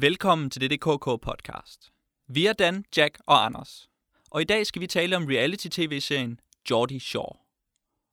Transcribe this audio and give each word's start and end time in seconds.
Velkommen 0.00 0.50
til 0.50 0.60
dette 0.60 0.76
KK-podcast. 0.76 1.92
Vi 2.28 2.46
er 2.46 2.52
Dan, 2.52 2.84
Jack 2.96 3.18
og 3.26 3.44
Anders. 3.44 3.88
Og 4.30 4.40
i 4.40 4.44
dag 4.44 4.66
skal 4.66 4.80
vi 4.80 4.86
tale 4.86 5.16
om 5.16 5.24
reality-tv-serien 5.26 6.40
Geordie 6.68 7.00
Shore. 7.00 7.38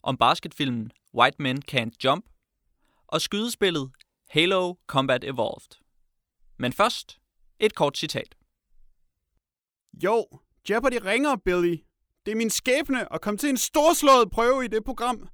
Om 0.03 0.17
basketfilmen 0.17 0.91
White 1.13 1.35
Men 1.39 1.61
Can't 1.71 1.91
Jump. 2.03 2.25
Og 3.07 3.21
skydespillet 3.21 3.91
Halo 4.29 4.75
Combat 4.87 5.23
Evolved. 5.23 5.77
Men 6.57 6.73
først 6.73 7.19
et 7.59 7.75
kort 7.75 7.97
citat. 7.97 8.35
Jo, 10.03 10.25
Jeopardy 10.69 10.97
ringer, 11.05 11.35
Billy. 11.35 11.77
Det 12.25 12.31
er 12.31 12.35
min 12.35 12.49
skæbne 12.49 13.13
at 13.13 13.21
komme 13.21 13.37
til 13.37 13.49
en 13.49 13.57
storslået 13.57 14.31
prøve 14.31 14.65
i 14.65 14.67
det 14.67 14.83
program. 14.83 15.29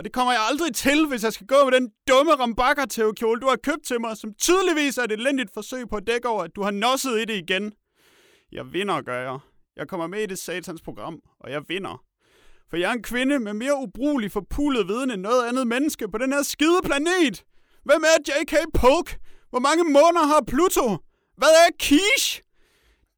Og 0.00 0.04
det 0.04 0.12
kommer 0.12 0.32
jeg 0.32 0.42
aldrig 0.50 0.74
til, 0.74 1.06
hvis 1.06 1.24
jeg 1.24 1.32
skal 1.32 1.46
gå 1.46 1.64
med 1.64 1.72
den 1.80 1.90
dumme 2.08 2.32
rambakker 2.32 3.12
kjole 3.16 3.40
du 3.40 3.48
har 3.48 3.56
købt 3.56 3.84
til 3.84 4.00
mig, 4.00 4.16
som 4.16 4.34
tydeligvis 4.34 4.98
er 4.98 5.02
et 5.02 5.12
elendigt 5.12 5.50
forsøg 5.54 5.88
på 5.88 5.96
at 5.96 6.06
dække 6.06 6.28
over, 6.28 6.42
at 6.42 6.56
du 6.56 6.62
har 6.62 6.70
nosset 6.70 7.20
i 7.20 7.24
det 7.24 7.36
igen. 7.36 7.72
Jeg 8.52 8.72
vinder, 8.72 9.02
gør 9.02 9.20
jeg. 9.20 9.38
Jeg 9.76 9.88
kommer 9.88 10.06
med 10.06 10.22
i 10.22 10.26
det 10.26 10.38
satans 10.38 10.82
program, 10.82 11.20
og 11.40 11.50
jeg 11.50 11.62
vinder. 11.68 12.02
For 12.70 12.76
jeg 12.76 12.88
er 12.88 12.92
en 12.92 13.02
kvinde 13.02 13.38
med 13.38 13.52
mere 13.52 13.76
ubrugelig 13.82 14.32
forpulet 14.32 14.88
viden 14.88 15.10
end 15.10 15.20
noget 15.20 15.48
andet 15.48 15.66
menneske 15.66 16.08
på 16.08 16.18
den 16.18 16.32
her 16.32 16.42
skide 16.42 16.80
planet. 16.84 17.44
Hvem 17.84 18.02
er 18.02 18.16
J.K. 18.28 18.54
Polk? 18.74 19.18
Hvor 19.50 19.58
mange 19.58 19.84
måneder 19.84 20.26
har 20.26 20.42
Pluto? 20.46 20.96
Hvad 21.36 21.48
er 21.48 21.70
Quiche? 21.80 22.42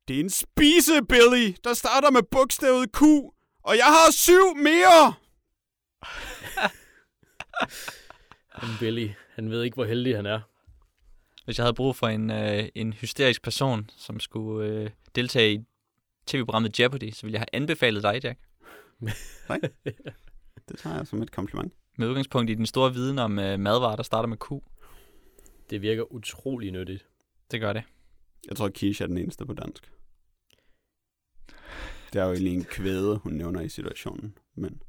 Det 0.09 0.17
er 0.17 0.21
en 0.21 0.31
spise, 0.31 1.03
Billy, 1.09 1.55
der 1.65 1.75
starter 1.75 2.11
med 2.11 2.23
bogstavet 2.31 2.93
Q. 2.93 3.03
Og 3.65 3.77
jeg 3.77 3.87
har 3.97 4.13
syv 4.13 4.57
mere! 4.57 5.22
Han 8.53 8.69
Billy, 8.79 9.09
han 9.35 9.51
ved 9.51 9.63
ikke, 9.63 9.75
hvor 9.75 9.85
heldig 9.85 10.17
han 10.17 10.27
er. 10.27 10.41
Hvis 11.45 11.59
jeg 11.59 11.65
havde 11.65 11.75
brug 11.75 11.97
for 11.97 12.09
en, 12.09 12.31
øh, 12.31 12.69
en 12.75 12.93
hysterisk 12.93 13.43
person, 13.43 13.91
som 13.97 14.21
skulle 14.21 14.69
øh, 14.69 14.91
deltage 15.15 15.55
i 15.55 15.65
tv-programmet 16.27 16.81
Jeopardy, 16.81 17.11
så 17.11 17.23
ville 17.23 17.35
jeg 17.35 17.41
have 17.41 17.63
anbefalet 17.63 18.03
dig, 18.03 18.21
Jack. 18.25 18.41
Det 20.69 20.79
tager 20.79 20.97
jeg 20.97 21.07
som 21.07 21.23
et 21.23 21.31
kompliment. 21.31 21.73
Med 21.97 22.09
udgangspunkt 22.09 22.51
i 22.51 22.55
din 22.55 22.67
store 22.67 22.93
viden 22.93 23.19
om 23.19 23.39
øh, 23.39 23.61
madvarer, 23.61 23.97
der 23.97 24.03
starter 24.03 24.29
med 24.29 24.37
Q. 24.37 24.51
Det 25.71 25.83
virker 25.83 26.13
utrolig 26.13 26.73
nyttigt. 26.73 27.07
Det 27.51 27.61
gør 27.61 27.73
det. 27.73 27.83
Jeg 28.49 28.57
tror, 28.57 28.71
Quiche 28.75 29.03
er 29.03 29.07
den 29.07 29.19
eneste 29.19 29.47
på 29.47 29.55
dansk. 29.55 29.93
Det 32.13 32.21
er 32.21 32.25
jo 32.25 32.33
egentlig 32.33 32.55
en 32.55 32.65
kvæde, 32.65 33.17
hun 33.17 33.33
nævner 33.33 33.61
i 33.61 33.69
situationen. 33.69 34.39
Men 34.55 34.83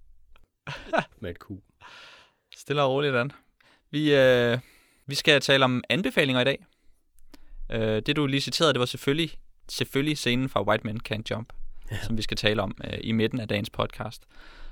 Med 1.19 1.31
et 1.31 1.39
Q. 1.39 1.51
Stille 2.63 2.81
og 2.81 2.91
roligt, 2.91 3.13
Dan. 3.13 3.31
Vi, 3.91 4.15
øh, 4.15 4.57
vi 5.05 5.15
skal 5.15 5.41
tale 5.41 5.65
om 5.65 5.83
anbefalinger 5.89 6.41
i 6.41 6.43
dag. 6.43 6.65
Øh, 7.71 8.01
det, 8.05 8.15
du 8.15 8.25
lige 8.25 8.41
citerede, 8.41 8.73
det 8.73 8.79
var 8.79 8.85
selvfølgelig, 8.85 9.31
selvfølgelig 9.69 10.17
scenen 10.17 10.49
fra 10.49 10.63
White 10.63 10.87
Men 10.87 10.99
Can't 11.09 11.23
Jump, 11.31 11.53
ja. 11.91 11.97
som 12.03 12.17
vi 12.17 12.21
skal 12.21 12.37
tale 12.37 12.61
om 12.61 12.77
øh, 12.83 12.99
i 13.01 13.11
midten 13.11 13.39
af 13.39 13.47
dagens 13.47 13.69
podcast. 13.69 14.23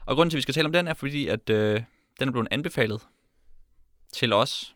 Og 0.06 0.16
grunden 0.16 0.30
til, 0.30 0.38
at 0.38 0.38
vi 0.38 0.42
skal 0.42 0.54
tale 0.54 0.66
om 0.66 0.72
den, 0.72 0.88
er 0.88 0.94
fordi, 0.94 1.28
at 1.28 1.50
øh, 1.50 1.84
den 2.20 2.28
er 2.28 2.32
blevet 2.32 2.48
anbefalet 2.52 3.02
til 4.14 4.34
os 4.34 4.76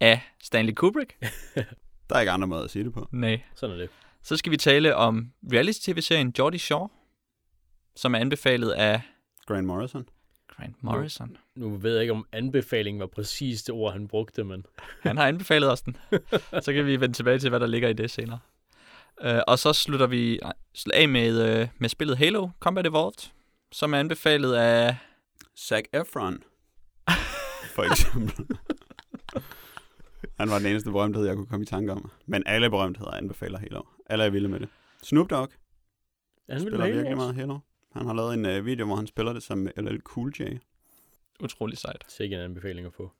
af 0.00 0.20
Stanley 0.42 0.74
Kubrick. 0.74 1.16
der 2.08 2.16
er 2.16 2.20
ikke 2.20 2.32
andre 2.32 2.46
måder 2.46 2.64
at 2.64 2.70
sige 2.70 2.84
det 2.84 2.92
på. 2.92 3.08
Nej. 3.12 3.40
Sådan 3.54 3.76
er 3.76 3.80
det. 3.80 3.90
Så 4.22 4.36
skal 4.36 4.52
vi 4.52 4.56
tale 4.56 4.96
om 4.96 5.32
reality-tv-serien 5.52 6.32
Geordie 6.32 6.60
Shore, 6.60 6.88
som 7.96 8.14
er 8.14 8.18
anbefalet 8.18 8.70
af 8.70 9.00
Grant 9.46 9.66
Morrison. 9.66 10.08
Grant 10.56 10.82
Morrison. 10.82 11.36
Nu 11.54 11.76
ved 11.76 11.92
jeg 11.92 12.02
ikke, 12.02 12.12
om 12.12 12.26
anbefaling 12.32 13.00
var 13.00 13.06
præcis 13.06 13.62
det 13.62 13.74
ord, 13.74 13.92
han 13.92 14.08
brugte, 14.08 14.44
men 14.44 14.66
Han 15.00 15.16
har 15.16 15.28
anbefalet 15.28 15.72
os 15.72 15.82
den. 15.82 15.96
så 16.64 16.72
kan 16.72 16.86
vi 16.86 17.00
vende 17.00 17.14
tilbage 17.14 17.38
til, 17.38 17.50
hvad 17.50 17.60
der 17.60 17.66
ligger 17.66 17.88
i 17.88 17.92
det 17.92 18.10
senere. 18.10 18.38
Uh, 19.24 19.40
og 19.46 19.58
så 19.58 19.72
slutter 19.72 20.06
vi 20.06 20.40
af 20.94 21.08
med, 21.08 21.62
uh, 21.62 21.68
med 21.78 21.88
spillet 21.88 22.18
Halo 22.18 22.48
Combat 22.60 22.86
Evolved, 22.86 23.30
som 23.72 23.94
er 23.94 23.98
anbefalet 23.98 24.54
af... 24.54 24.96
Zac 25.58 25.84
Efron. 25.92 26.42
For 27.74 27.82
eksempel. 27.82 28.46
Han 30.38 30.50
var 30.50 30.58
den 30.58 30.66
eneste 30.66 30.90
berømthed, 30.90 31.26
jeg 31.26 31.36
kunne 31.36 31.46
komme 31.46 31.62
i 31.62 31.66
tanke 31.66 31.92
om. 31.92 32.10
Men 32.26 32.42
alle 32.46 32.70
berømtheder 32.70 33.10
anbefaler 33.10 33.58
Halo. 33.58 33.82
Alle 34.06 34.24
er 34.24 34.30
vilde 34.30 34.48
med 34.48 34.60
det. 34.60 34.68
Snoop 35.02 35.30
Dogg 35.30 35.50
han 36.48 36.60
ville 36.64 36.70
spiller 36.70 36.94
virkelig 36.94 37.16
meget 37.16 37.34
Halo. 37.34 37.58
Han 37.96 38.06
har 38.06 38.14
lavet 38.14 38.34
en 38.34 38.46
uh, 38.46 38.66
video, 38.66 38.86
hvor 38.86 38.96
han 38.96 39.06
spiller 39.06 39.32
det 39.32 39.42
som 39.42 39.68
LL 39.76 40.00
Cool 40.00 40.32
J. 40.40 40.42
Utrolig 41.40 41.78
sejt. 41.78 42.04
Sikke 42.08 42.36
en 42.36 42.42
anbefaling 42.42 42.86
at 42.86 42.92
få. 42.92 43.12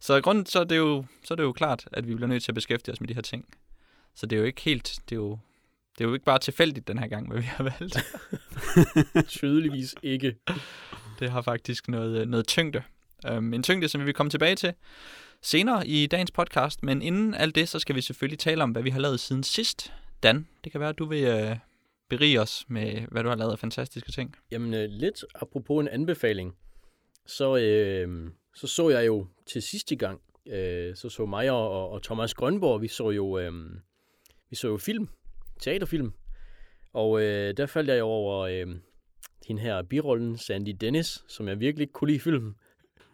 Så 0.00 0.20
grunden, 0.20 0.46
så 0.46 0.60
er, 0.60 0.64
det 0.64 0.76
jo, 0.76 1.04
så 1.24 1.34
er 1.34 1.36
det 1.36 1.42
jo 1.42 1.52
klart, 1.52 1.88
at 1.92 2.08
vi 2.08 2.14
bliver 2.14 2.28
nødt 2.28 2.42
til 2.42 2.50
at 2.50 2.54
beskæftige 2.54 2.92
os 2.92 3.00
med 3.00 3.08
de 3.08 3.14
her 3.14 3.22
ting. 3.22 3.44
Så 4.14 4.26
det 4.26 4.36
er 4.36 4.40
jo 4.40 4.46
ikke 4.46 4.60
helt... 4.60 5.00
Det 5.08 5.12
er 5.12 5.20
jo, 5.20 5.38
det 5.98 6.04
er 6.04 6.08
jo 6.08 6.14
ikke 6.14 6.24
bare 6.24 6.38
tilfældigt 6.38 6.88
den 6.88 6.98
her 6.98 7.06
gang, 7.06 7.28
hvad 7.28 7.40
vi 7.40 7.46
har 7.46 7.64
valgt. 7.64 7.98
Tydeligvis 9.38 9.94
ikke. 10.02 10.36
Det 11.18 11.30
har 11.30 11.42
faktisk 11.42 11.88
noget, 11.88 12.28
noget 12.28 12.46
tyngde. 12.46 12.82
Um, 13.30 13.54
en 13.54 13.62
tyngde, 13.62 13.88
som 13.88 14.00
vi 14.00 14.04
vil 14.04 14.14
komme 14.14 14.30
tilbage 14.30 14.56
til 14.56 14.74
senere 15.42 15.86
i 15.86 16.06
dagens 16.06 16.30
podcast. 16.30 16.82
Men 16.82 17.02
inden 17.02 17.34
alt 17.34 17.54
det, 17.54 17.68
så 17.68 17.78
skal 17.78 17.96
vi 17.96 18.00
selvfølgelig 18.00 18.38
tale 18.38 18.62
om, 18.62 18.70
hvad 18.70 18.82
vi 18.82 18.90
har 18.90 19.00
lavet 19.00 19.20
siden 19.20 19.42
sidst. 19.42 19.92
Dan, 20.22 20.48
det 20.64 20.72
kan 20.72 20.80
være, 20.80 20.90
at 20.90 20.98
du 20.98 21.04
vil 21.04 21.50
uh, 21.50 21.56
berige 22.10 22.40
os 22.40 22.64
med, 22.68 23.06
hvad 23.10 23.22
du 23.22 23.28
har 23.28 23.36
lavet 23.36 23.52
af 23.52 23.58
fantastiske 23.58 24.12
ting. 24.12 24.36
Jamen, 24.50 24.74
øh, 24.74 24.88
lidt 24.88 25.24
apropos 25.34 25.82
en 25.82 25.88
anbefaling, 25.88 26.56
så, 27.26 27.56
øh, 27.56 28.30
så 28.56 28.66
så 28.66 28.88
jeg 28.88 29.06
jo 29.06 29.26
til 29.46 29.62
sidste 29.62 29.96
gang, 29.96 30.20
øh, 30.46 30.96
så 30.96 31.08
så 31.08 31.26
mig 31.26 31.50
og, 31.50 31.90
og 31.90 32.02
Thomas 32.02 32.34
Grønborg, 32.34 32.82
vi 32.82 32.88
så 32.88 33.10
jo, 33.10 33.38
øh, 33.38 33.52
vi 34.50 34.56
så 34.56 34.68
jo 34.68 34.76
film, 34.76 35.08
teaterfilm, 35.60 36.12
og 36.92 37.22
øh, 37.22 37.56
der 37.56 37.66
faldt 37.66 37.90
jeg 37.90 37.98
jo 37.98 38.06
over 38.06 38.40
øh, 38.40 38.66
hende 39.46 39.62
her 39.62 39.82
birollen, 39.82 40.38
Sandy 40.38 40.76
Dennis, 40.80 41.24
som 41.28 41.48
jeg 41.48 41.60
virkelig 41.60 41.82
ikke 41.82 41.92
kunne 41.92 42.10
lide 42.10 42.20
filmen. 42.20 42.54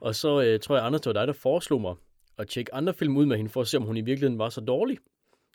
Og 0.01 0.15
så 0.15 0.43
øh, 0.43 0.61
tror 0.61 0.77
jeg, 0.77 0.87
Anders, 0.87 1.01
det 1.01 1.15
var 1.15 1.21
dig, 1.21 1.27
der 1.27 1.33
foreslog 1.33 1.81
mig 1.81 1.95
at 2.39 2.49
tjekke 2.49 2.75
andre 2.75 2.95
film 2.95 3.17
ud 3.17 3.27
med 3.27 3.37
hende, 3.37 3.51
for 3.51 3.61
at 3.61 3.69
se, 3.69 3.77
om 3.77 3.83
hun 3.83 3.97
i 3.97 4.01
virkeligheden 4.01 4.39
var 4.39 4.49
så 4.49 4.61
dårlig. 4.61 4.99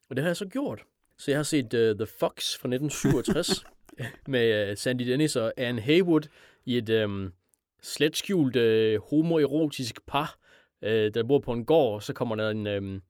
Og 0.10 0.16
det 0.16 0.24
har 0.24 0.30
jeg 0.30 0.38
så 0.38 0.46
gjort. 0.46 0.84
Så 1.22 1.32
jeg 1.32 1.38
har 1.38 1.44
set 1.44 1.74
uh, 1.74 1.80
The 1.80 2.06
Fox 2.20 2.58
fra 2.58 2.68
1967 2.68 3.64
med 4.34 4.72
uh, 4.72 4.78
Sandy 4.78 5.04
Dennis 5.04 5.36
og 5.36 5.54
Anne 5.58 5.82
Haywood 5.82 6.22
i 6.66 6.78
et 6.78 6.90
um, 7.04 7.34
slet 7.82 8.18
skjult 8.18 8.56
uh, 8.56 9.10
homoerotisk 9.10 10.00
par, 10.08 10.38
uh, 10.82 10.88
der 10.90 11.24
bor 11.24 11.40
på 11.40 11.54
en 11.54 11.66
gård, 11.66 11.94
og 11.94 12.04
så 12.04 12.14
kommer 12.14 12.36
der 12.36 12.50
en, 12.50 12.68
um, 12.68 13.02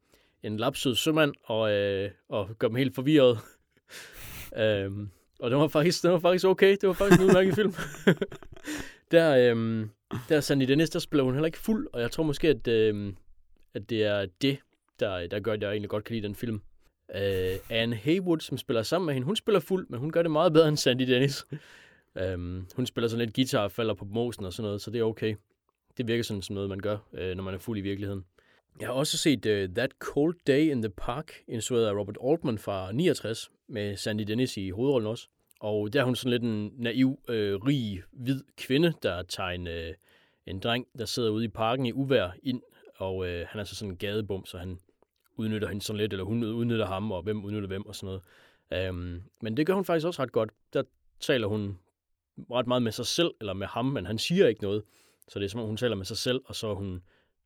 en 0.43 0.57
lapsød 0.57 0.95
sømand 0.95 1.33
og, 1.43 1.61
uh, 1.61 2.11
og 2.29 2.49
gør 2.59 2.67
dem 2.67 2.75
helt 2.75 2.95
forvirret. 2.95 3.39
um, 4.87 5.11
og 5.41 5.51
det 5.51 5.57
var, 5.57 5.67
faktisk, 5.67 6.03
det 6.03 6.11
var 6.11 6.19
faktisk 6.19 6.45
okay. 6.45 6.71
Det 6.81 6.87
var 6.87 6.93
faktisk 6.93 7.21
en 7.21 7.27
udmærket 7.27 7.55
film. 7.55 7.73
der, 9.11 9.51
um, 9.51 9.91
der 10.29 10.35
er 10.35 10.41
Sandy 10.41 10.63
Dennis, 10.63 10.89
der 10.89 10.99
spiller 10.99 11.23
hun 11.23 11.33
heller 11.33 11.45
ikke 11.45 11.57
fuld, 11.57 11.87
og 11.93 12.01
jeg 12.01 12.11
tror 12.11 12.23
måske, 12.23 12.47
at, 12.47 12.91
um, 12.91 13.17
at 13.73 13.89
det 13.89 14.03
er 14.03 14.25
det, 14.41 14.57
der, 14.99 15.27
der 15.27 15.39
gør, 15.39 15.53
at 15.53 15.61
jeg 15.61 15.71
egentlig 15.71 15.89
godt 15.89 16.03
kan 16.03 16.15
lide 16.15 16.27
den 16.27 16.35
film. 16.35 16.61
Uh, 17.15 17.59
Anne 17.69 17.95
Haywood, 17.95 18.39
som 18.39 18.57
spiller 18.57 18.83
sammen 18.83 19.05
med 19.05 19.13
hende, 19.13 19.25
hun 19.25 19.35
spiller 19.35 19.59
fuld, 19.59 19.87
men 19.89 19.99
hun 19.99 20.11
gør 20.11 20.21
det 20.21 20.31
meget 20.31 20.53
bedre 20.53 20.67
end 20.67 20.77
Sandy 20.77 21.03
Dennis. 21.03 21.45
um, 22.33 22.67
hun 22.75 22.85
spiller 22.85 23.07
sådan 23.07 23.25
lidt 23.25 23.35
guitar 23.35 23.63
og 23.63 23.71
falder 23.71 23.93
på 23.93 24.05
mosen 24.05 24.45
og 24.45 24.53
sådan 24.53 24.67
noget, 24.67 24.81
så 24.81 24.91
det 24.91 24.99
er 24.99 25.03
okay. 25.03 25.35
Det 25.97 26.07
virker 26.07 26.23
sådan 26.23 26.41
som 26.41 26.53
noget, 26.53 26.69
man 26.69 26.79
gør, 26.79 26.97
uh, 27.11 27.19
når 27.19 27.43
man 27.43 27.53
er 27.53 27.57
fuld 27.57 27.77
i 27.77 27.81
virkeligheden. 27.81 28.25
Jeg 28.79 28.87
har 28.87 28.93
også 28.93 29.17
set 29.17 29.45
uh, 29.45 29.75
That 29.75 29.91
Cold 29.99 30.35
Day 30.47 30.71
in 30.71 30.81
the 30.81 30.89
Park, 30.89 31.31
instrueret 31.47 31.85
af 31.85 31.93
Robert 31.93 32.17
Altman 32.27 32.57
fra 32.57 32.91
69, 32.91 33.51
med 33.67 33.97
Sandy 33.97 34.21
Dennis 34.21 34.57
i 34.57 34.69
hovedrollen 34.69 35.07
også. 35.07 35.27
Og 35.59 35.93
der 35.93 35.99
er 35.99 36.03
hun 36.03 36.15
sådan 36.15 36.31
lidt 36.31 36.43
en 36.43 36.73
naiv, 36.77 37.19
øh, 37.27 37.55
rig, 37.55 38.03
hvid 38.11 38.41
kvinde, 38.57 38.93
der 39.03 39.23
tager 39.23 39.49
en, 39.49 39.67
øh, 39.67 39.93
en 40.45 40.59
dreng, 40.59 40.87
der 40.97 41.05
sidder 41.05 41.29
ude 41.29 41.45
i 41.45 41.47
parken 41.47 41.85
i 41.85 41.93
uvær 41.93 42.35
ind, 42.43 42.61
og 42.95 43.27
øh, 43.27 43.45
han 43.49 43.61
er 43.61 43.65
så 43.65 43.75
sådan 43.75 43.91
en 43.91 43.97
gadebum, 43.97 44.45
så 44.45 44.57
han 44.57 44.79
udnytter 45.41 45.67
hende 45.67 45.81
sådan 45.81 45.97
lidt, 45.97 46.13
eller 46.13 46.25
hun 46.25 46.43
udnytter 46.43 46.85
ham, 46.85 47.11
og 47.11 47.21
hvem 47.21 47.45
udnytter 47.45 47.67
hvem 47.67 47.85
og 47.85 47.95
sådan 47.95 48.05
noget. 48.05 48.21
Øhm, 48.87 49.21
men 49.41 49.57
det 49.57 49.67
gør 49.67 49.73
hun 49.73 49.85
faktisk 49.85 50.07
også 50.07 50.21
ret 50.21 50.31
godt. 50.31 50.49
Der 50.73 50.83
taler 51.19 51.47
hun 51.47 51.79
ret 52.51 52.67
meget 52.67 52.83
med 52.83 52.91
sig 52.91 53.05
selv, 53.05 53.31
eller 53.39 53.53
med 53.53 53.67
ham, 53.67 53.85
men 53.85 54.05
han 54.05 54.17
siger 54.17 54.47
ikke 54.47 54.61
noget. 54.61 54.83
Så 55.27 55.39
det 55.39 55.45
er 55.45 55.49
som 55.49 55.59
om, 55.59 55.67
hun 55.67 55.77
taler 55.77 55.95
med 55.95 56.05
sig 56.05 56.17
selv, 56.17 56.41
og 56.45 56.55
så 56.55 56.67
er 56.67 56.75
hun 56.75 57.01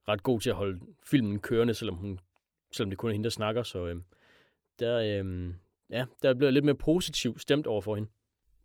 ret 0.07 0.23
god 0.23 0.39
til 0.39 0.49
at 0.49 0.55
holde 0.55 0.79
filmen 1.05 1.39
kørende, 1.39 1.73
selvom, 1.73 1.95
hun, 1.95 2.19
selvom 2.71 2.89
det 2.89 2.97
kun 2.97 3.09
er 3.09 3.13
hende, 3.13 3.23
der 3.23 3.29
snakker. 3.29 3.63
Så 3.63 3.85
øhm, 3.85 4.03
der, 4.79 5.19
øhm, 5.19 5.55
ja, 5.89 6.05
der 6.23 6.33
bliver 6.33 6.51
lidt 6.51 6.65
mere 6.65 6.75
positiv 6.75 7.39
stemt 7.39 7.67
over 7.67 7.81
for 7.81 7.95
hende. 7.95 8.09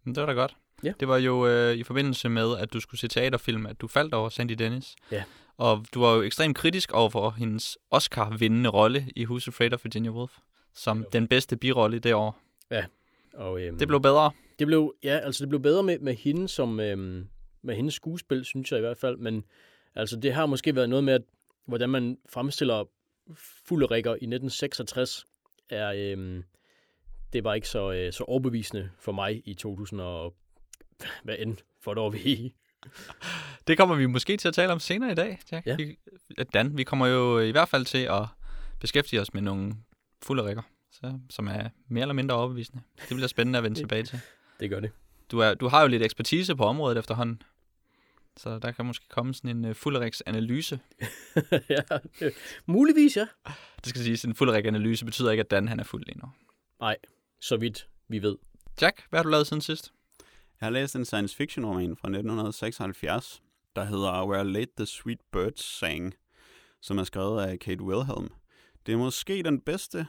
Men 0.04 0.14
det 0.14 0.20
var 0.20 0.26
da 0.26 0.32
godt. 0.32 0.56
Ja. 0.84 0.92
Det 1.00 1.08
var 1.08 1.16
jo 1.18 1.46
øh, 1.46 1.74
i 1.74 1.82
forbindelse 1.82 2.28
med, 2.28 2.56
at 2.58 2.72
du 2.72 2.80
skulle 2.80 3.00
se 3.00 3.08
teaterfilm, 3.08 3.66
at 3.66 3.80
du 3.80 3.88
faldt 3.88 4.14
over 4.14 4.28
Sandy 4.28 4.52
Dennis. 4.52 4.96
Ja. 5.12 5.22
Og 5.56 5.84
du 5.94 6.00
var 6.00 6.14
jo 6.14 6.22
ekstremt 6.22 6.56
kritisk 6.56 6.92
over 6.92 7.10
for 7.10 7.30
hendes 7.30 7.78
Oscar-vindende 7.90 8.70
rolle 8.70 9.06
i 9.16 9.24
Who's 9.24 9.44
Afraid 9.46 9.72
of 9.72 9.84
Virginia 9.84 10.10
Woolf, 10.10 10.32
som 10.74 11.06
den 11.12 11.28
bedste 11.28 11.56
birolle 11.56 11.96
i 11.96 12.00
det 12.00 12.14
år. 12.14 12.38
Og, 13.34 13.60
øh, 13.60 13.78
Det 13.78 13.88
blev 13.88 14.00
bedre. 14.00 14.30
Det 14.58 14.66
blev, 14.66 14.94
ja, 15.02 15.18
altså 15.18 15.44
det 15.44 15.48
blev 15.48 15.62
bedre 15.62 15.82
med, 15.82 15.98
med 15.98 16.14
hende 16.14 16.48
som, 16.48 16.80
øhm, 16.80 17.28
med 17.62 17.76
hendes 17.76 17.94
skuespil, 17.94 18.44
synes 18.44 18.70
jeg 18.70 18.78
i 18.78 18.80
hvert 18.80 18.96
fald, 18.96 19.16
men 19.16 19.44
altså 19.94 20.16
det 20.16 20.32
har 20.32 20.46
måske 20.46 20.76
været 20.76 20.88
noget 20.88 21.04
med, 21.04 21.14
at, 21.14 21.22
hvordan 21.66 21.90
man 21.90 22.18
fremstiller 22.28 22.84
fulderikker 23.66 24.10
i 24.10 24.26
1966, 24.26 25.26
er, 25.70 25.92
øhm, 25.96 26.44
det 27.32 27.44
var 27.44 27.54
ikke 27.54 27.68
så, 27.68 27.92
øh, 27.92 28.12
så 28.12 28.24
overbevisende 28.24 28.90
for 28.98 29.12
mig 29.12 29.42
i 29.44 29.54
2000 29.54 30.00
og 30.00 30.34
hvad 31.24 31.36
end 31.38 31.56
for 31.80 31.92
et 31.92 31.98
år 31.98 32.10
vi 32.10 32.18
i. 32.18 32.54
Det 33.66 33.78
kommer 33.78 33.94
vi 33.94 34.06
måske 34.06 34.36
til 34.36 34.48
at 34.48 34.54
tale 34.54 34.72
om 34.72 34.80
senere 34.80 35.12
i 35.12 35.14
dag, 35.14 35.38
Jack. 35.52 35.66
Ja. 35.66 35.76
Vi, 35.76 35.98
Dan, 36.52 36.76
vi 36.76 36.84
kommer 36.84 37.06
jo 37.06 37.38
i 37.38 37.50
hvert 37.50 37.68
fald 37.68 37.84
til 37.84 37.98
at 37.98 38.26
beskæftige 38.80 39.20
os 39.20 39.34
med 39.34 39.42
nogle 39.42 39.74
fulderikker, 40.22 40.62
så, 40.92 41.18
som 41.30 41.48
er 41.48 41.68
mere 41.88 42.02
eller 42.02 42.14
mindre 42.14 42.34
overbevisende. 42.34 42.82
Det 43.08 43.16
bliver 43.16 43.28
spændende 43.28 43.56
at 43.56 43.62
vende 43.62 43.78
tilbage 43.82 44.02
til. 44.02 44.20
Det 44.60 44.70
gør 44.70 44.80
det. 44.80 44.90
Du, 45.30 45.38
er, 45.38 45.54
du 45.54 45.68
har 45.68 45.82
jo 45.82 45.88
lidt 45.88 46.02
ekspertise 46.02 46.56
på 46.56 46.64
området 46.64 46.98
efterhånden, 46.98 47.42
så 48.36 48.58
der 48.58 48.72
kan 48.72 48.86
måske 48.86 49.08
komme 49.08 49.34
sådan 49.34 49.56
en 49.56 49.64
uh, 49.64 49.74
fulderiks-analyse. 49.74 50.80
ja, 51.68 51.82
øh, 52.20 52.32
muligvis 52.66 53.16
ja. 53.16 53.26
Det 53.76 53.86
skal 53.86 54.02
siges, 54.02 54.24
en 54.24 54.34
fulderiks-analyse 54.34 55.04
betyder 55.04 55.30
ikke, 55.30 55.40
at 55.40 55.50
Dan 55.50 55.68
han 55.68 55.80
er 55.80 55.84
fuld 55.84 56.04
lige 56.06 56.18
nu. 56.18 56.28
Nej, 56.80 56.96
så 57.40 57.56
vidt 57.56 57.88
vi 58.08 58.22
ved. 58.22 58.36
Jack, 58.80 59.06
hvad 59.10 59.18
har 59.18 59.22
du 59.24 59.30
lavet 59.30 59.46
siden 59.46 59.60
sidst? 59.60 59.92
Jeg 60.60 60.66
har 60.66 60.70
læst 60.70 60.96
en 60.96 61.04
science 61.04 61.36
fiction 61.36 61.66
roman 61.66 61.96
fra 61.96 62.08
1976, 62.08 63.42
der 63.76 63.84
hedder 63.84 64.26
Where 64.26 64.44
Late 64.44 64.72
the 64.76 64.86
Sweet 64.86 65.20
Birds 65.32 65.64
Sang, 65.64 66.14
som 66.80 66.98
er 66.98 67.04
skrevet 67.04 67.42
af 67.42 67.58
Kate 67.58 67.82
Wilhelm. 67.82 68.28
Det 68.86 68.92
er 68.92 68.96
måske 68.96 69.42
den 69.42 69.60
bedste 69.60 70.06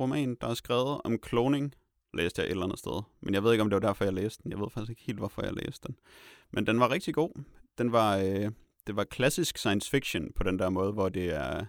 roman, 0.00 0.36
der 0.40 0.46
er 0.46 0.54
skrevet 0.54 1.00
om 1.04 1.18
kloning, 1.18 1.74
læste 2.14 2.40
jeg 2.40 2.46
et 2.46 2.50
eller 2.50 2.64
andet 2.64 2.78
sted. 2.78 3.02
Men 3.20 3.34
jeg 3.34 3.44
ved 3.44 3.52
ikke, 3.52 3.62
om 3.62 3.70
det 3.70 3.74
var 3.82 3.88
derfor, 3.88 4.04
jeg 4.04 4.12
læste 4.14 4.42
den. 4.42 4.52
Jeg 4.52 4.60
ved 4.60 4.70
faktisk 4.70 4.90
ikke 4.90 5.02
helt, 5.02 5.18
hvorfor 5.18 5.42
jeg 5.42 5.52
læste 5.54 5.88
den. 5.88 5.96
Men 6.50 6.66
den 6.66 6.80
var 6.80 6.90
rigtig 6.90 7.14
god. 7.14 7.42
Den 7.78 7.92
var, 7.92 8.16
øh, 8.16 8.50
det 8.86 8.96
var 8.96 9.04
klassisk 9.04 9.58
science 9.58 9.90
fiction 9.90 10.32
på 10.32 10.42
den 10.42 10.58
der 10.58 10.70
måde, 10.70 10.92
hvor 10.92 11.08
det 11.08 11.34
er, 11.34 11.64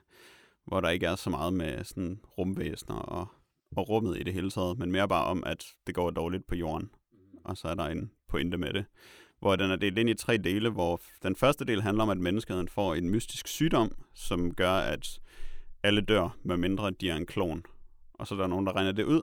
hvor 0.65 0.81
der 0.81 0.89
ikke 0.89 1.06
er 1.06 1.15
så 1.15 1.29
meget 1.29 1.53
med 1.53 1.83
sådan 1.83 2.19
rumvæsener 2.38 2.95
og, 2.95 3.27
og 3.75 3.89
rummet 3.89 4.19
i 4.19 4.24
det 4.24 4.33
hele 4.33 4.51
taget, 4.51 4.77
men 4.77 4.91
mere 4.91 5.07
bare 5.07 5.25
om, 5.25 5.44
at 5.45 5.65
det 5.88 5.95
går 5.95 6.09
dårligt 6.09 6.47
på 6.47 6.56
jorden. 6.56 6.89
Og 7.44 7.57
så 7.57 7.68
er 7.68 7.75
der 7.75 7.85
en 7.85 8.12
pointe 8.29 8.57
med 8.57 8.74
det. 8.74 8.85
Hvor 9.39 9.56
den 9.56 9.71
er 9.71 9.75
delt 9.75 9.97
ind 9.97 10.09
i 10.09 10.13
tre 10.13 10.38
dele, 10.38 10.69
hvor 10.69 11.01
den 11.24 11.35
første 11.35 11.65
del 11.65 11.81
handler 11.81 12.03
om, 12.03 12.09
at 12.09 12.18
menneskeheden 12.18 12.68
får 12.68 12.95
en 12.95 13.09
mystisk 13.09 13.47
sygdom, 13.47 13.91
som 14.13 14.53
gør, 14.53 14.71
at 14.71 15.19
alle 15.83 16.01
dør, 16.01 16.38
medmindre 16.44 16.91
de 16.91 17.09
er 17.09 17.15
en 17.15 17.25
klon. 17.25 17.63
Og 18.13 18.27
så 18.27 18.35
er 18.35 18.39
der 18.39 18.47
nogen, 18.47 18.65
der 18.65 18.75
regner 18.75 18.91
det 18.91 19.03
ud, 19.03 19.21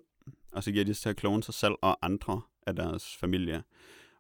og 0.53 0.65
så 0.65 0.73
giver 0.73 0.85
de 0.85 0.95
til 0.95 1.09
at 1.09 1.17
klone 1.17 1.43
sig 1.43 1.55
selv 1.55 1.75
og 1.83 1.99
andre 2.03 2.41
af 2.67 2.77
deres 2.77 3.17
familie, 3.17 3.63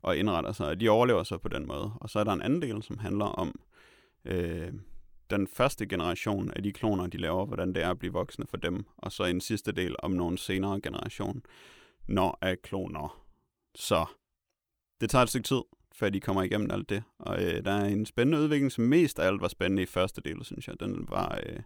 og 0.03 0.17
indretter 0.17 0.53
sig, 0.53 0.67
og 0.67 0.81
de 0.81 0.89
overlever 0.89 1.23
sig 1.23 1.41
på 1.41 1.49
den 1.49 1.67
måde. 1.67 1.93
Og 2.01 2.11
så 2.11 2.19
er 2.19 2.25
der 2.25 2.33
en 2.33 2.43
anden 2.43 2.63
del, 2.63 2.83
som 2.83 2.99
handler 2.99 3.25
om 3.25 3.61
øh, 4.25 4.73
den 5.31 5.47
første 5.47 5.87
generation 5.87 6.51
af 6.51 6.63
de 6.63 6.73
kloner, 6.73 7.07
de 7.07 7.17
laver, 7.17 7.47
hvordan 7.47 7.75
det 7.75 7.83
er 7.83 7.91
at 7.91 7.99
blive 7.99 8.13
voksne 8.13 8.47
for 8.47 8.57
dem, 8.57 8.85
og 8.97 9.13
så 9.13 9.25
en 9.25 9.41
sidste 9.41 9.73
del 9.73 9.97
om 9.99 10.11
nogle 10.11 10.39
senere 10.39 10.81
generation, 10.81 11.43
når 12.09 12.39
er 12.41 12.55
kloner. 12.55 13.23
Så 13.75 14.07
det 15.05 15.11
tager 15.11 15.23
et 15.23 15.29
stykke 15.29 15.47
tid, 15.47 15.61
før 15.95 16.11
de 16.11 16.21
kommer 16.21 16.43
igennem 16.43 16.71
alt 16.71 16.89
det. 16.89 17.03
Og 17.19 17.43
øh, 17.43 17.65
der 17.65 17.73
er 17.73 17.85
en 17.85 18.07
spændende 18.07 18.39
udvikling, 18.39 18.73
som 18.73 18.85
mest 18.85 19.19
af 19.19 19.27
alt 19.27 19.41
var 19.41 19.49
spændende 19.49 19.83
i 19.83 19.87
første 19.87 20.21
del, 20.21 20.45
synes 20.45 20.69
jeg. 20.69 20.81
Den, 20.81 21.07
var, 21.09 21.41
øh, 21.47 21.61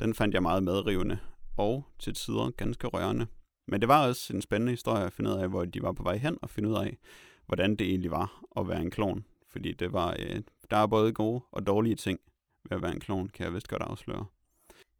den 0.00 0.14
fandt 0.14 0.34
jeg 0.34 0.42
meget 0.42 0.62
medrivende, 0.62 1.18
og 1.56 1.84
til 1.98 2.14
tider 2.14 2.50
ganske 2.50 2.86
rørende. 2.86 3.26
Men 3.68 3.80
det 3.80 3.88
var 3.88 4.08
også 4.08 4.32
en 4.32 4.42
spændende 4.42 4.72
historie 4.72 5.04
at 5.04 5.12
finde 5.12 5.30
ud 5.30 5.36
af, 5.36 5.48
hvor 5.48 5.64
de 5.64 5.82
var 5.82 5.92
på 5.92 6.02
vej 6.02 6.16
hen, 6.16 6.38
og 6.42 6.50
finde 6.50 6.68
ud 6.68 6.74
af, 6.74 6.98
hvordan 7.46 7.76
det 7.76 7.86
egentlig 7.88 8.10
var 8.10 8.42
at 8.56 8.68
være 8.68 8.80
en 8.80 8.90
klon. 8.90 9.24
Fordi 9.48 9.72
det 9.72 9.92
var, 9.92 10.16
øh, 10.18 10.42
der 10.70 10.76
er 10.76 10.86
både 10.86 11.12
gode 11.12 11.40
og 11.52 11.66
dårlige 11.66 11.96
ting 11.96 12.20
ved 12.68 12.76
at 12.76 12.82
være 12.82 12.92
en 12.92 13.00
klon, 13.00 13.28
kan 13.28 13.44
jeg 13.44 13.54
vist 13.54 13.68
godt 13.68 13.82
afsløre. 13.82 14.26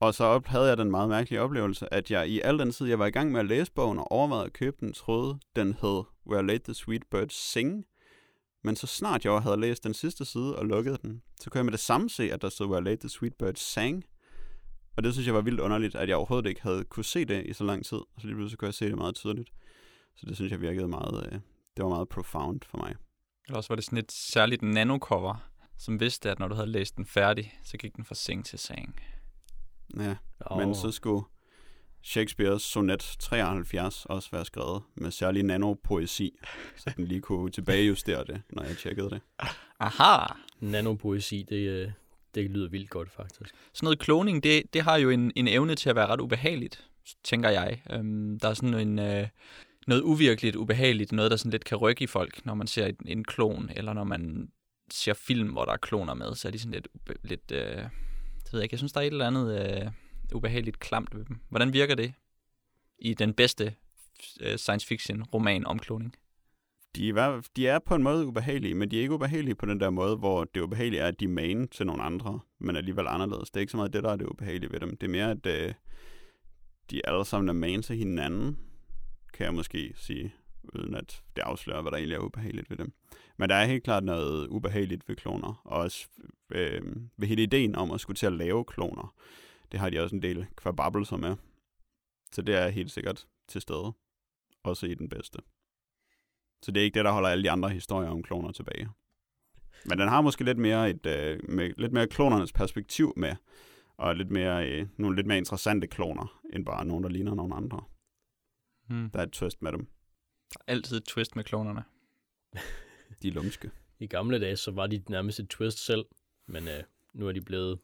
Og 0.00 0.14
så 0.14 0.24
op, 0.24 0.46
havde 0.46 0.68
jeg 0.68 0.76
den 0.76 0.90
meget 0.90 1.08
mærkelige 1.08 1.40
oplevelse, 1.40 1.94
at 1.94 2.10
jeg 2.10 2.28
i 2.28 2.40
al 2.40 2.58
den 2.58 2.70
tid, 2.70 2.86
jeg 2.86 2.98
var 2.98 3.06
i 3.06 3.10
gang 3.10 3.32
med 3.32 3.40
at 3.40 3.46
læse 3.46 3.72
bogen 3.72 3.98
og 3.98 4.12
overvejede 4.12 4.46
at 4.46 4.52
købe 4.52 4.76
den, 4.80 4.92
troede, 4.92 5.38
den 5.56 5.76
hed 5.80 6.02
Where 6.26 6.46
Late 6.46 6.64
the 6.64 6.74
Sweet 6.74 7.02
Birds 7.10 7.34
Sing. 7.34 7.84
Men 8.64 8.76
så 8.76 8.86
snart 8.86 9.24
jeg 9.24 9.42
havde 9.42 9.60
læst 9.60 9.84
den 9.84 9.94
sidste 9.94 10.24
side 10.24 10.56
og 10.56 10.66
lukket 10.66 11.02
den, 11.02 11.22
så 11.40 11.50
kunne 11.50 11.58
jeg 11.58 11.64
med 11.64 11.72
det 11.72 11.80
samme 11.80 12.10
se, 12.10 12.32
at 12.32 12.42
der 12.42 12.48
stod 12.48 12.66
Where 12.66 12.84
Late 12.84 13.00
the 13.00 13.08
Sweet 13.08 13.34
Birds 13.34 13.60
Sang. 13.60 14.04
Og 14.96 15.04
det 15.04 15.12
synes 15.12 15.26
jeg 15.26 15.34
var 15.34 15.40
vildt 15.40 15.60
underligt, 15.60 15.94
at 15.94 16.08
jeg 16.08 16.16
overhovedet 16.16 16.48
ikke 16.48 16.62
havde 16.62 16.84
kunne 16.84 17.04
se 17.04 17.24
det 17.24 17.46
i 17.46 17.52
så 17.52 17.64
lang 17.64 17.84
tid. 17.84 17.96
Og 17.96 18.20
så 18.20 18.26
lige 18.26 18.36
pludselig 18.36 18.58
kunne 18.58 18.66
jeg 18.66 18.74
se 18.74 18.86
det 18.86 18.98
meget 18.98 19.14
tydeligt. 19.14 19.50
Så 20.16 20.26
det 20.26 20.36
synes 20.36 20.52
jeg 20.52 20.60
virkede 20.60 20.88
meget, 20.88 21.26
øh, 21.26 21.32
det 21.76 21.84
var 21.84 21.88
meget 21.88 22.08
profound 22.08 22.60
for 22.66 22.78
mig. 22.78 22.94
Eller 23.46 23.56
også 23.56 23.68
var 23.68 23.76
det 23.76 23.84
sådan 23.84 23.98
et 23.98 24.12
særligt 24.12 24.62
nanocover, 24.62 25.50
som 25.78 26.00
vidste, 26.00 26.30
at 26.30 26.38
når 26.38 26.48
du 26.48 26.54
havde 26.54 26.70
læst 26.70 26.96
den 26.96 27.06
færdig, 27.06 27.54
så 27.64 27.76
gik 27.76 27.96
den 27.96 28.04
fra 28.04 28.14
seng 28.14 28.44
til 28.44 28.58
seng. 28.58 28.96
Ja, 29.96 30.16
men 30.56 30.74
så 30.74 30.90
skulle 30.90 31.24
Shakespeares 32.02 32.62
sonet 32.62 33.16
73 33.18 34.06
også 34.06 34.28
være 34.32 34.44
skrevet 34.44 34.82
med 34.94 35.10
særlig 35.10 35.42
nanopoesi, 35.42 36.38
så 36.76 36.92
den 36.96 37.04
lige 37.04 37.20
kunne 37.20 37.50
tilbagejustere 37.50 38.24
det, 38.24 38.42
når 38.50 38.62
jeg 38.62 38.76
tjekkede 38.76 39.10
det. 39.10 39.20
Aha! 39.80 40.26
Nanopoesi, 40.60 41.46
det, 41.48 41.68
øh, 41.68 41.90
det 42.34 42.50
lyder 42.50 42.68
vildt 42.68 42.90
godt, 42.90 43.10
faktisk. 43.10 43.54
Sådan 43.72 43.86
noget 43.86 43.98
kloning, 43.98 44.42
det, 44.42 44.62
det 44.72 44.82
har 44.82 44.96
jo 44.96 45.10
en, 45.10 45.32
en 45.36 45.48
evne 45.48 45.74
til 45.74 45.90
at 45.90 45.96
være 45.96 46.06
ret 46.06 46.20
ubehageligt, 46.20 46.84
tænker 47.24 47.50
jeg. 47.50 47.82
Øhm, 47.90 48.38
der 48.38 48.48
er 48.48 48.54
sådan 48.54 48.74
en, 48.74 48.98
øh, 48.98 49.28
noget 49.86 50.02
uvirkeligt 50.02 50.56
ubehageligt, 50.56 51.12
noget, 51.12 51.30
der 51.30 51.36
sådan 51.36 51.50
lidt 51.50 51.64
kan 51.64 51.78
rykke 51.78 52.04
i 52.04 52.06
folk, 52.06 52.46
når 52.46 52.54
man 52.54 52.66
ser 52.66 52.86
en, 52.86 52.96
en 53.06 53.24
klon, 53.24 53.70
eller 53.76 53.92
når 53.92 54.04
man 54.04 54.48
ser 54.90 55.14
film, 55.14 55.48
hvor 55.48 55.64
der 55.64 55.72
er 55.72 55.76
kloner 55.76 56.14
med, 56.14 56.34
så 56.34 56.48
er 56.48 56.52
de 56.52 56.58
sådan 56.58 56.72
lidt, 56.72 56.88
lidt 57.22 57.52
øh, 57.52 57.76
det 58.44 58.52
ved 58.52 58.60
jeg 58.60 58.62
ikke, 58.62 58.74
jeg 58.74 58.78
synes, 58.78 58.92
der 58.92 59.00
er 59.00 59.04
et 59.04 59.12
eller 59.12 59.26
andet 59.26 59.82
øh, 59.82 59.90
ubehageligt 60.34 60.78
klamt 60.78 61.14
ved 61.14 61.24
dem. 61.24 61.38
Hvordan 61.48 61.72
virker 61.72 61.94
det 61.94 62.14
i 62.98 63.14
den 63.14 63.34
bedste 63.34 63.74
øh, 64.40 64.56
science 64.56 64.86
fiction 64.86 65.22
roman 65.22 65.66
om 65.66 65.78
kloning? 65.78 66.14
De 66.96 67.08
er, 67.08 67.48
de 67.56 67.68
er 67.68 67.78
på 67.78 67.94
en 67.94 68.02
måde 68.02 68.26
ubehagelige, 68.26 68.74
men 68.74 68.90
de 68.90 68.96
er 68.96 69.00
ikke 69.00 69.14
ubehagelige 69.14 69.54
på 69.54 69.66
den 69.66 69.80
der 69.80 69.90
måde, 69.90 70.16
hvor 70.16 70.44
det 70.44 70.60
ubehagelige 70.60 71.00
er, 71.00 71.06
at 71.06 71.20
de 71.20 71.24
er 71.24 71.66
til 71.70 71.86
nogle 71.86 72.02
andre, 72.02 72.40
men 72.58 72.76
alligevel 72.76 73.06
anderledes. 73.06 73.50
Det 73.50 73.56
er 73.56 73.60
ikke 73.60 73.70
så 73.70 73.76
meget 73.76 73.92
det, 73.92 74.02
der 74.02 74.10
er 74.10 74.16
det 74.16 74.26
ubehagelige 74.26 74.72
ved 74.72 74.80
dem. 74.80 74.96
Det 74.96 75.06
er 75.06 75.10
mere, 75.10 75.30
at 75.30 75.46
øh, 75.46 75.74
de 76.90 77.06
alle 77.06 77.24
sammen 77.24 77.48
er 77.48 77.52
main 77.52 77.82
til 77.82 77.96
hinanden, 77.96 78.58
kan 79.34 79.46
jeg 79.46 79.54
måske 79.54 79.92
sige, 79.96 80.34
uden 80.74 80.94
at 80.94 81.22
det 81.36 81.42
afslører, 81.42 81.82
hvad 81.82 81.90
der 81.90 81.96
egentlig 81.96 82.16
er 82.16 82.20
ubehageligt 82.20 82.70
ved 82.70 82.76
dem. 82.76 82.92
Men 83.38 83.48
der 83.48 83.54
er 83.54 83.64
helt 83.64 83.84
klart 83.84 84.04
noget 84.04 84.48
ubehageligt 84.48 85.08
ved 85.08 85.16
kloner, 85.16 85.60
og 85.64 85.80
også 85.80 86.08
øh, 86.50 86.82
ved 87.16 87.28
hele 87.28 87.42
ideen 87.42 87.74
om 87.74 87.90
at 87.90 88.00
skulle 88.00 88.16
til 88.16 88.26
at 88.26 88.32
lave 88.32 88.64
kloner. 88.64 89.14
Det 89.72 89.80
har 89.80 89.90
de 89.90 90.00
også 90.00 90.16
en 90.16 90.22
del 90.22 90.46
kvababelser 90.56 91.16
med. 91.16 91.36
Så 92.32 92.42
det 92.42 92.54
er 92.54 92.68
helt 92.68 92.90
sikkert 92.90 93.26
til 93.48 93.60
stede, 93.60 93.92
også 94.62 94.86
i 94.86 94.94
den 94.94 95.08
bedste. 95.08 95.38
Så 96.62 96.70
det 96.70 96.80
er 96.80 96.84
ikke 96.84 96.94
det, 96.94 97.04
der 97.04 97.12
holder 97.12 97.28
alle 97.28 97.44
de 97.44 97.50
andre 97.50 97.70
historier 97.70 98.08
om 98.08 98.22
kloner 98.22 98.52
tilbage. 98.52 98.88
Men 99.84 99.98
den 99.98 100.08
har 100.08 100.20
måske 100.20 100.44
lidt 100.44 100.58
mere 100.58 100.90
et 100.90 101.06
øh, 101.06 101.40
med, 101.48 101.74
lidt 101.76 101.92
mere 101.92 102.06
klonernes 102.06 102.52
perspektiv 102.52 103.12
med, 103.16 103.36
og 103.96 104.16
lidt 104.16 104.30
mere, 104.30 104.70
øh, 104.70 104.86
nogle 104.96 105.16
lidt 105.16 105.26
mere 105.26 105.38
interessante 105.38 105.86
kloner, 105.86 106.40
end 106.52 106.66
bare 106.66 106.84
nogen, 106.84 107.04
der 107.04 107.10
ligner 107.10 107.34
nogle 107.34 107.54
andre. 107.54 107.84
Hmm. 108.88 109.10
Der 109.10 109.18
er 109.18 109.22
et 109.22 109.32
twist 109.32 109.62
med 109.62 109.72
dem. 109.72 109.86
Der 110.52 110.58
er 110.66 110.72
altid 110.72 110.96
et 110.96 111.04
twist 111.04 111.36
med 111.36 111.44
klonerne. 111.44 111.84
De 113.22 113.28
er 113.28 113.32
lumske. 113.32 113.70
I 113.98 114.06
gamle 114.06 114.40
dage, 114.40 114.56
så 114.56 114.70
var 114.70 114.86
de 114.86 115.02
nærmest 115.08 115.40
et 115.40 115.48
twist 115.48 115.86
selv, 115.86 116.04
men 116.46 116.68
øh, 116.68 116.82
nu 117.14 117.28
er 117.28 117.32
de 117.32 117.40
blevet 117.40 117.78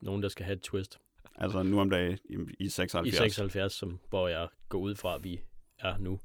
nogen, 0.00 0.22
der 0.22 0.28
skal 0.28 0.44
have 0.44 0.56
et 0.56 0.62
twist. 0.62 1.00
Altså 1.38 1.62
nu 1.62 1.80
om 1.80 1.90
dagen 1.90 2.18
i, 2.30 2.36
i 2.64 2.68
76. 2.68 3.14
I 3.14 3.16
76, 3.30 3.72
som, 3.72 4.00
hvor 4.10 4.28
jeg 4.28 4.48
går 4.68 4.78
ud 4.78 4.94
fra, 4.94 5.14
at 5.14 5.24
vi 5.24 5.40
er 5.78 5.98
nu. 5.98 6.20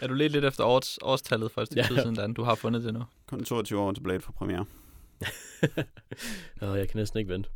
Er 0.00 0.06
du 0.06 0.14
lidt 0.14 0.32
lidt 0.32 0.44
efter 0.44 0.64
års, 0.64 0.98
årstallet 1.02 1.50
for 1.50 1.60
et 1.60 1.66
stykke 1.66 1.82
Ja. 1.82 1.88
tid 1.88 1.96
siden, 2.02 2.14
Dan? 2.14 2.34
Du 2.34 2.42
har 2.42 2.54
fundet 2.54 2.84
det 2.84 2.94
nu. 2.94 3.02
Kun 3.26 3.44
22 3.44 3.80
år 3.80 3.92
til 3.92 4.00
Blade 4.02 4.20
for 4.20 4.32
premiere. 4.32 4.64
Jeg 6.60 6.88
kan 6.88 6.96
næsten 6.98 7.18
ikke 7.18 7.32
vente. 7.32 7.50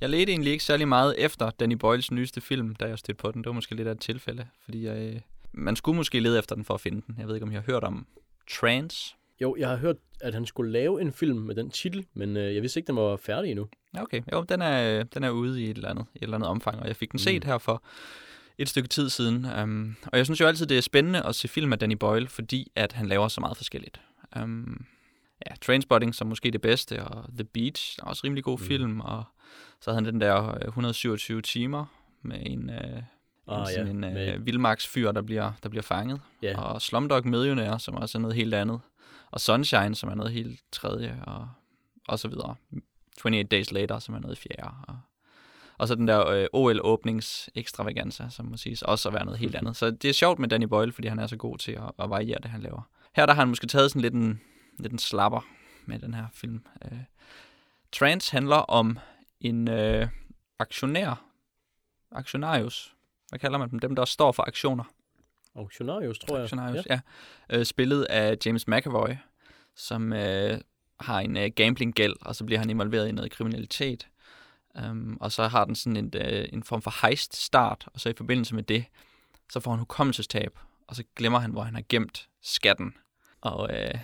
Jeg 0.00 0.10
ledte 0.10 0.32
egentlig 0.32 0.52
ikke 0.52 0.64
særlig 0.64 0.88
meget 0.88 1.14
efter 1.18 1.50
Danny 1.50 1.74
Boyles 1.74 2.10
nyeste 2.10 2.40
film, 2.40 2.74
da 2.74 2.84
jeg 2.88 2.98
stødte 2.98 3.18
på 3.18 3.30
den. 3.32 3.42
Det 3.42 3.46
var 3.46 3.52
måske 3.52 3.74
lidt 3.74 3.88
af 3.88 3.92
et 3.92 4.00
tilfælde, 4.00 4.46
fordi 4.64 4.84
jeg, 4.84 5.22
man 5.52 5.76
skulle 5.76 5.96
måske 5.96 6.20
lede 6.20 6.38
efter 6.38 6.54
den 6.54 6.64
for 6.64 6.74
at 6.74 6.80
finde 6.80 7.02
den. 7.06 7.14
Jeg 7.18 7.26
ved 7.28 7.34
ikke, 7.34 7.44
om 7.44 7.50
I 7.50 7.54
har 7.54 7.62
hørt 7.66 7.84
om 7.84 8.06
Trance. 8.50 9.14
Jo, 9.44 9.56
jeg 9.58 9.68
har 9.68 9.76
hørt, 9.76 9.96
at 10.20 10.34
han 10.34 10.46
skulle 10.46 10.72
lave 10.72 11.00
en 11.00 11.12
film 11.12 11.38
med 11.38 11.54
den 11.54 11.70
titel, 11.70 12.06
men 12.14 12.36
øh, 12.36 12.54
jeg 12.54 12.62
vidste 12.62 12.80
ikke, 12.80 12.86
den 12.86 12.96
var 12.96 13.16
færdig 13.16 13.50
endnu. 13.50 13.68
Okay. 13.98 14.22
Jo, 14.32 14.42
den 14.48 14.62
er, 14.62 15.02
den 15.02 15.24
er 15.24 15.30
ude 15.30 15.62
i 15.62 15.70
et 15.70 15.76
eller, 15.76 15.88
andet, 15.88 16.06
et 16.14 16.22
eller 16.22 16.34
andet 16.36 16.48
omfang, 16.50 16.78
og 16.80 16.86
jeg 16.88 16.96
fik 16.96 17.10
den 17.12 17.18
set 17.18 17.44
Mm. 17.44 17.48
her 17.50 17.58
for 17.58 17.84
et 18.58 18.68
stykke 18.68 18.88
tid 18.88 19.08
siden. 19.10 19.46
Um, 19.62 19.96
og 20.12 20.18
jeg 20.18 20.26
synes 20.26 20.40
jo 20.40 20.46
altid, 20.46 20.66
det 20.66 20.78
er 20.78 20.82
spændende 20.82 21.22
at 21.26 21.34
se 21.34 21.48
film 21.48 21.72
af 21.72 21.78
Danny 21.78 21.94
Boyle, 21.94 22.28
fordi 22.28 22.72
at 22.76 22.92
han 22.92 23.06
laver 23.06 23.28
så 23.28 23.40
meget 23.40 23.56
forskelligt. 23.56 24.00
Um, 24.42 24.84
ja, 25.50 25.54
Trainspotting 25.60 26.14
som 26.14 26.26
måske 26.26 26.50
det 26.50 26.60
bedste, 26.60 27.04
og 27.04 27.24
The 27.34 27.44
Beach 27.44 27.98
er 28.02 28.04
også 28.06 28.20
rimelig 28.24 28.44
god 28.44 28.58
Mm. 28.58 28.64
film, 28.64 29.00
og 29.00 29.24
så 29.80 29.90
havde 29.90 30.04
han 30.04 30.12
den 30.12 30.20
der 30.20 30.48
øh, 30.54 30.60
127 30.68 31.42
timer 31.42 31.84
med 32.22 32.36
en, 32.40 32.70
øh, 32.70 32.76
en, 32.78 33.02
Ah, 33.48 33.66
ja, 33.76 33.80
en 33.84 34.00
med- 34.00 34.34
øh, 34.34 34.46
vildmarksfyr, 34.46 35.12
der 35.12 35.22
bliver, 35.22 35.52
der 35.62 35.68
bliver 35.68 35.82
fanget. 35.82 36.20
Ja. 36.42 36.60
Og 36.60 36.82
Slumdog 36.82 37.28
Millionaire, 37.28 37.80
som 37.80 37.94
også 37.94 38.18
er 38.18 38.22
noget 38.22 38.36
helt 38.36 38.54
andet. 38.54 38.80
Og 39.34 39.40
Sunshine, 39.40 39.94
som 39.94 40.10
er 40.10 40.14
noget 40.14 40.32
helt 40.32 40.60
tredje, 40.72 41.22
og, 41.26 41.48
og 42.08 42.18
så 42.18 42.28
videre. 42.28 42.54
28 43.24 43.42
Days 43.42 43.72
Later, 43.72 43.98
som 43.98 44.14
er 44.14 44.18
noget 44.18 44.38
fjerde. 44.38 44.70
Og, 44.88 44.98
Og 45.78 45.88
så 45.88 45.94
den 45.94 46.08
der 46.08 46.28
øh, 46.28 46.46
OL-åbnings 46.52 47.48
ekstravaganza, 47.54 48.28
som 48.30 48.46
må 48.46 48.56
siges 48.56 48.82
også 48.82 49.08
at 49.08 49.14
være 49.14 49.24
noget 49.24 49.40
helt 49.40 49.54
andet. 49.54 49.76
Så 49.76 49.90
det 49.90 50.10
er 50.10 50.12
sjovt 50.12 50.38
med 50.38 50.48
Danny 50.48 50.64
Boyle, 50.64 50.92
fordi 50.92 51.08
han 51.08 51.18
er 51.18 51.26
så 51.26 51.36
god 51.36 51.58
til 51.58 51.72
at, 51.72 51.90
at 51.98 52.10
variere 52.10 52.38
det, 52.42 52.50
han 52.50 52.60
laver. 52.60 52.88
Her 53.16 53.26
der 53.26 53.32
har 53.32 53.42
han 53.42 53.48
måske 53.48 53.66
taget 53.66 53.90
sådan 53.90 54.02
lidt 54.02 54.14
en, 54.14 54.40
lidt 54.78 54.92
en 54.92 54.98
slapper 54.98 55.46
med 55.86 55.98
den 55.98 56.14
her 56.14 56.26
film. 56.32 56.66
Øh, 56.84 56.98
Trans 57.92 58.28
handler 58.28 58.56
om 58.56 58.98
en 59.40 59.68
øh, 59.68 60.08
aktionær, 60.58 61.26
aktionarius, 62.12 62.94
hvad 63.28 63.38
kalder 63.38 63.58
man 63.58 63.70
dem? 63.70 63.78
Dem, 63.78 63.96
der 63.96 64.04
står 64.04 64.32
for 64.32 64.42
aktioner. 64.46 64.84
Auktionarius, 65.56 66.18
tror 66.18 66.36
jeg. 66.36 66.42
Aktionarius, 66.42 66.86
ja. 66.86 67.00
ja. 67.50 67.58
Øh, 67.58 67.64
spillet 67.64 68.04
af 68.04 68.36
James 68.46 68.68
McAvoy, 68.68 69.08
som 69.76 70.12
øh, 70.12 70.60
har 71.00 71.20
en 71.20 71.36
øh, 71.36 71.50
gambling-gæld, 71.56 72.14
og 72.20 72.36
så 72.36 72.44
bliver 72.44 72.58
han 72.58 72.70
involveret 72.70 73.08
i 73.08 73.12
noget 73.12 73.30
kriminalitet. 73.30 74.08
Um, 74.90 75.18
og 75.20 75.32
så 75.32 75.48
har 75.48 75.64
den 75.64 75.74
sådan 75.74 75.96
en, 75.96 76.12
øh, 76.16 76.48
en 76.52 76.62
form 76.62 76.82
for 76.82 77.06
heist-start, 77.06 77.88
og 77.94 78.00
så 78.00 78.08
i 78.08 78.14
forbindelse 78.16 78.54
med 78.54 78.62
det, 78.62 78.84
så 79.52 79.60
får 79.60 79.70
han 79.70 79.78
hukommelsestab, 79.78 80.58
og 80.88 80.96
så 80.96 81.04
glemmer 81.16 81.38
han, 81.38 81.50
hvor 81.50 81.62
han 81.62 81.74
har 81.74 81.82
gemt 81.88 82.28
skatten. 82.42 82.96
Og, 83.40 83.70
øh, 83.76 83.94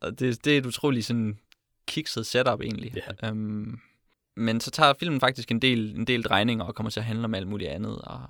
og 0.00 0.18
det, 0.18 0.44
det 0.44 0.54
er 0.54 0.58
et 0.58 0.66
utroligt 0.66 1.06
sådan 1.06 1.38
kikset 1.86 2.26
setup 2.26 2.60
egentlig. 2.60 3.02
Ja. 3.22 3.30
Um, 3.30 3.80
men 4.36 4.60
så 4.60 4.70
tager 4.70 4.94
filmen 5.00 5.20
faktisk 5.20 5.50
en 5.50 5.62
del, 5.62 5.96
en 5.96 6.06
del 6.06 6.22
drejninger 6.22 6.64
og 6.64 6.74
kommer 6.74 6.90
til 6.90 7.00
at 7.00 7.06
handle 7.06 7.24
om 7.24 7.34
alt 7.34 7.48
muligt 7.48 7.70
andet. 7.70 7.98
Og... 7.98 8.22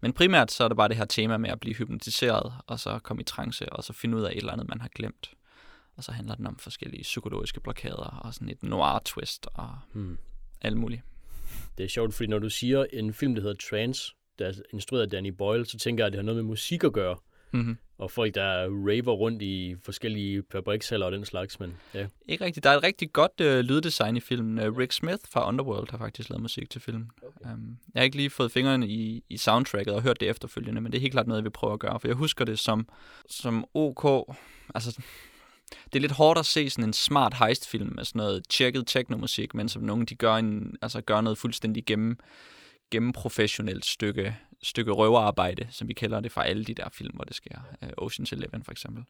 Men 0.00 0.12
primært 0.12 0.52
så 0.52 0.64
er 0.64 0.68
det 0.68 0.76
bare 0.76 0.88
det 0.88 0.96
her 0.96 1.04
tema 1.04 1.36
med 1.36 1.50
at 1.50 1.60
blive 1.60 1.74
hypnotiseret, 1.76 2.52
og 2.66 2.80
så 2.80 2.98
komme 2.98 3.20
i 3.22 3.24
trance, 3.24 3.72
og 3.72 3.84
så 3.84 3.92
finde 3.92 4.16
ud 4.16 4.22
af 4.22 4.30
et 4.30 4.36
eller 4.36 4.52
andet, 4.52 4.68
man 4.68 4.80
har 4.80 4.88
glemt. 4.94 5.30
Og 5.96 6.04
så 6.04 6.12
handler 6.12 6.34
den 6.34 6.46
om 6.46 6.58
forskellige 6.58 7.02
psykologiske 7.02 7.60
blokader, 7.60 8.20
og 8.24 8.34
sådan 8.34 8.48
et 8.48 8.62
noir-twist, 8.62 9.46
og 9.54 9.78
Hmm. 9.92 10.18
alt 10.60 10.76
muligt. 10.76 11.02
Det 11.78 11.84
er 11.84 11.88
sjovt, 11.88 12.14
fordi 12.14 12.26
når 12.26 12.38
du 12.38 12.50
siger 12.50 12.84
en 12.92 13.14
film, 13.14 13.34
der 13.34 13.42
hedder 13.42 13.56
Trance, 13.70 14.12
der 14.38 14.46
er 14.46 14.52
instrueret 14.72 15.02
af 15.02 15.10
Danny 15.10 15.28
Boyle, 15.28 15.64
så 15.66 15.78
tænker 15.78 16.04
jeg, 16.04 16.06
at 16.06 16.12
det 16.12 16.18
har 16.18 16.22
noget 16.24 16.36
med 16.36 16.44
musik 16.44 16.84
at 16.84 16.92
gøre. 16.92 17.16
Mm-hmm. 17.52 17.76
Og 18.00 18.10
folk, 18.10 18.34
der 18.34 18.62
raver 18.62 19.12
rundt 19.12 19.42
i 19.42 19.76
forskellige 19.82 20.42
fabrikshaller 20.52 21.06
og 21.06 21.12
den 21.12 21.24
slags, 21.24 21.60
men 21.60 21.76
ja. 21.94 22.06
Ikke 22.28 22.44
rigtigt. 22.44 22.64
Der 22.64 22.70
er 22.70 22.76
et 22.76 22.82
rigtig 22.82 23.12
godt 23.12 23.40
øh, 23.40 23.60
lyddesign 23.60 24.16
i 24.16 24.20
filmen. 24.20 24.58
Øh, 24.58 24.76
Rick 24.76 24.92
Smith 24.92 25.18
fra 25.28 25.48
Underworld 25.48 25.90
har 25.90 25.98
faktisk 25.98 26.30
lavet 26.30 26.42
musik 26.42 26.70
til 26.70 26.80
filmen. 26.80 27.10
Okay. 27.22 27.52
Um, 27.52 27.78
jeg 27.94 28.00
har 28.00 28.04
ikke 28.04 28.16
lige 28.16 28.30
fået 28.30 28.52
fingrene 28.52 28.88
i, 28.88 29.24
i 29.28 29.36
soundtracket 29.36 29.94
og 29.94 30.02
hørt 30.02 30.20
det 30.20 30.28
efterfølgende, 30.28 30.80
men 30.80 30.92
det 30.92 30.98
er 30.98 31.00
helt 31.00 31.12
klart 31.12 31.26
noget, 31.26 31.38
jeg 31.38 31.44
vil 31.44 31.50
prøve 31.50 31.72
at 31.72 31.78
gøre, 31.78 32.00
for 32.00 32.08
jeg 32.08 32.16
husker 32.16 32.44
det 32.44 32.58
som, 32.58 32.88
som 33.28 33.64
OK. 33.74 34.34
Altså, 34.74 35.00
det 35.84 35.96
er 35.96 36.00
lidt 36.00 36.12
hårdt 36.12 36.38
at 36.38 36.46
se 36.46 36.70
sådan 36.70 36.84
en 36.84 36.92
smart 36.92 37.34
heist-film 37.34 37.92
med 37.94 38.04
sådan 38.04 38.18
noget 38.18 38.42
tjekket 38.48 38.86
teknomusik, 38.86 39.54
men 39.54 39.68
som 39.68 39.82
nogen 39.82 40.04
de 40.04 40.14
gør, 40.14 40.34
en, 40.34 40.76
altså 40.82 41.00
gør 41.00 41.20
noget 41.20 41.38
fuldstændig 41.38 41.84
gennem, 41.86 42.18
gennemprofessionelt 42.90 43.86
stykke, 43.86 44.36
stykke 44.62 44.92
røverarbejde, 44.92 45.68
som 45.70 45.88
vi 45.88 45.92
kalder 45.92 46.20
det 46.20 46.32
fra 46.32 46.46
alle 46.46 46.64
de 46.64 46.74
der 46.74 46.88
film, 46.88 47.14
hvor 47.14 47.24
det 47.24 47.36
sker. 47.36 47.58
Uh, 47.82 48.06
Ocean's 48.06 48.32
Eleven 48.32 48.64
for 48.64 48.72
eksempel. 48.72 49.04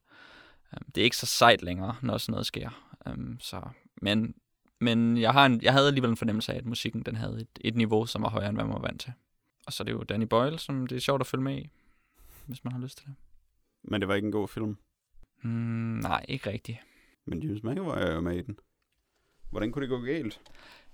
Um, 0.72 0.92
det 0.94 1.00
er 1.00 1.04
ikke 1.04 1.16
så 1.16 1.26
sejt 1.26 1.62
længere, 1.62 1.96
når 2.02 2.18
sådan 2.18 2.32
noget 2.32 2.46
sker. 2.46 2.70
Um, 3.06 3.36
så, 3.40 3.60
men 4.02 4.34
men 4.80 5.18
jeg, 5.18 5.32
har 5.32 5.46
en, 5.46 5.62
jeg 5.62 5.72
havde 5.72 5.86
alligevel 5.86 6.10
en 6.10 6.16
fornemmelse 6.16 6.52
af, 6.52 6.56
at 6.56 6.66
musikken 6.66 7.02
den 7.02 7.16
havde 7.16 7.40
et, 7.40 7.58
et 7.60 7.76
niveau, 7.76 8.06
som 8.06 8.22
var 8.22 8.28
højere, 8.28 8.48
end 8.48 8.56
hvad 8.56 8.64
man 8.64 8.74
var 8.74 8.80
vant 8.80 9.00
til. 9.00 9.12
Og 9.66 9.72
så 9.72 9.82
er 9.82 9.84
det 9.84 9.92
jo 9.92 10.02
Danny 10.02 10.24
Boyle, 10.24 10.58
som 10.58 10.86
det 10.86 10.96
er 10.96 11.00
sjovt 11.00 11.20
at 11.20 11.26
følge 11.26 11.44
med 11.44 11.58
i, 11.58 11.70
hvis 12.46 12.64
man 12.64 12.72
har 12.72 12.80
lyst 12.80 12.98
til 12.98 13.06
det. 13.06 13.14
Men 13.82 14.00
det 14.00 14.08
var 14.08 14.14
ikke 14.14 14.26
en 14.26 14.32
god 14.32 14.48
film. 14.48 14.76
Mm, 15.42 15.50
nej, 16.02 16.24
ikke 16.28 16.50
rigtigt. 16.50 16.78
Men 17.24 17.42
James 17.42 17.62
McAvoy 17.62 17.96
er 17.96 18.14
jo 18.14 18.20
med 18.20 18.36
i 18.36 18.42
den. 18.42 18.58
Hvordan 19.50 19.72
kunne 19.72 19.82
det 19.82 19.88
gå 19.88 20.00
galt? 20.00 20.40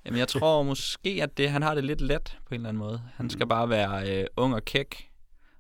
Jamen, 0.07 0.19
jeg 0.19 0.29
tror 0.29 0.63
måske, 0.63 1.19
at 1.23 1.37
det, 1.39 1.51
han 1.51 1.63
har 1.63 1.75
det 1.75 1.85
lidt 1.85 2.01
let 2.01 2.39
på 2.45 2.55
en 2.55 2.61
eller 2.61 2.69
anden 2.69 2.79
måde. 2.79 3.03
Han 3.15 3.31
skal 3.31 3.47
bare 3.47 3.69
være 3.69 4.21
øh, 4.21 4.27
ung 4.37 4.55
og 4.55 4.65
kæk, 4.65 5.11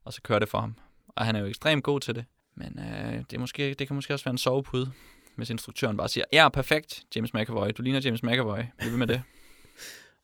og 0.04 0.12
så 0.12 0.22
kører 0.22 0.38
det 0.38 0.48
for 0.48 0.60
ham. 0.60 0.76
Og 1.08 1.26
han 1.26 1.36
er 1.36 1.40
jo 1.40 1.46
ekstremt 1.46 1.84
god 1.84 2.00
til 2.00 2.14
det. 2.14 2.24
Men 2.54 2.78
øh, 2.78 3.18
det, 3.18 3.32
er 3.32 3.38
måske, 3.38 3.74
det 3.74 3.86
kan 3.86 3.94
måske 3.94 4.14
også 4.14 4.24
være 4.24 4.30
en 4.30 4.38
sovepude, 4.38 4.92
hvis 5.36 5.50
instruktøren 5.50 5.96
bare 5.96 6.08
siger, 6.08 6.24
ja, 6.32 6.48
perfekt, 6.48 7.04
James 7.16 7.34
McAvoy. 7.34 7.68
Du 7.78 7.82
ligner 7.82 8.00
James 8.04 8.22
McAvoy. 8.22 8.58
Bliv 8.78 8.90
ved 8.90 8.98
med 8.98 9.06
det. 9.06 9.22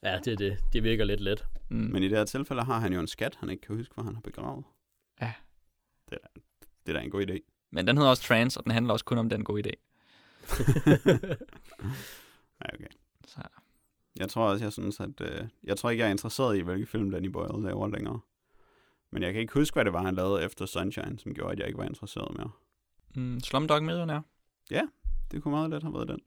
Ja, 0.05 0.19
det 0.25 0.33
er 0.33 0.37
det. 0.37 0.59
Det 0.73 0.83
virker 0.83 1.05
lidt 1.05 1.21
let. 1.21 1.45
Mm. 1.69 1.77
Men 1.77 2.03
i 2.03 2.09
det 2.09 2.19
her 2.19 2.25
tilfælde 2.25 2.63
har 2.63 2.79
han 2.79 2.93
jo 2.93 3.01
en 3.01 3.07
skat, 3.07 3.37
han 3.41 3.51
ikke 3.51 3.67
kan 3.67 3.77
huske, 3.77 3.95
hvor 3.95 4.03
han 4.03 4.15
har 4.15 4.21
begravet. 4.21 4.65
Ja. 5.21 5.33
Det 6.11 6.19
er, 6.23 6.41
det 6.87 6.95
er 6.95 6.99
da 6.99 7.05
en 7.05 7.11
god 7.11 7.27
idé. 7.27 7.39
Men 7.71 7.87
den 7.87 7.97
hedder 7.97 8.11
også 8.11 8.23
Trans, 8.23 8.57
og 8.57 8.65
den 8.65 8.73
handler 8.73 8.93
også 8.93 9.05
kun 9.05 9.19
om 9.19 9.29
den 9.29 9.45
gode 9.45 9.63
idé. 9.69 9.73
Ja, 12.65 12.75
okay. 12.75 12.87
Så 13.27 13.41
Jeg 14.17 14.29
tror 14.29 14.51
også, 14.51 14.65
jeg 14.65 14.73
synes, 14.73 15.01
at... 15.01 15.21
Øh, 15.21 15.45
jeg 15.65 15.77
tror 15.77 15.91
ikke, 15.91 16.01
jeg 16.01 16.07
er 16.09 16.13
interesseret 16.13 16.59
i, 16.59 16.61
hvilke 16.61 16.87
film 16.87 17.11
Danny 17.11 17.29
Boyle 17.29 17.63
laver 17.63 17.89
længere. 17.89 18.21
Men 19.13 19.23
jeg 19.23 19.33
kan 19.33 19.41
ikke 19.41 19.55
huske, 19.55 19.75
hvad 19.75 19.85
det 19.85 19.93
var, 19.93 20.03
han 20.03 20.15
lavede 20.15 20.45
efter 20.45 20.67
Sunshine, 20.67 21.19
som 21.19 21.35
gjorde, 21.35 21.53
at 21.53 21.59
jeg 21.59 21.67
ikke 21.67 21.79
var 21.79 21.85
interesseret 21.85 22.37
mere. 22.37 22.51
mm, 23.15 23.41
Slumdog 23.41 23.83
Millionaire. 23.83 24.23
Det 25.31 25.43
kunne 25.43 25.53
meget 25.53 25.71
let 25.71 25.83
have 25.83 25.95
været 25.95 26.09
den. 26.09 26.19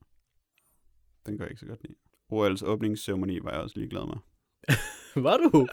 Den 1.25 1.37
gør 1.37 1.45
jeg 1.45 1.51
ikke 1.51 1.59
så 1.59 1.65
godt 1.65 1.81
lide. 1.83 1.95
OL's 2.31 2.65
åbningsceremoni 2.65 3.39
var 3.43 3.51
jeg 3.51 3.59
også 3.59 3.79
ligeglad 3.79 4.05
med. 4.05 4.15
Var 5.23 5.37
du? 5.37 5.67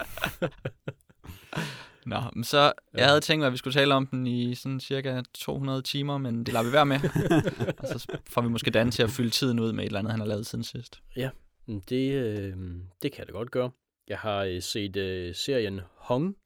Nå, 2.05 2.17
men 2.33 2.43
så, 2.43 2.71
jeg 2.93 3.07
havde 3.07 3.21
tænkt 3.21 3.39
mig, 3.39 3.47
at 3.47 3.53
vi 3.53 3.57
skulle 3.57 3.73
tale 3.73 3.93
om 3.93 4.07
den 4.07 4.27
i 4.27 4.55
sådan 4.55 4.79
cirka 4.79 5.21
200 5.33 5.81
timer, 5.81 6.17
men 6.17 6.43
det 6.43 6.53
lader 6.53 6.65
vi 6.65 6.71
være 6.71 6.85
med. 6.85 6.99
og 7.79 7.87
så 7.87 8.17
får 8.29 8.41
vi 8.41 8.49
måske 8.49 8.71
Dan 8.71 8.91
til 8.91 9.03
at 9.03 9.09
fylde 9.09 9.29
tiden 9.29 9.59
ud 9.59 9.73
med 9.73 9.83
et 9.83 9.87
eller 9.87 9.99
andet, 9.99 10.11
han 10.11 10.19
har 10.19 10.27
lavet 10.27 10.45
siden 10.45 10.63
sidst. 10.63 11.01
Mm, 11.15 11.21
Mm, 11.65 11.81
det, 11.81 12.13
øh, 12.13 12.57
det 13.01 13.11
kan 13.11 13.19
jeg 13.19 13.27
da 13.27 13.31
godt 13.31 13.51
gøre. 13.51 13.71
Jeg 14.07 14.17
har 14.17 14.43
øh, 14.43 14.61
set 14.61 14.95
øh, 14.95 15.35
serien 15.35 15.81
Hong 15.95 16.37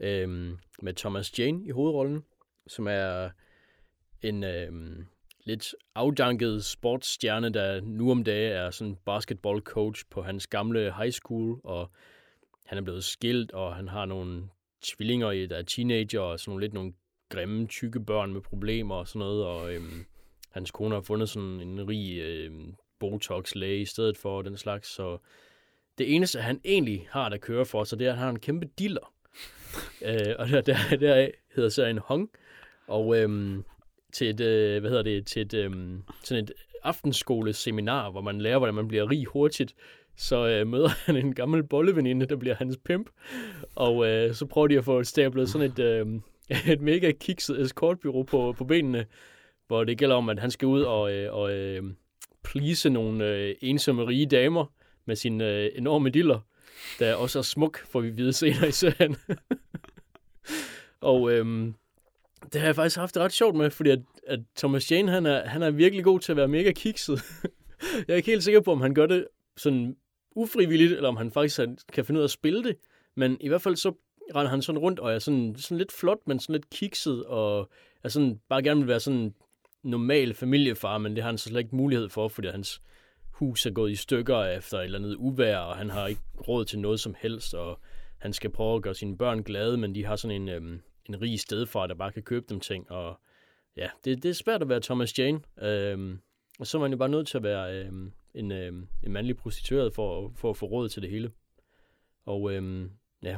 øh, 0.00 0.28
med 0.82 0.94
Thomas 0.94 1.38
Jane 1.38 1.66
i 1.66 1.70
hovedrollen, 1.70 2.24
som 2.66 2.86
er 2.86 3.30
en 4.22 4.44
øh, 4.44 4.72
lidt 5.44 5.74
afdanket 5.94 6.64
sportsstjerne, 6.64 7.50
der 7.50 7.80
nu 7.80 8.10
om 8.10 8.24
dage 8.24 8.50
er 8.50 8.70
sådan 8.70 8.96
basketball 9.04 9.60
coach 9.60 10.04
på 10.10 10.22
hans 10.22 10.46
gamle 10.46 10.94
high 10.96 11.12
school, 11.12 11.60
og 11.64 11.90
han 12.66 12.78
er 12.78 12.82
blevet 12.82 13.04
skilt, 13.04 13.52
og 13.52 13.76
han 13.76 13.88
har 13.88 14.04
nogle 14.04 14.48
tvillinger, 14.82 15.46
der 15.46 15.56
er 15.56 15.62
teenager, 15.62 16.20
og 16.20 16.40
sådan 16.40 16.50
nogle 16.50 16.64
lidt 16.64 16.74
nogle 16.74 16.92
grimme, 17.28 17.66
tykke 17.66 18.00
børn 18.00 18.32
med 18.32 18.40
problemer 18.40 18.94
og 18.94 19.08
sådan 19.08 19.18
noget, 19.18 19.44
og 19.44 19.74
øh, 19.74 19.80
hans 20.50 20.70
kone 20.70 20.94
har 20.94 21.02
fundet 21.02 21.28
sådan 21.28 21.60
en 21.60 21.88
rig 21.88 22.18
øh, 22.18 22.52
Botox-læge 23.00 23.80
i 23.80 23.84
stedet 23.84 24.16
for 24.16 24.42
den 24.42 24.56
slags. 24.56 24.88
Så 24.88 25.18
det 25.98 26.14
eneste, 26.14 26.40
han 26.40 26.60
egentlig 26.64 27.08
har, 27.10 27.28
der 27.28 27.36
kører 27.36 27.64
for 27.64 27.84
sig, 27.84 27.98
det 27.98 28.06
er, 28.06 28.10
at 28.10 28.16
han 28.16 28.24
har 28.24 28.30
en 28.30 28.40
kæmpe 28.40 28.68
diller. 28.78 29.12
øh, 30.06 30.34
og 30.38 30.48
der, 30.48 30.60
der, 30.60 30.96
deraf 31.00 31.32
hedder 31.54 31.68
serien 31.68 31.98
Hong. 31.98 32.30
Og 32.86 33.16
øhm, 33.16 33.64
til 34.12 34.30
et, 34.30 34.40
øh, 34.40 34.80
hvad 34.80 34.90
hedder 34.90 35.02
det, 35.02 35.26
til 35.26 35.42
et, 35.42 35.54
øhm, 35.54 36.02
sådan 36.24 36.44
et 36.44 36.52
aftenskoleseminar, 36.82 38.10
hvor 38.10 38.20
man 38.20 38.40
lærer, 38.40 38.58
hvordan 38.58 38.74
man 38.74 38.88
bliver 38.88 39.10
rig 39.10 39.24
hurtigt, 39.24 39.74
så 40.16 40.48
øh, 40.48 40.66
møder 40.66 40.88
han 41.06 41.16
en 41.16 41.34
gammel 41.34 41.62
bolleveninde, 41.62 42.26
der 42.26 42.36
bliver 42.36 42.54
hans 42.54 42.78
pimp. 42.84 43.10
Og 43.74 44.06
øh, 44.06 44.34
så 44.34 44.46
prøver 44.46 44.66
de 44.66 44.78
at 44.78 44.84
få 44.84 45.04
stablet 45.04 45.48
sådan 45.48 45.70
et, 45.70 45.78
øh, 45.78 46.06
et 46.72 46.80
mega 46.80 47.12
kikset 47.12 47.60
escortbyrå 47.60 48.22
på, 48.22 48.54
på 48.58 48.64
benene, 48.64 49.06
hvor 49.66 49.84
det 49.84 49.98
gælder 49.98 50.16
om, 50.16 50.28
at 50.28 50.38
han 50.38 50.50
skal 50.50 50.68
ud 50.68 50.82
og, 50.82 51.12
øh, 51.12 51.34
og 51.34 51.52
øh, 51.52 51.82
please 52.42 52.90
nogle 52.90 53.26
øh, 53.26 53.54
ensomme 53.60 54.06
rige 54.06 54.26
damer 54.26 54.66
med 55.04 55.16
sin 55.16 55.40
øh, 55.40 55.70
enorme 55.74 56.10
diller, 56.10 56.40
der 56.98 57.14
også 57.14 57.38
er 57.38 57.42
smuk, 57.42 57.86
får 57.86 58.00
vi 58.00 58.10
vide 58.10 58.32
senere 58.32 58.68
i 58.68 58.72
serien. 58.72 59.16
og 61.00 61.32
øhm, 61.32 61.74
det 62.52 62.60
har 62.60 62.68
jeg 62.68 62.74
faktisk 62.74 62.96
haft 62.96 63.14
det 63.14 63.22
ret 63.22 63.32
sjovt 63.32 63.56
med, 63.56 63.70
fordi 63.70 63.90
at, 63.90 64.00
at 64.26 64.40
Thomas 64.56 64.90
Jane, 64.90 65.12
han 65.12 65.26
er, 65.26 65.46
han 65.46 65.62
er 65.62 65.70
virkelig 65.70 66.04
god 66.04 66.20
til 66.20 66.32
at 66.32 66.36
være 66.36 66.48
mega 66.48 66.72
kikset. 66.72 67.22
jeg 68.08 68.12
er 68.12 68.16
ikke 68.16 68.30
helt 68.30 68.44
sikker 68.44 68.60
på, 68.60 68.72
om 68.72 68.80
han 68.80 68.94
gør 68.94 69.06
det 69.06 69.26
sådan 69.56 69.96
ufrivilligt, 70.36 70.92
eller 70.92 71.08
om 71.08 71.16
han 71.16 71.32
faktisk 71.32 71.60
kan 71.92 72.04
finde 72.04 72.18
ud 72.18 72.22
af 72.22 72.26
at 72.26 72.30
spille 72.30 72.64
det. 72.64 72.76
Men 73.16 73.36
i 73.40 73.48
hvert 73.48 73.62
fald 73.62 73.76
så 73.76 73.92
render 74.34 74.50
han 74.50 74.62
sådan 74.62 74.78
rundt 74.78 74.98
og 74.98 75.12
er 75.12 75.18
sådan, 75.18 75.54
sådan 75.58 75.78
lidt 75.78 75.92
flot, 75.92 76.18
men 76.26 76.40
sådan 76.40 76.52
lidt 76.52 76.70
kikset, 76.70 77.24
og 77.24 77.70
er 78.04 78.08
sådan, 78.08 78.40
bare 78.48 78.62
gerne 78.62 78.80
vil 78.80 78.88
være 78.88 79.00
sådan 79.00 79.34
normal 79.82 80.34
familiefar, 80.34 80.98
men 80.98 81.16
det 81.16 81.22
har 81.22 81.30
han 81.30 81.38
så 81.38 81.48
slet 81.48 81.60
ikke 81.60 81.76
mulighed 81.76 82.08
for, 82.08 82.28
fordi 82.28 82.48
hans 82.48 82.82
hus 83.30 83.66
er 83.66 83.70
gået 83.70 83.90
i 83.90 83.96
stykker 83.96 84.44
efter 84.44 84.78
et 84.78 84.84
eller 84.84 84.98
andet 84.98 85.14
uvær, 85.14 85.58
og 85.58 85.76
han 85.76 85.90
har 85.90 86.06
ikke 86.06 86.22
råd 86.48 86.64
til 86.64 86.78
noget 86.78 87.00
som 87.00 87.14
helst, 87.18 87.54
og 87.54 87.80
han 88.18 88.32
skal 88.32 88.50
prøve 88.50 88.76
at 88.76 88.82
gøre 88.82 88.94
sine 88.94 89.16
børn 89.16 89.42
glade, 89.42 89.76
men 89.76 89.94
de 89.94 90.04
har 90.04 90.16
sådan 90.16 90.42
en, 90.42 90.48
øhm, 90.48 90.80
en 91.08 91.22
rig 91.22 91.40
stedfar, 91.40 91.86
der 91.86 91.94
bare 91.94 92.12
kan 92.12 92.22
købe 92.22 92.46
dem 92.48 92.60
ting, 92.60 92.90
og 92.90 93.20
ja, 93.76 93.88
det, 94.04 94.22
det 94.22 94.28
er 94.28 94.34
svært 94.34 94.62
at 94.62 94.68
være 94.68 94.80
Thomas 94.80 95.18
Jane, 95.18 95.40
øhm, 95.62 96.18
og 96.58 96.66
så 96.66 96.78
er 96.78 96.80
man 96.80 96.90
jo 96.90 96.96
bare 96.96 97.08
nødt 97.08 97.28
til 97.28 97.36
at 97.36 97.42
være 97.42 97.78
øhm, 97.78 98.12
en, 98.34 98.52
øhm, 98.52 98.88
en 99.02 99.12
mandlig 99.12 99.36
prostitueret 99.36 99.94
for, 99.94 100.32
for 100.36 100.50
at 100.50 100.56
få 100.56 100.66
råd 100.66 100.88
til 100.88 101.02
det 101.02 101.10
hele. 101.10 101.30
Og 102.26 102.52
øhm, 102.52 102.90
ja, 103.22 103.36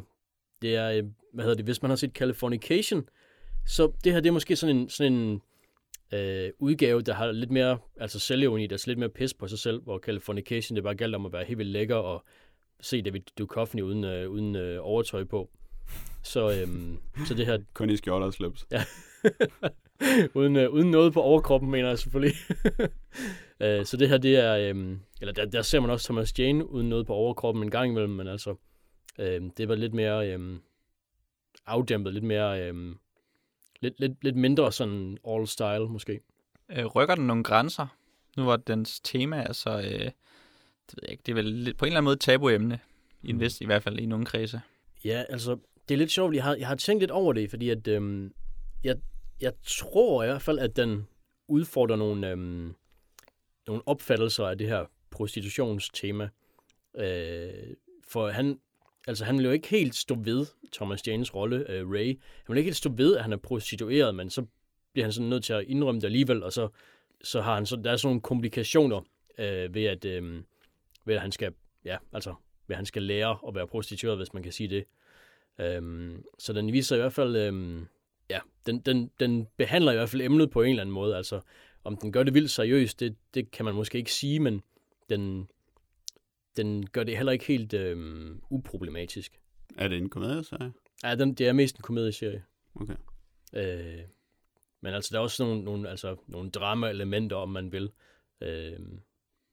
det 0.63 0.77
er, 0.77 0.91
øh, 0.91 1.05
hvad 1.33 1.45
hedder 1.45 1.57
det, 1.57 1.65
hvis 1.65 1.83
man 1.83 1.91
har 1.91 1.97
set 1.97 2.13
Californication, 2.13 3.09
så 3.67 3.93
det 4.05 4.13
her, 4.13 4.21
det 4.21 4.29
er 4.29 4.33
måske 4.33 4.57
sådan 4.57 4.77
en, 4.77 4.89
sådan 4.89 5.13
en 5.13 5.43
øh, 6.13 6.51
udgave, 6.59 7.03
der 7.03 7.15
har 7.15 7.33
lidt 7.33 7.51
mere, 7.51 7.79
altså 8.01 8.19
selvironi, 8.19 8.67
der 8.67 8.77
er 8.77 8.85
lidt 8.87 8.99
mere 8.99 9.09
pis 9.09 9.35
på 9.35 9.49
sig 9.49 9.59
selv, 9.59 9.83
hvor 9.83 9.99
Californication, 9.99 10.77
det 10.77 10.85
bare 10.85 10.95
galt 10.95 11.15
om 11.15 11.27
at 11.27 11.33
være 11.33 11.45
helt 11.45 11.59
vildt 11.59 11.71
lækker 11.71 11.97
og 11.97 12.25
se 12.81 13.03
David 13.03 13.21
Duchovny 13.39 13.83
uden, 13.83 14.05
øh, 14.05 14.31
uden 14.31 14.57
øh, 14.57 14.79
overtøj 14.81 15.25
på. 15.25 15.51
Så, 16.23 16.61
øhm, 16.61 16.99
så 17.27 17.35
det 17.35 17.47
her, 17.47 17.59
Kun 17.75 17.91
i 17.91 17.97
skjorter 17.97 18.27
og 18.27 18.35
slips. 18.35 18.67
uden, 20.35 20.57
øh, 20.57 20.71
uden 20.71 20.91
noget 20.91 21.13
på 21.13 21.21
overkroppen, 21.21 21.71
mener 21.71 21.89
jeg 21.89 21.99
selvfølgelig. 21.99 22.37
øh, 23.63 23.85
så 23.85 23.97
det 23.97 24.09
her, 24.09 24.19
det 24.19 24.37
er, 24.37 24.57
øhm, 24.57 25.01
eller 25.21 25.33
der, 25.33 25.45
der 25.45 25.63
ser 25.63 25.81
man 25.81 25.91
også 25.91 26.05
Thomas 26.05 26.39
Jane 26.39 26.71
uden 26.71 26.89
noget 26.89 27.07
på 27.07 27.15
overkroppen 27.15 27.63
en 27.63 27.71
gang 27.71 27.91
imellem, 27.91 28.13
men 28.13 28.29
altså, 28.29 28.55
øhm, 29.19 29.51
det 29.51 29.69
var 29.69 29.75
lidt 29.75 29.95
mere 29.95 30.33
øhm, 30.33 30.61
afdæmpet, 31.67 32.13
lidt 32.13 32.25
mere, 32.25 32.69
øhm, 32.69 32.99
lidt, 33.83 34.01
lidt, 34.01 34.25
lidt 34.25 34.37
mindre 34.37 34.73
sådan 34.73 35.19
all 35.29 35.47
style 35.47 35.89
måske. 35.89 36.21
Øh, 36.71 36.87
rykker 36.87 37.15
den 37.15 37.27
nogle 37.27 37.45
grænser? 37.45 37.87
Nu 38.37 38.45
var 38.45 38.57
dens 38.57 39.01
tema 39.01 39.43
altså, 39.43 39.71
øh, 39.71 40.11
det 40.87 40.97
ved 40.97 41.03
jeg 41.03 41.11
ikke, 41.11 41.23
det 41.27 41.33
er 41.33 41.37
vel 41.37 41.45
lidt, 41.45 41.77
på 41.77 41.85
en 41.85 41.87
eller 41.87 41.97
anden 41.99 42.05
måde 42.05 42.15
et 42.15 42.21
tabuemne, 42.21 42.81
i 43.23 43.33
Mm. 43.33 43.41
vest, 43.41 43.61
i 43.61 43.65
hvert 43.65 43.83
fald 43.83 43.99
i 43.99 44.07
nogle 44.07 44.25
kredse. 44.27 44.61
Ja, 45.05 45.25
altså, 45.29 45.59
det 45.89 45.95
er 45.95 45.99
lidt 45.99 46.11
sjovt. 46.11 46.35
Jeg 46.35 46.45
har, 46.45 46.55
jeg 46.57 46.69
har 46.69 46.75
tænkt 46.75 47.03
lidt 47.03 47.11
over 47.11 47.33
det, 47.33 47.51
fordi 47.51 47.71
at, 47.71 47.89
øhm, 47.89 48.33
jeg, 48.85 48.97
jeg 49.41 49.53
tror 49.67 50.23
i 50.23 50.27
hvert 50.27 50.43
fald, 50.43 50.59
at 50.59 50.77
den 50.77 51.07
udfordrer 51.49 51.97
nogle, 51.97 52.31
øhm, 52.31 52.75
nogle 53.67 53.83
opfattelser 53.87 54.47
af 54.47 54.59
det 54.59 54.69
her 54.69 54.85
prostitutionstema. 55.11 56.29
Øh, 56.97 57.75
for 58.09 58.29
han, 58.29 58.59
altså, 59.09 59.25
han 59.25 59.39
vil 59.39 59.45
jo 59.45 59.51
ikke 59.51 59.69
helt 59.69 59.95
stå 59.95 60.15
ved 60.15 60.47
Thomas 60.73 61.09
Janes 61.09 61.35
rolle, 61.35 61.71
øh, 61.71 61.91
Ray. 61.91 62.07
Han 62.45 62.49
vil 62.49 62.59
ikke 62.59 62.69
helt 62.69 62.77
stå 62.77 62.91
ved, 62.91 63.17
at 63.17 63.23
han 63.23 63.33
er 63.33 63.37
prostitueret, 63.37 64.15
men 64.15 64.31
så 64.31 64.47
bliver 64.93 65.05
han 65.05 65.13
sådan 65.13 65.29
nødt 65.29 65.45
til 65.45 65.53
at 65.53 65.65
indrømme 65.65 66.01
det 66.01 66.07
alligevel, 66.07 66.43
og 66.43 66.53
så, 66.53 66.69
så 67.25 67.41
har 67.41 67.55
han 67.55 67.67
så, 67.67 67.77
der 67.77 67.93
er 67.93 67.97
sådan 67.97 68.09
nogle 68.09 68.21
komplikationer 68.21 69.01
øh, 69.39 69.75
ved, 69.75 69.85
at, 69.85 70.05
øh, 70.05 70.43
ved, 71.05 71.15
at 71.15 71.21
han 71.21 71.33
skal, 71.33 71.55
ja, 71.85 71.97
altså, 72.13 72.35
ved, 72.67 72.75
at 72.75 72.79
han 72.79 72.87
skal 72.87 73.03
lære 73.03 73.39
at 73.49 73.55
være 73.55 73.67
prostitueret, 73.67 74.19
hvis 74.19 74.35
man 74.35 74.43
kan 74.43 74.53
sige 74.53 74.69
det. 74.69 74.85
Øhm, 75.59 76.25
så 76.39 76.53
den 76.53 76.73
viser 76.73 76.97
i 76.97 76.99
hvert 76.99 77.13
fald, 77.13 77.37
øhm, 77.37 77.87
ja, 78.31 78.41
den, 78.67 78.81
den, 78.81 79.11
den 79.21 79.47
behandler 79.57 79.93
i 79.93 79.95
hvert 79.95 80.09
fald 80.09 80.23
emnet 80.23 80.51
på 80.51 80.63
en 80.63 80.71
eller 80.71 80.83
anden 80.83 80.95
måde. 80.95 81.17
Altså, 81.17 81.41
om 81.85 81.97
den 81.97 82.13
gør 82.13 82.23
det 82.23 82.35
vildt 82.35 82.51
seriøst, 82.51 83.01
det, 83.01 83.17
det 83.35 83.51
kan 83.51 83.65
man 83.65 83.75
måske 83.75 83.99
ikke 83.99 84.13
sige, 84.13 84.41
men 84.41 84.63
den, 85.09 85.49
den 86.57 86.87
gør 86.87 87.05
det 87.05 87.17
heller 87.17 87.33
ikke 87.33 87.45
helt 87.45 87.75
øhm, 87.75 88.41
uproblematisk. 88.51 89.41
Er 89.79 89.89
det 89.89 89.99
en 89.99 90.09
komedieserie? 90.09 90.73
Ja, 91.05 91.15
den, 91.15 91.35
det 91.35 91.49
er 91.49 91.53
mest 91.53 91.77
en 91.77 91.83
komedieserie. 91.83 92.45
Okay. 92.75 92.95
Øh, 93.55 94.05
men 94.81 94.95
altså, 94.95 95.11
der 95.13 95.19
er 95.19 95.23
også 95.23 95.45
nogle, 95.45 95.65
nogle, 95.65 95.89
altså, 95.89 96.17
nogle 96.27 96.51
drama-elementer, 96.51 97.37
om 97.37 97.49
man 97.49 97.73
vil, 97.73 97.91
øh, 98.41 98.79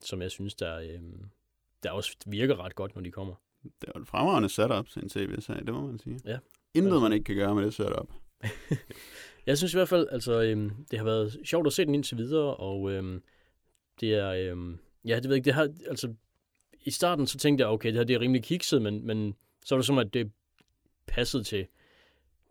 som 0.01 0.21
jeg 0.21 0.31
synes, 0.31 0.55
der, 0.55 0.79
øh, 0.79 0.99
der 1.83 1.91
også 1.91 2.17
virker 2.25 2.59
ret 2.65 2.75
godt, 2.75 2.95
når 2.95 3.01
de 3.01 3.11
kommer. 3.11 3.35
Det 3.63 3.89
er 3.95 3.99
et 3.99 4.07
fremragende 4.07 4.49
setup 4.49 4.87
til 4.87 5.03
en 5.03 5.09
tv-serie, 5.09 5.65
det 5.65 5.73
må 5.73 5.87
man 5.87 5.99
sige. 5.99 6.19
Ja. 6.25 6.37
Intet, 6.73 7.01
man 7.01 7.13
ikke 7.13 7.23
kan 7.23 7.35
gøre 7.35 7.55
med 7.55 7.65
det 7.65 7.73
setup. 7.73 8.13
Jeg 9.45 9.57
synes 9.57 9.73
i 9.73 9.77
hvert 9.77 9.89
fald, 9.89 10.07
altså, 10.11 10.41
øhm, 10.41 10.85
det 10.91 10.99
har 10.99 11.05
været 11.05 11.37
sjovt 11.45 11.67
at 11.67 11.73
se 11.73 11.85
den 11.85 11.95
indtil 11.95 12.17
videre, 12.17 12.55
og 12.55 12.91
øhm, 12.91 13.23
det 13.99 14.13
er, 14.13 14.29
øhm, 14.29 14.79
ja, 15.05 15.15
det 15.15 15.23
ved 15.23 15.31
jeg 15.31 15.35
ikke, 15.35 15.45
det 15.45 15.53
har, 15.53 15.73
altså, 15.87 16.13
i 16.89 16.91
starten 16.91 17.27
så 17.27 17.37
tænkte 17.37 17.61
jeg, 17.61 17.69
okay, 17.69 17.89
det 17.89 17.97
her 17.97 18.03
det 18.03 18.13
er 18.13 18.19
rimelig 18.19 18.43
kikset, 18.43 18.81
men, 18.81 19.07
men 19.07 19.35
så 19.65 19.75
var 19.75 19.77
det 19.77 19.85
som, 19.85 19.97
at 19.97 20.13
det 20.13 20.31
passede 21.07 21.43
til, 21.43 21.67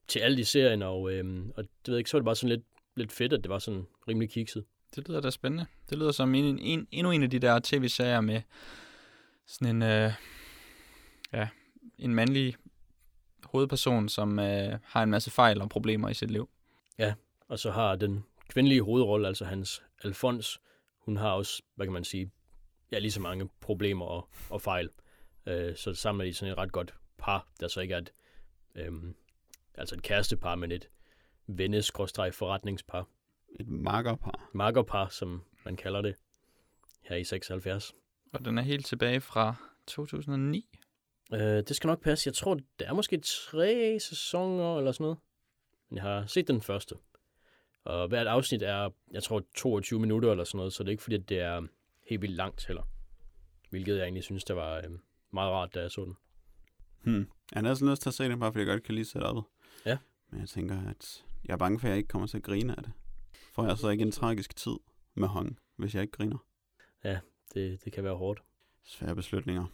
til 0.09 0.19
alt 0.19 0.39
i 0.39 0.45
serien, 0.45 0.83
og, 0.83 1.13
øhm, 1.13 1.53
og 1.57 1.65
det 1.65 1.89
ved 1.89 1.95
jeg 1.95 1.99
ikke, 1.99 2.11
så 2.11 2.17
var 2.17 2.21
det 2.21 2.25
bare 2.25 2.37
sådan 2.37 2.49
lidt, 2.49 2.67
lidt 2.97 3.13
fedt, 3.13 3.33
at 3.33 3.43
det 3.43 3.49
var 3.49 3.59
sådan 3.59 3.87
rimelig 4.09 4.31
kikset. 4.31 4.65
Det 4.97 5.09
lyder 5.09 5.21
da 5.21 5.31
spændende. 5.31 5.67
Det 5.91 5.99
lyder 5.99 6.13
som 6.13 6.35
en, 6.35 6.59
en, 6.59 6.89
endnu 6.91 7.11
en 7.11 7.23
af 7.23 7.31
de 7.31 7.39
der 7.39 7.61
tv-serier 7.65 8.21
med 8.21 8.43
sådan 9.47 9.77
en, 9.77 9.83
øh, 9.83 10.13
ja, 11.33 11.49
en 11.99 12.15
mandlig 12.15 12.55
hovedperson, 13.45 14.09
som 14.09 14.39
øh, 14.39 14.79
har 14.85 15.03
en 15.03 15.11
masse 15.11 15.31
fejl 15.31 15.61
og 15.61 15.69
problemer 15.69 16.09
i 16.09 16.15
sit 16.15 16.31
liv. 16.31 16.49
Og 17.49 17.59
så 17.59 17.71
har 17.71 17.97
den 17.97 18.25
kvindelige 18.49 18.83
hovedrolle, 18.83 19.29
altså 19.29 19.45
hans 19.45 19.83
Alfons, 20.05 20.61
hun 20.99 21.17
har 21.17 21.31
også, 21.31 21.63
hvad 21.75 21.87
kan 21.87 21.93
man 21.93 22.05
sige, 22.05 22.31
ja, 22.93 22.99
lige 22.99 23.13
så 23.13 23.21
mange 23.21 23.49
problemer 23.61 24.07
og, 24.07 24.29
og 24.51 24.63
fejl. 24.63 24.91
Øh, 25.47 25.77
så 25.77 25.95
sammen 25.95 26.21
er 26.21 26.25
de 26.25 26.35
sådan 26.35 26.53
et 26.53 26.59
ret 26.59 26.73
godt 26.73 26.95
par, 27.19 27.49
der 27.61 27.69
så 27.69 27.81
ikke 27.81 27.95
er 27.95 27.99
et, 27.99 28.13
øhm, 28.75 29.15
altså 29.75 29.95
et 29.95 30.03
kærestepar, 30.03 30.55
men 30.55 30.73
et 30.73 30.89
venne-forretningspar. 31.47 33.09
Et 33.61 33.69
makkerpar. 33.69 34.51
Makkerpar, 34.55 35.09
som 35.09 35.45
man 35.65 35.77
kalder 35.77 36.03
det 36.03 36.15
her 37.03 37.17
i 37.17 37.25
76. 37.25 37.95
Og 38.33 38.45
den 38.45 38.59
er 38.59 38.63
helt 38.63 38.87
tilbage 38.87 39.21
fra 39.21 39.55
2009. 39.87 40.69
Øh, 41.33 41.41
det 41.41 41.77
skal 41.77 41.89
nok 41.89 42.03
passe. 42.03 42.29
Jeg 42.29 42.35
tror, 42.35 42.59
der 42.79 42.87
er 42.87 42.95
måske 42.95 43.21
tre 43.25 43.99
sæsoner 44.01 44.79
eller 44.79 44.93
sådan 44.93 45.05
noget. 45.05 45.19
Men 45.89 45.97
jeg 45.97 46.03
har 46.03 46.27
set 46.27 46.49
den 46.49 46.63
første. 46.63 46.95
Og 47.85 48.09
hvert 48.09 48.27
afsnit 48.27 48.63
er, 48.63 48.91
jeg 49.11 49.23
tror, 49.23 49.43
22 49.55 50.01
minutter 50.01 50.31
eller 50.31 50.45
sådan 50.45 50.57
noget, 50.57 50.73
så 50.73 50.83
det 50.83 50.89
er 50.89 50.93
ikke 50.93 51.03
fordi, 51.03 51.17
at 51.17 51.29
det 51.29 51.41
er 51.41 51.67
helt 52.09 52.23
vildt 52.23 52.37
langt 52.37 52.67
heller. 52.67 52.83
Hvilket 53.71 53.97
jeg 53.97 54.03
egentlig 54.03 54.25
synes, 54.25 54.45
der 54.45 54.55
var 54.55 54.77
øh, 54.77 54.99
meget 55.31 55.53
rart, 55.53 55.75
da 55.75 55.81
jeg 55.81 55.91
så 55.91 56.05
den. 56.05 56.17
Hmm. 57.03 57.29
Jeg 57.53 57.57
har 57.57 57.63
næsten 57.63 57.91
lyst 57.91 58.03
til 58.03 58.11
at 58.11 58.15
se 58.15 58.25
det, 58.25 58.39
bare 58.39 58.53
fordi 58.53 58.59
jeg 58.61 58.67
godt 58.67 58.83
kan 58.83 58.95
lide 58.95 59.05
setupet. 59.05 59.43
Ja. 59.87 59.99
Men 60.31 60.41
jeg 60.41 60.49
tænker, 60.49 60.89
at 60.89 61.25
jeg 61.45 61.53
er 61.53 61.57
bange 61.57 61.79
for, 61.79 61.87
at 61.87 61.91
jeg 61.91 61.99
ikke 61.99 62.09
kommer 62.09 62.29
til 62.29 62.37
at 62.37 62.43
grine 62.43 62.77
af 62.77 62.83
det. 62.83 62.93
Får 63.55 63.67
jeg 63.67 63.79
så 63.79 63.89
ikke 63.89 64.03
en 64.03 64.13
tragisk 64.13 64.57
tid 64.57 64.77
med 65.15 65.29
Hong, 65.29 65.59
hvis 65.77 65.95
jeg 65.95 66.03
ikke 66.03 66.13
griner? 66.13 66.39
Det, 67.55 67.85
det 67.85 67.93
kan 67.93 68.05
være 68.05 68.15
hårdt. 68.15 68.43
Svære 68.85 69.15
beslutninger. 69.15 69.67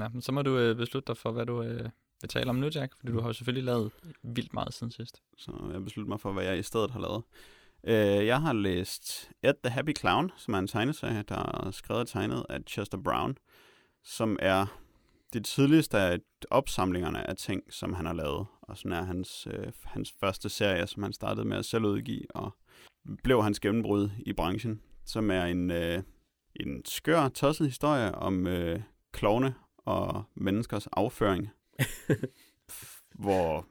Ja, 0.00 0.08
men 0.08 0.22
så 0.22 0.32
må 0.32 0.42
du 0.42 0.58
øh, 0.58 0.76
beslutte 0.76 1.06
dig 1.06 1.16
for, 1.16 1.32
hvad 1.32 1.46
du 1.46 1.62
øh, 1.62 1.90
vil 2.20 2.28
tale 2.28 2.50
om 2.50 2.56
nu, 2.56 2.68
Jack, 2.74 2.94
fordi 2.96 3.12
du 3.12 3.20
har 3.20 3.28
jo 3.28 3.32
selvfølgelig 3.32 3.64
lavet 3.64 3.92
vildt 4.22 4.54
meget 4.54 4.74
siden 4.74 4.90
sidst. 4.90 5.22
Så 5.36 5.70
jeg 5.72 5.84
beslutter 5.84 6.08
mig 6.08 6.20
for, 6.20 6.32
hvad 6.32 6.44
jeg 6.44 6.58
i 6.58 6.62
stedet 6.62 6.90
har 6.90 7.00
lavet. 7.00 7.22
Øh, 7.86 8.26
jeg 8.26 8.40
har 8.40 8.52
læst 8.52 9.30
Ed 9.42 9.54
the 9.64 9.70
Happy 9.70 9.96
Clown, 9.98 10.32
som 10.36 10.54
er 10.54 10.58
en 10.58 10.66
tegneserie, 10.66 11.22
der 11.22 11.66
er 11.66 11.70
skrevet 11.70 12.00
og 12.00 12.08
tegnet 12.08 12.46
af 12.48 12.58
Chester 12.68 12.98
Brown, 12.98 13.38
som 14.04 14.36
er 14.40 14.66
det 15.32 15.44
tidligste 15.44 15.98
af 15.98 16.18
opsamlingerne 16.50 17.30
af 17.30 17.36
ting, 17.36 17.62
som 17.70 17.94
han 17.94 18.06
har 18.06 18.12
lavet. 18.12 18.46
Og 18.62 18.78
sådan 18.78 18.92
er 18.92 19.02
hans, 19.02 19.48
øh, 19.50 19.72
hans 19.84 20.14
første 20.20 20.48
serie, 20.48 20.86
som 20.86 21.02
han 21.02 21.12
startede 21.12 21.48
med 21.48 21.56
at 21.56 21.64
selv 21.64 21.84
udgive, 21.84 22.36
og 22.36 22.54
blev 23.24 23.42
hans 23.42 23.60
gennembrud 23.60 24.10
i 24.26 24.32
branchen, 24.32 24.80
som 25.04 25.30
er 25.30 25.44
en, 25.44 25.70
øh, 25.70 26.02
en 26.56 26.84
skør, 26.84 27.28
tosset 27.28 27.66
historie 27.66 28.14
om 28.14 28.46
øh, 28.46 28.80
klovne 29.12 29.54
og 29.76 30.24
menneskers 30.34 30.86
afføring, 30.86 31.48
hvor 33.24 33.66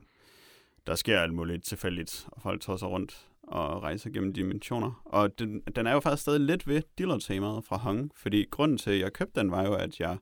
der 0.88 0.96
sker 0.96 1.20
alt 1.20 1.34
muligt 1.34 1.64
tilfældigt, 1.64 2.28
og 2.32 2.42
folk 2.42 2.62
tosser 2.62 2.88
rundt 2.88 3.31
og 3.52 3.84
rejser 3.84 4.10
gennem 4.10 4.34
dimensioner. 4.34 5.02
Og 5.06 5.40
den, 5.40 5.62
den 5.76 5.88
er 5.88 5.94
jo 5.94 6.00
faktisk 6.00 6.22
stadig 6.22 6.40
lidt 6.40 6.68
ved 6.68 6.82
dealer-temaet 6.98 7.66
fra 7.66 7.78
Hong, 7.78 8.12
fordi 8.16 8.46
grunden 8.52 8.78
til, 8.78 8.92
at 8.92 9.00
jeg 9.00 9.14
købte 9.14 9.40
den, 9.40 9.52
var 9.52 9.66
jo, 9.66 9.74
at 9.74 10.00
jeg 10.00 10.18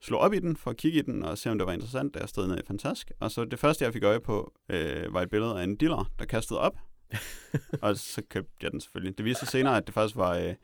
slog 0.00 0.20
op 0.20 0.32
i 0.32 0.38
den 0.38 0.56
for 0.56 0.70
at 0.70 0.76
kigge 0.76 0.98
i 0.98 1.02
den 1.02 1.22
og 1.22 1.38
se, 1.38 1.50
om 1.50 1.58
det 1.58 1.66
var 1.66 1.72
interessant, 1.72 2.14
da 2.14 2.18
jeg 2.18 2.28
stod 2.28 2.46
nede 2.46 2.60
i 2.60 2.66
Fantask. 2.66 3.10
Og 3.20 3.30
så 3.30 3.44
det 3.44 3.58
første, 3.58 3.84
jeg 3.84 3.92
fik 3.92 4.02
øje 4.02 4.20
på, 4.20 4.52
øh, 4.68 5.14
var 5.14 5.22
et 5.22 5.30
billede 5.30 5.60
af 5.60 5.64
en 5.64 5.76
dealer, 5.76 6.10
der 6.18 6.24
kastede 6.24 6.60
op. 6.60 6.76
og 7.82 7.96
så 7.96 8.22
købte 8.28 8.52
jeg 8.62 8.72
den 8.72 8.80
selvfølgelig. 8.80 9.18
Det 9.18 9.24
viste 9.24 9.40
sig 9.40 9.48
senere, 9.48 9.76
at 9.76 9.86
det 9.86 9.94
faktisk 9.94 10.16
var 10.16 10.36
øh, 10.36 10.54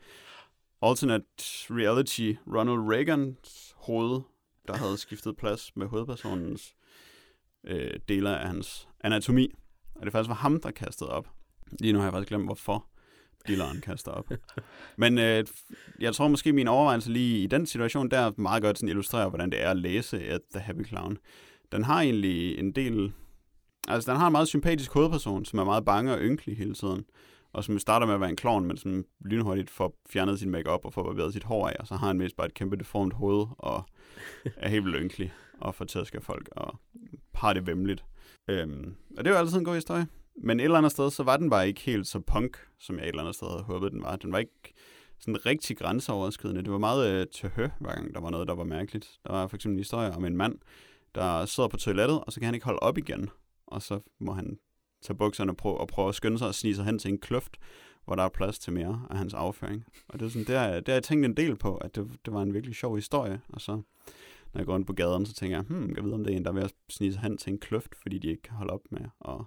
alternate 0.81 1.25
reality 1.69 2.33
Ronald 2.47 2.93
Reagans 2.93 3.73
hoved, 3.77 4.21
der 4.67 4.77
havde 4.77 4.97
skiftet 4.97 5.37
plads 5.37 5.75
med 5.75 5.87
hovedpersonens 5.87 6.75
øh, 7.63 7.99
dele 8.07 8.37
af 8.37 8.47
hans 8.47 8.89
anatomi. 9.03 9.51
Og 9.95 10.05
det 10.05 10.11
faktisk 10.11 10.29
var 10.29 10.35
ham, 10.35 10.61
der 10.61 10.71
kastede 10.71 11.09
op. 11.09 11.27
Lige 11.79 11.93
nu 11.93 11.99
har 11.99 12.05
jeg 12.05 12.13
faktisk 12.13 12.29
glemt, 12.29 12.45
hvorfor 12.45 12.85
dealeren 13.47 13.81
kaster 13.81 14.11
op. 14.11 14.31
Men 14.97 15.17
øh, 15.17 15.45
jeg 15.99 16.15
tror 16.15 16.27
måske, 16.27 16.53
min 16.53 16.67
overvejelse 16.67 17.11
lige 17.11 17.43
i 17.43 17.47
den 17.47 17.65
situation, 17.65 18.11
der 18.11 18.31
meget 18.37 18.63
godt 18.63 18.77
sådan 18.77 18.89
illustrerer, 18.89 19.29
hvordan 19.29 19.51
det 19.51 19.63
er 19.63 19.69
at 19.69 19.77
læse 19.77 20.23
at 20.23 20.41
The 20.53 20.59
Happy 20.59 20.87
Clown. 20.87 21.17
Den 21.71 21.83
har 21.83 22.01
egentlig 22.01 22.59
en 22.59 22.71
del... 22.71 23.13
Altså, 23.87 24.11
den 24.11 24.19
har 24.19 24.27
en 24.27 24.31
meget 24.31 24.47
sympatisk 24.47 24.93
hovedperson, 24.93 25.45
som 25.45 25.59
er 25.59 25.63
meget 25.63 25.85
bange 25.85 26.13
og 26.13 26.19
ynkelig 26.19 26.57
hele 26.57 26.73
tiden. 26.73 27.05
Og 27.53 27.63
som 27.63 27.79
starter 27.79 28.05
med 28.05 28.13
at 28.13 28.21
være 28.21 28.29
en 28.29 28.35
klovn, 28.35 28.65
men 28.65 28.77
som 28.77 29.03
lynhurtigt 29.25 29.69
får 29.69 29.95
fjernet 30.09 30.39
sin 30.39 30.49
makeup 30.49 30.85
og 30.85 30.93
får 30.93 31.03
barberet 31.03 31.33
sit 31.33 31.43
hår 31.43 31.67
af. 31.67 31.75
Og 31.79 31.87
så 31.87 31.95
har 31.95 32.07
han 32.07 32.17
mest 32.17 32.35
bare 32.35 32.47
et 32.47 32.53
kæmpe 32.53 32.75
deformt 32.75 33.13
hoved, 33.13 33.47
og 33.57 33.85
er 34.57 34.69
helt 34.69 34.85
vildt 34.85 34.97
ynkelig 35.01 35.33
og 35.59 35.75
får 35.75 35.85
til 35.85 35.99
af 36.13 36.23
folk, 36.23 36.49
og 36.51 36.79
har 37.35 37.53
det 37.53 37.67
vemmeligt. 37.67 38.05
Øhm, 38.47 38.95
og 39.17 39.23
det 39.23 39.27
er 39.27 39.35
jo 39.35 39.39
altid 39.39 39.57
en 39.57 39.65
god 39.65 39.75
historie. 39.75 40.07
Men 40.35 40.59
et 40.59 40.63
eller 40.63 40.77
andet 40.77 40.91
sted, 40.91 41.11
så 41.11 41.23
var 41.23 41.37
den 41.37 41.49
bare 41.49 41.67
ikke 41.67 41.81
helt 41.81 42.07
så 42.07 42.19
punk, 42.19 42.57
som 42.79 42.95
jeg 42.95 43.03
et 43.03 43.09
eller 43.09 43.21
andet 43.21 43.35
sted 43.35 43.47
havde 43.47 43.63
håbet, 43.63 43.91
den 43.91 44.01
var. 44.01 44.15
Den 44.15 44.31
var 44.31 44.39
ikke 44.39 44.73
sådan 45.19 45.45
rigtig 45.45 45.77
grænseoverskridende. 45.77 46.63
Det 46.63 46.71
var 46.71 46.77
meget 46.77 47.11
øh, 47.11 47.27
tøhø, 47.27 47.67
hver 47.79 47.95
gang 47.95 48.13
der 48.13 48.21
var 48.21 48.29
noget, 48.29 48.47
der 48.47 48.55
var 48.55 48.63
mærkeligt. 48.63 49.19
Der 49.27 49.33
var 49.33 49.47
for 49.47 49.55
eksempel 49.55 49.75
en 49.75 49.79
historie 49.79 50.11
om 50.11 50.25
en 50.25 50.37
mand, 50.37 50.55
der 51.15 51.45
sidder 51.45 51.69
på 51.69 51.77
toilettet, 51.77 52.23
og 52.23 52.33
så 52.33 52.39
kan 52.39 52.45
han 52.45 52.55
ikke 52.55 52.65
holde 52.65 52.79
op 52.79 52.97
igen. 52.97 53.29
Og 53.67 53.81
så 53.81 53.99
må 54.19 54.33
han 54.33 54.59
tage 55.01 55.17
bukserne 55.17 55.51
og 55.51 55.57
prøve, 55.57 55.77
og 55.77 55.87
prøve 55.87 56.09
at 56.09 56.15
skynde 56.15 56.37
sig 56.37 56.47
og 56.47 56.55
snige 56.55 56.75
sig 56.75 56.85
hen 56.85 56.99
til 56.99 57.11
en 57.11 57.17
kløft, 57.17 57.57
hvor 58.05 58.15
der 58.15 58.23
er 58.23 58.29
plads 58.29 58.59
til 58.59 58.73
mere 58.73 59.07
af 59.09 59.17
hans 59.17 59.33
afføring. 59.33 59.85
Og 60.07 60.19
det 60.19 60.25
er 60.25 60.29
sådan, 60.29 60.47
der, 60.47 60.79
der 60.79 60.91
har 60.91 60.95
jeg 60.95 61.03
tænkt 61.03 61.25
en 61.25 61.37
del 61.37 61.55
på, 61.55 61.75
at 61.75 61.95
det, 61.95 62.11
det 62.25 62.33
var 62.33 62.41
en 62.41 62.53
virkelig 62.53 62.75
sjov 62.75 62.95
historie. 62.95 63.41
Og 63.49 63.61
så, 63.61 63.71
når 64.53 64.59
jeg 64.59 64.65
går 64.65 64.73
rundt 64.73 64.87
på 64.87 64.93
gaden, 64.93 65.25
så 65.25 65.33
tænker 65.33 65.57
jeg, 65.57 65.65
hmm, 65.65 65.95
jeg 65.95 66.03
ved, 66.03 66.13
om 66.13 66.23
det 66.23 66.33
er 66.33 66.37
en, 66.37 66.45
der 66.45 66.51
er 66.51 66.55
ved 66.55 66.63
at 66.63 66.73
snige 66.89 67.13
sig 67.13 67.21
hen 67.21 67.37
til 67.37 67.53
en 67.53 67.59
kløft, 67.59 67.95
fordi 67.95 68.19
de 68.19 68.27
ikke 68.27 68.41
kan 68.41 68.55
holde 68.55 68.73
op 68.73 68.81
med 68.89 69.01
at 69.25 69.37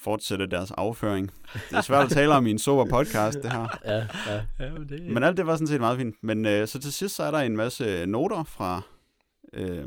fortsætte 0.00 0.46
deres 0.46 0.70
afføring. 0.70 1.30
Det 1.52 1.76
er 1.76 1.80
svært 1.80 2.04
at 2.04 2.10
tale 2.10 2.34
om 2.34 2.46
i 2.46 2.50
en 2.50 2.58
sober 2.58 2.84
podcast, 2.84 3.38
det 3.42 3.52
her. 3.52 3.78
Ja, 3.84 3.96
ja. 4.26 4.42
Ja, 4.60 4.72
men 4.72 4.88
det... 4.88 5.02
Men 5.02 5.22
alt 5.22 5.36
det 5.36 5.46
var 5.46 5.54
sådan 5.54 5.66
set 5.66 5.80
meget 5.80 5.98
fint. 5.98 6.14
Men 6.22 6.46
øh, 6.46 6.68
så 6.68 6.78
til 6.78 6.92
sidst 6.92 7.16
så 7.16 7.22
er 7.22 7.30
der 7.30 7.38
en 7.38 7.56
masse 7.56 8.06
noter 8.06 8.44
fra 8.44 8.82
øh, 9.52 9.86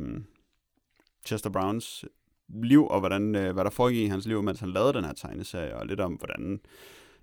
Chester 1.26 1.49
Browns 1.49 2.06
liv, 2.49 2.88
og 2.88 2.99
hvordan, 2.99 3.36
øh, 3.36 3.54
hvad 3.54 3.63
der 3.63 3.69
foregik 3.69 4.06
i 4.06 4.08
hans 4.08 4.26
liv, 4.26 4.43
mens 4.43 4.60
han 4.60 4.69
lavede 4.69 4.93
den 4.93 5.04
her 5.04 5.13
tegneserie, 5.13 5.76
og 5.76 5.86
lidt 5.86 5.99
om, 5.99 6.13
hvordan 6.13 6.60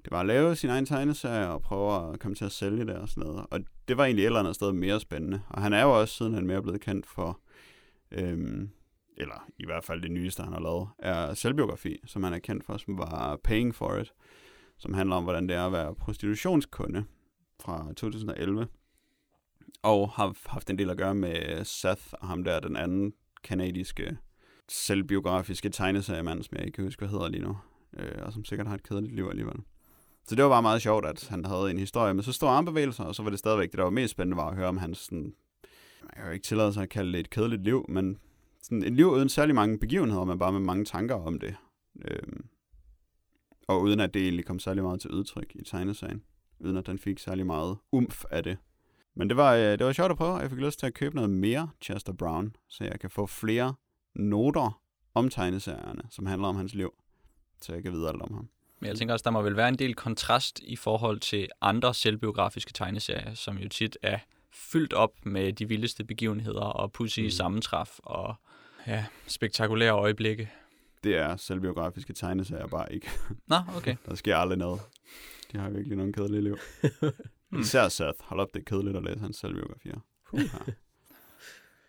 det 0.05 0.11
var 0.11 0.21
at 0.21 0.27
lave 0.27 0.57
sin 0.57 0.71
egen 0.71 0.87
tegneserie, 0.87 1.49
og 1.49 1.63
prøve 1.63 2.13
at 2.13 2.21
komme 2.21 2.35
til 2.35 2.45
at 2.45 2.53
sælge 2.53 2.87
det 2.87 2.95
og 2.95 3.09
sådan 3.09 3.25
noget. 3.25 3.47
Og 3.51 3.61
det 3.89 3.97
var 3.97 4.05
egentlig 4.05 4.23
et 4.23 4.27
eller 4.27 4.41
andet 4.41 4.55
sted 4.55 4.73
mere 4.73 5.01
spændende. 5.01 5.43
Og 5.49 5.63
han 5.63 5.73
er 5.73 5.83
jo 5.83 6.01
også 6.01 6.15
siden 6.15 6.35
han 6.35 6.47
mere 6.47 6.63
blevet 6.63 6.81
kendt 6.81 7.07
for, 7.07 7.41
øh, 8.13 8.69
eller 9.17 9.49
i 9.59 9.65
hvert 9.65 9.85
fald 9.85 10.03
det 10.03 10.11
nyeste, 10.11 10.43
han 10.43 10.53
har 10.53 10.61
lavet, 10.61 10.89
er 10.99 11.35
selvbiografi, 11.35 12.01
som 12.07 12.23
han 12.23 12.33
er 12.33 12.39
kendt 12.39 12.65
for, 12.65 12.77
som 12.77 12.99
var 12.99 13.37
Paying 13.45 13.75
for 13.75 13.97
It, 13.97 14.13
som 14.79 14.95
handler 14.95 15.17
om, 15.17 15.23
hvordan 15.23 15.49
det 15.49 15.57
er 15.57 15.67
at 15.67 15.73
være 15.73 15.95
prostitutionskunde 15.95 17.05
fra 17.61 17.93
2011. 17.97 18.69
Og 19.83 20.11
har 20.11 20.37
haft 20.47 20.71
en 20.71 20.79
del 20.79 20.91
at 20.91 20.97
gøre 20.97 21.15
med 21.15 21.65
Seth 21.65 22.03
og 22.13 22.29
ham 22.29 22.45
der, 22.45 22.61
den 22.61 22.77
anden 22.77 23.13
kanadiske 23.43 24.17
selvbiografiske 24.69 25.69
tegneseriemand, 25.69 26.43
som 26.43 26.57
jeg 26.57 26.67
ikke 26.67 26.77
kan 26.77 26.85
huske, 26.85 27.01
hvad 27.01 27.09
hedder 27.09 27.29
lige 27.29 27.43
nu, 27.43 27.57
øh, 27.97 28.23
og 28.23 28.33
som 28.33 28.45
sikkert 28.45 28.67
har 28.67 28.75
et 28.75 28.83
kedeligt 28.83 29.15
liv 29.15 29.29
alligevel. 29.31 29.57
Så 30.29 30.35
det 30.35 30.45
var 30.45 30.51
bare 30.51 30.63
meget 30.63 30.83
sjovt, 30.83 31.07
at 31.07 31.29
han 31.29 31.45
havde 31.45 31.71
en 31.71 31.79
historie 31.79 32.15
med 32.15 32.23
så 32.23 32.33
store 32.33 32.51
armbevægelser, 32.51 33.05
og 33.05 33.15
så 33.15 33.23
var 33.23 33.31
det 33.31 33.39
stadigvæk 33.39 33.71
det, 33.71 33.79
der 33.79 33.85
var 33.85 33.91
mest 33.91 34.11
spændende, 34.11 34.37
var 34.37 34.49
at 34.49 34.57
høre 34.57 34.69
om 34.69 34.79
hans 34.79 34.99
sådan, 34.99 35.35
man 36.03 36.11
kan 36.17 36.25
jo 36.27 36.31
ikke 36.31 36.45
tillade 36.45 36.73
sig 36.73 36.83
at 36.83 36.89
kalde 36.89 37.13
det 37.13 37.21
et 37.21 37.31
kedeligt 37.31 37.65
liv, 37.65 37.85
men 37.89 38.19
sådan 38.63 38.83
et 38.83 38.93
liv 38.93 39.07
uden 39.07 39.29
særlig 39.29 39.55
mange 39.55 39.79
begivenheder, 39.79 40.25
men 40.25 40.39
bare 40.39 40.53
med 40.53 40.61
mange 40.61 40.85
tanker 40.85 41.15
om 41.15 41.39
det. 41.41 41.57
Øhm, 42.09 42.45
og 43.69 43.81
uden 43.83 44.01
at 44.01 44.15
det 44.15 44.23
egentlig 44.23 44.45
kom 44.45 44.59
særlig 44.59 44.83
meget 44.85 45.01
til 45.01 45.11
udtryk 45.11 45.53
i 45.55 45.65
tegneserien. 45.65 46.23
Uden 46.61 46.77
at 46.77 46.87
den 46.87 46.99
fik 46.99 47.19
særlig 47.19 47.47
meget 47.47 47.77
umf 47.93 48.25
af 48.31 48.43
det. 48.43 48.59
Men 49.15 49.29
det 49.29 49.37
var, 49.37 49.55
øh, 49.55 49.61
det 49.63 49.87
var 49.87 49.93
sjovt 49.93 50.11
at 50.11 50.17
prøve, 50.17 50.35
og 50.35 50.43
jeg 50.43 50.51
fik 50.51 50.59
lyst 50.59 50.79
til 50.79 50.87
at 50.87 50.95
købe 50.95 51.15
noget 51.15 51.31
mere 51.31 51.71
Chester 51.83 52.13
Brown, 52.13 52.57
så 52.69 52.85
jeg 52.85 53.01
kan 53.01 53.11
få 53.11 53.27
flere 53.27 53.75
noter 54.15 54.81
om 55.15 55.29
tegneserierne, 55.29 56.03
som 56.11 56.27
handler 56.27 56.49
om 56.49 56.57
hans 56.57 56.75
liv, 56.75 56.91
så 57.63 57.73
jeg 57.75 57.83
kan 57.83 57.93
vide 57.93 58.09
alt 58.09 58.23
om 58.23 58.35
ham. 58.35 58.49
Men 58.81 58.89
jeg 58.89 58.97
tænker 58.97 59.13
også, 59.15 59.25
der 59.25 59.31
må 59.31 59.43
vel 59.43 59.57
være 59.57 59.69
en 59.69 59.79
del 59.79 59.95
kontrast 59.95 60.61
i 60.63 60.77
forhold 60.77 61.21
til 61.21 61.49
andre 61.61 61.95
selvbiografiske 61.95 62.73
tegneserier, 62.73 63.35
som 63.35 63.59
jo 63.59 63.69
tit 63.69 63.99
er 64.03 64.19
fyldt 64.53 64.93
op 64.93 65.27
med 65.27 65.53
de 65.53 65.69
vildeste 65.69 66.05
begivenheder 66.05 66.61
og 66.61 66.93
pudsige 66.93 67.25
Mm. 67.25 67.27
mm. 67.27 67.31
sammentræf 67.31 67.99
og 67.99 68.35
ja, 68.87 69.07
spektakulære 69.27 69.93
øjeblikke. 69.93 70.51
Det 71.05 71.17
er 71.17 71.37
selvbiografiske 71.37 72.13
tegneserier 72.13 72.67
bare 72.67 72.93
ikke. 72.93 73.09
Nå, 73.47 73.57
okay. 73.77 73.97
Der 74.07 74.15
sker 74.15 74.37
aldrig 74.37 74.59
noget. 74.59 74.81
De 75.53 75.59
har 75.59 75.71
virkelig 75.71 75.97
nogle 75.97 76.13
kedelige 76.13 76.43
liv. 76.43 76.57
Især 77.61 77.89
Seth. 77.89 78.19
Hold 78.21 78.41
op, 78.41 78.49
det 78.55 78.61
er 78.61 78.65
kedeligt 78.65 78.97
at 78.97 79.05
læse 79.05 79.19
hans 79.21 79.37
selvbiografier. 79.37 79.99
Ja. 80.35 80.73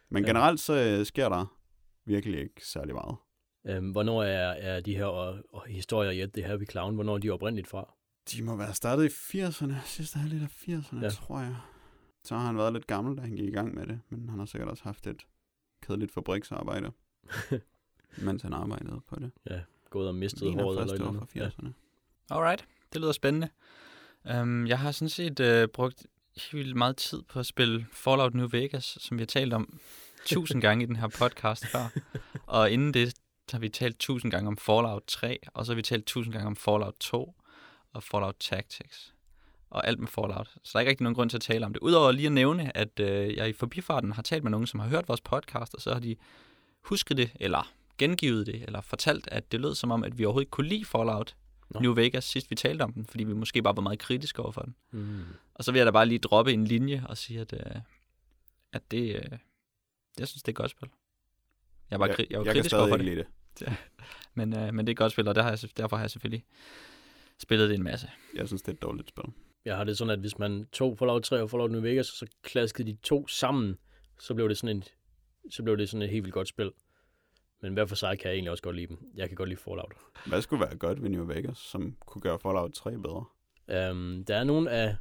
Men 0.10 0.24
generelt 0.24 0.60
så 0.60 0.98
øh, 1.00 1.06
sker 1.06 1.30
der 1.30 1.58
virkelig 2.06 2.40
ikke 2.40 2.68
særlig 2.68 2.94
meget. 2.96 3.16
Øhm, 3.68 3.90
hvornår 3.92 4.24
er, 4.24 4.52
er 4.52 4.80
de 4.82 4.96
her 4.96 5.06
og, 5.06 5.40
og 5.54 5.66
historier 5.68 6.12
i 6.12 6.22
Ed 6.22 6.28
the 6.28 6.44
Happy 6.44 6.70
Clown, 6.72 6.96
hvornår 6.96 7.14
er 7.14 7.18
de 7.18 7.30
oprindeligt 7.30 7.68
fra? 7.68 7.94
De 8.32 8.44
må 8.44 8.56
være 8.56 8.74
startet 8.74 9.04
i 9.06 9.08
80'erne, 9.42 9.74
sidste 9.86 10.20
halvdel 10.20 10.44
af 10.44 10.48
80'erne, 10.48 10.96
Ja. 10.96 11.02
ja. 11.04 11.10
tror 11.10 11.40
jeg. 11.40 11.56
Så 12.24 12.36
har 12.36 12.46
han 12.46 12.58
været 12.58 12.74
lidt 12.74 12.88
gammel, 12.88 13.18
da 13.18 13.22
han 13.22 13.36
gik 13.36 13.48
i 13.48 13.52
gang 13.52 13.76
med 13.76 13.86
det, 13.88 14.00
men 14.10 14.30
han 14.30 14.40
har 14.40 14.46
sikkert 14.46 14.70
også 14.70 14.84
haft 14.84 15.08
et 15.08 15.26
kedeligt 15.82 16.12
fabriksarbejde, 16.12 16.92
mens 18.26 18.42
han 18.42 18.54
arbejdede 18.54 19.02
på 19.10 19.16
det. 19.16 19.32
Gået 19.90 20.08
og 20.08 20.16
mistet 20.16 20.54
håret 20.54 20.82
eller 20.82 20.98
noget. 20.98 21.30
fra 21.30 21.40
80'erne. 21.40 21.72
Alright, 22.30 22.66
det 22.94 23.02
lyder 23.02 23.12
spændende. 23.12 23.50
Um, 24.42 24.68
jeg 24.68 24.80
har 24.80 24.92
sådan 24.92 25.10
set 25.10 25.40
uh, 25.40 25.70
brugt 25.74 26.06
helt 26.52 26.76
meget 26.76 26.98
tid 26.98 27.22
på 27.22 27.40
at 27.40 27.46
spille 27.46 27.88
Fallout 27.92 28.34
New 28.34 28.48
Vegas, 28.52 28.98
som 29.02 29.18
vi 29.18 29.22
har 29.22 29.28
talt 29.28 29.54
om 29.54 29.80
tusind 30.26 30.62
gange 30.66 30.84
i 30.84 30.88
den 30.88 30.96
her 30.96 31.08
podcast 31.08 31.68
før. 31.68 31.90
Og 32.46 32.72
inden 32.72 32.94
det 32.94 33.14
har 33.52 33.60
vi 33.60 33.70
talt 33.70 34.00
tusind 34.00 34.32
gange 34.32 34.48
om 34.48 34.58
Fallout 34.58 35.04
3, 35.08 35.40
og 35.54 35.66
så 35.66 35.72
har 35.72 35.76
vi 35.76 35.82
talt 35.82 36.06
tusind 36.06 36.34
gange 36.34 36.48
om 36.48 36.56
Fallout 36.56 36.96
2 37.00 37.36
og 37.94 38.04
Fallout 38.04 38.36
Tactics. 38.40 39.14
Og 39.72 39.88
alt 39.88 40.00
med 40.00 40.08
Fallout. 40.08 40.48
Så 40.64 40.72
der 40.74 40.78
er 40.78 40.80
ikke 40.80 40.90
rigtig 40.90 41.04
nogen 41.04 41.16
grund 41.16 41.30
til 41.30 41.38
at 41.38 41.42
tale 41.42 41.66
om 41.66 41.74
det. 41.74 41.80
Udover 41.80 42.12
lige 42.12 42.26
at 42.26 42.32
nævne, 42.32 42.78
at 42.78 43.00
øh, 43.00 43.36
jeg 43.36 43.50
i 43.50 43.54
forbifarten 43.54 44.12
har 44.12 44.22
talt 44.22 44.44
med 44.44 44.52
nogen, 44.52 44.68
som 44.68 44.80
har 44.80 44.88
hørt 44.88 45.08
vores 45.08 45.22
podcast, 45.22 45.76
og 45.76 45.82
så 45.82 45.94
har 45.94 46.00
de 46.00 46.16
husket 46.82 47.18
det, 47.18 47.32
eller 47.40 47.72
gengivet 47.98 48.48
det, 48.48 48.64
eller 48.64 48.82
fortalt, 48.82 49.28
at 49.32 49.52
det 49.52 49.60
lød 49.60 49.76
som 49.76 49.92
om, 49.92 50.04
at 50.04 50.18
vi 50.18 50.26
overhovedet 50.26 50.46
ikke 50.46 50.52
kunne 50.52 50.68
lide 50.68 50.86
Fallout 50.86 51.36
Nå. 51.70 51.80
New 51.80 51.94
Vegas, 51.94 52.24
sidst 52.24 52.50
vi 52.50 52.56
talte 52.56 52.84
om 52.84 52.94
den, 52.94 53.06
fordi 53.06 53.24
vi 53.24 53.34
måske 53.34 53.62
bare 53.62 53.76
var 53.76 53.82
meget 53.82 54.00
kritiske 54.00 54.42
over 54.42 54.52
for 54.52 54.62
den. 54.62 54.76
Mm. 54.92 55.24
Og 55.54 55.64
så 55.64 55.72
vil 55.72 55.80
jeg 55.80 55.86
da 55.86 55.92
bare 55.92 56.06
lige 56.06 56.20
droppe 56.20 56.54
en 56.54 56.66
linje 56.66 57.04
og 57.10 57.18
sige, 57.18 57.40
at, 57.40 57.54
øh, 57.54 57.82
at 58.74 58.92
det, 58.92 59.16
øh, 59.16 59.38
jeg 60.20 60.28
synes, 60.28 60.44
det 60.44 60.48
er 60.48 60.52
et 60.52 60.56
godt 60.56 60.72
spil. 60.72 60.90
Jeg 61.92 62.00
var, 62.00 62.08
jeg 62.08 62.16
var 62.18 62.26
jeg 62.30 62.44
kan 62.44 62.54
kritisk 62.54 62.70
stadig 62.70 62.84
over 62.84 62.98
for 62.98 63.04
ikke 63.04 63.16
det, 63.16 63.28
det. 63.60 63.76
men, 64.38 64.58
øh, 64.58 64.74
men 64.74 64.88
det 64.88 64.90
er 64.90 64.94
et 64.94 64.98
godt 64.98 65.12
spil, 65.12 65.28
og 65.28 65.36
der 65.36 65.42
har 65.42 65.50
jeg, 65.50 65.78
derfor 65.78 65.96
har 65.96 66.04
jeg 66.04 66.12
selvfølgelig 66.12 66.46
spillet 67.38 67.70
det 67.70 67.76
en 67.76 67.84
masse. 67.84 68.10
Jeg 68.36 68.48
synes, 68.48 68.62
det 68.62 68.68
er 68.68 68.74
et 68.74 68.82
dårligt 68.82 69.10
spil. 69.10 69.24
Jeg 69.66 69.78
har 69.78 69.84
det 69.84 69.98
sådan, 69.98 70.12
at 70.12 70.20
hvis 70.20 70.40
man 70.40 70.68
tog 70.72 70.98
Fallout 70.98 71.24
3 71.24 71.42
og 71.42 71.50
Fallout 71.50 71.72
New 71.72 71.82
Vegas, 71.82 72.10
og 72.10 72.16
så 72.16 72.36
klaskede 72.44 72.92
de 72.92 72.98
to 73.04 73.28
sammen, 73.28 73.78
så 74.20 74.34
blev 74.34 74.50
det 74.50 74.58
sådan 74.58 74.76
en, 74.76 74.84
så 75.50 75.64
blev 75.64 75.78
det 75.78 75.90
sådan 75.90 76.02
et 76.02 76.10
helt 76.10 76.24
vildt 76.24 76.34
godt 76.34 76.48
spil. 76.48 76.72
Men 77.62 77.74
hver 77.74 77.86
for 77.86 77.96
sig 77.96 78.20
kan 78.20 78.28
jeg 78.28 78.36
egentlig 78.36 78.52
også 78.52 78.64
godt 78.64 78.76
lide 78.76 78.88
dem. 78.88 78.98
Jeg 79.16 79.28
kan 79.28 79.36
godt 79.36 79.50
lide 79.50 79.60
Fallout. 79.60 79.94
Hvad 80.26 80.42
skulle 80.42 80.62
være 80.62 80.78
godt 80.78 81.04
ved 81.04 81.10
New 81.10 81.26
Vegas, 81.26 81.58
som 81.58 81.96
kunne 82.06 82.22
gøre 82.22 82.40
Fallout 82.40 82.74
3 82.74 82.92
bedre? 82.92 83.26
Um, 83.92 84.26
der 84.26 84.36
er 84.36 84.44
nogle 84.44 84.72
af, 84.72 84.96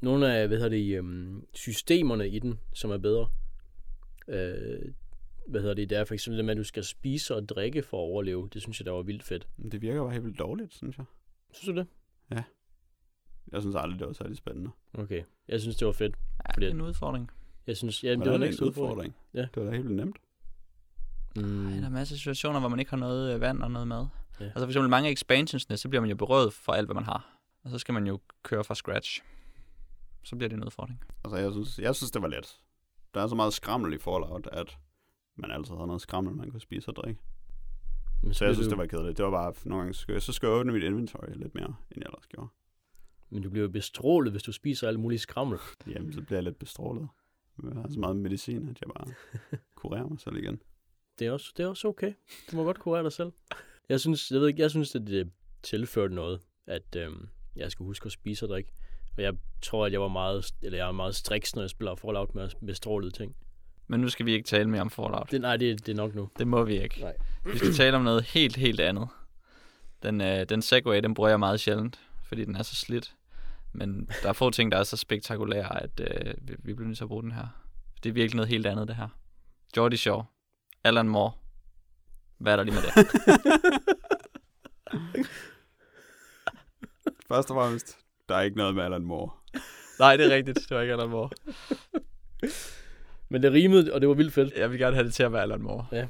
nogle 0.00 0.34
af 0.34 0.48
hvad 0.48 0.58
hedder 0.58 0.76
det, 0.76 0.98
um, 0.98 1.46
systemerne 1.54 2.28
i 2.28 2.38
den, 2.38 2.60
som 2.74 2.90
er 2.90 2.98
bedre. 2.98 3.28
Uh, 4.28 4.92
hvad 5.48 5.60
hedder 5.60 5.74
det, 5.74 5.90
det 5.90 5.98
er 5.98 6.04
for 6.04 6.14
eksempel 6.14 6.36
det 6.36 6.44
med, 6.44 6.52
at 6.52 6.58
du 6.58 6.64
skal 6.64 6.84
spise 6.84 7.34
og 7.34 7.48
drikke 7.48 7.82
for 7.82 7.96
at 7.96 8.02
overleve. 8.02 8.48
Det 8.52 8.62
synes 8.62 8.80
jeg, 8.80 8.86
der 8.86 8.92
var 8.92 9.02
vildt 9.02 9.22
fedt. 9.22 9.48
Det 9.72 9.82
virker 9.82 10.02
bare 10.02 10.12
helt 10.12 10.24
vildt 10.24 10.38
dårligt, 10.38 10.74
synes 10.74 10.98
jeg. 10.98 11.04
Synes 11.52 11.74
du 11.74 11.80
det? 11.80 11.86
Jeg 13.52 13.60
synes 13.62 13.76
aldrig, 13.76 13.98
det 13.98 14.06
var 14.06 14.12
særlig 14.12 14.36
spændende. 14.36 14.70
Okay. 14.94 15.22
Jeg 15.48 15.60
synes, 15.60 15.76
det 15.76 15.86
var 15.86 15.92
fedt. 15.92 16.14
Ja, 16.46 16.52
Fordi 16.54 16.66
det 16.66 16.70
er 16.70 16.74
en 16.74 16.80
udfordring. 16.80 17.30
Jeg 17.66 17.76
synes, 17.76 18.04
ja, 18.04 18.10
det 18.10 18.18
var 18.18 18.24
en 18.26 18.42
er 18.42 18.46
det 18.46 18.60
en 18.60 18.66
udfordring? 18.66 19.16
Ja. 19.34 19.40
Det 19.40 19.56
var 19.56 19.64
da 19.64 19.70
helt 19.70 19.84
vildt 19.84 19.96
nemt. 19.96 20.16
Mm. 21.36 21.66
Ej, 21.72 21.78
der 21.80 21.86
er 21.86 21.90
masser 21.90 22.14
af 22.14 22.18
situationer, 22.18 22.60
hvor 22.60 22.68
man 22.68 22.78
ikke 22.78 22.90
har 22.90 22.96
noget 22.98 23.34
øh, 23.34 23.40
vand 23.40 23.62
og 23.62 23.70
noget 23.70 23.88
mad. 23.88 24.06
Ja. 24.40 24.44
Altså 24.44 24.58
for 24.60 24.66
eksempel 24.66 24.90
mange 24.90 25.08
af 25.08 25.12
expansionsne, 25.12 25.76
så 25.76 25.88
bliver 25.88 26.00
man 26.00 26.10
jo 26.10 26.16
berøvet 26.16 26.52
for 26.52 26.72
alt, 26.72 26.86
hvad 26.86 26.94
man 26.94 27.04
har. 27.04 27.38
Og 27.64 27.70
så 27.70 27.78
skal 27.78 27.94
man 27.94 28.06
jo 28.06 28.20
køre 28.42 28.64
fra 28.64 28.74
scratch. 28.74 29.22
Så 30.24 30.36
bliver 30.36 30.48
det 30.48 30.56
en 30.56 30.64
udfordring. 30.64 31.04
Altså, 31.24 31.36
jeg 31.36 31.52
synes, 31.52 31.78
jeg 31.78 31.94
synes, 31.96 32.10
det 32.10 32.22
var 32.22 32.28
let. 32.28 32.56
Der 33.14 33.20
er 33.22 33.26
så 33.26 33.34
meget 33.34 33.52
skrammel 33.52 33.92
i 33.92 33.98
Fallout, 33.98 34.46
at 34.52 34.78
man 35.36 35.50
altid 35.50 35.74
havde 35.74 35.86
noget 35.86 36.02
skrammel, 36.02 36.34
man 36.34 36.50
kunne 36.50 36.60
spise 36.60 36.88
og 36.90 36.96
drikke. 36.96 37.20
Men 38.22 38.34
Så 38.34 38.44
jeg 38.44 38.48
bliver 38.48 38.54
synes, 38.54 38.66
du- 38.66 38.70
det 38.70 38.78
var 38.78 38.86
kedeligt. 38.86 39.16
Det 39.18 39.24
var 39.24 39.30
bare, 39.30 39.54
nogle 39.64 39.82
gange, 39.82 39.94
så 39.94 40.04
jeg, 40.08 40.22
så 40.22 40.32
skulle 40.32 40.50
jeg 40.52 40.60
åbne 40.60 40.72
mit 40.72 40.82
inventory 40.82 41.26
lidt 41.34 41.54
mere, 41.54 41.66
end 41.66 41.96
jeg 41.96 42.06
ellers 42.06 42.26
gjorde. 42.26 42.48
Men 43.30 43.42
du 43.42 43.50
bliver 43.50 43.62
jo 43.62 43.70
bestrålet, 43.70 44.32
hvis 44.32 44.42
du 44.42 44.52
spiser 44.52 44.88
alle 44.88 45.00
mulige 45.00 45.18
skrammel. 45.18 45.58
Jamen, 45.86 46.12
så 46.12 46.20
bliver 46.20 46.36
jeg 46.36 46.44
lidt 46.44 46.58
bestrålet. 46.58 47.08
Jeg 47.62 47.72
har 47.74 47.88
så 47.90 47.98
meget 47.98 48.16
medicin, 48.16 48.68
at 48.68 48.80
jeg 48.80 48.88
bare 48.96 49.14
kurerer 49.74 50.08
mig 50.08 50.20
selv 50.20 50.36
igen. 50.36 50.60
Det 51.18 51.26
er 51.26 51.32
også, 51.32 51.52
det 51.56 51.62
er 51.62 51.68
også 51.68 51.88
okay. 51.88 52.12
Du 52.50 52.56
må 52.56 52.64
godt 52.64 52.78
kurere 52.78 53.02
dig 53.02 53.12
selv. 53.12 53.32
Jeg 53.88 54.00
synes, 54.00 54.30
jeg 54.30 54.40
ved 54.40 54.48
ikke, 54.48 54.62
jeg 54.62 54.70
synes, 54.70 54.94
at 54.94 55.06
det 55.06 55.30
tilførte 55.62 56.14
noget, 56.14 56.40
at 56.66 56.96
øhm, 56.96 57.28
jeg 57.56 57.70
skulle 57.70 57.86
huske 57.86 58.06
at 58.06 58.12
spise 58.12 58.44
og 58.44 58.48
drikke. 58.48 58.72
Og 59.16 59.22
jeg 59.22 59.34
tror, 59.62 59.86
at 59.86 59.92
jeg 59.92 60.00
var 60.00 60.08
meget, 60.08 60.54
eller 60.62 60.78
jeg 60.78 60.88
er 60.88 60.92
meget 60.92 61.14
striks, 61.14 61.54
når 61.54 61.62
jeg 61.62 61.70
spiller 61.70 61.94
Fallout 61.94 62.34
med 62.34 62.48
bestrålede 62.66 63.10
ting. 63.10 63.36
Men 63.86 64.00
nu 64.00 64.08
skal 64.08 64.26
vi 64.26 64.32
ikke 64.32 64.46
tale 64.46 64.70
mere 64.70 64.80
om 64.80 64.90
Fallout. 64.90 65.30
Det, 65.30 65.40
nej, 65.40 65.56
det, 65.56 65.86
det 65.86 65.92
er 65.92 65.96
nok 65.96 66.14
nu. 66.14 66.28
Det 66.38 66.46
må 66.46 66.64
vi 66.64 66.82
ikke. 66.82 67.00
Nej. 67.00 67.16
Vi 67.44 67.58
skal 67.58 67.72
tale 67.72 67.96
om 67.96 68.02
noget 68.02 68.22
helt, 68.22 68.56
helt 68.56 68.80
andet. 68.80 69.08
Den, 70.02 70.20
øh, 70.20 70.48
den 70.48 70.62
Segway, 70.62 71.02
den 71.02 71.14
bruger 71.14 71.30
jeg 71.30 71.38
meget 71.38 71.60
sjældent, 71.60 72.00
fordi 72.22 72.44
den 72.44 72.56
er 72.56 72.62
så 72.62 72.74
slidt. 72.74 73.14
Men 73.78 74.08
der 74.22 74.28
er 74.28 74.32
få 74.32 74.50
ting, 74.50 74.72
der 74.72 74.78
er 74.78 74.82
så 74.82 74.96
spektakulære, 74.96 75.82
at 75.82 76.00
øh, 76.00 76.34
vi, 76.40 76.54
vi 76.58 76.74
bliver 76.74 76.86
nødt 76.86 76.96
til 76.96 77.04
at 77.04 77.08
bruge 77.08 77.22
den 77.22 77.32
her. 77.32 77.46
Det 78.02 78.08
er 78.08 78.12
virkelig 78.12 78.36
noget 78.36 78.48
helt 78.48 78.66
andet, 78.66 78.88
det 78.88 78.96
her. 78.96 79.08
Jordi 79.76 79.96
Shaw. 79.96 80.22
Alan 80.84 81.08
Moore. 81.08 81.32
Hvad 82.38 82.52
er 82.52 82.56
der 82.56 82.64
lige 82.64 82.74
med 82.74 82.82
det? 82.82 82.92
Først 87.28 87.50
og 87.50 87.54
fremmest, 87.56 87.98
der 88.28 88.34
er 88.34 88.40
ikke 88.40 88.56
noget 88.56 88.74
med 88.74 88.84
Alan 88.84 89.02
Moore. 89.02 89.30
Nej, 89.98 90.16
det 90.16 90.26
er 90.26 90.36
rigtigt. 90.36 90.58
Det 90.68 90.70
var 90.70 90.80
ikke 90.80 90.94
Alan 90.94 91.08
Moore. 91.08 91.30
Men 93.30 93.42
det 93.42 93.52
rimede, 93.52 93.92
og 93.92 94.00
det 94.00 94.08
var 94.08 94.14
vildt 94.14 94.34
fedt. 94.34 94.54
Jeg 94.56 94.70
vil 94.70 94.78
gerne 94.78 94.96
have 94.96 95.04
det 95.06 95.14
til 95.14 95.22
at 95.22 95.32
være 95.32 95.42
Alan 95.42 95.62
Moore. 95.62 95.86
Ja. 95.92 96.06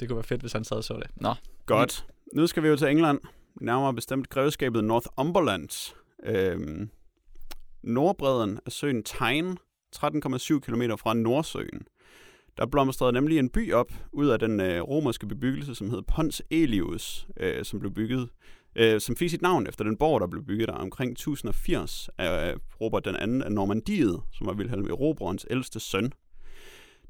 Det 0.00 0.08
kunne 0.08 0.16
være 0.16 0.24
fedt, 0.24 0.40
hvis 0.40 0.52
han 0.52 0.64
sad 0.64 0.76
og 0.76 0.84
så 0.84 0.94
det. 0.94 1.10
Nå, 1.16 1.34
Godt. 1.66 2.06
Nu 2.34 2.46
skal 2.46 2.62
vi 2.62 2.68
jo 2.68 2.76
til 2.76 2.88
England. 2.88 3.20
Nærmere 3.60 3.94
bestemt 3.94 4.28
grevskabet 4.28 4.84
Northumberland. 4.84 5.94
Øhm, 6.22 6.90
nordbredden 7.82 8.60
af 8.66 8.72
søen 8.72 9.02
Tyne 9.02 9.56
13,7 9.96 10.58
km 10.58 10.82
fra 10.98 11.14
Nordsøen. 11.14 11.82
Der 12.56 12.66
blomstrede 12.66 13.12
nemlig 13.12 13.38
en 13.38 13.48
by 13.48 13.72
op 13.72 13.92
ud 14.12 14.28
af 14.28 14.38
den 14.38 14.60
øh, 14.60 14.82
romerske 14.82 15.26
bebyggelse, 15.26 15.74
som 15.74 15.90
hed 15.90 16.02
Pons 16.02 16.42
Elius, 16.50 17.26
øh, 17.36 17.64
som 17.64 17.80
blev 17.80 17.94
bygget, 17.94 18.28
øh, 18.76 19.00
som 19.00 19.16
fik 19.16 19.30
sit 19.30 19.42
navn 19.42 19.66
efter 19.66 19.84
den 19.84 19.96
borg, 19.96 20.20
der 20.20 20.26
blev 20.26 20.44
bygget 20.44 20.68
der 20.68 20.74
omkring 20.74 21.12
1080 21.12 22.08
af 22.18 22.54
Robert 22.80 23.04
den 23.04 23.16
anden 23.16 23.42
af 23.42 23.52
Normandiet, 23.52 24.20
som 24.32 24.46
var 24.46 24.52
Wilhelm 24.54 24.84
Erobrerens 24.84 25.46
ældste 25.50 25.80
søn. 25.80 26.12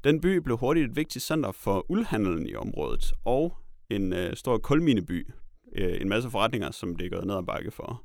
Den 0.03 0.21
by 0.21 0.35
blev 0.35 0.57
hurtigt 0.57 0.89
et 0.89 0.95
vigtigt 0.95 1.25
center 1.25 1.51
for 1.51 1.85
uldhandelen 1.89 2.47
i 2.47 2.55
området, 2.55 3.13
og 3.25 3.57
en 3.89 4.13
øh, 4.13 4.35
stor 4.35 4.57
kulmineby. 4.57 5.27
Øh, 5.75 6.01
en 6.01 6.09
masse 6.09 6.29
forretninger, 6.29 6.71
som 6.71 6.95
det 6.95 7.05
er 7.05 7.09
gået 7.09 7.27
ned 7.27 7.35
ad 7.35 7.43
bakke 7.43 7.71
for 7.71 8.03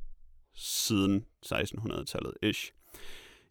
siden 0.56 1.24
1600-tallet 1.46 2.32
ish. 2.42 2.72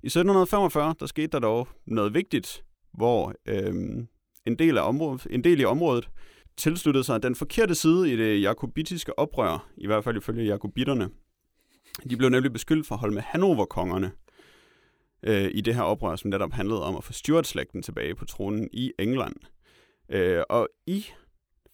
I 0.03 0.07
1745 0.07 0.95
der 0.99 1.05
skete 1.05 1.27
der 1.27 1.39
dog 1.39 1.67
noget 1.85 2.13
vigtigt, 2.13 2.63
hvor 2.93 3.33
øhm, 3.45 4.07
en, 4.45 4.59
del 4.59 4.77
af 4.77 4.87
området, 4.87 5.27
en 5.29 5.43
del 5.43 5.59
i 5.59 5.65
området 5.65 6.09
tilsluttede 6.57 7.03
sig 7.03 7.23
den 7.23 7.35
forkerte 7.35 7.75
side 7.75 8.13
i 8.13 8.17
det 8.17 8.41
jakobitiske 8.41 9.19
oprør, 9.19 9.67
i 9.77 9.87
hvert 9.87 10.03
fald 10.03 10.17
ifølge 10.17 10.45
jakobitterne. 10.45 11.09
De 12.09 12.17
blev 12.17 12.29
nemlig 12.29 12.53
beskyldt 12.53 12.87
for 12.87 12.95
at 12.95 12.99
holde 12.99 13.13
med 13.13 13.21
Hannover-kongerne 13.21 14.11
øh, 15.23 15.51
i 15.53 15.61
det 15.61 15.75
her 15.75 15.81
oprør, 15.81 16.15
som 16.15 16.29
netop 16.29 16.53
handlede 16.53 16.83
om 16.83 16.95
at 16.95 17.03
få 17.03 17.13
Stuart-slægten 17.13 17.81
tilbage 17.81 18.15
på 18.15 18.25
tronen 18.25 18.69
i 18.73 18.91
England. 18.99 19.35
Øh, 20.09 20.43
og 20.49 20.69
i 20.87 21.05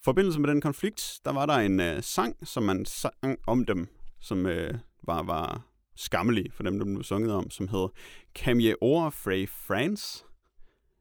forbindelse 0.04 0.39
med 0.39 0.50
den 0.50 0.62
konflikt, 0.62 1.20
der 1.26 1.32
var 1.32 1.46
der 1.46 1.54
en 1.54 1.80
øh, 1.80 2.04
sang, 2.04 2.48
som 2.48 2.63
man 2.63 2.86
sang 2.86 3.38
om 3.48 3.65
dem, 3.65 3.88
som 4.20 4.46
øh, 4.46 4.74
var, 5.03 5.23
var 5.23 5.61
skammelig 5.95 6.53
for 6.53 6.63
dem, 6.63 6.79
der 6.79 6.85
blev 6.85 7.03
sunget 7.03 7.33
om, 7.33 7.49
som 7.49 7.67
hed 7.67 7.89
Camie 8.35 8.75
Ora 8.81 9.09
Frey 9.09 9.49
France, 9.49 10.25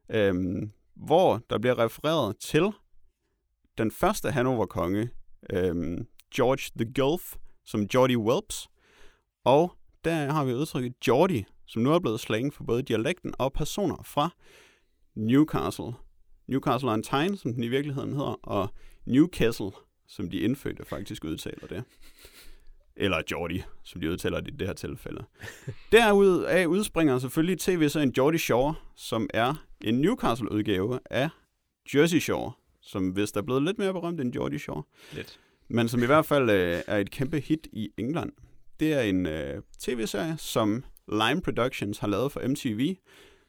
øhm, 0.09 0.71
hvor 0.95 1.41
der 1.49 1.57
bliver 1.57 1.79
refereret 1.79 2.37
til 2.37 2.71
den 3.77 3.91
første 3.91 4.31
Hannover-konge, 4.31 5.09
øhm, 5.53 6.07
George 6.35 6.85
the 6.85 6.93
Gulf, 6.93 7.35
som 7.65 7.87
Geordie 7.87 8.17
Welps, 8.17 8.67
og 9.43 9.71
der 10.03 10.31
har 10.31 10.45
vi 10.45 10.53
udtrykket 10.53 10.99
Geordie, 10.99 11.45
som 11.65 11.81
nu 11.81 11.93
er 11.93 11.99
blevet 11.99 12.19
slang 12.19 12.53
for 12.53 12.63
både 12.63 12.83
dialekten 12.83 13.33
og 13.39 13.53
personer 13.53 14.03
fra 14.03 14.29
Newcastle. 15.15 15.93
Newcastle 16.47 16.91
on 16.91 17.03
Tyne, 17.03 17.37
som 17.37 17.53
den 17.53 17.63
i 17.63 17.67
virkeligheden 17.67 18.13
hedder, 18.13 18.39
og 18.43 18.69
Newcastle, 19.05 19.71
som 20.07 20.29
de 20.29 20.39
indfødte 20.39 20.85
faktisk 20.85 21.23
udtaler 21.23 21.67
det. 21.67 21.83
Eller 22.95 23.21
Geordie, 23.27 23.63
som 23.83 24.01
de 24.01 24.11
udtaler 24.11 24.39
det 24.39 24.53
i 24.53 24.57
det 24.57 24.67
her 24.67 24.73
tilfælde. 24.73 25.23
Derudaf 25.91 26.65
udspringer 26.65 27.19
selvfølgelig 27.19 27.59
tv-serien 27.59 28.13
Geordie 28.13 28.39
Shore, 28.39 28.75
som 28.95 29.29
er 29.33 29.65
en 29.81 30.01
Newcastle-udgave 30.01 30.99
af 31.09 31.29
Jersey 31.95 32.19
Shore, 32.19 32.51
som 32.81 33.15
vist 33.15 33.37
er 33.37 33.41
blevet 33.41 33.63
lidt 33.63 33.77
mere 33.77 33.93
berømt 33.93 34.21
end 34.21 34.33
Geordie 34.33 34.59
Shore. 34.59 34.83
Lidt. 35.13 35.39
Men 35.67 35.89
som 35.89 36.03
i 36.03 36.05
hvert 36.05 36.25
fald 36.25 36.49
øh, 36.49 36.81
er 36.87 36.97
et 36.97 37.11
kæmpe 37.11 37.39
hit 37.39 37.67
i 37.73 37.89
England. 37.97 38.31
Det 38.79 38.93
er 38.93 39.01
en 39.01 39.25
øh, 39.25 39.61
tv-serie, 39.79 40.35
som 40.37 40.83
Lime 41.07 41.41
Productions 41.41 41.97
har 41.97 42.07
lavet 42.07 42.31
for 42.31 42.47
MTV, 42.47 42.95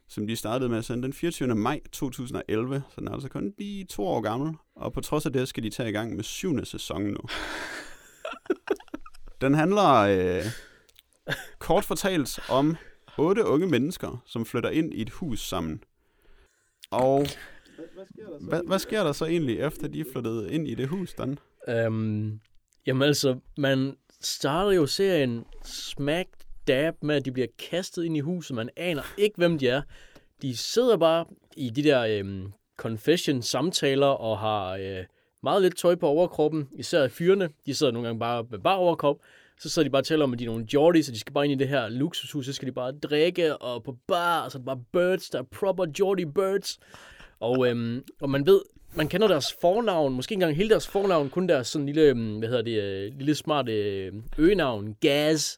som 0.09 0.26
de 0.26 0.37
startede 0.37 0.68
med 0.70 0.78
at 0.78 0.85
sende 0.85 1.02
den 1.02 1.12
24. 1.12 1.55
maj 1.55 1.81
2011, 1.92 2.83
så 2.88 3.00
den 3.00 3.09
er 3.09 3.12
altså 3.12 3.28
kun 3.28 3.55
lige 3.59 3.85
to 3.85 4.05
år 4.05 4.20
gammel. 4.20 4.55
Og 4.76 4.92
på 4.92 5.00
trods 5.00 5.26
af 5.26 5.33
det 5.33 5.48
skal 5.48 5.62
de 5.62 5.70
tage 5.70 5.88
i 5.88 5.92
gang 5.92 6.16
med 6.16 6.24
syvende 6.24 6.64
sæson 6.64 7.02
nu. 7.02 7.20
Den 9.42 9.55
handler 9.55 9.94
øh, 9.94 10.44
kort 11.59 11.85
fortalt 11.85 12.50
om 12.50 12.76
otte 13.18 13.44
unge 13.44 13.66
mennesker, 13.66 14.22
som 14.26 14.46
flytter 14.46 14.70
ind 14.70 14.94
i 14.94 15.02
et 15.02 15.11
hus 15.11 15.40
sammen. 15.40 15.85
Og 16.90 17.26
hvad, 18.40 18.61
hvad 18.66 18.78
sker 18.78 19.05
der 19.05 19.12
så 19.12 19.24
egentlig, 19.24 19.61
efter 19.61 19.88
de 19.88 20.00
er 20.00 20.05
flyttet 20.12 20.50
ind 20.50 20.68
i 20.68 20.74
det 20.74 20.88
hus, 20.88 21.14
Dan? 21.14 21.38
Øhm, 21.68 22.40
jamen 22.87 23.02
altså, 23.02 23.38
man 23.57 23.96
starter 24.20 24.72
jo 24.72 24.87
serien 24.87 25.44
smack 25.64 26.28
dab 26.66 26.94
med, 27.02 27.14
at 27.14 27.24
de 27.24 27.33
bliver 27.33 27.48
kastet 27.70 28.05
ind 28.05 28.16
i 28.16 28.20
huset. 28.20 28.57
Man 28.57 28.70
aner 28.76 29.02
ikke, 29.18 29.37
hvem 29.37 29.59
de 29.59 29.68
er. 29.68 29.83
De 30.42 30.57
sidder 30.57 30.96
bare 30.96 31.26
i 31.57 31.70
de 31.70 31.83
der 31.83 32.00
øhm, 32.00 32.52
confession-samtaler 32.76 34.07
og 34.07 34.38
har 34.38 34.72
øh, 34.72 35.05
meget 35.42 35.62
lidt 35.62 35.76
tøj 35.76 35.94
på 35.94 36.07
overkroppen. 36.07 36.68
Især 36.78 37.09
fyrene, 37.09 37.48
de 37.66 37.74
sidder 37.74 37.92
nogle 37.92 38.09
gange 38.09 38.20
bare 38.20 38.44
med 38.50 38.59
bare 38.59 38.76
overkrop. 38.76 39.16
Så 39.59 39.68
sidder 39.68 39.88
de 39.88 39.90
bare 39.92 40.00
og 40.00 40.07
taler 40.07 40.24
om, 40.24 40.33
at 40.33 40.38
de 40.38 40.44
er 40.44 40.48
nogle 40.48 40.66
Geordies, 40.70 41.07
så 41.07 41.12
de 41.12 41.18
skal 41.18 41.33
bare 41.33 41.44
ind 41.44 41.52
i 41.52 41.64
det 41.64 41.68
her 41.68 41.88
luksushus. 41.88 42.46
Så 42.46 42.52
skal 42.52 42.68
de 42.68 42.72
bare 42.72 42.92
drikke 42.92 43.57
og 43.57 43.83
på 43.83 43.96
bar, 44.09 44.40
og 44.40 44.52
så 44.52 44.59
er 44.59 44.61
det 44.61 44.66
bare 44.66 44.83
birds, 44.92 45.31
der 45.31 45.38
er 45.38 45.42
proper 45.42 45.87
Geordie 45.96 46.33
birds. 46.33 46.78
Og, 47.40 47.68
øhm, 47.68 48.02
og 48.20 48.31
man 48.31 48.46
ved, 48.46 48.61
man 48.94 49.09
kender 49.09 49.28
deres 49.28 49.55
fornavn, 49.61 50.12
måske 50.12 50.33
ikke 50.33 50.42
engang 50.42 50.57
hele 50.57 50.70
deres 50.70 50.88
fornavn, 50.88 51.31
kun 51.31 51.48
deres 51.48 51.66
sådan 51.66 51.87
lille, 51.87 52.02
øhm, 52.02 52.38
hvad 52.38 52.48
hedder 52.48 52.62
det, 52.62 52.83
øh, 52.83 53.12
lille 53.18 53.35
smarte 53.35 53.72
øh, 53.72 54.12
øgenavn, 54.38 54.96
Gaz, 55.00 55.57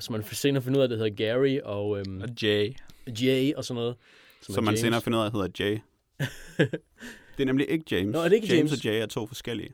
som 0.00 0.12
man 0.12 0.24
senere 0.24 0.62
finder 0.62 0.78
ud 0.78 0.82
af, 0.82 0.88
det 0.88 0.98
hedder 0.98 1.14
Gary 1.32 1.58
og 1.64 1.98
øhm, 1.98 2.20
Og 2.20 2.28
Jay. 2.42 2.74
Jay 3.22 3.54
og 3.54 3.64
sådan 3.64 3.80
noget. 3.80 3.96
Som, 4.42 4.54
som 4.54 4.64
man 4.64 4.72
James. 4.72 4.80
senere 4.80 5.00
finder 5.00 5.18
ud 5.18 5.24
af, 5.24 5.32
hedder 5.32 5.48
Jay. 5.58 5.78
det 7.38 7.44
er 7.44 7.46
nemlig 7.46 7.70
ikke 7.70 7.84
James. 7.96 8.12
Nå, 8.12 8.18
er 8.20 8.28
det 8.28 8.32
ikke 8.32 8.46
James 8.46 8.58
James? 8.58 8.72
og 8.72 8.84
Jay 8.84 9.02
er 9.02 9.06
to 9.06 9.26
forskellige. 9.26 9.70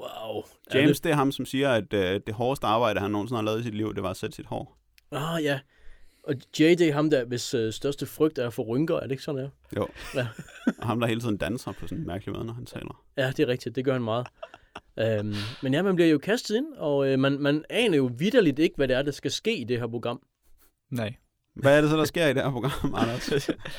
Wow. 0.00 0.42
James, 0.74 1.00
det 1.00 1.12
er 1.12 1.14
ham, 1.16 1.32
som 1.32 1.44
siger, 1.44 1.72
at 1.72 1.92
øh, 1.92 2.20
det 2.26 2.34
hårdeste 2.34 2.66
arbejde, 2.66 3.00
han 3.00 3.10
nogensinde 3.10 3.38
har 3.38 3.44
lavet 3.44 3.60
i 3.60 3.62
sit 3.62 3.74
liv, 3.74 3.94
det 3.94 4.02
var 4.02 4.10
at 4.10 4.16
sætte 4.16 4.36
sit 4.36 4.46
hår. 4.46 4.78
Ah, 5.12 5.44
ja. 5.44 5.60
Og 6.22 6.34
Jay, 6.60 6.70
det 6.70 6.80
er 6.80 6.92
ham 6.92 7.10
der, 7.10 7.24
hvis 7.24 7.54
øh, 7.54 7.72
største 7.72 8.06
frygt 8.06 8.38
er 8.38 8.46
at 8.46 8.52
få 8.54 8.62
rynker. 8.62 8.96
Er 8.96 9.00
det 9.00 9.10
ikke 9.10 9.22
sådan, 9.22 9.40
det 9.40 9.50
er? 9.72 9.76
Jo. 9.80 9.88
Ja. 10.14 10.26
og 10.78 10.86
ham, 10.86 11.00
der 11.00 11.06
hele 11.06 11.20
tiden 11.20 11.36
danser 11.36 11.72
på 11.72 11.86
sådan 11.88 11.98
en 11.98 12.06
mærkelig 12.06 12.34
måde, 12.34 12.44
når 12.46 12.52
han 12.52 12.66
taler. 12.66 13.04
Ja, 13.16 13.32
det 13.36 13.40
er 13.40 13.48
rigtigt. 13.48 13.76
Det 13.76 13.84
gør 13.84 13.92
han 13.92 14.02
meget. 14.02 14.26
øhm, 14.98 15.34
men 15.62 15.74
ja, 15.74 15.82
man 15.82 15.94
bliver 15.94 16.08
jo 16.08 16.18
kastet 16.18 16.56
ind, 16.56 16.66
og 16.76 17.08
øh, 17.08 17.18
man, 17.18 17.38
man 17.38 17.64
aner 17.70 17.96
jo 17.96 18.10
vidderligt 18.18 18.58
ikke, 18.58 18.76
hvad 18.76 18.88
det 18.88 18.96
er, 18.96 19.02
der 19.02 19.10
skal 19.12 19.30
ske 19.30 19.56
i 19.56 19.64
det 19.64 19.78
her 19.80 19.86
program. 19.86 20.22
Nej. 20.90 21.14
Hvad 21.58 21.76
er 21.76 21.80
det 21.80 21.90
så, 21.90 21.96
der 21.96 22.04
sker 22.04 22.26
i 22.26 22.32
det 22.34 22.42
her 22.42 22.50
program, 22.50 22.94
Anders? 22.94 23.30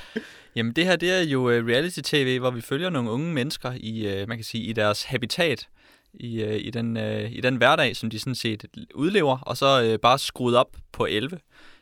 Jamen 0.56 0.74
det 0.74 0.86
her, 0.86 0.96
det 0.96 1.12
er 1.12 1.22
jo 1.22 1.50
øh, 1.50 1.66
reality-tv, 1.66 2.40
hvor 2.40 2.52
vi 2.52 2.62
følger 2.62 2.90
nogle 2.90 3.12
unge 3.12 3.34
mennesker 3.34 3.74
i, 3.78 4.08
øh, 4.08 4.28
man 4.28 4.38
kan 4.38 4.44
sige, 4.46 4.64
i 4.64 4.74
deres 4.74 5.04
habitat, 5.04 5.68
i, 6.14 6.42
øh, 6.42 6.56
i, 6.56 6.70
den, 6.70 6.98
i 7.32 7.42
den 7.42 7.56
hverdag, 7.56 7.96
som 7.96 8.10
de 8.10 8.20
sådan 8.20 8.36
set 8.36 8.66
udlever, 8.96 9.38
og 9.38 9.58
så 9.58 9.98
bare 10.02 10.20
skruet 10.20 10.56
op 10.58 10.78
på 10.92 11.06
11 11.06 11.40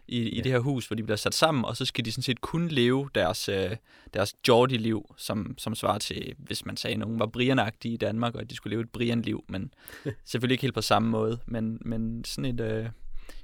i, 0.07 0.19
i 0.21 0.35
Ja. 0.35 0.41
det 0.41 0.51
her 0.51 0.59
hus, 0.59 0.87
hvor 0.87 0.95
de 0.95 1.03
bliver 1.03 1.17
sat 1.17 1.35
sammen, 1.35 1.65
og 1.65 1.77
så 1.77 1.85
skal 1.85 2.05
de 2.05 2.11
sådan 2.11 2.21
set 2.23 2.41
kun 2.41 2.67
leve 2.67 3.09
deres, 3.15 3.49
øh, 3.49 3.69
deres 4.13 4.35
Geordie-liv, 4.45 5.13
som, 5.17 5.55
som 5.57 5.75
svarer 5.75 5.97
til, 5.97 6.33
hvis 6.37 6.65
man 6.65 6.77
sagde, 6.77 6.93
at 6.93 6.99
nogen 6.99 7.19
var 7.19 7.25
brian 7.25 7.59
i 7.83 7.97
Danmark, 7.97 8.35
og 8.35 8.41
at 8.41 8.49
de 8.49 8.55
skulle 8.55 8.71
leve 8.71 8.81
et 8.81 8.89
Brian-liv, 8.89 9.43
men 9.49 9.73
selvfølgelig 10.25 10.53
ikke 10.53 10.61
helt 10.61 10.73
på 10.75 10.81
samme 10.81 11.09
måde, 11.09 11.39
men, 11.45 11.77
men 11.81 12.23
sådan 12.25 12.45
et, 12.59 12.59
øh, 12.61 12.85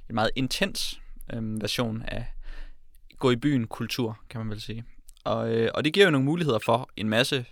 en 0.08 0.14
meget 0.14 0.30
intens 0.36 1.00
øh, 1.32 1.60
version 1.62 2.02
af 2.08 2.26
gå 3.24 3.30
i 3.30 3.36
byen 3.36 3.66
kultur, 3.66 4.18
kan 4.28 4.40
man 4.40 4.50
vel 4.50 4.60
sige. 4.60 4.84
Og, 5.24 5.54
øh, 5.54 5.70
og 5.74 5.84
det 5.84 5.92
giver 5.92 6.06
jo 6.06 6.10
nogle 6.10 6.24
muligheder 6.24 6.58
for 6.58 6.88
en 6.96 7.08
masse 7.08 7.44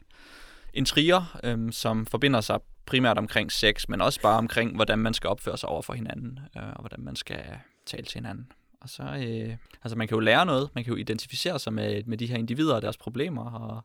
intriger, 0.74 1.38
øh, 1.44 1.72
som 1.72 2.06
forbinder 2.06 2.40
sig 2.40 2.61
primært 2.87 3.18
omkring 3.18 3.52
sex, 3.52 3.88
men 3.88 4.00
også 4.00 4.20
bare 4.20 4.38
omkring, 4.38 4.74
hvordan 4.74 4.98
man 4.98 5.14
skal 5.14 5.28
opføre 5.30 5.58
sig 5.58 5.68
over 5.68 5.82
for 5.82 5.92
hinanden, 5.92 6.38
øh, 6.56 6.62
og 6.62 6.80
hvordan 6.80 7.04
man 7.04 7.16
skal 7.16 7.44
tale 7.87 8.04
til 8.04 8.14
hinanden. 8.14 8.52
Og 8.80 8.88
så, 8.88 9.02
øh, 9.02 9.56
altså 9.85 9.96
man 9.96 10.08
kan 10.08 10.14
jo 10.14 10.20
lære 10.20 10.46
noget, 10.46 10.70
man 10.74 10.85
kan 10.85 10.92
jo 10.92 10.96
identificere 10.96 11.58
sig 11.58 11.72
med, 11.72 12.02
med 12.06 12.18
de 12.18 12.26
her 12.26 12.37
individer 12.37 12.74
og 12.74 12.82
deres 12.82 12.96
problemer, 12.96 13.50
og, 13.50 13.85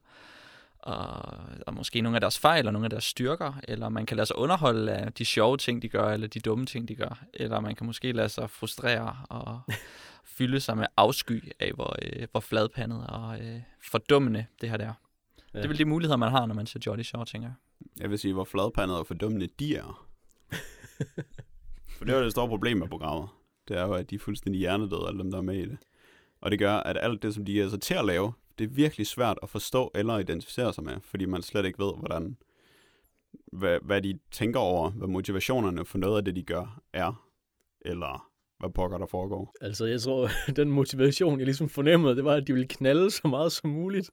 og, 0.88 1.40
og 1.68 1.74
måske 1.74 2.02
nogle 2.02 2.18
af 2.18 2.22
deres 2.22 2.40
fejl 2.40 2.68
og 2.68 2.74
nogle 2.74 2.86
af 2.86 2.90
deres 2.90 3.04
styrker, 3.04 3.54
eller 3.64 3.90
man 3.90 4.06
kan 4.06 4.18
lade 4.18 4.26
sig 4.26 4.38
underholde 4.38 4.92
af 4.92 5.14
de 5.14 5.26
sjove 5.26 5.58
ting, 5.58 5.82
de 5.82 5.90
gør, 5.90 6.10
eller 6.10 6.28
de 6.28 6.40
dumme 6.40 6.66
ting, 6.66 6.88
de 6.88 6.96
gør, 6.96 7.24
eller 7.34 7.60
man 7.60 7.76
kan 7.76 7.86
måske 7.86 8.12
lade 8.12 8.30
sig 8.30 8.50
frustrere 8.50 9.18
og 9.30 9.62
fylde 10.38 10.60
sig 10.60 10.78
med 10.78 10.86
afsky 10.98 11.52
af, 11.60 11.72
hvor, 11.76 11.96
øh, 12.02 12.28
hvor 12.32 12.40
fladpandet 12.40 13.08
og 13.08 13.40
øh, 13.40 13.62
fordummende 13.82 14.46
det 14.62 14.70
her 14.70 14.78
der. 14.78 14.94
Ja. 15.54 15.58
Det 15.58 15.64
er 15.64 15.68
vel 15.68 15.78
de 15.78 15.86
muligheder, 15.86 16.18
man 16.18 16.32
har, 16.32 16.46
når 16.46 16.56
man 16.56 16.66
ser 16.66 16.80
Jolly 16.86 17.04
Shore, 17.04 17.26
tænker 17.26 17.48
jeg. 17.48 17.56
Jeg 18.02 18.10
vil 18.10 18.20
sige, 18.20 18.34
hvor 18.34 18.44
fladpandet 18.44 18.98
og 18.98 19.08
fordummende 19.08 19.48
de 19.60 19.76
er. 19.76 20.08
For 21.98 22.06
det 22.06 22.14
er 22.14 22.18
jo 22.18 22.24
det 22.24 22.32
store 22.32 22.48
problem 22.48 22.78
med 22.78 22.88
programmet. 22.88 23.30
Det 23.68 23.78
er 23.78 23.82
jo, 23.82 23.94
at 23.94 24.10
de 24.10 24.16
er 24.16 24.20
fuldstændig 24.20 24.60
hjernedøde, 24.60 25.08
alle 25.08 25.20
dem, 25.20 25.32
der 25.32 25.38
er 25.38 25.42
med 25.42 25.56
i 25.56 25.66
det. 25.66 25.78
Og 26.42 26.52
det 26.52 26.60
gør, 26.60 26.74
at 26.74 26.98
alt 27.02 27.24
det, 27.24 27.34
som 27.34 27.46
de 27.46 27.62
er 27.62 27.70
så 27.70 27.78
til 27.78 27.94
at 27.94 28.06
lave, 28.06 28.34
det 28.58 28.64
er 28.64 28.68
virkelig 28.68 29.08
svært 29.08 29.40
at 29.44 29.50
forstå 29.50 29.92
eller 29.96 30.18
identificere 30.18 30.74
sig 30.74 30.84
med, 30.84 30.94
fordi 31.02 31.26
man 31.26 31.42
slet 31.42 31.66
ikke 31.66 31.80
ved, 31.80 31.94
hvordan, 32.00 32.38
hvad, 33.54 33.80
hvad 33.82 34.02
de 34.02 34.20
tænker 34.32 34.60
over, 34.60 34.90
hvad 34.90 35.08
motivationerne 35.08 35.86
for 35.86 35.98
noget 35.98 36.18
af 36.18 36.26
det, 36.26 36.36
de 36.36 36.44
gør, 36.44 36.82
er, 36.94 37.30
eller 37.82 38.30
hvad 38.60 38.70
pokker 38.70 38.98
der 38.98 39.06
foregår. 39.06 39.54
Altså, 39.62 39.86
jeg 39.86 40.02
tror, 40.02 40.30
den 40.56 40.72
motivation, 40.72 41.40
jeg 41.40 41.46
ligesom 41.46 41.70
fornemmede, 41.70 42.16
det 42.16 42.26
var, 42.26 42.34
at 42.34 42.48
de 42.48 42.54
ville 42.54 42.68
knalde 42.68 43.12
så 43.12 43.28
meget 43.28 43.52
som 43.52 43.70
muligt. 43.70 44.10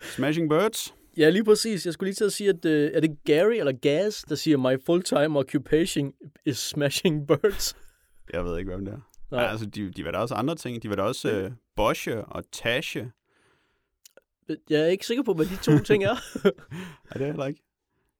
Smashing 0.00 0.48
Birds, 0.48 0.94
Ja, 1.16 1.28
lige 1.28 1.44
præcis. 1.44 1.86
Jeg 1.86 1.94
skulle 1.94 2.08
lige 2.08 2.14
til 2.14 2.24
at 2.24 2.32
sige, 2.32 2.50
at 2.50 2.64
øh, 2.64 2.90
er 2.94 3.00
det 3.00 3.24
Gary 3.24 3.54
eller 3.54 3.72
Gaz, 3.72 4.22
der 4.28 4.34
siger, 4.34 4.56
my 4.56 4.84
full-time 4.86 5.38
occupation 5.38 6.12
is 6.46 6.58
smashing 6.58 7.26
birds? 7.26 7.76
jeg 8.32 8.44
ved 8.44 8.58
ikke, 8.58 8.70
hvem 8.70 8.84
det 8.84 8.94
er. 8.94 9.00
Nej. 9.30 9.40
Nej, 9.42 9.50
altså, 9.50 9.66
de, 9.66 9.90
de 9.90 10.04
var 10.04 10.10
da 10.10 10.18
også 10.18 10.34
andre 10.34 10.54
ting. 10.54 10.82
De 10.82 10.90
var 10.90 10.96
da 10.96 11.02
også 11.02 11.30
øh, 11.30 11.50
Bosche 11.76 12.24
og 12.24 12.44
Tasche 12.52 13.12
Jeg 14.70 14.80
er 14.80 14.86
ikke 14.86 15.06
sikker 15.06 15.22
på, 15.22 15.34
hvad 15.34 15.46
de 15.46 15.56
to 15.56 15.78
ting 15.84 16.04
er. 16.04 16.14
Nej, 16.44 17.12
det 17.12 17.22
er 17.22 17.26
heller 17.26 17.46
ikke. 17.46 17.62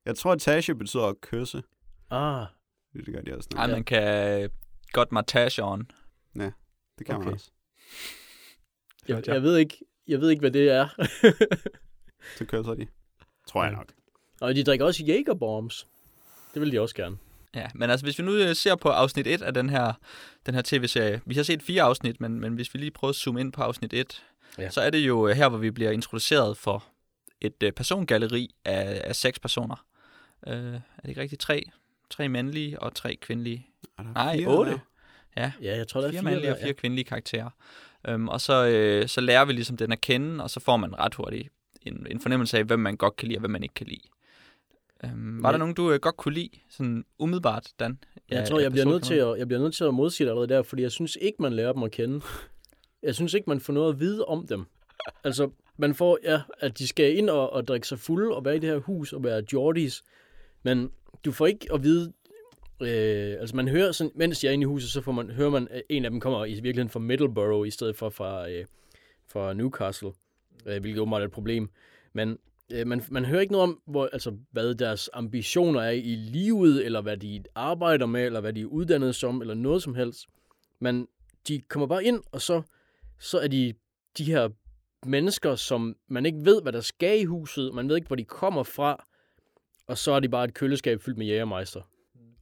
Jeg 0.04 0.16
tror, 0.16 0.32
at 0.32 0.40
tage 0.40 0.74
betyder 0.74 1.02
at 1.06 1.20
kysse. 1.20 1.62
ah, 2.10 2.46
Det 2.92 3.14
gør 3.14 3.20
de 3.20 3.36
også. 3.36 3.48
Ej, 3.56 3.64
Ej, 3.64 3.70
man 3.70 3.84
kan 3.84 4.50
godt 4.92 5.12
matage 5.12 5.62
on. 5.64 5.90
det 6.98 7.06
kan 7.06 7.14
man 7.18 7.22
okay. 7.22 7.32
også. 7.32 7.50
jeg, 9.08 9.26
jeg, 9.26 9.42
ved 9.42 9.56
ikke, 9.56 9.76
jeg 10.08 10.20
ved 10.20 10.30
ikke, 10.30 10.40
hvad 10.40 10.50
det 10.50 10.70
er. 10.70 10.88
Så 12.38 12.44
kysser 12.44 12.74
de. 12.74 12.86
Tror 13.48 13.64
jeg 13.64 13.72
Ja. 13.72 13.76
nok. 13.76 13.92
Og 14.40 14.54
de 14.54 14.64
drikker 14.64 14.86
også 14.86 15.04
Jagerbombs. 15.04 15.86
Det 16.54 16.62
vil 16.62 16.72
de 16.72 16.80
også 16.80 16.94
gerne. 16.94 17.16
Ja, 17.54 17.66
men 17.74 17.90
altså 17.90 18.06
hvis 18.06 18.18
vi 18.18 18.24
nu 18.24 18.34
øh, 18.34 18.56
ser 18.56 18.74
på 18.76 18.88
afsnit 18.88 19.26
1 19.26 19.42
af 19.42 19.54
den 19.54 19.70
her, 19.70 19.92
den 20.46 20.54
her 20.54 20.62
tv-serie. 20.64 21.20
Vi 21.26 21.34
har 21.34 21.42
set 21.42 21.62
fire 21.62 21.82
afsnit, 21.82 22.20
men, 22.20 22.40
men 22.40 22.54
hvis 22.54 22.74
vi 22.74 22.78
lige 22.78 22.90
prøver 22.90 23.10
at 23.10 23.16
zoome 23.16 23.40
ind 23.40 23.52
på 23.52 23.62
afsnit 23.62 23.92
1, 23.92 24.24
Ja. 24.58 24.62
ja. 24.62 24.70
så 24.70 24.80
er 24.80 24.90
det 24.90 24.98
jo 24.98 25.28
øh, 25.28 25.36
her, 25.36 25.48
hvor 25.48 25.58
vi 25.58 25.70
bliver 25.70 25.90
introduceret 25.90 26.56
for 26.56 26.84
et 27.40 27.62
øh, 27.62 27.72
persongalleri 27.72 28.54
af, 28.64 29.00
af 29.04 29.16
seks 29.16 29.38
personer. 29.38 29.84
Øh, 30.46 30.54
er 30.54 30.80
det 31.02 31.08
ikke 31.08 31.20
rigtigt? 31.20 31.40
Tre, 31.42 31.62
tre 32.10 32.28
mandlige 32.28 32.82
og 32.82 32.94
tre 32.94 33.16
kvindelige. 33.20 33.66
Er 33.98 34.02
der 34.02 34.12
Nej, 34.12 34.36
fire 34.38 34.46
otte. 34.58 34.70
der? 34.72 34.78
Ja, 35.36 35.52
Ja, 35.62 35.76
jeg 35.76 35.88
tror, 35.88 36.00
der 36.00 36.08
er 36.08 36.12
fire 36.12 36.20
fire, 36.20 36.30
mandlige 36.30 36.52
og 36.52 36.58
fire 36.62 36.72
kvindelige 36.74 37.04
karakterer. 37.04 37.50
Um, 38.14 38.28
og 38.28 38.40
så, 38.40 38.66
øh, 38.66 39.08
så 39.08 39.20
lærer 39.20 39.44
vi 39.44 39.52
ligesom 39.52 39.76
den 39.76 39.92
at 39.92 40.00
kende, 40.00 40.42
og 40.44 40.50
så 40.50 40.60
får 40.60 40.76
man 40.76 40.98
ret 40.98 41.14
hurtigt 41.14 41.48
en, 41.82 42.06
en 42.10 42.20
fornemmelse 42.20 42.58
af, 42.58 42.64
hvem 42.64 42.78
man 42.80 42.96
godt 42.96 43.16
kan 43.16 43.28
lide, 43.28 43.36
og 43.38 43.40
hvem 43.40 43.50
man 43.50 43.62
ikke 43.62 43.74
kan 43.74 43.86
lide. 43.86 44.00
Um, 45.04 45.10
var 45.12 45.16
Men- 45.16 45.44
der 45.52 45.58
nogen, 45.58 45.74
du 45.74 45.92
øh, 45.92 46.00
godt 46.00 46.16
kunne 46.16 46.34
lide, 46.34 46.50
sådan 46.70 47.04
umiddelbart, 47.18 47.66
Dan? 47.80 47.98
Jeg 48.30 48.38
Ja, 48.38 48.44
tror, 48.44 48.60
jeg 48.60 48.72
bliver, 48.72 48.84
nødt 48.84 49.04
til 49.04 49.14
at, 49.14 49.38
jeg 49.38 49.48
bliver 49.48 49.60
nødt 49.62 49.74
til 49.74 49.84
at 49.84 49.94
modsige 49.94 50.24
det 50.24 50.30
allerede 50.30 50.48
der, 50.54 50.62
fordi 50.62 50.82
jeg 50.82 50.90
synes 50.92 51.18
ikke, 51.20 51.42
man 51.42 51.52
lærer 51.52 51.72
dem 51.72 51.82
at 51.82 51.90
kende. 51.90 52.20
Jeg 53.02 53.14
synes 53.14 53.34
ikke, 53.34 53.50
man 53.50 53.60
får 53.60 53.72
noget 53.72 53.92
at 53.92 54.00
vide 54.00 54.24
om 54.24 54.46
dem. 54.46 54.64
Altså, 55.24 55.50
man 55.76 55.94
får, 55.94 56.18
ja, 56.22 56.42
at 56.58 56.78
de 56.78 56.88
skal 56.88 57.16
ind 57.16 57.30
og, 57.30 57.52
og 57.52 57.68
drikke 57.68 57.88
sig 57.88 57.98
fulde 57.98 58.36
og 58.36 58.44
være 58.44 58.56
i 58.56 58.58
det 58.58 58.70
her 58.70 58.78
hus 58.78 59.12
og 59.12 59.24
være 59.24 59.42
Jordis, 59.52 60.02
men 60.62 60.90
du 61.24 61.32
får 61.32 61.46
ikke 61.46 61.72
at 61.72 61.82
vide, 61.82 62.12
øh, 62.80 63.40
altså 63.40 63.56
man 63.56 63.68
hører 63.68 63.92
sådan, 63.92 64.12
mens 64.14 64.44
jeg 64.44 64.50
er 64.50 64.52
inde 64.52 64.62
i 64.62 64.66
huset, 64.66 64.90
så 64.90 65.00
får 65.00 65.12
man, 65.12 65.30
hører 65.30 65.50
man, 65.50 65.68
at 65.70 65.82
en 65.88 66.04
af 66.04 66.10
dem 66.10 66.20
kommer 66.20 66.44
i 66.44 66.52
virkeligheden 66.52 66.88
fra 66.88 67.00
Middleborough, 67.00 67.68
i 67.68 67.70
stedet 67.70 67.96
for 67.96 68.08
fra, 68.08 68.50
øh, 68.50 68.64
fra 69.28 69.52
Newcastle, 69.52 70.12
øh, 70.66 70.80
hvilket 70.80 71.00
åbenbart 71.00 71.22
er 71.22 71.26
et 71.26 71.32
problem. 71.32 71.70
Men 72.12 72.38
øh, 72.72 72.86
man, 72.86 73.02
man 73.10 73.24
hører 73.24 73.40
ikke 73.40 73.52
noget 73.52 73.62
om, 73.62 73.80
hvor, 73.86 74.08
altså, 74.12 74.36
hvad 74.50 74.74
deres 74.74 75.10
ambitioner 75.12 75.80
er 75.80 75.90
i 75.90 76.14
livet, 76.14 76.84
eller 76.84 77.00
hvad 77.00 77.16
de 77.16 77.42
arbejder 77.54 78.06
med, 78.06 78.26
eller 78.26 78.40
hvad 78.40 78.52
de 78.52 78.60
er 78.60 78.66
uddannet 78.66 79.14
som, 79.14 79.40
eller 79.40 79.54
noget 79.54 79.82
som 79.82 79.94
helst. 79.94 80.26
Men 80.80 81.08
de 81.48 81.60
kommer 81.60 81.86
bare 81.86 82.04
ind, 82.04 82.22
og 82.32 82.42
så, 82.42 82.62
så 83.18 83.38
er 83.38 83.48
de 83.48 83.74
de 84.18 84.24
her 84.24 84.48
mennesker, 85.06 85.54
som 85.54 85.96
man 86.08 86.26
ikke 86.26 86.38
ved, 86.44 86.62
hvad 86.62 86.72
der 86.72 86.80
skal 86.80 87.20
i 87.20 87.24
huset, 87.24 87.74
man 87.74 87.88
ved 87.88 87.96
ikke, 87.96 88.06
hvor 88.06 88.16
de 88.16 88.24
kommer 88.24 88.62
fra, 88.62 89.06
og 89.86 89.98
så 89.98 90.12
er 90.12 90.20
de 90.20 90.28
bare 90.28 90.44
et 90.44 90.54
køleskab 90.54 91.00
fyldt 91.02 91.18
med 91.18 91.26
jægermeister. 91.26 91.80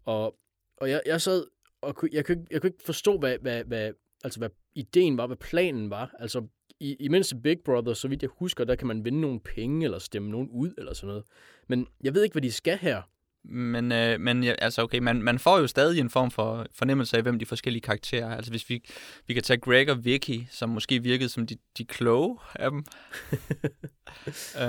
Og, 0.05 0.37
og 0.77 0.91
jeg, 0.91 1.03
jeg 1.07 1.21
sad, 1.21 1.45
og 1.81 1.95
kunne- 1.97 2.11
jeg 2.13 2.25
kunne, 2.27 2.35
ikke- 2.39 2.47
jeg 2.51 2.61
kunne 2.61 2.69
ikke 2.71 2.85
forstå, 2.85 3.19
hvad, 3.19 3.39
hvad, 3.39 3.65
hvad, 3.65 3.93
altså, 4.25 4.39
hvad 4.41 4.51
ideen 4.75 5.17
var, 5.19 5.27
hvad 5.27 5.37
planen 5.37 5.91
var. 5.91 6.15
Altså, 6.19 6.47
i, 6.81 6.97
imens 7.01 7.35
Big 7.43 7.61
Brother, 7.65 7.93
så 7.95 8.09
vidt 8.09 8.23
jeg 8.23 8.31
husker, 8.39 8.65
der 8.65 8.75
kan 8.75 8.87
man 8.89 9.05
vinde 9.05 9.21
nogle 9.21 9.41
penge, 9.41 9.85
eller 9.85 9.99
stemme 9.99 10.31
nogen 10.31 10.49
ud, 10.51 10.75
eller 10.79 10.95
sådan 10.95 11.09
noget. 11.09 11.25
Men 11.69 11.87
jeg 12.05 12.15
ved 12.15 12.23
ikke, 12.25 12.35
hvad 12.35 12.43
de 12.43 12.53
skal 12.53 12.79
her. 12.79 13.03
Men, 13.45 13.93
øh, 13.93 14.21
men 14.21 14.45
ja, 14.45 14.55
altså 14.59 14.83
okay, 14.83 14.99
man, 14.99 15.23
man 15.23 15.39
får 15.39 15.59
jo 15.59 15.67
stadig 15.67 16.01
en 16.01 16.11
form 16.11 16.31
for 16.31 16.67
fornemmelse 16.75 17.17
af, 17.17 17.23
hvem 17.23 17.39
de 17.39 17.47
forskellige 17.47 17.83
karakterer 17.83 18.27
er. 18.27 18.37
Altså 18.37 18.51
hvis 18.51 18.71
vi, 18.71 18.85
vi 19.27 19.35
kan 19.35 19.43
tage 19.43 19.61
Greg 19.61 19.91
og 19.91 20.05
Vicky, 20.05 20.41
som 20.51 20.69
måske 20.69 21.03
virkede 21.03 21.29
som 21.29 21.47
de, 21.47 21.57
de 21.79 21.85
kloge 21.85 22.39
af 22.55 22.71
dem. 22.71 22.85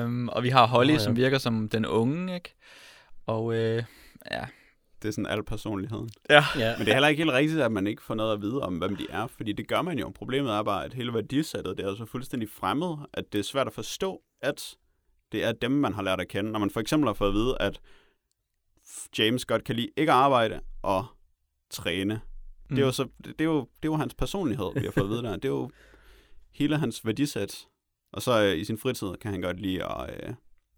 um, 0.05 0.29
og 0.35 0.43
vi 0.43 0.49
har 0.49 0.67
Holly, 0.67 0.89
oh, 0.89 0.93
ja. 0.93 0.93
ja. 0.93 1.03
som 1.03 1.15
virker 1.15 1.37
som 1.37 1.69
den 1.69 1.85
unge, 1.85 2.35
ikke? 2.35 2.55
Og 3.25 3.55
øh, 3.55 3.83
ja. 4.31 4.45
Det 5.01 5.07
er 5.07 5.11
sådan 5.11 5.25
al 5.25 5.43
personligheden. 5.43 6.09
ja. 6.29 6.43
Ja, 6.57 6.73
Men 6.77 6.85
det 6.85 6.91
er 6.91 6.95
heller 6.95 7.07
ikke 7.07 7.23
helt 7.23 7.33
rigtigt, 7.33 7.61
at 7.61 7.71
man 7.71 7.87
ikke 7.87 8.03
får 8.03 8.15
noget 8.15 8.33
at 8.33 8.41
vide 8.41 8.61
om, 8.61 8.75
hvem 8.77 8.95
de 8.95 9.07
er, 9.09 9.27
fordi 9.27 9.53
det 9.53 9.67
gør 9.67 9.81
man 9.81 9.99
jo. 9.99 10.09
Problemet 10.09 10.51
er 10.51 10.63
bare, 10.63 10.85
at 10.85 10.93
hele 10.93 11.13
værdisættet, 11.13 11.77
det 11.77 11.85
er 11.85 11.95
så 11.95 12.05
fuldstændig 12.05 12.49
fremmed, 12.49 12.95
at 13.13 13.33
det 13.33 13.39
er 13.39 13.43
svært 13.43 13.67
at 13.67 13.73
forstå, 13.73 14.21
at 14.41 14.75
det 15.31 15.43
er 15.43 15.51
dem, 15.51 15.71
man 15.71 15.93
har 15.93 16.01
lært 16.01 16.21
at 16.21 16.27
kende. 16.27 16.51
Når 16.51 16.59
man 16.59 16.69
for 16.69 16.79
eksempel 16.79 17.07
har 17.07 17.13
fået 17.13 17.29
at 17.29 17.33
vide, 17.33 17.57
at 17.59 17.79
James 19.19 19.45
godt 19.45 19.63
kan 19.63 19.75
lide 19.75 19.89
ikke 19.97 20.11
at 20.11 20.17
arbejde 20.17 20.59
og 20.81 21.05
træne. 21.69 22.21
Det 22.69 22.79
er 22.79 22.85
jo, 22.85 22.91
så, 22.91 23.07
det, 23.25 23.41
er 23.41 23.45
jo, 23.45 23.59
det 23.59 23.65
er 23.87 23.91
jo 23.91 23.95
hans 23.95 24.13
personlighed, 24.13 24.71
vi 24.73 24.79
har 24.85 24.91
fået 24.91 25.03
at 25.03 25.09
vide 25.09 25.23
der. 25.23 25.33
Det 25.35 25.45
er 25.45 25.49
jo 25.49 25.69
hele 26.51 26.77
hans 26.77 27.05
værdisæt. 27.05 27.67
Og 28.13 28.21
så 28.21 28.43
øh, 28.43 28.57
i 28.57 28.63
sin 28.63 28.77
fritid 28.77 29.13
kan 29.21 29.31
han 29.31 29.41
godt 29.41 29.59
lide 29.59 29.83
at, 29.83 30.09
øh, 30.13 30.33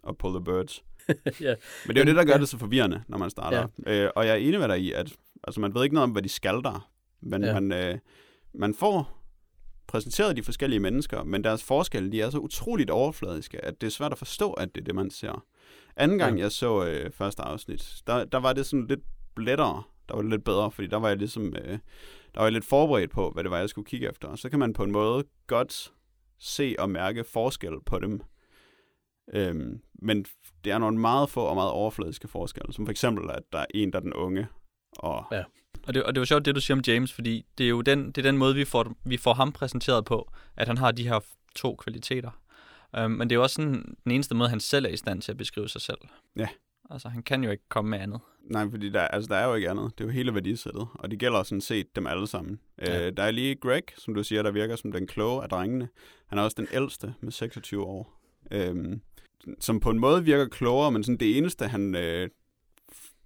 at 0.08 0.18
pull 0.18 0.34
the 0.36 0.44
birds. 0.44 0.84
ja. 1.42 1.56
Men 1.86 1.96
det 1.96 1.98
er 1.98 2.02
jo 2.02 2.06
det, 2.08 2.16
der 2.16 2.24
gør 2.26 2.34
Ja. 2.34 2.40
det 2.40 2.50
så 2.50 2.58
forvirrende, 2.58 3.04
når 3.08 3.18
man 3.18 3.30
starter. 3.30 3.68
Ja. 3.86 4.04
Øh, 4.06 4.12
og 4.16 4.26
jeg 4.26 4.32
er 4.34 4.38
enig 4.38 4.60
med 4.60 4.68
dig 4.68 4.80
i, 4.80 4.92
at 4.92 5.16
altså, 5.44 5.62
man 5.62 5.74
ved 5.76 5.84
ikke 5.84 5.94
noget 5.94 6.04
om, 6.04 6.12
hvad 6.12 6.22
de 6.22 6.30
skal 6.30 6.54
der. 6.54 6.90
Men 7.22 7.44
ja. 7.44 7.60
man, 7.60 7.72
øh, 7.72 8.00
man 8.54 8.74
får 8.74 9.24
præsenteret 9.88 10.38
de 10.38 10.44
forskellige 10.44 10.80
mennesker, 10.80 11.24
men 11.24 11.44
deres 11.44 11.64
forskelle, 11.64 12.12
de 12.12 12.22
er 12.22 12.30
så 12.30 12.38
utroligt 12.38 12.90
overfladiske, 12.90 13.66
at 13.66 13.82
det 13.82 13.88
er 13.88 13.92
svært 13.92 14.12
at 14.12 14.18
forstå, 14.18 14.52
at 14.54 14.76
det 14.76 14.82
er 14.82 14.86
det, 14.86 14.96
man 14.96 15.12
ser. 15.12 15.46
Anden 15.98 16.18
gang, 16.18 16.38
Ja. 16.38 16.44
jeg 16.44 16.52
så 16.52 16.86
øh, 16.86 17.12
første 17.12 17.42
afsnit, 17.42 18.02
der, 18.08 18.26
der 18.26 18.38
var 18.38 18.54
det 18.54 18.66
sådan 18.66 18.88
lidt 18.88 19.00
lettere. 19.38 19.84
Der 20.10 20.16
var 20.16 20.22
det 20.22 20.32
lidt 20.32 20.44
bedre, 20.44 20.72
fordi 20.72 20.88
der 20.88 20.98
var 20.98 21.08
jeg 21.08 21.18
ligesom... 21.18 21.56
Øh, 21.56 21.80
der 22.34 22.42
var 22.42 22.44
jeg 22.44 22.52
lidt 22.54 22.66
forberedt 22.66 23.12
på, 23.12 23.32
hvad 23.32 23.44
det 23.44 23.52
var, 23.52 23.58
jeg 23.58 23.70
skulle 23.70 23.86
kigge 23.86 24.10
efter. 24.10 24.28
Og 24.28 24.38
så 24.40 24.50
kan 24.50 24.60
man 24.60 24.74
på 24.74 24.84
en 24.84 24.92
måde 24.92 25.24
godt 25.48 25.94
se 26.40 26.76
og 26.80 26.90
mærke 26.90 27.24
forskel 27.24 27.74
på 27.86 28.00
dem. 28.00 28.22
Øhm, 29.34 29.82
men 30.02 30.26
det 30.64 30.72
er 30.72 30.78
nogle 30.78 31.00
meget 31.00 31.30
få 31.30 31.42
og 31.42 31.56
meget 31.56 31.72
overfladiske 31.72 32.28
forskelle, 32.28 32.74
som 32.74 32.86
for 32.86 32.92
eksempel, 32.92 33.30
at 33.32 33.44
der 33.54 33.60
er 33.60 33.66
en, 33.74 33.92
der 33.92 34.00
er 34.00 34.04
den 34.04 34.14
unge, 34.14 34.48
og 34.98 35.26
Ja. 35.32 35.44
Og 35.88 35.94
det, 35.94 36.04
og 36.04 36.16
det 36.16 36.22
var 36.22 36.26
sjovt, 36.26 36.46
det 36.46 36.56
du 36.56 36.62
siger 36.62 36.78
om 36.78 36.84
James, 36.88 37.14
fordi 37.14 37.46
det 37.58 37.64
er 37.64 37.70
jo 37.70 37.82
den, 37.82 38.06
det 38.08 38.18
er 38.18 38.22
den 38.22 38.38
måde, 38.38 38.56
vi 38.56 38.66
får, 38.66 38.94
vi 39.04 39.18
får 39.18 39.34
ham 39.34 39.52
præsenteret 39.52 40.06
på, 40.06 40.32
at 40.56 40.68
han 40.68 40.78
har 40.78 40.92
de 40.92 41.08
her 41.08 41.20
to 41.56 41.76
kvaliteter. 41.76 42.32
Um, 42.98 43.12
men 43.12 43.30
det 43.30 43.36
er 43.36 43.38
jo 43.38 43.44
også 43.44 43.54
sådan, 43.54 43.96
den 44.04 44.12
eneste 44.12 44.36
måde, 44.36 44.50
han 44.50 44.60
selv 44.60 44.86
er 44.86 44.90
i 44.90 44.98
stand 44.98 45.22
til 45.22 45.32
at 45.32 45.38
beskrive 45.38 45.70
sig 45.70 45.82
selv. 45.82 45.98
Ja. 46.36 46.48
Altså, 46.90 47.10
han 47.10 47.24
kan 47.24 47.44
jo 47.44 47.52
ikke 47.52 47.64
komme 47.70 47.90
med 47.90 48.00
andet. 48.00 48.20
Nej, 48.42 48.70
fordi 48.70 48.90
der, 48.90 49.02
altså, 49.02 49.28
der 49.28 49.36
er 49.36 49.48
jo 49.48 49.56
ikke 49.56 49.70
andet. 49.70 49.92
Det 49.98 50.04
er 50.04 50.08
jo 50.08 50.12
hele 50.12 50.34
værdisættet, 50.34 50.88
og 50.94 51.12
det 51.12 51.20
gælder 51.20 51.44
sådan 51.44 51.62
set 51.62 51.96
dem 51.96 52.08
alle 52.08 52.28
sammen. 52.28 52.60
Ja. 52.82 52.98
Ja. 52.98 53.08
Øh, 53.08 53.18
der 53.18 53.24
er 53.24 53.32
lige 53.32 53.56
Greg, 53.56 53.84
som 53.98 54.14
du 54.14 54.24
siger, 54.24 54.44
der 54.44 54.52
virker 54.52 54.76
som 54.76 54.92
den 54.92 55.08
kloge 55.08 55.44
af 55.44 55.50
drengene. 55.50 55.90
Han 56.28 56.40
er 56.40 56.44
også 56.44 56.56
den 56.60 56.68
ældste 56.72 57.14
med 57.22 57.32
26 57.32 57.84
år. 57.84 58.22
Øhm, 58.52 59.02
som 59.60 59.80
på 59.80 59.90
en 59.90 60.00
måde 60.00 60.24
virker 60.24 60.48
klogere, 60.48 60.92
men 60.92 61.04
sådan 61.04 61.18
det 61.18 61.38
eneste, 61.38 61.68
han, 61.68 61.96
øh, 61.96 62.30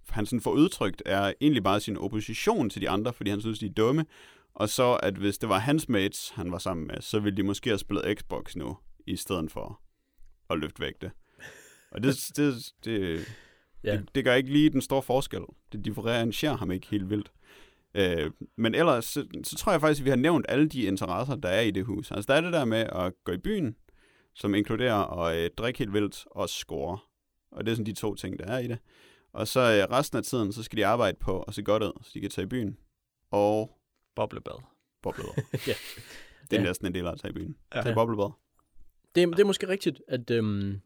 han 0.09 0.25
sådan 0.25 0.41
får 0.41 0.51
udtrykt, 0.51 1.03
er 1.05 1.33
egentlig 1.41 1.63
bare 1.63 1.79
sin 1.79 1.97
opposition 1.97 2.69
til 2.69 2.81
de 2.81 2.89
andre, 2.89 3.13
fordi 3.13 3.29
han 3.29 3.41
synes, 3.41 3.59
de 3.59 3.65
er 3.65 3.73
dumme. 3.73 4.05
Og 4.53 4.69
så, 4.69 4.93
at 4.93 5.13
hvis 5.13 5.37
det 5.37 5.49
var 5.49 5.59
hans 5.59 5.89
mates, 5.89 6.29
han 6.29 6.51
var 6.51 6.57
sammen 6.57 6.87
med, 6.87 7.01
så 7.01 7.19
ville 7.19 7.37
de 7.37 7.43
måske 7.43 7.69
have 7.69 7.79
spillet 7.79 8.19
Xbox 8.19 8.55
nu, 8.55 8.77
i 9.07 9.15
stedet 9.15 9.51
for 9.51 9.81
at 10.49 10.59
løfte 10.59 10.79
vægte. 10.81 11.11
Og 11.91 12.03
det, 12.03 12.15
det, 12.35 12.73
det, 12.85 13.25
Ja. 13.83 13.91
Det, 13.97 14.15
det 14.15 14.23
gør 14.23 14.33
ikke 14.33 14.51
lige 14.53 14.69
den 14.69 14.81
store 14.81 15.01
forskel. 15.01 15.41
Det 15.71 15.85
differentierer 15.85 16.57
ham 16.57 16.71
ikke 16.71 16.87
helt 16.87 17.09
vildt. 17.09 17.31
Øh, 17.95 18.31
men 18.57 18.75
ellers, 18.75 19.05
så, 19.05 19.27
så 19.43 19.55
tror 19.57 19.71
jeg 19.71 19.81
faktisk, 19.81 20.01
at 20.01 20.05
vi 20.05 20.09
har 20.09 20.17
nævnt 20.17 20.45
alle 20.49 20.67
de 20.69 20.81
interesser, 20.83 21.35
der 21.35 21.49
er 21.49 21.61
i 21.61 21.71
det 21.71 21.85
hus. 21.85 22.11
Altså, 22.11 22.27
der 22.27 22.33
er 22.37 22.41
det 22.41 22.53
der 22.53 22.65
med 22.65 22.77
at 22.79 23.13
gå 23.23 23.31
i 23.31 23.37
byen, 23.37 23.75
som 24.35 24.55
inkluderer 24.55 25.19
at 25.19 25.37
øh, 25.37 25.49
drikke 25.57 25.79
helt 25.79 25.93
vildt 25.93 26.25
og 26.31 26.49
score. 26.49 26.97
Og 27.51 27.65
det 27.65 27.71
er 27.71 27.75
sådan 27.75 27.85
de 27.85 27.93
to 27.93 28.15
ting, 28.15 28.39
der 28.39 28.45
er 28.45 28.59
i 28.59 28.67
det. 28.67 28.79
Og 29.33 29.47
så 29.47 29.59
øh, 29.59 29.97
resten 29.97 30.17
af 30.17 30.23
tiden, 30.23 30.53
så 30.53 30.63
skal 30.63 30.77
de 30.77 30.85
arbejde 30.85 31.17
på 31.19 31.41
at 31.41 31.53
se 31.53 31.63
godt 31.63 31.83
ud, 31.83 31.91
så 32.03 32.11
de 32.13 32.21
kan 32.21 32.29
tage 32.29 32.45
i 32.45 32.49
byen. 32.49 32.77
Og 33.31 33.77
Boblebad. 34.15 34.63
boblebad. 35.01 35.43
Ja. 35.67 35.73
Det 36.51 36.57
er 36.57 36.61
Ja. 36.61 36.67
næsten 36.67 36.87
en 36.87 36.93
del 36.93 37.07
af 37.07 37.11
at 37.11 37.19
tage 37.19 37.29
i 37.31 37.33
byen. 37.33 37.55
Ja. 37.75 37.81
Tage 37.81 37.95
boblebad. 37.95 38.31
Det, 39.15 39.27
det 39.27 39.39
er 39.39 39.45
måske 39.45 39.67
rigtigt, 39.67 40.01
at, 40.07 40.31
øhm, 40.31 40.81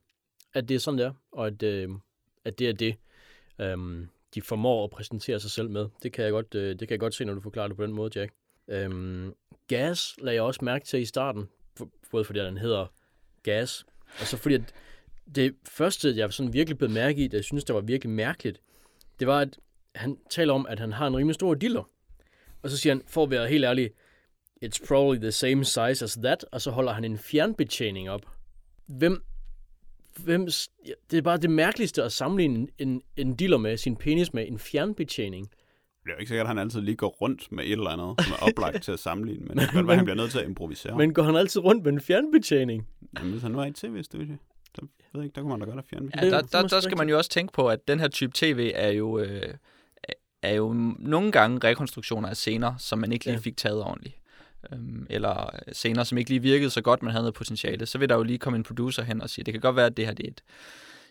at 0.54 0.70
det 0.70 0.76
er 0.76 0.80
sådan, 0.80 0.98
det 0.98 1.06
er, 1.06 1.14
og 1.32 1.48
at, 1.48 1.64
øhm, 1.64 2.00
at 2.46 2.60
det 2.60 2.70
er 2.70 2.74
det, 2.74 2.96
øhm, 3.60 4.10
de 4.36 4.42
formår 4.42 4.84
at 4.84 4.90
præsentere 4.90 5.40
sig 5.40 5.52
selv 5.52 5.70
med. 5.70 5.88
Det 6.04 6.14
kan 6.14 6.24
jeg 6.24 6.32
godt, 6.32 6.56
øh, 6.56 6.70
det 6.70 6.80
kan 6.80 6.90
jeg 6.90 7.00
godt 7.00 7.14
se, 7.14 7.26
når 7.26 7.34
du 7.34 7.42
forklarer 7.42 7.68
det 7.68 7.78
på 7.78 7.84
den 7.84 7.94
måde, 7.94 8.20
Jack. 8.20 8.34
Øhm, 8.68 9.34
gas 9.68 10.16
lagde 10.22 10.36
jeg 10.36 10.44
også 10.44 10.66
mærke 10.66 10.86
til 10.86 11.00
i 11.00 11.06
starten, 11.06 11.50
for, 11.78 11.90
både 12.12 12.26
fordi 12.26 12.40
den 12.40 12.58
hedder 12.58 12.86
gas, 13.44 13.86
og 14.20 14.28
så 14.28 14.38
fordi 14.38 14.56
at 14.56 14.74
det 15.36 15.56
første, 15.66 16.18
jeg 16.18 16.34
sådan 16.34 16.54
virkelig 16.54 16.78
blev 16.78 16.90
mærke 16.90 17.24
i, 17.24 17.28
det 17.28 17.34
jeg 17.34 17.44
synes, 17.44 17.64
der 17.64 17.74
var 17.74 17.82
virkelig 17.82 18.14
mærkeligt, 18.14 18.62
det 19.20 19.28
var, 19.28 19.40
at 19.40 19.60
han 19.96 20.18
taler 20.30 20.54
om, 20.54 20.66
at 20.70 20.80
han 20.80 20.94
har 20.94 21.08
en 21.08 21.18
rimelig 21.18 21.36
stor 21.36 21.54
diller. 21.54 21.90
Og 22.62 22.70
så 22.70 22.78
siger 22.78 22.94
han, 22.94 23.04
for 23.08 23.24
at 23.24 23.32
være 23.32 23.48
helt 23.48 23.66
ærlig, 23.66 23.92
it's 24.64 24.88
probably 24.88 25.20
the 25.20 25.32
same 25.32 25.66
size 25.66 26.04
as 26.06 26.14
that, 26.24 26.46
og 26.52 26.62
så 26.62 26.72
holder 26.72 26.94
han 26.94 27.04
en 27.04 27.18
fjernbetjening 27.18 28.10
op. 28.10 28.22
Hvem, 28.86 29.24
hvem, 30.24 30.48
det 31.12 31.18
er 31.18 31.22
bare 31.22 31.38
det 31.38 31.50
mærkeligste 31.50 32.04
at 32.04 32.12
sammenligne 32.12 32.60
en, 32.60 32.70
en, 32.78 33.02
en 33.18 33.36
diller 33.36 33.58
med 33.58 33.78
sin 33.78 33.96
penis 33.96 34.34
med 34.34 34.48
en 34.48 34.60
fjernbetjening. 34.60 35.50
Det 36.04 36.12
er 36.12 36.16
jo 36.16 36.20
ikke 36.20 36.30
sikkert, 36.30 36.44
at 36.46 36.48
han 36.48 36.58
altid 36.58 36.82
lige 36.82 36.96
går 36.96 37.08
rundt 37.10 37.52
med 37.52 37.64
et 37.64 37.72
eller 37.72 37.90
andet, 37.90 38.26
som 38.26 38.34
er 38.34 38.44
oplagt 38.50 38.84
til 38.84 38.92
at 38.92 39.00
sammenligne, 39.00 39.46
men 39.46 39.58
det 39.58 39.66
kan 39.70 39.76
godt 39.76 39.88
være, 39.88 39.94
at 39.94 39.98
han 39.98 40.06
bliver 40.06 40.18
nødt 40.18 40.32
til 40.32 40.40
at 40.40 40.46
improvisere. 40.46 40.98
Men 40.98 41.14
går 41.14 41.24
han 41.24 41.36
altid 41.36 41.62
rundt 41.64 41.84
med 41.84 41.94
en 41.94 42.02
fjernbetjening? 42.02 42.88
Jamen, 43.18 43.32
hvis 43.32 43.42
han 43.44 43.52
nu 43.52 43.60
er 43.60 43.66
i 43.66 43.72
tv-studie, 43.72 44.38
så 44.76 44.82
ved 44.82 44.90
jeg 45.14 45.24
ikke, 45.24 45.36
der 45.36 45.42
kunne 45.42 45.50
man 45.50 45.60
da 45.60 45.66
godt 45.66 45.76
have 45.76 45.84
fjernbetjening. 45.90 46.32
Ja, 46.32 46.38
der, 46.38 46.62
der, 46.62 46.68
der 46.68 46.80
skal 46.80 46.98
man 46.98 47.10
jo 47.10 47.18
også 47.18 47.30
tænke 47.30 47.54
på, 47.54 47.70
at 47.70 47.88
den 47.88 48.00
her 48.00 48.08
type 48.08 48.32
tv 48.36 48.72
er 48.76 48.90
jo, 48.92 49.20
øh, 49.20 49.54
er 50.42 50.54
jo 50.54 50.74
nogle 51.00 51.32
gange 51.32 51.68
rekonstruktioner 51.68 52.30
af 52.30 52.38
scener, 52.38 52.74
som 52.78 53.00
man 53.00 53.12
ikke 53.12 53.26
lige 53.26 53.34
Ja. 53.34 53.40
fik 53.40 53.58
taget 53.58 53.84
ordentligt. 53.84 54.16
Øhm, 54.74 55.08
eller 55.10 55.60
scener, 55.72 56.04
som 56.04 56.18
ikke 56.18 56.30
lige 56.30 56.42
virkede 56.42 56.70
så 56.70 56.82
godt, 56.82 57.04
man 57.04 57.12
havde 57.12 57.24
noget 57.24 57.34
potentiale. 57.34 57.86
Så 57.86 57.98
vil 57.98 58.10
der 58.10 58.16
jo 58.16 58.24
lige 58.24 58.38
komme 58.38 58.58
en 58.58 58.64
producer 58.64 59.04
hen 59.04 59.22
og 59.22 59.30
sige, 59.30 59.46
det 59.46 59.54
kan 59.54 59.62
godt 59.62 59.76
være, 59.76 59.86
at 59.86 59.98
det 59.98 60.06
her 60.06 60.14
det 60.14 60.26
er 60.26 60.30
et, 60.30 60.44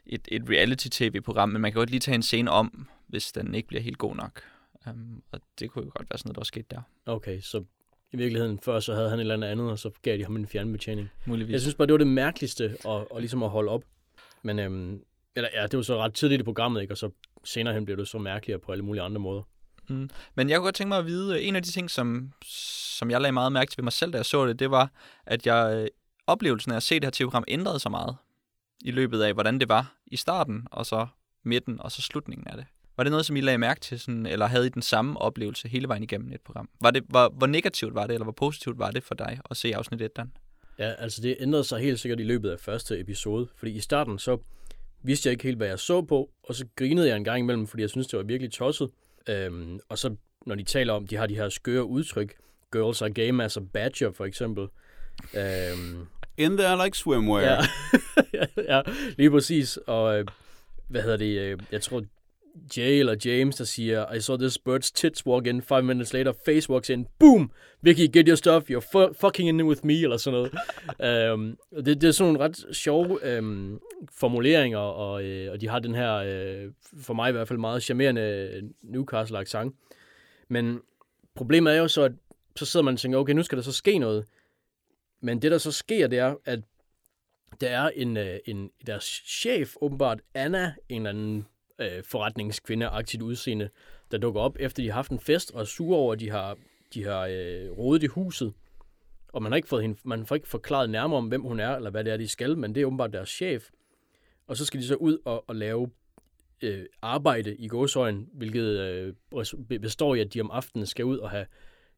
et, 0.07 0.29
et 0.33 0.51
reality-tv-program, 0.51 1.49
men 1.49 1.63
man 1.63 1.73
kan 1.73 1.79
godt 1.79 1.91
lige 1.91 2.01
tage 2.01 2.15
en 2.15 2.23
scene 2.23 2.51
om, 2.51 2.89
hvis 3.07 3.33
den 3.33 3.55
ikke 3.55 3.69
bliver 3.69 3.83
helt 3.83 3.99
god 3.99 4.17
nok. 4.17 4.43
Um, 4.87 5.23
og 5.33 5.41
det 5.61 5.71
kunne 5.71 5.85
jo 5.85 5.91
godt 5.95 6.11
være 6.11 6.19
sådan 6.19 6.29
noget, 6.29 6.37
der 6.37 6.41
var 6.41 6.45
sket 6.45 6.71
der, 6.71 6.81
Okay, 7.07 7.41
så 7.41 7.65
i 8.13 8.17
virkeligheden 8.17 8.59
før, 8.59 8.81
så 8.81 8.95
havde 8.95 9.11
han 9.11 9.19
et 9.19 9.21
eller 9.21 9.35
andet 9.35 9.49
andet, 9.49 9.71
og 9.71 9.79
så 9.79 9.91
gav 10.03 10.19
de 10.19 10.25
ham 10.25 10.37
en 10.37 10.47
fjernbetjening. 10.47 11.11
muligvis. 11.27 11.53
Jeg 11.53 11.61
synes 11.61 11.75
bare, 11.75 11.87
det 11.87 11.93
var 11.93 11.99
det 11.99 12.07
mærkeligste 12.07 12.65
at, 12.65 13.07
at, 13.15 13.19
ligesom 13.19 13.43
at 13.43 13.51
holde 13.51 13.71
op. 13.71 13.83
Men 14.43 14.59
øhm, 14.59 15.03
eller, 15.37 15.49
ja, 15.55 15.63
det 15.63 15.77
var 15.77 15.83
så 15.83 15.99
ret 15.99 16.15
tidligt 16.15 16.41
i 16.41 16.45
programmet, 16.45 16.83
ikke? 16.83 16.95
og 16.95 16.99
så 16.99 17.11
senere 17.45 17.75
hen 17.75 17.85
blev 17.85 17.97
det 17.97 18.09
så 18.09 18.19
mærkeligere 18.19 18.61
på 18.61 18.73
alle 18.73 18.85
mulige 18.85 19.03
andre 19.03 19.21
måder. 19.21 19.43
Mm. 19.89 20.11
Men 20.35 20.49
jeg 20.49 20.59
kunne 20.59 20.67
godt 20.67 20.75
tænke 20.75 20.89
mig 20.89 20.99
at 20.99 21.07
vide, 21.07 21.39
øh, 21.39 21.49
en 21.49 21.57
af 21.57 21.63
de 21.63 21.71
ting, 21.71 21.91
som, 21.91 22.33
som 22.99 23.11
jeg 23.11 23.21
lagde 23.21 23.33
meget 23.33 23.53
mærke 23.53 23.71
til 23.71 23.79
ved 23.79 23.85
mig 23.85 23.93
selv, 23.93 24.13
da 24.13 24.19
jeg 24.19 24.27
så 24.27 24.47
det, 24.47 24.59
det 24.59 24.71
var, 24.71 24.91
at 25.27 25.47
jeg 25.47 25.77
øh, 25.77 25.87
oplevelsen 26.27 26.73
af 26.73 26.77
at 26.77 26.83
se 26.83 26.95
det 26.95 27.05
her 27.05 27.11
tv-program 27.11 27.45
ændrede 27.49 27.79
sig 27.79 27.91
meget 27.91 28.17
i 28.85 28.91
løbet 28.91 29.23
af, 29.23 29.33
hvordan 29.33 29.61
det 29.61 29.69
var 29.69 29.97
i 30.07 30.17
starten, 30.17 30.67
og 30.71 30.87
så 30.87 31.07
midten, 31.43 31.81
og 31.81 31.93
så 31.93 32.03
slutningen 32.03 32.49
af 32.49 32.57
det. 32.57 32.67
Var 32.97 33.05
det 33.05 33.11
noget, 33.11 33.27
som 33.27 33.37
I 33.37 33.41
lagde 33.41 33.59
mærke 33.59 33.81
til, 33.81 34.01
sådan, 34.01 34.27
eller 34.27 34.47
havde 34.47 34.67
I 34.67 34.69
den 34.69 34.83
samme 34.83 35.21
oplevelse 35.21 35.69
hele 35.69 35.89
vejen 35.89 36.03
igennem 36.03 36.33
et 36.33 36.41
program? 36.41 36.69
Var 36.81 36.91
det, 36.91 37.05
hvor, 37.09 37.29
hvor 37.29 37.47
negativt 37.47 37.95
var 37.95 38.07
det, 38.07 38.15
eller 38.15 38.25
hvor 38.25 38.33
positivt 38.33 38.79
var 38.79 38.91
det 38.91 39.03
for 39.03 39.15
dig 39.15 39.41
at 39.51 39.57
se 39.57 39.77
afsnit 39.77 40.03
1, 40.03 40.17
Dan? 40.17 40.33
Ja, 40.79 40.93
altså 40.99 41.23
det 41.23 41.37
ændrede 41.41 41.65
sig 41.65 41.81
helt 41.81 42.01
sikkert 42.01 42.21
i 42.21 42.25
løbet 42.25 42.51
af 42.51 42.61
første 42.61 43.01
episode, 43.01 43.49
fordi 43.57 43.73
i 43.73 43.81
starten 43.81 44.19
så 44.19 44.39
vidste 45.03 45.27
jeg 45.27 45.33
ikke 45.33 45.45
helt, 45.45 45.57
hvad 45.57 45.69
jeg 45.69 45.79
så 45.79 46.03
på, 46.03 46.31
og 46.43 46.55
så 46.55 46.67
grinede 46.77 47.09
jeg 47.09 47.17
en 47.17 47.25
gang 47.25 47.39
imellem, 47.39 47.67
fordi 47.67 47.83
jeg 47.83 47.91
synes 47.91 48.07
det 48.07 48.17
var 48.17 48.25
virkelig 48.25 48.53
tosset. 48.53 48.91
Øhm, 49.29 49.81
og 49.89 49.99
så 49.99 50.17
når 50.47 50.55
de 50.55 50.63
taler 50.63 50.93
om, 50.93 51.07
de 51.07 51.17
har 51.17 51.27
de 51.27 51.35
her 51.37 51.49
skøre 51.49 51.85
udtryk, 51.85 52.35
girls 52.73 53.03
are 53.03 53.11
game 53.11 53.45
as 53.45 53.57
a 53.57 53.61
badger 53.73 54.13
for 54.13 54.25
eksempel. 54.25 54.69
Øhm, 55.35 56.07
In 56.37 56.57
there 56.57 56.85
like 56.85 56.97
swimwear. 56.99 57.41
ja, 58.35 58.47
ja, 58.77 58.83
lige 59.17 59.31
præcis. 59.31 59.77
Og 59.87 60.19
øh, 60.19 60.27
hvad 60.89 61.03
hedder 61.03 61.17
det, 61.17 61.39
øh, 61.41 61.59
jeg 61.73 61.83
tror 61.83 62.03
Jay 62.77 62.99
eller 62.99 63.17
James, 63.25 63.57
der 63.57 63.65
siger, 63.65 64.13
I 64.13 64.21
saw 64.21 64.37
this 64.37 64.59
bird's 64.69 64.93
tits 64.95 65.27
walk 65.27 65.47
in, 65.47 65.63
five 65.63 65.83
minutes 65.83 66.13
later, 66.13 66.33
face 66.45 66.71
walks 66.71 66.89
in, 66.89 67.07
boom, 67.19 67.51
Vicky, 67.83 68.09
get 68.13 68.29
your 68.29 68.37
stuff, 68.37 68.71
you're 68.71 68.89
fu- 68.93 69.13
fucking 69.21 69.49
in 69.49 69.63
with 69.63 69.87
me, 69.87 69.95
eller 69.95 70.17
sådan 70.17 70.51
noget. 70.99 71.33
um, 71.33 71.59
det, 71.85 72.01
det 72.01 72.05
er 72.05 72.13
sådan 72.13 72.33
nogle 72.33 72.49
ret 72.49 72.77
sjove 72.77 73.39
um, 73.39 73.81
formuleringer, 74.13 74.79
og, 74.79 75.25
øh, 75.25 75.53
og 75.53 75.61
de 75.61 75.69
har 75.69 75.79
den 75.79 75.95
her, 75.95 76.15
øh, 76.15 76.73
for 77.01 77.15
mig 77.15 77.29
i 77.29 77.33
hvert 77.33 77.49
fald, 77.49 77.59
meget 77.59 77.83
charmerende 77.83 78.73
Newcastle-accent. 78.83 79.75
Men 80.49 80.81
problemet 81.35 81.73
er 81.73 81.79
jo 81.79 81.89
så, 81.89 82.03
at 82.03 82.13
så 82.57 82.67
sidder 82.67 82.85
man 82.85 82.95
og 82.95 83.01
tænker, 83.01 83.19
okay, 83.19 83.33
nu 83.33 83.43
skal 83.43 83.59
der 83.59 83.65
så 83.65 83.73
ske 83.73 83.99
noget. 83.99 84.25
Men 85.21 85.43
det, 85.43 85.51
der 85.51 85.59
så 85.59 85.73
sker, 85.73 86.07
det 86.07 86.19
er, 86.19 86.35
at 86.45 86.61
der 87.61 87.69
er 87.69 87.89
en, 87.89 88.17
øh, 88.17 88.39
en 88.47 88.71
deres 88.87 89.23
chef, 89.27 89.75
åbenbart 89.81 90.21
Anna, 90.35 90.75
en 90.89 90.97
eller 90.97 91.11
anden 91.11 91.47
øh, 91.79 92.03
forretningskvinde-agtigt 92.05 93.23
udseende, 93.23 93.69
der 94.11 94.19
dukker 94.19 94.41
op, 94.41 94.57
efter 94.61 94.83
de 94.83 94.89
har 94.89 94.95
haft 94.95 95.11
en 95.11 95.21
fest, 95.21 95.55
og 95.55 95.61
er 95.61 95.65
sure 95.65 95.99
over, 95.99 96.13
at 96.13 96.21
de 96.21 96.31
har, 96.31 96.57
de 96.95 97.05
har 97.05 97.27
øh, 97.27 97.71
rodet 97.79 98.03
i 98.03 98.07
huset. 98.07 98.53
Og 99.33 99.43
man 99.43 99.53
har 99.53 99.57
ikke 99.57 99.69
fået 99.69 99.83
hende, 99.83 99.99
man 100.05 100.27
får 100.27 100.35
ikke 100.35 100.49
forklaret 100.49 100.91
nærmere 100.91 101.19
om, 101.19 101.29
hvem 101.29 101.43
hun 101.43 101.61
er, 101.61 101.77
eller 101.77 101.91
hvad 101.91 102.05
det 102.05 102.13
er, 102.13 102.17
de 102.17 102.29
skal, 102.29 102.59
men 102.59 102.75
det 102.75 102.81
er 102.81 102.87
åbenbart 102.87 103.13
deres 103.13 103.29
chef. 103.29 103.71
Og 104.47 104.57
så 104.57 104.65
skal 104.65 104.81
de 104.81 104.87
så 104.87 104.95
ud 104.95 105.19
og, 105.25 105.49
og 105.49 105.57
lave 105.57 105.91
øh, 106.63 106.87
arbejde 107.03 107.57
i 107.57 107.69
gåsøjen, 107.69 108.29
hvilket 108.33 108.81
øh, 108.81 109.15
består 109.81 110.15
i, 110.15 110.21
at 110.21 110.35
de 110.35 110.41
om 110.41 110.51
aftenen 110.51 110.87
skal 110.87 111.05
ud 111.05 111.19
og 111.19 111.31
have 111.31 111.47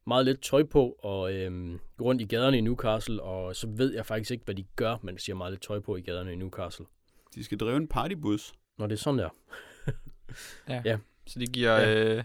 meget 0.07 0.25
lidt 0.25 0.41
tøj 0.41 0.63
på 0.63 0.95
og 0.99 1.33
øhm, 1.33 1.79
gå 1.97 2.03
rundt 2.03 2.21
i 2.21 2.25
gaderne 2.25 2.57
i 2.57 2.61
Newcastle, 2.61 3.23
og 3.23 3.55
så 3.55 3.67
ved 3.67 3.93
jeg 3.93 4.05
faktisk 4.05 4.31
ikke, 4.31 4.45
hvad 4.45 4.55
de 4.55 4.65
gør, 4.75 4.97
men 5.01 5.15
de 5.15 5.21
siger 5.21 5.35
meget 5.35 5.53
lidt 5.53 5.61
tøj 5.61 5.79
på 5.79 5.95
i 5.95 6.01
gaderne 6.01 6.33
i 6.33 6.35
Newcastle. 6.35 6.85
De 7.35 7.43
skal 7.43 7.57
drive 7.57 7.77
en 7.77 7.87
partybus. 7.87 8.53
Når 8.77 8.87
det 8.87 8.95
er 8.95 8.99
sådan 8.99 9.19
der. 9.19 9.29
Så 11.27 11.39
de 11.39 11.45
giver 11.45 11.79
Ja. 11.79 11.89
ja. 11.89 12.15
øh, 12.17 12.23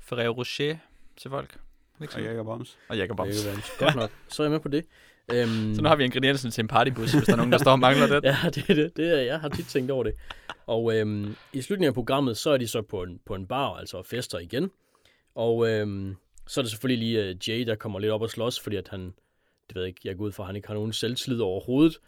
Ferrero 0.00 0.32
Rocher 0.32 0.76
til 1.16 1.30
folk. 1.30 1.58
Er 1.98 2.02
ikke 2.02 2.14
Og 2.30 2.36
jeg 2.36 2.44
Bombs. 2.44 2.78
Og 2.88 2.98
Jacob 2.98 3.18
være 3.18 3.62
Godt 3.78 3.94
nok. 3.94 4.10
Så 4.28 4.42
er 4.42 4.44
jeg 4.46 4.50
med 4.52 4.60
på 4.60 4.68
det. 4.68 4.84
Øhm, 5.32 5.74
Så 5.74 5.82
nu 5.82 5.88
har 5.88 5.96
vi 5.96 6.04
ingrediensen 6.04 6.50
til 6.50 6.62
en 6.62 6.68
partybus, 6.68 7.12
hvis 7.12 7.24
der 7.24 7.32
er 7.32 7.36
nogen, 7.36 7.52
der 7.52 7.58
står 7.58 7.70
og 7.72 7.78
mangler 7.78 8.06
det. 8.06 8.24
Ja, 8.28 8.36
det 8.54 8.70
er 8.70 8.74
det. 8.74 8.96
det 8.96 9.18
er, 9.18 9.22
jeg 9.22 9.40
har 9.40 9.48
tit 9.48 9.66
tænkt 9.66 9.90
over 9.90 10.04
det. 10.04 10.14
Og 10.66 10.94
øhm, 10.96 11.36
i 11.52 11.62
slutningen 11.62 11.88
af 11.88 11.94
programmet, 11.94 12.36
så 12.36 12.50
er 12.50 12.56
de 12.56 12.68
så 12.68 12.82
på 12.82 13.02
en, 13.02 13.20
på 13.26 13.34
en 13.34 13.46
bar, 13.46 13.74
altså 13.76 13.96
og 13.96 14.06
fester 14.06 14.38
igen. 14.38 14.70
Og 15.34 15.68
øhm, 15.68 16.16
så 16.46 16.60
er 16.60 16.62
det 16.62 16.70
selvfølgelig 16.70 17.08
lige 17.08 17.30
uh, 17.30 17.48
Jay, 17.48 17.66
der 17.66 17.74
kommer 17.74 17.98
lidt 17.98 18.12
op 18.12 18.22
og 18.22 18.30
slås, 18.30 18.60
fordi 18.60 18.76
at 18.76 18.88
han, 18.88 19.00
det 19.68 19.74
ved 19.74 19.82
jeg 19.82 19.88
ikke, 19.88 20.00
jeg 20.04 20.16
går 20.16 20.24
ud 20.24 20.32
fra, 20.32 20.42
at 20.42 20.46
han 20.46 20.56
ikke 20.56 20.68
har 20.68 20.74
nogen 20.74 20.92
selvslid 20.92 21.40
overhovedet. 21.40 21.98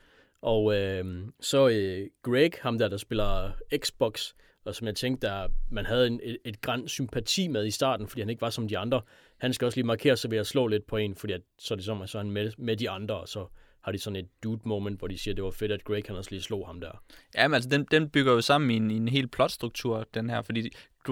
Og 0.42 0.74
øhm, 0.74 1.32
så 1.40 1.68
øh, 1.68 2.06
Greg, 2.22 2.50
ham 2.62 2.78
der, 2.78 2.88
der 2.88 2.96
spiller 2.96 3.52
Xbox, 3.76 4.32
og 4.64 4.74
som 4.74 4.86
jeg 4.86 4.96
tænkte, 4.96 5.26
der 5.26 5.48
man 5.70 5.86
havde 5.86 6.06
en, 6.06 6.20
et, 6.22 6.38
et 6.44 6.60
græn 6.60 6.88
sympati 6.88 7.48
med 7.48 7.66
i 7.66 7.70
starten, 7.70 8.08
fordi 8.08 8.20
han 8.20 8.30
ikke 8.30 8.42
var 8.42 8.50
som 8.50 8.68
de 8.68 8.78
andre. 8.78 9.02
Han 9.38 9.52
skal 9.52 9.66
også 9.66 9.76
lige 9.76 9.86
markere 9.86 10.16
sig 10.16 10.30
ved 10.30 10.38
at 10.38 10.46
slå 10.46 10.66
lidt 10.66 10.86
på 10.86 10.96
en, 10.96 11.16
fordi 11.16 11.32
at, 11.32 11.40
så 11.58 11.74
er 11.74 11.76
det 11.76 11.84
som, 11.84 12.02
at 12.02 12.08
så 12.08 12.18
er 12.18 12.22
han 12.22 12.30
med, 12.30 12.52
med 12.58 12.76
de 12.76 12.90
andre, 12.90 13.20
og 13.20 13.28
så 13.28 13.46
har 13.80 13.92
de 13.92 13.98
sådan 13.98 14.16
et 14.16 14.28
dude 14.42 14.60
moment, 14.64 14.98
hvor 14.98 15.08
de 15.08 15.18
siger, 15.18 15.32
at 15.32 15.36
det 15.36 15.44
var 15.44 15.50
fedt, 15.50 15.72
at 15.72 15.84
Greg 15.84 16.02
han 16.06 16.16
også 16.16 16.30
lige 16.30 16.42
slog 16.42 16.66
ham 16.66 16.80
der. 16.80 17.02
Ja, 17.34 17.48
men 17.48 17.54
altså, 17.54 17.70
den, 17.70 17.86
den 17.90 18.10
bygger 18.10 18.32
jo 18.32 18.40
sammen 18.40 18.70
i 18.70 18.76
en, 18.76 18.90
i 18.90 18.96
en 18.96 19.08
hel 19.08 19.28
plotstruktur, 19.28 20.06
den 20.14 20.30
her, 20.30 20.42
fordi 20.42 20.70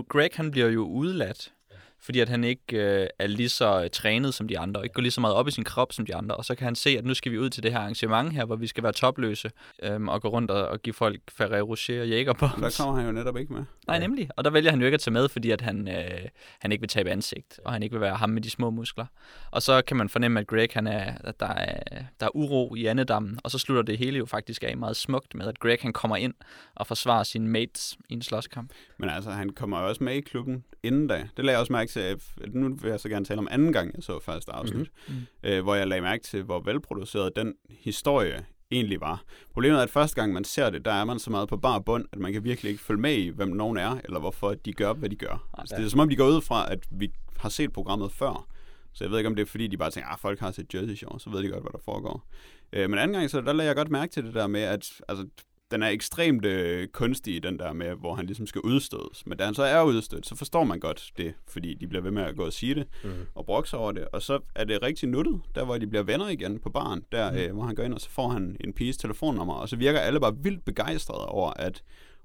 Greg, 0.09 0.31
han 0.35 0.51
bliver 0.51 0.69
jo 0.69 0.83
udladt, 0.83 1.53
fordi 2.01 2.21
at 2.21 2.29
han 2.29 2.45
ikke 2.45 2.63
øh, 2.73 3.07
er 3.19 3.27
lige 3.27 3.49
så 3.49 3.83
øh, 3.83 3.91
trænet 3.91 4.35
som 4.35 4.49
de 4.49 4.59
andre, 4.59 4.81
og 4.81 4.85
ikke 4.85 4.95
går 4.95 5.03
lige 5.03 5.13
så 5.13 5.21
meget 5.21 5.37
op 5.37 5.49
i 5.49 5.51
sin 5.51 5.65
krop 5.65 5.93
som 5.93 6.07
de 6.07 6.15
andre, 6.15 6.37
og 6.37 6.45
så 6.45 6.55
kan 6.55 6.65
han 6.65 6.75
se, 6.75 6.91
at 6.91 7.05
nu 7.05 7.15
skal 7.15 7.33
vi 7.33 7.39
ud 7.39 7.51
til 7.51 7.63
det 7.63 7.73
her 7.73 7.79
arrangement 7.79 8.33
her, 8.33 8.45
hvor 8.45 8.57
vi 8.57 8.67
skal 8.67 8.83
være 8.83 8.93
topløse, 8.93 9.51
øhm, 9.83 10.09
og 10.09 10.23
gå 10.23 10.29
rundt 10.29 10.51
og, 10.51 10.69
og 10.69 10.83
give 10.83 10.95
folk 10.95 11.21
Ferrero 11.31 11.69
Rocher 11.69 12.01
og 12.01 12.09
Men 12.57 12.65
der 12.65 12.77
kommer 12.81 12.97
han 12.97 13.07
jo 13.07 13.13
netop 13.13 13.37
ikke 13.37 13.53
med. 13.53 13.65
Nej, 13.87 13.99
nemlig. 13.99 14.29
Og 14.37 14.45
der 14.45 14.51
vælger 14.51 14.71
han 14.71 14.81
jo 14.81 14.87
ikke 14.87 14.95
at 14.95 15.01
tage 15.01 15.13
med, 15.13 15.29
fordi 15.29 15.51
at 15.51 15.61
han, 15.61 15.89
øh, 15.89 16.29
han 16.61 16.73
ikke 16.73 16.83
vil 16.83 16.89
tabe 16.89 17.11
ansigt, 17.11 17.61
og 17.65 17.73
han 17.73 17.83
ikke 17.83 17.93
vil 17.93 18.01
være 18.01 18.17
ham 18.17 18.31
med 18.31 18.43
de 18.43 18.51
små 18.51 18.71
muskler. 18.71 19.07
Og 19.51 19.63
så 19.63 19.83
kan 19.83 19.97
man 19.97 20.09
fornemme, 20.09 20.41
at 20.41 20.47
Greg, 20.47 20.69
han 20.73 20.87
er, 20.87 21.13
at 21.25 21.41
der, 21.41 21.47
er, 21.47 22.03
der 22.21 22.27
er 22.27 22.37
uro 22.37 22.75
i 22.75 22.87
andedammen, 22.87 23.39
og 23.45 23.51
så 23.51 23.59
slutter 23.59 23.83
det 23.83 23.99
hele 23.99 24.19
jo 24.19 24.27
faktisk 24.27 24.65
af 24.65 24.77
meget 24.77 24.97
smukt 24.97 25.35
med, 25.35 25.47
at 25.47 25.59
Greg 25.59 25.79
han 25.83 25.93
kommer 25.93 26.17
ind 26.17 26.35
og 26.75 26.87
forsvarer 26.87 27.23
sine 27.23 27.49
mates 27.49 27.97
i 28.09 28.13
en 28.13 28.23
slåskamp. 28.23 28.73
Men 28.99 29.11
altså, 29.11 29.31
han 29.31 29.51
kommer 29.51 29.79
også 29.79 30.05
med 30.05 30.15
i 30.15 30.21
klubben 30.21 30.65
inden 30.83 31.07
da. 31.07 31.29
Det 31.37 31.45
lagde 31.45 31.51
jeg 31.53 31.61
også 31.61 31.73
mærke 31.73 31.91
til. 31.91 32.01
at- 32.01 32.55
Nu 32.55 32.75
vil 32.75 32.91
jeg 32.91 33.01
så 33.01 33.09
gerne 33.09 33.25
tale 33.25 33.39
om 33.39 33.49
anden 33.51 33.73
gang, 33.73 33.91
jeg 33.95 34.03
så 34.03 34.21
første 34.23 34.53
afsnit. 34.53 34.89
Mm-hmm. 35.09 35.23
Øh, 35.43 35.63
hvor 35.63 35.75
jeg 35.75 35.87
lagde 35.87 36.03
mærke 36.03 36.23
til, 36.25 36.43
hvor 36.43 36.61
velproduceret 36.61 37.37
den 37.37 37.55
historie 37.71 38.45
egentlig 38.71 39.01
var. 39.01 39.23
Problemet 39.53 39.79
er, 39.79 39.83
at 39.83 39.91
første 39.91 40.21
gang 40.21 40.33
man 40.33 40.45
ser 40.45 40.71
det, 40.71 40.85
der 40.85 40.93
er 40.93 41.05
man 41.05 41.19
så 41.19 41.31
meget 41.31 41.49
på 41.49 41.57
bar 41.57 41.79
bund, 41.79 42.05
at 42.13 42.19
man 42.19 42.33
kan 42.33 42.45
virkelig 42.45 42.71
ikke 42.71 42.83
følge 42.83 43.01
med 43.01 43.15
i, 43.15 43.29
hvem 43.29 43.49
nogen 43.49 43.77
er, 43.77 44.01
eller 44.05 44.21
hvorfor 44.21 44.55
de 44.55 44.73
gør, 44.73 44.93
hvad 44.93 45.09
de 45.09 45.17
gør. 45.17 45.49
Altså, 45.59 45.75
det 45.77 45.85
er 45.85 45.89
som 45.89 46.01
om, 46.01 46.09
de 46.09 46.17
går 46.17 46.29
ud 46.29 46.41
fra, 46.41 46.73
at 46.73 46.79
vi 46.91 47.11
har 47.37 47.49
set 47.49 47.73
programmet 47.73 48.13
før. 48.13 48.47
Så 48.93 49.05
jeg 49.05 49.11
ved 49.11 49.19
ikke, 49.19 49.29
om 49.29 49.35
det 49.37 49.43
er 49.43 49.47
fordi, 49.47 49.67
de 49.67 49.77
bare 49.77 49.91
tænker, 49.91 50.09
at 50.11 50.21
folk 50.21 50.41
har 50.41 50.51
set 50.51 50.75
Jersey 50.75 50.95
Shore, 50.95 51.21
så 51.21 51.31
ved 51.31 51.43
de 51.43 51.49
godt, 51.49 51.63
hvad 51.63 51.73
der 51.73 51.79
foregår. 51.85 52.27
Øh, 52.73 52.91
men 52.91 52.99
anden 52.99 53.15
gang, 53.17 53.31
så 53.31 53.41
der 53.41 53.53
lagde 53.53 53.67
jeg 53.69 53.77
godt 53.77 53.91
mærke 53.91 54.13
til 54.13 54.25
det 54.25 54.35
der 54.35 54.47
med, 54.47 54.61
at 54.61 55.01
altså, 55.09 55.27
den 55.71 55.83
er 55.83 55.89
ekstremt 55.89 56.45
øh, 56.45 56.89
kunstig, 56.89 57.43
den 57.43 57.59
der 57.59 57.73
med, 57.73 57.95
hvor 57.95 58.15
han 58.15 58.27
ligesom 58.27 58.47
skal 58.47 58.61
udstødes. 58.61 59.27
Men 59.27 59.39
da 59.39 59.45
han 59.45 59.55
så 59.55 59.63
er 59.63 59.83
udstødt, 59.83 60.27
så 60.27 60.37
forstår 60.37 60.65
man 60.65 60.81
godt 60.81 61.11
det, 61.17 61.35
fordi 61.49 61.75
de 61.75 61.87
bliver 61.89 62.03
ved 62.03 62.11
med 62.11 62.23
at 62.23 62.37
gå 62.37 62.45
og 62.45 62.53
sige 62.53 62.75
det, 62.75 62.87
Mm. 63.05 63.11
og 63.35 63.47
brokse 63.47 63.77
over 63.77 63.93
det. 63.93 64.05
Og 64.13 64.23
så 64.23 64.41
er 64.55 64.65
det 64.65 64.83
rigtig 64.83 65.09
nuttet, 65.09 65.41
der 65.55 65.65
hvor 65.65 65.79
de 65.79 65.87
bliver 65.87 66.03
venner 66.03 66.29
igen 66.29 66.59
på 66.59 66.71
baren, 66.71 67.03
der 67.13 67.33
øh, 67.49 67.53
hvor 67.55 67.63
han 67.63 67.75
går 67.75 67.83
ind, 67.83 67.95
og 67.95 68.01
så 68.01 68.11
får 68.11 68.29
han 68.29 68.57
en 68.61 68.73
piges 68.73 68.97
telefonnummer, 68.97 69.55
og 69.55 69.69
så 69.69 69.77
virker 69.77 70.01
alle 70.01 70.21
bare 70.21 70.37
vildt 70.43 70.65
begejstrede 70.65 71.27
over, 71.27 71.51
at 71.57 71.83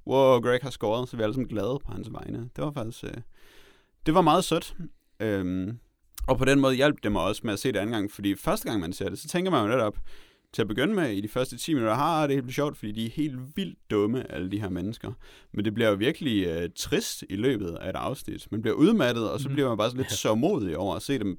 wow, 0.08 0.40
Greg 0.40 0.60
har 0.64 0.70
scoret, 0.70 1.10
så 1.10 1.16
vi 1.18 1.22
er 1.22 1.26
alle 1.26 1.34
sammen 1.34 1.50
glade 1.50 1.80
på 1.86 1.92
hans 1.92 2.08
vegne. 2.12 2.50
Det 2.56 2.64
var 2.64 2.72
faktisk, 2.72 3.04
øh, 3.04 3.14
det 4.06 4.14
var 4.14 4.22
meget 4.22 4.44
sødt. 4.44 4.76
Øhm, 5.20 5.78
og 6.28 6.38
på 6.38 6.46
den 6.46 6.60
måde 6.60 6.76
hjalp 6.76 6.96
det 7.04 7.12
mig 7.12 7.22
også 7.22 7.42
med 7.44 7.54
at 7.54 7.60
se 7.60 7.72
det 7.72 7.80
anden 7.80 7.94
gang, 7.94 8.12
fordi 8.12 8.36
første 8.36 8.70
gang 8.70 8.82
man 8.82 8.94
ser 8.94 9.10
det, 9.10 9.20
så 9.20 9.28
tænker 9.28 9.52
man 9.52 9.62
jo 9.66 9.68
netop, 9.72 9.98
til 10.54 10.62
at 10.62 10.68
begynde 10.68 10.94
med, 10.94 11.10
i 11.12 11.22
de 11.22 11.28
første 11.28 11.58
10 11.58 11.74
minutter, 11.74 11.94
har 11.96 12.28
det 12.28 12.36
helt 12.36 12.56
sjovt, 12.56 12.78
fordi 12.78 12.92
de 12.92 13.06
er 13.06 13.10
helt 13.10 13.36
vildt 13.56 13.80
dumme, 13.92 14.32
alle 14.32 14.52
de 14.52 14.60
her 14.60 14.70
mennesker. 14.70 15.12
Men 15.54 15.66
det 15.66 15.74
bliver 15.74 15.90
jo 15.90 15.96
virkelig 15.96 16.46
øh, 16.48 16.70
trist 16.76 17.24
i 17.30 17.36
løbet 17.36 17.78
af 17.82 17.90
et 17.90 17.96
afsnit. 17.96 18.48
Man 18.52 18.62
bliver 18.62 18.76
udmattet, 18.76 19.30
og 19.32 19.40
så 19.40 19.48
Mhm. 19.48 19.54
bliver 19.56 19.70
man 19.70 19.78
bare 19.78 19.92
så 19.92 19.98
lidt 19.98 20.12
sørmodig 20.12 20.78
over 20.78 20.96
at 20.96 21.02
se 21.02 21.20
dem. 21.20 21.38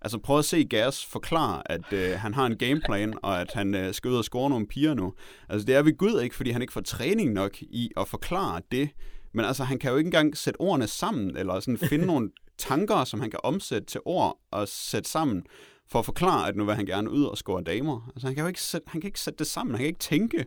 Altså 0.00 0.18
prøv 0.18 0.38
at 0.38 0.44
se 0.44 0.64
Gas 0.64 1.04
forklare, 1.06 1.70
at 1.72 1.92
øh, 1.92 2.10
han 2.10 2.34
har 2.34 2.46
en 2.46 2.56
gameplan, 2.56 3.14
og 3.22 3.40
at 3.40 3.50
han 3.54 3.74
øh, 3.74 3.94
skal 3.94 4.10
ud 4.10 4.16
og 4.16 4.24
score 4.24 4.50
nogle 4.50 4.66
piger 4.66 4.94
nu. 4.94 5.14
Altså 5.48 5.66
det 5.66 5.74
er 5.74 5.82
ved 5.82 5.96
Gud 5.96 6.20
ikke, 6.20 6.34
fordi 6.34 6.50
han 6.50 6.62
ikke 6.62 6.72
får 6.72 6.80
træning 6.80 7.32
nok 7.32 7.62
i 7.62 7.90
at 7.96 8.08
forklare 8.08 8.60
det. 8.72 8.88
Men 9.32 9.44
altså, 9.44 9.64
han 9.64 9.78
kan 9.78 9.90
jo 9.90 9.96
ikke 9.96 10.08
engang 10.08 10.36
sætte 10.36 10.60
ordene 10.60 10.86
sammen, 10.86 11.36
eller 11.36 11.60
sådan 11.60 11.78
finde 11.78 12.06
nogle 12.12 12.30
tanker, 12.58 13.04
som 13.04 13.20
han 13.20 13.30
kan 13.30 13.40
omsætte 13.42 13.86
til 13.86 14.00
ord 14.04 14.38
og 14.50 14.68
sætte 14.68 15.10
sammen 15.10 15.42
for 15.88 15.98
at 15.98 16.04
forklare, 16.04 16.48
at 16.48 16.56
nu 16.56 16.64
vil 16.64 16.74
han 16.74 16.86
gerne 16.86 17.10
ud 17.10 17.24
og 17.24 17.38
score 17.38 17.62
damer. 17.62 18.08
Altså, 18.14 18.26
han 18.26 18.34
kan 18.34 18.42
jo 18.42 18.48
ikke 18.48 18.60
sætte, 18.62 18.86
han 18.90 19.00
kan 19.00 19.08
ikke 19.08 19.20
sætte 19.20 19.38
det 19.38 19.46
sammen, 19.46 19.74
han 19.74 19.78
kan 19.78 19.86
ikke 19.86 19.98
tænke. 19.98 20.46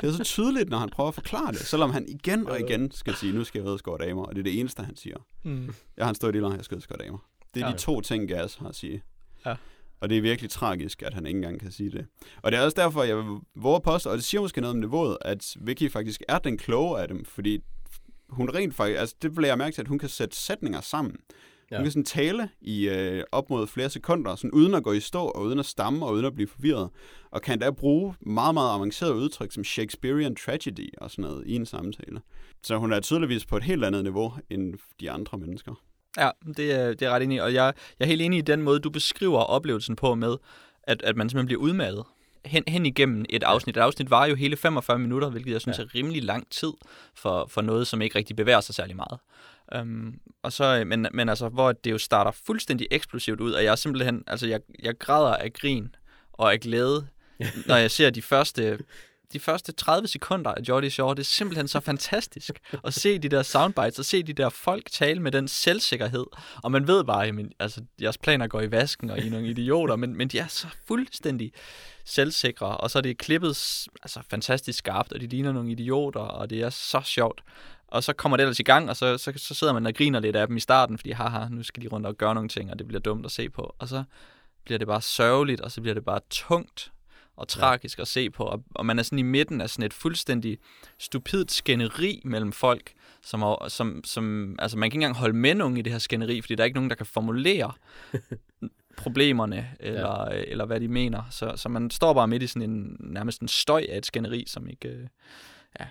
Det 0.00 0.08
er 0.08 0.12
så 0.12 0.24
tydeligt, 0.24 0.68
når 0.70 0.78
han 0.78 0.88
prøver 0.90 1.08
at 1.08 1.14
forklare 1.14 1.52
det, 1.52 1.60
selvom 1.60 1.90
han 1.90 2.06
igen 2.08 2.46
og 2.46 2.60
igen 2.60 2.90
skal 2.90 3.14
sige, 3.14 3.32
nu 3.32 3.44
skal 3.44 3.58
jeg 3.58 3.66
ud 3.68 3.72
og 3.72 3.78
score 3.78 3.98
damer, 4.06 4.22
og 4.24 4.34
det 4.34 4.38
er 4.40 4.44
det 4.44 4.60
eneste, 4.60 4.82
han 4.82 4.96
siger. 4.96 5.16
Mm. 5.44 5.74
Jeg 5.96 6.04
har 6.04 6.08
en 6.08 6.14
stor 6.14 6.30
dealer, 6.30 6.54
jeg 6.54 6.64
skal 6.64 6.74
ud 6.74 6.78
og 6.78 6.82
score 6.82 6.98
damer. 7.04 7.18
Det 7.54 7.62
er 7.62 7.66
Ja. 7.66 7.72
de 7.72 7.78
to 7.78 8.00
ting, 8.00 8.28
Gas 8.28 8.54
har 8.54 8.68
at 8.68 8.74
sige. 8.76 9.02
Ja. 9.46 9.54
Og 10.00 10.08
det 10.08 10.18
er 10.18 10.22
virkelig 10.22 10.50
tragisk, 10.50 11.02
at 11.02 11.14
han 11.14 11.26
ikke 11.26 11.36
engang 11.36 11.60
kan 11.60 11.72
sige 11.72 11.90
det. 11.90 12.06
Og 12.42 12.52
det 12.52 12.58
er 12.58 12.64
også 12.64 12.74
derfor, 12.80 13.02
jeg 13.02 13.16
vil 13.16 13.24
våge 13.56 13.80
påstå, 13.80 14.10
og 14.10 14.16
det 14.16 14.24
siger 14.24 14.40
måske 14.40 14.60
noget 14.60 14.74
om 14.74 14.80
niveauet, 14.80 15.18
at 15.20 15.56
Vicky 15.60 15.90
faktisk 15.90 16.22
er 16.28 16.38
den 16.38 16.58
kloge 16.58 17.00
af 17.00 17.08
dem, 17.08 17.24
fordi 17.24 17.58
hun 18.28 18.50
rent 18.54 18.74
faktisk, 18.74 18.98
altså 18.98 19.14
det 19.22 19.34
bliver 19.34 19.48
jeg 19.48 19.58
mærke 19.58 19.74
til, 19.74 19.82
at 19.82 19.88
hun 19.88 19.98
kan 19.98 20.08
sætte 20.08 20.36
sætninger 20.36 20.80
sammen. 20.80 21.16
Ja. 21.72 21.76
Hun 21.76 21.84
kan 21.84 21.92
sådan 21.92 22.04
tale 22.04 22.48
i 22.60 22.88
øh, 22.88 23.24
op 23.32 23.50
mod 23.50 23.66
flere 23.66 23.90
sekunder, 23.90 24.36
sådan 24.36 24.50
uden 24.50 24.74
at 24.74 24.82
gå 24.82 24.92
i 24.92 25.00
stå, 25.00 25.24
og 25.24 25.42
uden 25.42 25.58
at 25.58 25.66
stamme, 25.66 26.06
og 26.06 26.12
uden 26.12 26.24
at 26.24 26.34
blive 26.34 26.48
forvirret. 26.48 26.90
Og 27.30 27.42
kan 27.42 27.58
da 27.58 27.70
bruge 27.70 28.14
meget, 28.20 28.54
meget 28.54 28.74
avancerede 28.74 29.14
udtryk, 29.14 29.52
som 29.52 29.64
Shakespearean 29.64 30.34
tragedy 30.36 30.88
og 30.98 31.10
sådan 31.10 31.22
noget, 31.22 31.46
i 31.46 31.54
en 31.54 31.66
samtale. 31.66 32.20
Så 32.62 32.76
hun 32.76 32.92
er 32.92 33.00
tydeligvis 33.00 33.46
på 33.46 33.56
et 33.56 33.62
helt 33.64 33.84
andet 33.84 34.02
niveau, 34.02 34.34
end 34.50 34.74
de 35.00 35.10
andre 35.10 35.38
mennesker. 35.38 35.74
Ja, 36.18 36.30
det 36.56 36.72
er, 36.72 36.88
det 36.88 37.02
er 37.02 37.10
ret 37.10 37.22
enig 37.22 37.36
i. 37.36 37.40
Og 37.40 37.54
jeg, 37.54 37.72
jeg 37.98 38.04
er 38.04 38.08
helt 38.08 38.22
enig 38.22 38.38
i 38.38 38.42
den 38.42 38.62
måde, 38.62 38.78
du 38.80 38.90
beskriver 38.90 39.38
oplevelsen 39.38 39.96
på 39.96 40.14
med, 40.14 40.36
at, 40.82 41.02
at 41.02 41.16
man 41.16 41.28
simpelthen 41.28 41.46
bliver 41.46 41.60
udmattet 41.60 42.04
hen, 42.44 42.64
hen 42.68 42.86
igennem 42.86 43.24
et 43.30 43.42
afsnit. 43.42 43.76
Et 43.76 43.80
afsnit 43.80 44.10
var 44.10 44.26
jo 44.26 44.34
hele 44.34 44.56
45 44.56 44.98
minutter, 44.98 45.30
hvilket 45.30 45.52
jeg 45.52 45.60
synes 45.60 45.78
Ja. 45.78 45.82
er 45.82 45.94
rimelig 45.94 46.24
lang 46.24 46.50
tid 46.50 46.72
for, 47.14 47.46
for 47.48 47.60
noget, 47.60 47.86
som 47.86 48.02
ikke 48.02 48.18
rigtig 48.18 48.36
bevæger 48.36 48.60
sig 48.60 48.74
særlig 48.74 48.96
meget. 48.96 49.18
Um, 49.80 50.20
og 50.42 50.52
så, 50.52 50.84
men, 50.86 51.06
men 51.12 51.28
altså, 51.28 51.48
hvor 51.48 51.72
det 51.72 51.90
jo 51.90 51.98
starter 51.98 52.30
fuldstændig 52.30 52.88
eksplosivt 52.90 53.40
ud, 53.40 53.52
og 53.52 53.64
jeg 53.64 53.70
er 53.70 53.76
simpelthen, 53.76 54.24
altså 54.26 54.46
jeg, 54.46 54.60
jeg 54.82 54.98
græder 54.98 55.36
af 55.36 55.52
grin 55.52 55.94
og 56.32 56.52
af 56.52 56.60
glæde, 56.60 57.06
når 57.66 57.76
jeg 57.76 57.90
ser 57.90 58.10
de 58.10 58.22
første 58.22 58.78
de 59.32 59.40
første 59.40 59.72
30 59.72 60.08
sekunder 60.08 60.50
af 60.50 60.60
Jordi 60.68 60.90
Shore, 60.90 61.14
det 61.14 61.20
er 61.20 61.24
simpelthen 61.24 61.68
så 61.68 61.80
fantastisk 61.80 62.60
at 62.84 62.94
se 62.94 63.18
de 63.18 63.28
der 63.28 63.42
soundbites, 63.42 63.98
og 63.98 64.04
se 64.04 64.22
de 64.22 64.32
der 64.32 64.48
folk 64.48 64.90
tale 64.90 65.20
med 65.20 65.32
den 65.32 65.48
selvsikkerhed. 65.48 66.26
Og 66.62 66.72
man 66.72 66.86
ved 66.86 67.04
bare, 67.04 67.20
jamen, 67.20 67.52
altså, 67.58 67.80
jeres 68.02 68.18
planer 68.18 68.46
går 68.46 68.60
i 68.60 68.70
vasken, 68.70 69.10
og 69.10 69.18
I 69.18 69.26
er 69.26 69.30
nogle 69.30 69.48
idioter, 69.48 69.96
men, 69.96 70.16
men 70.16 70.28
de 70.28 70.38
er 70.38 70.46
så 70.46 70.66
fuldstændig 70.86 71.52
selvsikre, 72.04 72.76
og 72.76 72.90
så 72.90 72.98
er 72.98 73.02
det 73.02 73.18
klippet 73.18 73.48
altså, 74.02 74.20
fantastisk 74.30 74.78
skarpt, 74.78 75.12
og 75.12 75.20
de 75.20 75.26
ligner 75.26 75.52
nogle 75.52 75.70
idioter, 75.70 76.20
og 76.20 76.50
det 76.50 76.60
er 76.60 76.70
så 76.70 77.00
sjovt. 77.04 77.42
Og 77.92 78.04
så 78.04 78.12
kommer 78.12 78.36
det 78.36 78.42
ellers 78.42 78.60
i 78.60 78.62
gang, 78.62 78.90
og 78.90 78.96
så, 78.96 79.18
så, 79.18 79.32
så 79.36 79.54
sidder 79.54 79.72
man 79.72 79.86
og 79.86 79.94
griner 79.94 80.20
lidt 80.20 80.36
af 80.36 80.46
dem 80.46 80.56
i 80.56 80.60
starten, 80.60 80.98
fordi 80.98 81.10
haha, 81.10 81.48
nu 81.48 81.62
skal 81.62 81.82
de 81.82 81.88
rundt 81.88 82.06
og 82.06 82.14
gøre 82.14 82.34
nogle 82.34 82.48
ting, 82.48 82.70
og 82.70 82.78
det 82.78 82.88
bliver 82.88 83.00
dumt 83.00 83.26
at 83.26 83.32
se 83.32 83.50
på. 83.50 83.74
Og 83.78 83.88
så 83.88 84.04
bliver 84.64 84.78
det 84.78 84.86
bare 84.86 85.02
sørgeligt, 85.02 85.60
og 85.60 85.70
så 85.72 85.80
bliver 85.80 85.94
det 85.94 86.04
bare 86.04 86.20
tungt 86.30 86.92
og 87.36 87.48
tragisk 87.48 87.98
at 87.98 88.08
se 88.08 88.30
på, 88.30 88.44
og, 88.44 88.64
og 88.74 88.86
man 88.86 88.98
er 88.98 89.02
sådan 89.02 89.18
i 89.18 89.22
midten 89.22 89.60
af 89.60 89.70
sådan 89.70 89.84
et 89.84 89.94
fuldstændig 89.94 90.58
stupidt 90.98 91.52
skænderi 91.52 92.22
mellem 92.24 92.52
folk, 92.52 92.92
som, 93.22 93.42
er, 93.42 93.68
som, 93.68 94.04
som 94.04 94.56
altså 94.58 94.78
man 94.78 94.90
kan 94.90 94.96
ikke 94.96 95.04
engang 95.04 95.16
holde 95.16 95.36
med 95.36 95.54
nogen 95.54 95.76
i 95.76 95.82
det 95.82 95.92
her 95.92 95.98
skænderi, 95.98 96.40
fordi 96.40 96.54
der 96.54 96.62
er 96.62 96.64
ikke 96.64 96.76
nogen, 96.76 96.90
der 96.90 96.96
kan 96.96 97.06
formulere 97.06 97.72
problemerne, 98.96 99.70
eller, 99.80 100.32
ja. 100.32 100.42
eller 100.46 100.64
hvad 100.64 100.80
de 100.80 100.88
mener. 100.88 101.22
Så, 101.30 101.52
så 101.56 101.68
man 101.68 101.90
står 101.90 102.14
bare 102.14 102.28
midt 102.28 102.42
i 102.42 102.46
sådan 102.46 102.70
en, 102.70 102.96
nærmest 103.00 103.40
en 103.40 103.48
støj 103.48 103.86
af 103.88 103.98
et 103.98 104.06
skænderi, 104.06 104.44
som 104.46 104.68
ikke, 104.68 104.88
øh, 104.88 105.06
ja, 105.80 105.86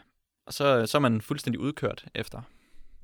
og 0.46 0.54
så, 0.54 0.86
så 0.86 0.98
er 0.98 1.00
man 1.00 1.22
fuldstændig 1.22 1.60
udkørt 1.60 2.06
efter, 2.16 2.42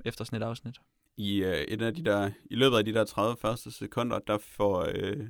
efter 0.04 0.24
sådan 0.24 0.42
et 0.42 0.46
afsnit. 0.46 0.76
I, 1.16 1.42
øh, 1.42 1.56
et 1.56 1.82
af 1.82 1.94
de 1.94 2.04
der, 2.04 2.30
I 2.50 2.54
løbet 2.54 2.76
af 2.76 2.84
de 2.84 2.94
der 2.94 3.04
30 3.04 3.36
første 3.40 3.70
sekunder, 3.70 4.18
der 4.18 4.38
får 4.38 4.86
øh, 4.94 5.26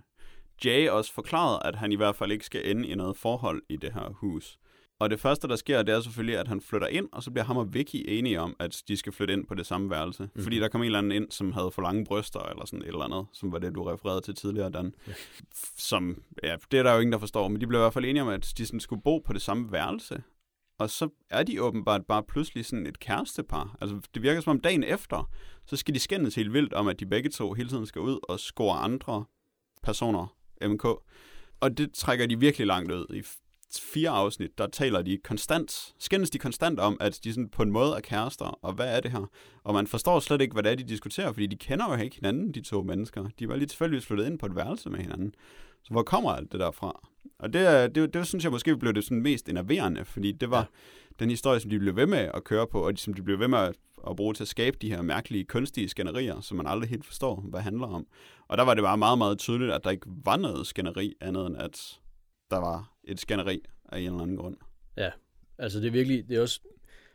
Jay 0.64 0.88
også 0.88 1.12
forklaret, 1.12 1.60
at 1.64 1.76
han 1.76 1.92
i 1.92 1.96
hvert 1.96 2.16
fald 2.16 2.32
ikke 2.32 2.44
skal 2.44 2.70
ende 2.70 2.88
i 2.88 2.94
noget 2.94 3.16
forhold 3.16 3.62
i 3.68 3.76
det 3.76 3.92
her 3.92 4.08
hus. 4.08 4.58
Og 5.00 5.10
det 5.10 5.20
første, 5.20 5.48
der 5.48 5.56
sker, 5.56 5.82
det 5.82 5.94
er 5.94 6.00
selvfølgelig, 6.00 6.38
at 6.38 6.48
han 6.48 6.60
flytter 6.60 6.86
ind, 6.86 7.08
og 7.12 7.22
så 7.22 7.30
bliver 7.30 7.44
ham 7.44 7.56
og 7.56 7.74
Vicky 7.74 8.04
enige 8.08 8.40
om, 8.40 8.56
at 8.58 8.82
de 8.88 8.96
skal 8.96 9.12
flytte 9.12 9.34
ind 9.34 9.46
på 9.46 9.54
det 9.54 9.66
samme 9.66 9.90
værelse. 9.90 10.22
Mm-hmm. 10.22 10.42
Fordi 10.42 10.58
der 10.58 10.68
kom 10.68 10.80
en 10.80 10.84
eller 10.84 10.98
anden 10.98 11.12
ind, 11.12 11.30
som 11.30 11.52
havde 11.52 11.70
for 11.70 11.82
lange 11.82 12.04
bryster, 12.04 12.40
eller 12.40 12.64
sådan 12.64 12.82
et 12.82 12.88
eller 12.88 13.04
andet, 13.04 13.26
som 13.32 13.52
var 13.52 13.58
det, 13.58 13.74
du 13.74 13.82
refererede 13.82 14.20
til 14.20 14.34
tidligere, 14.34 14.70
Dan. 14.70 14.94
Ja. 15.06 15.12
Som, 15.76 16.22
ja, 16.42 16.56
det 16.70 16.78
er 16.78 16.82
der 16.82 16.92
jo 16.92 16.98
ingen, 17.00 17.12
der 17.12 17.18
forstår, 17.18 17.48
men 17.48 17.60
de 17.60 17.66
blev 17.66 17.80
i 17.80 17.82
hvert 17.82 17.92
fald 17.92 18.04
enige 18.04 18.22
om, 18.22 18.28
at 18.28 18.52
de 18.58 18.66
sådan 18.66 18.80
skulle 18.80 19.02
bo 19.02 19.18
på 19.18 19.32
det 19.32 19.42
samme 19.42 19.72
værelse. 19.72 20.22
Og 20.78 20.90
så 20.90 21.08
er 21.30 21.42
de 21.42 21.62
åbenbart 21.62 22.06
bare 22.06 22.22
pludselig 22.22 22.64
sådan 22.66 22.86
et 22.86 22.98
kærestepar. 22.98 23.76
Altså, 23.80 24.00
det 24.14 24.22
virker 24.22 24.40
som 24.40 24.50
om 24.50 24.60
dagen 24.60 24.84
efter, 24.84 25.30
så 25.66 25.76
skal 25.76 25.94
de 25.94 25.98
skændes 25.98 26.34
helt 26.34 26.52
vildt 26.52 26.72
om, 26.72 26.88
at 26.88 27.00
de 27.00 27.06
begge 27.06 27.30
to 27.30 27.52
hele 27.52 27.68
tiden 27.68 27.86
skal 27.86 28.02
ud 28.02 28.18
og 28.28 28.40
score 28.40 28.78
andre 28.78 29.24
personer, 29.82 30.36
MK. 30.62 30.84
Og 31.60 31.78
det 31.78 31.94
trækker 31.94 32.26
de 32.26 32.40
virkelig 32.40 32.66
langt 32.66 32.92
ud. 32.92 33.06
I 33.14 33.22
fire 33.76 34.10
afsnit, 34.10 34.58
der 34.58 34.66
taler 34.66 35.02
de 35.02 35.18
konstant, 35.24 35.94
skændes 35.98 36.30
de 36.30 36.38
konstant 36.38 36.80
om, 36.80 36.96
at 37.00 37.20
de 37.24 37.32
sådan 37.32 37.48
på 37.48 37.62
en 37.62 37.72
måde 37.72 37.96
er 37.96 38.00
kærester, 38.00 38.44
og 38.44 38.72
hvad 38.72 38.96
er 38.96 39.00
det 39.00 39.10
her? 39.10 39.30
Og 39.64 39.74
man 39.74 39.86
forstår 39.86 40.20
slet 40.20 40.40
ikke, 40.40 40.52
hvad 40.52 40.62
det 40.62 40.72
er, 40.72 40.76
de 40.76 40.84
diskuterer, 40.84 41.32
fordi 41.32 41.46
de 41.46 41.56
kender 41.56 41.96
jo 41.96 42.02
ikke 42.02 42.16
hinanden, 42.16 42.52
de 42.52 42.60
to 42.60 42.82
mennesker. 42.82 43.28
De 43.38 43.48
var 43.48 43.56
lige 43.56 43.68
tilfældigvis 43.68 44.06
flyttet 44.06 44.26
ind 44.26 44.38
på 44.38 44.46
et 44.46 44.56
værelse 44.56 44.90
med 44.90 44.98
hinanden. 44.98 45.34
Så 45.88 45.94
hvor 45.94 46.02
kommer 46.02 46.30
alt 46.30 46.52
det 46.52 46.60
der 46.60 46.70
fra? 46.70 47.08
Og 47.38 47.52
det, 47.52 47.94
det, 47.94 48.14
det 48.14 48.26
synes 48.26 48.44
jeg 48.44 48.52
måske 48.52 48.76
blev 48.76 48.94
det 48.94 49.04
sådan 49.04 49.22
mest 49.22 49.48
enerverende, 49.48 50.04
fordi 50.04 50.32
det 50.32 50.50
var 50.50 50.58
ja. 50.58 50.64
den 51.18 51.30
historie, 51.30 51.60
som 51.60 51.70
de 51.70 51.78
blev 51.78 51.96
ved 51.96 52.06
med 52.06 52.30
at 52.34 52.44
køre 52.44 52.66
på, 52.66 52.86
og 52.86 52.92
som 52.96 53.14
de 53.14 53.22
blev 53.22 53.38
ved 53.38 53.48
med 53.48 53.58
at, 53.58 53.74
at 54.10 54.16
bruge 54.16 54.34
til 54.34 54.44
at 54.44 54.48
skabe 54.48 54.76
de 54.82 54.90
her 54.90 55.02
mærkelige, 55.02 55.44
kunstige 55.44 55.88
skænderier, 55.88 56.40
som 56.40 56.56
man 56.56 56.66
aldrig 56.66 56.90
helt 56.90 57.04
forstår, 57.04 57.40
hvad 57.40 57.60
handler 57.60 57.86
om. 57.86 58.06
Og 58.48 58.58
der 58.58 58.64
var 58.64 58.74
det 58.74 58.82
bare 58.82 58.98
meget, 58.98 59.18
meget 59.18 59.38
tydeligt, 59.38 59.72
at 59.72 59.84
der 59.84 59.90
ikke 59.90 60.06
var 60.24 60.36
noget 60.36 60.66
skænderi, 60.66 61.14
andet 61.20 61.46
end 61.46 61.56
at 61.56 62.00
der 62.50 62.58
var 62.58 62.92
et 63.04 63.20
skænderi 63.20 63.60
af 63.92 63.98
en 63.98 64.06
eller 64.06 64.22
anden 64.22 64.36
grund. 64.36 64.56
Altså 65.58 65.80
det 65.80 65.86
er 65.86 65.90
virkelig, 65.90 66.28
det 66.28 66.36
er 66.36 66.42
også 66.42 66.60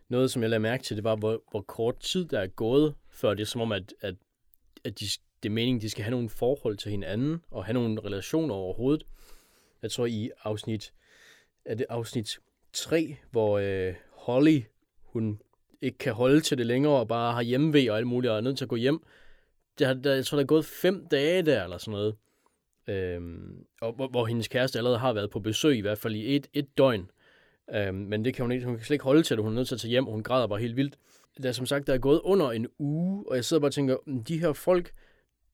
noget, 0.09 0.31
som 0.31 0.41
jeg 0.41 0.49
lagde 0.49 0.59
mærke 0.59 0.83
til, 0.83 0.95
det 0.95 1.03
var, 1.03 1.15
hvor, 1.15 1.43
hvor 1.51 1.61
kort 1.61 1.99
tid 1.99 2.25
der 2.25 2.39
er 2.39 2.47
gået, 2.47 2.95
før 3.09 3.33
det 3.33 3.41
er 3.41 3.45
som 3.45 3.61
om, 3.61 3.71
at, 3.71 3.93
at, 4.01 4.15
at 4.83 4.99
de, 4.99 5.05
det 5.43 5.49
er 5.49 5.53
meningen, 5.53 5.81
de 5.81 5.89
skal 5.89 6.03
have 6.03 6.11
nogle 6.11 6.29
forhold 6.29 6.77
til 6.77 6.91
hinanden, 6.91 7.41
og 7.51 7.65
have 7.65 7.73
nogle 7.73 8.01
relationer 8.01 8.55
overhovedet. 8.55 9.05
Jeg 9.81 9.91
tror 9.91 10.05
i 10.05 10.31
afsnit, 10.43 10.93
er 11.65 11.75
det 11.75 11.85
afsnit 11.89 12.39
3, 12.73 13.17
hvor 13.31 13.59
øh, 13.59 13.93
Holly, 14.11 14.61
hun 15.01 15.41
ikke 15.81 15.97
kan 15.97 16.13
holde 16.13 16.41
til 16.41 16.57
det 16.57 16.65
længere, 16.65 16.93
og 16.93 17.07
bare 17.07 17.33
har 17.33 17.41
hjemmevæg 17.41 17.91
og 17.91 17.97
alt 17.97 18.07
muligt, 18.07 18.31
og 18.31 18.37
er 18.37 18.41
nødt 18.41 18.57
til 18.57 18.65
at 18.65 18.69
gå 18.69 18.75
hjem. 18.75 19.03
Der, 19.79 19.93
der, 19.93 20.13
jeg 20.13 20.25
tror, 20.25 20.35
der 20.35 20.43
er 20.43 20.47
gået 20.47 20.65
fem 20.65 21.07
dage 21.11 21.41
der, 21.41 21.63
eller 21.63 21.77
sådan 21.77 21.91
noget. 21.91 22.15
Øhm, 22.87 23.65
og 23.81 23.93
hvor, 23.93 24.07
hvor 24.07 24.25
hendes 24.25 24.47
kæreste 24.47 24.79
allerede 24.79 24.99
har 24.99 25.13
været 25.13 25.29
på 25.29 25.39
besøg, 25.39 25.77
i 25.77 25.81
hvert 25.81 25.97
fald 25.97 26.15
i 26.15 26.35
et, 26.35 26.47
et 26.53 26.77
døgn. 26.77 27.11
Øhm, 27.75 27.95
men 27.95 28.25
det 28.25 28.33
kan 28.33 28.43
hun 28.43 28.51
ikke, 28.51 28.65
hun 28.65 28.75
kan 28.75 28.85
slet 28.85 28.95
ikke 28.95 29.03
holde 29.03 29.23
til 29.23 29.37
det, 29.37 29.43
hun 29.43 29.53
er 29.53 29.55
nødt 29.55 29.67
til 29.67 29.75
at 29.75 29.81
tage 29.81 29.89
hjem, 29.89 30.07
og 30.07 30.13
hun 30.13 30.23
græder 30.23 30.47
bare 30.47 30.59
helt 30.59 30.75
vildt. 30.75 30.97
Der 31.41 31.49
er 31.49 31.53
som 31.53 31.65
sagt, 31.65 31.87
der 31.87 31.93
er 31.93 31.97
gået 31.97 32.21
under 32.23 32.51
en 32.51 32.67
uge, 32.79 33.25
og 33.29 33.35
jeg 33.35 33.45
sidder 33.45 33.61
bare 33.61 33.69
og 33.69 33.73
tænker, 33.73 33.97
mm, 34.05 34.23
de 34.23 34.39
her 34.39 34.53
folk, 34.53 34.93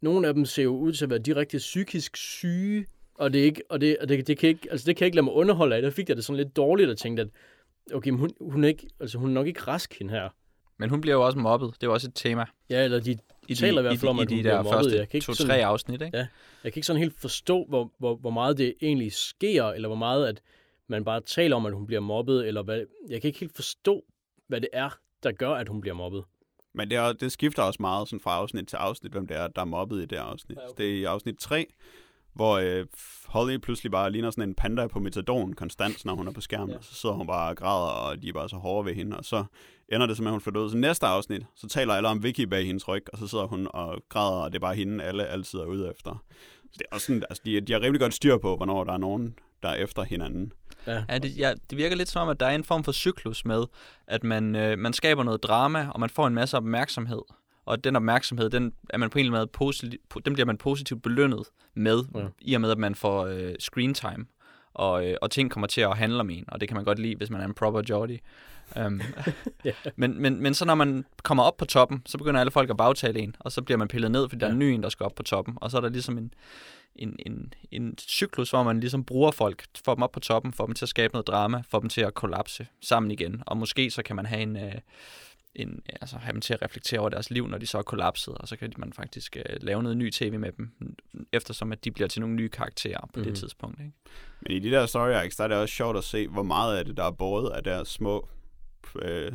nogle 0.02 0.28
af 0.28 0.34
dem 0.34 0.46
ser 0.46 0.64
jo 0.64 0.78
ud 0.78 0.94
til 0.94 1.04
at 1.06 1.10
være 1.10 1.20
direkte 1.20 1.58
psykisk 1.58 2.18
syge, 2.18 2.86
og 3.16 3.34
det, 3.34 3.42
er 3.42 3.46
ikke, 3.46 3.62
og 3.70 3.82
det, 3.82 3.98
og 3.98 4.10
det, 4.10 4.28
det, 4.28 4.38
kan 4.38 4.50
ikke, 4.50 4.68
altså 4.72 4.86
det 4.86 4.96
kan 4.96 5.04
jeg 5.04 5.08
ikke 5.08 5.16
lade 5.16 5.24
mig 5.24 5.34
underholde 5.34 5.76
af. 5.76 5.82
Der 5.82 5.92
fik 5.92 6.10
jeg 6.10 6.18
det 6.18 6.26
sådan 6.26 6.38
lidt 6.38 6.56
dårligt 6.56 6.90
og 6.90 6.98
tænkte, 6.98 7.22
at 7.22 7.30
okay, 7.94 8.10
men 8.10 8.20
hun, 8.20 8.32
hun, 8.42 8.64
er 8.64 8.68
ikke, 8.68 8.88
altså 9.00 9.18
hun 9.18 9.30
er 9.30 9.34
nok 9.34 9.48
ikke 9.48 9.62
rask, 9.62 10.00
hende 10.00 10.14
her. 10.14 10.30
Men 10.78 10.90
hun 10.90 11.02
bliver 11.02 11.16
jo 11.16 11.26
også 11.26 11.40
mobbet. 11.40 11.74
Det 11.74 11.84
er 11.84 11.88
jo 11.88 11.94
også 11.94 12.08
et 12.08 12.16
tema. 12.16 12.46
Ja, 12.70 12.84
eller 12.84 13.00
de 13.00 13.18
I 13.48 13.56
taler 13.56 13.74
i 13.74 13.78
de, 13.78 13.82
hvert 13.82 14.00
fald 14.00 14.10
om, 14.10 14.20
at 14.20 14.30
hun 14.30 14.38
de 14.38 14.44
der 14.44 14.56
mobbet. 14.56 14.72
første 14.72 14.98
Jeg 14.98 15.10
kan 15.10 15.18
ikke 15.18 15.26
to-tre 15.26 15.66
afsnit, 15.66 16.02
ikke? 16.02 16.18
Ja. 16.18 16.28
Jeg 16.64 16.74
kan 16.74 16.80
ikke 16.80 16.86
sådan 16.86 17.02
helt 17.02 17.20
forstå, 17.20 17.66
hvor, 17.70 17.92
hvor, 17.98 18.16
hvor 18.16 18.30
meget 18.30 18.58
det 18.58 18.74
egentlig 18.82 19.14
sker, 19.14 19.66
eller 19.66 19.88
hvor 19.88 19.96
meget, 19.96 20.28
at 20.28 20.42
man 20.88 21.06
bare 21.06 21.22
taler 21.22 21.56
om, 21.56 21.66
at 21.66 21.74
hun 21.74 21.88
bliver 21.88 22.00
mobbet, 22.00 22.48
eller 22.48 22.64
hvad. 22.64 22.84
Jeg 23.10 23.22
kan 23.22 23.28
ikke 23.28 23.40
helt 23.40 23.56
forstå, 23.56 24.04
hvad 24.48 24.62
det 24.62 24.70
er, 24.74 24.90
der 25.24 25.32
gør, 25.32 25.52
at 25.52 25.70
hun 25.70 25.82
bliver 25.82 25.94
mobbet. 25.94 26.24
Men 26.80 26.90
det, 26.90 26.98
er, 26.98 27.14
det 27.14 27.32
skifter 27.32 27.64
også 27.64 27.78
meget 27.82 28.08
sådan 28.08 28.20
fra 28.20 28.36
afsnit 28.36 28.68
til 28.68 28.76
afsnit, 28.76 29.12
hvem 29.12 29.28
det 29.28 29.38
er, 29.38 29.48
der 29.48 29.62
er 29.62 29.66
mobbet 29.66 30.02
i 30.02 30.06
det 30.06 30.16
afsnit. 30.16 30.58
Ja, 30.58 30.64
okay. 30.70 30.84
Det 30.84 30.92
er 30.92 30.96
i 30.96 31.04
afsnit 31.04 31.36
3, 31.40 31.66
hvor 32.34 32.58
øh, 32.58 32.86
Holly 33.26 33.58
pludselig 33.58 33.92
bare 33.92 34.12
ligner 34.12 34.32
sådan 34.32 34.50
en 34.50 34.56
panda 34.56 34.88
på 34.88 35.00
metadon 35.00 35.54
konstant, 35.54 36.06
når 36.06 36.16
hun 36.16 36.28
er 36.28 36.32
på 36.32 36.42
skærmen. 36.42 36.70
Ja. 36.70 36.82
Så 36.82 36.96
sidder 36.96 37.16
hun 37.16 37.28
bare 37.28 37.50
og 37.50 37.58
græder, 37.58 37.92
og 37.92 38.22
de 38.22 38.30
er 38.30 38.34
bare 38.34 38.50
så 38.50 38.56
hårde 38.56 38.86
ved 38.86 38.94
hende. 38.94 39.18
Og 39.18 39.26
så 39.26 39.44
ender 39.92 40.08
det 40.08 40.18
som, 40.18 40.28
at 40.28 40.32
hun 40.32 40.42
flytter 40.42 40.62
ud. 40.62 40.70
Så 40.70 40.78
næste 40.78 41.06
afsnit, 41.06 41.46
så 41.56 41.68
taler 41.68 41.94
alle 41.94 42.10
om 42.10 42.24
Vicky 42.24 42.42
bag 42.42 42.66
hendes 42.66 42.88
ryg, 42.88 43.04
og 43.14 43.20
så 43.20 43.28
sidder 43.28 43.48
hun 43.48 43.68
og 43.74 44.02
græder, 44.10 44.42
og 44.42 44.52
det 44.52 44.56
er 44.56 44.62
bare 44.62 44.76
hende, 44.76 45.04
alle 45.04 45.26
altid 45.26 45.60
er 45.60 45.66
ude 45.66 45.92
efter. 45.92 46.24
Så 46.64 46.76
det 46.80 46.82
er 46.92 46.96
også 46.96 47.06
sådan, 47.06 47.24
altså, 47.30 47.42
de, 47.46 47.62
de 47.62 47.74
har 47.74 47.82
rimelig 47.82 48.02
godt 48.02 48.14
styr 48.14 48.38
på, 48.38 48.56
hvornår 48.56 48.84
der 48.84 48.94
er 48.94 48.98
nogen, 48.98 49.36
der 49.64 49.70
er 49.70 49.76
efter 49.76 50.04
hinanden. 50.04 50.52
Ja. 50.88 51.04
Ja, 51.10 51.18
det, 51.18 51.38
ja, 51.38 51.54
det 51.70 51.78
virker 51.78 51.96
lidt 51.96 52.10
som 52.10 52.22
om, 52.22 52.30
at 52.30 52.40
der 52.40 52.46
er 52.46 52.56
en 52.56 52.64
form 52.64 52.84
for 52.84 52.92
cyklus 52.92 53.46
med, 53.46 53.64
at 54.08 54.24
man, 54.24 54.56
øh, 54.56 54.80
man 54.80 54.94
skaber 54.94 55.24
noget 55.24 55.44
drama, 55.44 55.88
og 55.94 56.00
man 56.00 56.10
får 56.10 56.28
en 56.28 56.34
masse 56.36 56.58
opmærksomhed. 56.58 57.22
Og 57.66 57.84
den 57.84 57.96
opmærksomhed, 57.96 58.50
den, 58.50 58.74
er 58.90 58.98
man 58.98 59.10
på 59.10 59.20
en 59.20 59.26
eller 59.26 59.40
anden 59.40 59.98
måde 60.16 60.22
den 60.26 60.34
bliver 60.34 60.46
man 60.46 60.58
positivt 60.58 61.04
belønnet 61.04 61.44
med, 61.74 62.04
Ja. 62.16 62.20
ja. 62.20 62.26
i 62.42 62.54
og 62.54 62.62
med, 62.62 62.72
at 62.72 62.78
man 62.78 62.96
får 62.96 63.26
øh, 63.26 63.56
screen 63.60 63.94
time. 63.94 64.26
Og, 64.74 65.08
øh, 65.08 65.16
og 65.22 65.32
ting 65.32 65.52
kommer 65.52 65.68
til 65.68 65.82
at 65.82 65.98
handle 65.98 66.20
om 66.20 66.30
en, 66.30 66.46
og 66.48 66.60
det 66.62 66.70
kan 66.70 66.76
man 66.76 66.86
godt 66.86 67.00
lide, 67.00 67.16
hvis 67.16 67.30
man 67.30 67.42
er 67.42 67.46
en 67.46 67.54
proper 67.54 67.82
Jordi. 67.90 68.20
Um, 68.86 69.02
Ja. 69.66 69.72
men, 69.96 70.22
men, 70.22 70.42
men 70.44 70.54
så 70.54 70.66
når 70.66 70.76
man 70.76 71.06
kommer 71.24 71.44
op 71.44 71.58
på 71.58 71.66
toppen, 71.66 72.02
så 72.06 72.18
begynder 72.18 72.40
alle 72.40 72.52
folk 72.52 72.70
at 72.70 72.78
bagtale 72.78 73.20
en, 73.20 73.36
og 73.40 73.52
så 73.52 73.62
bliver 73.62 73.78
man 73.78 73.88
pillet 73.88 74.12
ned, 74.12 74.30
fordi 74.30 74.40
der 74.40 74.48
er 74.48 74.52
en 74.52 74.62
Ja. 74.62 74.66
ny 74.68 74.72
en, 74.74 74.84
der 74.84 74.90
skal 74.90 75.04
op 75.04 75.16
på 75.16 75.24
toppen. 75.24 75.58
Og 75.62 75.72
så 75.72 75.78
er 75.78 75.82
der 75.82 75.90
ligesom 75.90 76.18
en, 76.18 76.34
en, 77.00 77.16
en, 77.26 77.54
en 77.72 77.98
cyklus, 77.98 78.50
hvor 78.50 78.64
man 78.64 78.80
ligesom 78.80 79.04
bruger 79.04 79.32
folk, 79.32 79.66
får 79.86 79.96
dem 79.96 80.04
op 80.04 80.12
på 80.12 80.20
toppen, 80.20 80.54
får 80.54 80.66
dem 80.66 80.76
til 80.76 80.86
at 80.86 80.90
skabe 80.90 81.14
noget 81.14 81.28
drama, 81.28 81.64
får 81.70 81.80
dem 81.80 81.90
til 81.90 82.02
at 82.02 82.14
kollapse 82.14 82.68
sammen 82.82 83.12
igen. 83.12 83.44
Og 83.46 83.58
måske 83.58 83.92
så 83.92 84.04
kan 84.04 84.16
man 84.16 84.26
have 84.26 84.42
en... 84.42 84.58
Øh, 84.58 84.74
en, 85.56 85.82
altså 86.02 86.18
have 86.18 86.34
dem 86.34 86.42
til 86.42 86.54
at 86.54 86.62
reflektere 86.62 87.00
over 87.00 87.10
deres 87.10 87.30
liv, 87.30 87.48
når 87.48 87.58
de 87.58 87.68
så 87.68 87.78
er 87.78 87.82
kollapset, 87.82 88.36
og 88.38 88.48
så 88.48 88.56
kan 88.56 88.74
man 88.78 88.94
faktisk 88.94 89.38
øh, 89.38 89.58
lave 89.62 89.84
noget 89.84 89.98
ny 89.98 90.12
tv 90.12 90.40
med 90.40 90.52
dem, 90.52 90.72
eftersom 91.34 91.72
at 91.72 91.86
de 91.86 91.92
bliver 91.92 92.08
til 92.08 92.22
nogle 92.22 92.36
nye 92.36 92.50
karakterer 92.50 93.00
på 93.00 93.06
mm-hmm. 93.06 93.22
Mhm. 93.22 93.30
det 93.30 93.40
tidspunkt. 93.40 93.80
Ikke? 93.80 93.92
Men 94.42 94.52
i 94.52 94.60
de 94.60 94.72
der 94.72 94.86
story 94.86 95.12
arcs, 95.12 95.36
der 95.36 95.44
er 95.44 95.48
det 95.48 95.58
også 95.58 95.76
sjovt 95.76 95.98
at 95.98 96.04
se, 96.04 96.28
hvor 96.28 96.44
meget 96.44 96.78
af 96.78 96.86
det, 96.86 96.98
der 96.98 97.04
er 97.04 97.12
båret 97.12 97.52
af 97.52 97.64
deres 97.64 97.88
små 97.88 98.30
øh, 99.02 99.32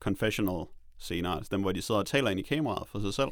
confessional 0.00 0.66
scener, 0.98 1.30
altså 1.30 1.48
dem, 1.50 1.60
hvor 1.60 1.72
de 1.72 1.82
sidder 1.82 2.00
og 2.00 2.06
taler 2.06 2.30
ind 2.30 2.40
i 2.40 2.42
kameraet 2.42 2.88
for 2.88 3.00
sig 3.00 3.14
selv, 3.14 3.28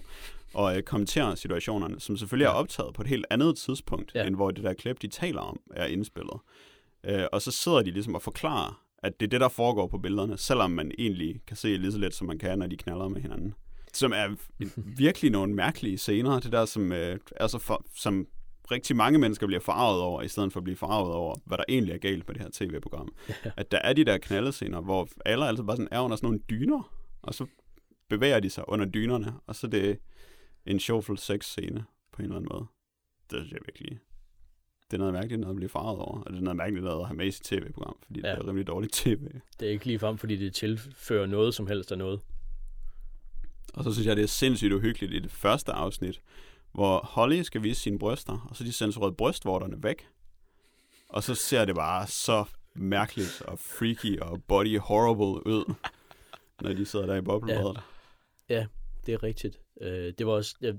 og 0.55 0.77
øh, 0.77 0.83
kommenterer 0.83 1.35
situationerne, 1.35 2.01
som 2.01 2.17
selvfølgelig 2.17 2.47
er 2.47 2.51
optaget 2.51 2.95
på 2.95 3.03
et 3.03 3.09
helt 3.09 3.27
andet 3.31 3.57
tidspunkt, 3.57 4.13
Ja. 4.15 4.21
ja. 4.21 4.27
end 4.27 4.37
hvor 4.37 4.51
det 4.51 4.65
der 4.65 4.75
klip, 4.75 5.03
de 5.03 5.09
taler 5.09 5.41
om, 5.41 5.61
er 5.71 5.87
indspillet. 5.87 6.37
Øh, 7.05 7.25
og 7.33 7.43
så 7.43 7.51
sidder 7.51 7.83
de 7.83 7.91
ligesom 7.91 8.15
og 8.15 8.23
forklarer, 8.23 8.81
at 8.99 9.21
det 9.21 9.27
er 9.27 9.31
det, 9.31 9.41
der 9.41 9.49
foregår 9.49 9.87
på 9.87 9.99
billederne, 9.99 10.39
selvom 10.39 10.71
man 10.71 10.93
egentlig 10.99 11.41
kan 11.47 11.57
se 11.57 11.77
lige 11.77 11.93
så 11.93 11.99
let, 11.99 12.15
som 12.15 12.27
man 12.27 12.39
kan, 12.39 12.59
når 12.59 12.67
de 12.67 12.77
knaller 12.77 13.09
med 13.09 13.21
hinanden. 13.21 13.55
Som 13.93 14.13
er 14.13 14.29
virkelig 14.99 15.31
nogle 15.31 15.55
mærkelige 15.55 15.99
scener, 15.99 16.41
det 16.41 16.53
der, 16.53 16.65
som, 16.65 16.93
øh, 16.93 17.19
er 17.37 17.47
så 17.47 17.59
for, 17.59 17.85
som 17.97 18.27
rigtig 18.71 18.97
mange 18.97 19.19
mennesker 19.19 19.47
bliver 19.47 19.61
farvet 19.61 20.01
over, 20.01 20.23
i 20.23 20.29
stedet 20.29 20.53
for 20.53 20.61
at 20.61 20.65
blive 20.65 20.77
farvet 20.77 21.13
over, 21.13 21.35
hvad 21.45 21.59
der 21.59 21.65
egentlig 21.69 21.95
er 21.95 21.99
galt 21.99 22.29
med 22.29 22.35
det 22.35 22.43
her 22.43 22.51
tv-program. 22.53 23.15
Ja. 23.29 23.51
At 23.57 23.73
der 23.73 23.79
er 23.79 23.93
de 23.93 24.05
der 24.05 24.19
knaldescener, 24.19 24.81
hvor 24.81 25.09
alle 25.25 25.47
altså 25.49 25.65
bare 25.65 25.77
sådan 25.77 25.89
er 25.91 26.01
under 26.01 26.17
sådan 26.17 26.27
nogle 26.27 26.41
dyner, 26.51 26.93
og 27.23 27.35
så 27.35 27.47
bevæger 28.09 28.41
de 28.41 28.51
sig 28.51 28.69
under 28.69 28.87
dynerne, 28.87 29.35
og 29.47 29.57
så 29.57 29.67
det 29.67 29.99
en 30.67 30.81
sjovfuld 30.81 31.19
sex-scene 31.19 31.85
på 32.13 32.23
en 32.23 32.25
eller 32.25 32.37
anden 32.37 32.49
måde. 32.53 32.67
Det 33.31 33.39
synes 33.39 33.53
jeg 33.53 33.61
virkelig... 33.67 34.01
Det 34.91 34.93
er 34.93 34.99
noget 34.99 35.13
mærkeligt 35.15 35.41
noget 35.41 35.53
at 35.53 35.57
blive 35.57 35.69
farvet 35.69 35.99
over, 35.99 36.21
og 36.21 36.31
det 36.31 36.39
er 36.39 36.43
noget 36.43 36.57
mærkeligt 36.57 36.85
noget 36.85 37.01
at 37.01 37.07
have 37.07 37.17
med 37.17 37.27
i 37.27 37.31
sit 37.31 37.45
tv-program, 37.45 37.97
fordi 38.07 38.21
ja. 38.21 38.29
Ja. 38.29 38.35
det 38.35 38.43
er 38.43 38.49
rimelig 38.49 38.67
dårligt 38.67 38.93
tv. 38.93 39.21
Det 39.61 39.69
er 39.69 39.73
ikke 39.73 39.87
lige 39.87 39.99
frem, 39.99 40.19
fordi 40.19 40.37
det 40.37 40.55
tilfører 40.55 41.27
noget 41.27 41.55
som 41.55 41.67
helst 41.67 41.93
af 41.93 41.99
noget. 41.99 42.21
Og 43.75 43.85
så 43.85 43.93
synes 43.93 44.07
jeg, 44.07 44.17
det 44.17 44.23
er 44.23 44.27
sindssygt 44.27 44.73
uhyggeligt 44.73 45.13
i 45.13 45.19
det 45.19 45.31
første 45.31 45.73
afsnit, 45.73 46.21
hvor 46.73 46.99
Holly 46.99 47.43
skal 47.43 47.63
vise 47.63 47.81
sine 47.81 47.99
bryster, 47.99 48.47
og 48.51 48.57
så 48.57 48.65
de 48.65 48.73
censureret 48.73 49.17
brystvorterne 49.17 49.83
væk. 49.83 50.09
Og 51.09 51.23
så 51.23 51.35
ser 51.35 51.65
det 51.65 51.75
bare 51.75 52.07
så 52.07 52.45
mærkeligt 52.75 53.43
og 53.43 53.59
freaky 53.59 54.19
og 54.21 54.43
body 54.43 54.79
horrible 54.79 55.47
ud, 55.47 55.75
når 56.61 56.73
de 56.73 56.85
sidder 56.85 57.07
der 57.07 57.15
i 57.15 57.21
boblebadet. 57.21 57.81
Ja. 58.49 58.67
Det 59.07 59.15
er 59.15 59.23
rigtigt. 59.23 59.61
Øh, 59.81 60.13
det 60.19 60.27
var 60.27 60.33
også... 60.33 60.57
Ja, 60.63 60.73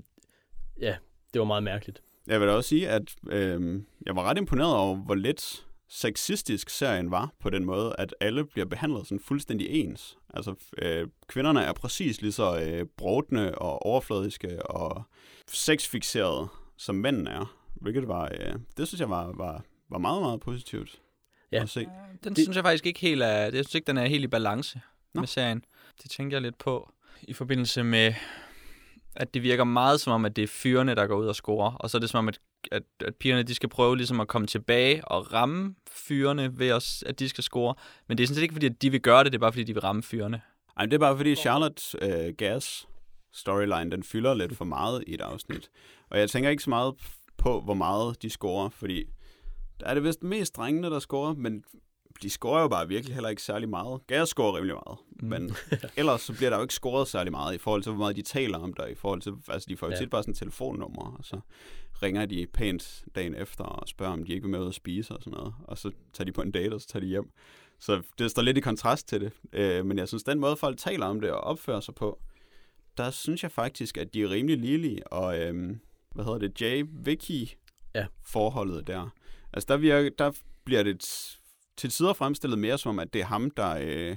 ja, 0.80 0.96
det 1.32 1.38
var 1.38 1.44
meget 1.46 1.62
mærkeligt. 1.62 2.02
Jeg 2.26 2.40
vil 2.40 2.48
da 2.48 2.52
også 2.52 2.68
sige, 2.68 2.88
at 2.88 3.14
øh, 3.30 3.80
jeg 4.06 4.16
var 4.16 4.22
ret 4.22 4.38
imponeret 4.38 4.74
over, 4.76 4.96
hvor 4.96 5.14
lidt 5.14 5.66
sexistisk 5.88 6.70
serien 6.70 7.10
var 7.10 7.32
på 7.40 7.50
den 7.50 7.64
måde, 7.64 7.94
at 7.98 8.14
alle 8.20 8.44
bliver 8.44 8.64
behandlet 8.66 9.06
sådan 9.06 9.20
fuldstændig 9.20 9.68
ens. 9.70 10.18
Altså, 10.34 10.54
øh, 10.78 11.08
kvinderne 11.26 11.60
er 11.62 11.72
præcis 11.72 12.20
lige 12.22 12.32
så 12.32 12.60
øh, 12.60 12.86
brodne 12.96 13.58
og 13.58 13.86
overfladiske 13.86 14.66
og 14.66 15.02
sexfixerede, 15.48 16.48
som 16.76 16.94
mændene 16.94 17.30
er. 17.30 17.56
Hvilket 17.74 18.08
var, 18.08 18.24
øh, 18.40 18.54
det 18.76 18.88
synes 18.88 19.00
jeg 19.00 19.10
var, 19.10 19.32
var, 19.36 19.64
var 19.90 19.98
meget, 19.98 20.22
meget 20.22 20.40
positivt 20.40 21.00
Ja. 21.52 21.62
at 21.62 21.68
se. 21.68 21.80
Den 22.24 22.34
Det- 22.34 22.44
synes 22.44 22.56
jeg 22.56 22.64
faktisk 22.64 22.86
ikke 22.86 23.00
helt 23.00 23.22
er, 23.22 23.28
jeg 23.28 23.52
synes 23.52 23.74
ikke, 23.74 23.86
den 23.86 23.96
er 23.96 24.06
helt 24.06 24.24
i 24.24 24.28
balance 24.28 24.80
Nå. 25.14 25.20
med 25.20 25.28
serien. 25.28 25.64
Det 26.02 26.10
tænkte 26.10 26.34
jeg 26.34 26.42
lidt 26.42 26.58
på 26.58 26.90
i 27.22 27.32
forbindelse 27.32 27.82
med, 27.84 28.14
at 29.16 29.34
det 29.34 29.42
virker 29.42 29.64
meget 29.64 30.00
som 30.00 30.12
om, 30.12 30.24
at 30.24 30.36
det 30.36 30.44
er 30.44 30.48
fyrene, 30.48 30.94
der 30.94 31.06
går 31.06 31.16
ud 31.16 31.26
og 31.26 31.34
scorer. 31.34 31.72
Og 31.72 31.90
så 31.90 31.98
er 31.98 32.00
det 32.00 32.10
som 32.10 32.18
om, 32.18 32.28
at, 32.28 32.40
at, 32.72 32.82
at 33.00 33.14
pigerne 33.14 33.42
de 33.42 33.54
skal 33.54 33.68
prøve 33.68 33.96
ligesom 33.96 34.20
at 34.20 34.28
komme 34.28 34.46
tilbage 34.46 35.08
og 35.08 35.32
ramme 35.32 35.74
fyrene 35.90 36.58
ved, 36.58 36.72
os, 36.72 37.04
at 37.06 37.18
de 37.18 37.28
skal 37.28 37.44
score. 37.44 37.74
Men 38.08 38.18
det 38.18 38.22
er 38.22 38.26
sådan 38.26 38.34
set 38.34 38.42
ikke, 38.42 38.54
fordi 38.54 38.66
at 38.66 38.82
de 38.82 38.90
vil 38.90 39.00
gøre 39.00 39.24
det, 39.24 39.32
det 39.32 39.38
er 39.38 39.40
bare, 39.40 39.52
fordi 39.52 39.64
de 39.64 39.74
vil 39.74 39.80
ramme 39.80 40.02
fyrene. 40.02 40.40
Ej, 40.76 40.84
det 40.84 40.94
er 40.94 40.98
bare 40.98 41.16
fordi 41.16 41.34
Charlotte 41.34 41.82
øh, 42.02 42.34
Gas 42.34 42.86
storyline, 43.32 43.90
den 43.90 44.02
fylder 44.02 44.34
lidt 44.34 44.56
for 44.56 44.64
meget 44.64 45.04
i 45.06 45.14
et 45.14 45.20
afsnit. 45.20 45.70
Og 46.10 46.18
jeg 46.18 46.30
tænker 46.30 46.50
ikke 46.50 46.62
så 46.62 46.70
meget 46.70 46.94
på, 47.36 47.60
hvor 47.60 47.74
meget 47.74 48.22
de 48.22 48.30
scorer, 48.30 48.68
fordi 48.68 49.04
der 49.80 49.86
er 49.86 49.94
det 49.94 50.04
vist 50.04 50.22
mest 50.22 50.56
drengene, 50.56 50.90
der 50.90 50.98
scorer, 50.98 51.34
men 51.34 51.64
de 52.22 52.30
scorer 52.30 52.60
jo 52.62 52.68
bare 52.68 52.88
virkelig 52.88 53.14
heller 53.14 53.28
ikke 53.30 53.42
særlig 53.42 53.68
meget. 53.68 54.00
Gas 54.06 54.28
scorer 54.28 54.56
rimelig 54.56 54.74
meget, 54.86 54.98
mm. 55.22 55.28
men 55.28 55.56
ellers 56.00 56.20
så 56.20 56.32
bliver 56.32 56.50
der 56.50 56.56
jo 56.56 56.62
ikke 56.62 56.74
scoret 56.74 57.08
særlig 57.08 57.30
meget 57.32 57.54
i 57.54 57.58
forhold 57.58 57.82
til, 57.82 57.92
hvor 57.92 57.98
meget 57.98 58.16
de 58.16 58.22
taler 58.22 58.58
om 58.58 58.72
der, 58.74 58.86
i 58.86 58.94
forhold 58.94 59.20
til, 59.20 59.32
altså 59.48 59.66
de 59.68 59.76
får 59.76 59.86
jo 59.86 59.92
Ja. 59.92 59.98
tit 59.98 60.10
bare 60.10 60.22
sådan 60.22 60.32
et 60.32 60.38
telefonnummer, 60.38 61.16
og 61.18 61.24
så 61.24 61.40
ringer 62.02 62.26
de 62.26 62.46
pænt 62.52 63.04
dagen 63.14 63.34
efter 63.34 63.64
og 63.64 63.88
spørger, 63.88 64.12
om 64.12 64.24
de 64.24 64.32
ikke 64.32 64.42
vil 64.42 64.50
med 64.50 64.60
ud 64.60 64.68
at 64.68 64.74
spise 64.74 65.14
og 65.16 65.22
sådan 65.22 65.38
noget, 65.38 65.54
og 65.64 65.78
så 65.78 65.90
tager 66.12 66.24
de 66.24 66.32
på 66.32 66.42
en 66.42 66.50
date, 66.50 66.74
og 66.74 66.80
så 66.80 66.88
tager 66.88 67.00
de 67.00 67.06
hjem. 67.06 67.30
Så 67.80 68.02
det 68.18 68.30
står 68.30 68.42
lidt 68.42 68.56
i 68.56 68.60
kontrast 68.60 69.08
til 69.08 69.20
det. 69.20 69.32
Øh, 69.52 69.86
men 69.86 69.98
jeg 69.98 70.08
synes, 70.08 70.22
den 70.22 70.40
måde, 70.40 70.56
folk 70.56 70.78
taler 70.78 71.06
om 71.06 71.20
det 71.20 71.30
og 71.30 71.40
opfører 71.40 71.80
sig 71.80 71.94
på, 71.94 72.18
der 72.96 73.10
synes 73.10 73.42
jeg 73.42 73.50
faktisk, 73.52 73.96
at 73.98 74.14
de 74.14 74.22
er 74.22 74.30
rimelig 74.30 74.58
ligelige. 74.58 75.12
Og 75.12 75.38
øhm, 75.40 75.80
hvad 76.14 76.24
hedder 76.24 76.38
det, 76.38 76.62
Jay-Vicky 76.62 77.56
Ja. 77.94 78.06
forholdet 78.26 78.86
der. 78.86 79.08
Altså 79.52 79.66
der, 79.68 79.76
virker, 79.76 80.10
der 80.18 80.32
bliver 80.64 80.82
det 80.82 81.04
til 81.76 81.90
tider 81.90 82.12
fremstillet 82.12 82.58
mere 82.58 82.78
som 82.78 82.90
om, 82.90 82.98
at 82.98 83.12
det 83.12 83.20
er 83.20 83.26
ham, 83.26 83.50
der 83.50 83.78
øh, 83.80 84.16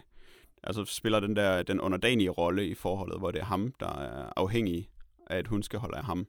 altså 0.64 0.86
spiller 0.86 1.20
den 1.20 1.36
der 1.36 1.64
den 1.64 1.82
underdanige 1.82 2.30
rolle 2.30 2.68
i 2.68 2.74
forholdet, 2.74 3.20
hvor 3.20 3.32
det 3.32 3.42
er 3.42 3.46
ham, 3.46 3.74
der 3.80 4.00
er 4.00 4.34
afhængig 4.36 4.90
af, 5.28 5.38
at 5.38 5.48
hun 5.48 5.64
skal 5.64 5.80
holde 5.80 5.98
af 5.98 6.04
ham. 6.04 6.28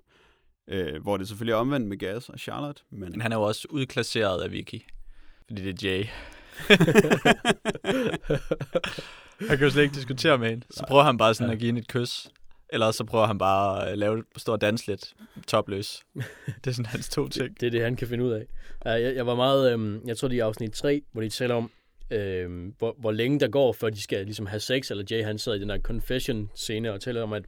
Øh, 0.69 1.03
hvor 1.03 1.17
det 1.17 1.29
selvfølgelig 1.29 1.53
er 1.53 1.57
omvendt 1.57 1.89
med 1.89 1.97
Gas 1.97 2.29
og 2.29 2.39
Charlotte, 2.39 2.83
men 2.91 3.11
Men 3.11 3.21
han 3.21 3.33
er 3.33 3.37
jo 3.37 3.43
også 3.43 3.67
udklasseret 3.71 4.43
af 4.43 4.53
Vicky. 4.53 4.81
Fordi 5.47 5.63
det 5.63 5.85
er 5.85 5.91
Jay. 5.91 6.05
han 9.49 9.59
kan 9.59 9.61
jo 9.61 9.71
slet 9.71 9.83
ikke 9.83 9.95
diskutere 9.95 10.39
med 10.39 10.51
hende. 10.51 10.67
Så 10.71 10.85
prøver 10.89 11.03
han 11.03 11.19
bare 11.19 11.35
sådan 11.35 11.53
at 11.53 11.59
give 11.59 11.67
hende 11.67 11.81
et 11.81 11.89
kys. 11.89 12.29
Eller 12.73 12.91
så 12.91 13.05
prøver 13.05 13.27
han 13.27 13.39
bare 13.39 13.89
at 13.89 13.99
lave, 13.99 14.25
stå 14.37 14.53
og 14.53 14.61
danse 14.61 14.87
lidt 14.87 15.15
topløs. 15.47 16.03
Det 16.65 16.67
er 16.67 16.71
sådan 16.71 16.87
hans 16.87 17.09
to 17.09 17.29
ting. 17.29 17.61
Det 17.61 17.67
er 17.67 17.71
det, 17.71 17.83
han 17.83 17.97
kan 17.97 18.09
finde 18.09 18.25
ud 18.25 18.33
af. 18.33 18.47
Jeg, 18.85 19.17
jeg 19.17 19.27
var 19.27 19.35
meget, 19.35 19.73
øhm, 19.73 20.01
jeg 20.07 20.17
tror 20.17 20.29
det 20.29 20.35
er 20.35 20.39
i 20.39 20.41
afsnit 20.41 20.73
3, 20.73 21.03
hvor 21.13 21.23
de 21.23 21.29
taler 21.29 21.55
om, 21.55 21.71
øhm, 22.11 22.75
hvor, 22.79 22.97
hvor 22.99 23.13
længe 23.13 23.41
der 23.41 23.49
går, 23.49 23.73
før 23.73 23.91
de 23.91 24.03
skal 24.03 24.25
ligesom 24.25 24.47
have 24.47 24.61
sex, 24.61 24.91
eller 24.91 25.05
Jay 25.11 25.25
han 25.25 25.39
sidder 25.39 25.59
i 25.59 25.61
den 25.61 25.69
der 25.69 25.79
confession-scene 25.79 26.93
og 26.93 27.01
taler 27.01 27.23
om, 27.23 27.33
at 27.33 27.45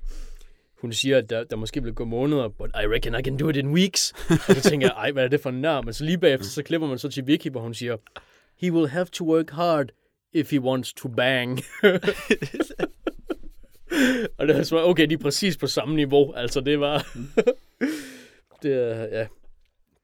hun 0.81 0.93
siger, 0.93 1.18
at 1.18 1.31
der, 1.31 1.45
der 1.45 1.57
måske 1.57 1.83
vil 1.83 1.95
gå 1.95 2.05
måneder, 2.05 2.49
but 2.49 2.70
I 2.70 2.87
reckon 2.87 3.14
I 3.20 3.23
can 3.23 3.37
do 3.37 3.49
it 3.49 3.57
in 3.57 3.68
weeks. 3.68 4.14
og 4.49 4.55
så 4.55 4.61
tænker 4.70 4.87
jeg, 4.87 4.95
ej, 4.97 5.12
hvad 5.12 5.25
er 5.25 5.29
det 5.29 5.41
for 5.41 5.51
en 5.51 5.61
nær? 5.61 5.81
Men 5.81 5.95
så 5.95 6.05
lige 6.05 6.18
bagefter, 6.18 6.47
så 6.47 6.62
klipper 6.62 6.89
man 6.89 6.99
så 6.99 7.09
til 7.09 7.27
Vicky, 7.27 7.51
hvor 7.51 7.61
hun 7.61 7.75
siger, 7.75 7.97
he 8.61 8.73
will 8.73 8.89
have 8.89 9.07
to 9.07 9.25
work 9.25 9.51
hard 9.51 9.89
if 10.33 10.51
he 10.51 10.61
wants 10.61 10.93
to 10.93 11.09
bang. 11.09 11.61
og 14.38 14.49
det 14.49 14.57
er 14.57 14.62
så, 14.62 14.84
okay, 14.84 15.07
de 15.09 15.14
er 15.14 15.18
præcis 15.18 15.57
på 15.57 15.66
samme 15.66 15.97
niveau. 15.97 16.32
Altså, 16.32 16.61
det 16.61 16.80
var... 16.80 17.07
det 18.62 18.72
er, 18.74 19.18
ja, 19.18 19.26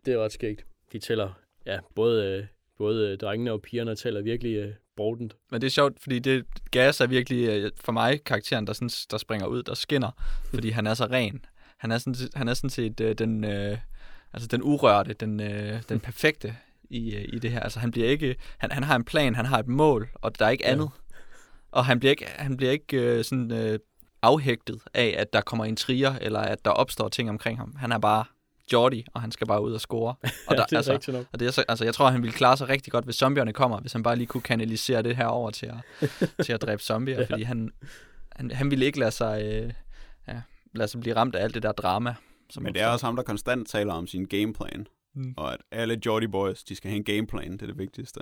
det 0.06 0.14
er 0.14 0.24
ret 0.24 0.32
skægt. 0.32 0.64
De 0.92 0.98
tæller, 0.98 1.38
ja, 1.66 1.78
både, 1.94 2.26
øh, 2.26 2.44
både 2.78 3.10
øh, 3.12 3.18
drengene 3.18 3.52
og 3.52 3.62
pigerne 3.62 3.94
tæller 3.96 4.22
virkelig 4.22 4.56
øh, 4.56 4.72
brodent. 4.96 5.36
Men 5.50 5.60
det 5.60 5.66
er 5.66 5.70
sjovt, 5.70 6.02
fordi 6.02 6.18
det, 6.18 6.44
Gas 6.70 7.00
er 7.00 7.06
virkelig 7.06 7.70
for 7.80 7.92
mig 7.92 8.24
karakteren, 8.24 8.66
der, 8.66 8.72
sådan, 8.72 8.90
der 9.10 9.18
springer 9.18 9.46
ud, 9.46 9.62
der 9.62 9.74
skinner. 9.74 10.10
Fordi 10.54 10.70
han 10.70 10.86
er 10.86 10.94
så 10.94 11.04
ren. 11.04 11.44
Han 11.76 11.90
er 11.92 11.98
sådan, 11.98 12.14
han 12.34 12.48
er 12.48 12.54
sådan 12.54 12.70
set 12.70 13.00
øh, 13.00 13.14
den, 13.14 13.44
øh, 13.44 13.78
altså 14.32 14.48
den 14.48 14.62
urørte, 14.62 15.12
den, 15.12 15.40
øh, 15.40 15.82
den 15.88 16.00
perfekte 16.00 16.56
i, 16.90 17.14
øh, 17.16 17.24
i 17.32 17.38
det 17.38 17.50
her. 17.50 17.60
Altså 17.60 17.78
han 17.80 17.90
bliver 17.90 18.08
ikke, 18.08 18.36
han, 18.58 18.70
han 18.70 18.82
har 18.84 18.96
en 18.96 19.04
plan, 19.04 19.34
han 19.34 19.44
har 19.46 19.58
et 19.58 19.68
mål, 19.68 20.08
og 20.14 20.38
der 20.38 20.46
er 20.46 20.50
ikke 20.50 20.64
Ja. 20.64 20.72
andet. 20.72 20.90
Og 21.70 21.84
han 21.86 21.98
bliver 22.00 22.10
ikke, 22.10 22.26
han 22.36 22.56
bliver 22.56 22.72
ikke 22.72 22.96
øh, 22.96 23.24
sådan 23.24 23.52
øh, 23.52 23.78
afhægtet 24.22 24.80
af, 24.94 25.14
at 25.18 25.32
der 25.32 25.40
kommer 25.40 25.64
intriger, 25.64 26.14
eller 26.20 26.40
at 26.40 26.64
der 26.64 26.70
opstår 26.70 27.08
ting 27.08 27.30
omkring 27.30 27.58
ham. 27.58 27.76
Han 27.76 27.92
er 27.92 27.98
bare 27.98 28.24
Jordi, 28.72 29.04
og 29.14 29.20
han 29.20 29.32
skal 29.32 29.46
bare 29.46 29.62
ud 29.62 29.72
og 29.72 29.80
score. 29.80 30.14
Og, 30.48 30.56
der, 30.56 30.56
ja, 30.56 30.64
det 30.64 30.72
er 30.72 30.76
altså, 30.76 30.92
rigtigt 30.92 31.16
nok. 31.16 31.26
og 31.32 31.40
det 31.40 31.46
er 31.48 31.50
så, 31.50 31.64
altså, 31.68 31.84
jeg 31.84 31.94
tror, 31.94 32.08
han 32.10 32.22
ville 32.22 32.32
klare 32.36 32.56
sig 32.56 32.68
rigtig 32.68 32.92
godt, 32.92 33.04
hvis 33.04 33.16
zombierne 33.16 33.52
kommer, 33.52 33.80
hvis 33.80 33.92
han 33.92 34.02
bare 34.02 34.16
lige 34.16 34.26
kunne 34.26 34.40
kanalisere 34.40 35.02
det 35.02 35.16
her 35.16 35.26
over 35.26 35.50
til 35.50 35.66
at, 35.66 36.10
til 36.44 36.52
at 36.52 36.62
dræbe 36.62 36.82
zombier, 36.82 37.16
Ja. 37.18 37.24
fordi 37.30 37.42
han, 37.42 37.70
han, 38.32 38.50
han 38.50 38.70
ville 38.70 38.86
ikke 38.86 38.98
lade 38.98 39.10
sig, 39.10 39.42
øh, 39.42 39.72
ja, 40.28 40.40
lade 40.74 40.88
sig 40.88 41.00
blive 41.00 41.16
ramt 41.16 41.34
af 41.34 41.42
alt 41.44 41.54
det 41.54 41.62
der 41.62 41.72
drama. 41.72 42.14
Som 42.50 42.62
Men 42.62 42.74
det 42.74 42.82
er 42.82 42.86
også 42.86 43.06
ham, 43.06 43.16
der 43.16 43.22
konstant 43.22 43.68
taler 43.68 43.92
om 43.92 44.06
sin 44.06 44.24
gameplan. 44.24 44.86
Mm. 45.14 45.22
Mm. 45.22 45.34
Og 45.36 45.52
at 45.52 45.60
alle 45.72 46.00
Jordi 46.06 46.26
Boys, 46.26 46.64
de 46.64 46.74
skal 46.76 46.90
have 46.90 46.96
en 46.96 47.04
gameplan, 47.04 47.52
det 47.52 47.62
er 47.62 47.66
det 47.66 47.78
vigtigste. 47.78 48.20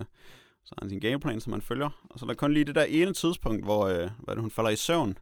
Så 0.66 0.74
har 0.78 0.84
han 0.84 0.90
sin 0.90 1.00
gameplan, 1.00 1.40
som 1.40 1.50
man 1.50 1.62
følger. 1.62 2.06
Og 2.10 2.18
så 2.18 2.24
er 2.24 2.26
der 2.26 2.34
kun 2.34 2.52
lige 2.54 2.64
det 2.64 2.74
der 2.74 2.84
ene 2.84 3.12
tidspunkt, 3.12 3.64
hvor 3.64 3.86
øh, 3.86 3.96
hvad 3.96 4.08
er 4.28 4.32
det, 4.34 4.40
hun 4.40 4.50
falder 4.50 4.70
i 4.70 4.76
søvn, 4.76 5.18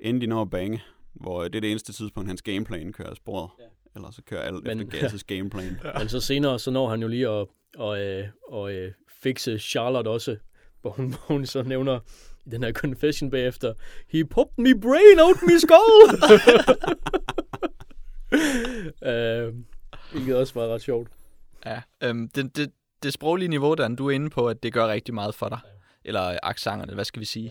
inden 0.00 0.20
de 0.20 0.26
når 0.26 0.42
at 0.42 0.50
bange. 0.50 0.82
Hvor 1.14 1.38
øh, 1.42 1.44
det 1.46 1.54
er 1.56 1.60
det 1.60 1.70
eneste 1.70 1.92
tidspunkt, 1.92 2.28
hans 2.28 2.42
gameplan 2.42 2.92
kører 2.92 3.10
af 3.10 3.16
sporet. 3.16 3.50
Ja. 3.58 3.64
Ja. 3.64 3.68
Eller 3.94 4.10
så 4.10 4.22
kører 4.22 4.42
alt 4.42 4.64
Men- 4.64 4.80
efter 4.80 5.08
Gas' 5.08 5.22
gameplan. 5.26 5.78
Men 5.98 6.08
så 6.08 6.20
senere, 6.20 6.58
så 6.58 6.70
når 6.70 6.88
han 6.88 7.02
jo 7.02 7.08
lige 7.08 7.28
at, 7.28 7.46
og, 7.76 8.00
øh, 8.00 8.28
og, 8.48 8.72
øh, 8.72 8.92
fikse 9.22 9.58
Charlotte 9.58 10.08
også, 10.08 10.36
hvor 10.80 10.90
hun, 10.90 11.06
hvor 11.10 11.20
hun 11.26 11.46
så 11.46 11.62
nævner, 11.62 12.00
i 12.46 12.50
den 12.50 12.62
her 12.62 12.72
confession 12.72 13.30
bagefter, 13.30 13.74
he 14.08 14.24
popped 14.24 14.64
me 14.64 14.80
brain 14.80 15.20
out 15.20 15.36
me 15.42 15.60
skull! 15.60 16.02
øh, 19.10 19.54
hvilket 20.12 20.36
også 20.36 20.54
var 20.54 20.66
ret 20.74 20.82
sjovt. 20.82 21.08
Ja, 21.66 21.82
øhm, 22.02 22.28
det, 22.28 22.56
det, 22.56 22.72
det 23.02 23.12
sproglige 23.12 23.48
niveau, 23.48 23.74
Dan, 23.74 23.96
du 23.96 24.06
er 24.06 24.10
inde 24.10 24.30
på, 24.30 24.48
at 24.48 24.62
det 24.62 24.72
gør 24.72 24.88
rigtig 24.88 25.14
meget 25.14 25.34
for 25.34 25.48
dig. 25.48 25.58
Eller 26.04 26.38
accenterne, 26.42 26.94
hvad 26.94 27.04
skal 27.04 27.20
vi 27.20 27.24
sige? 27.26 27.50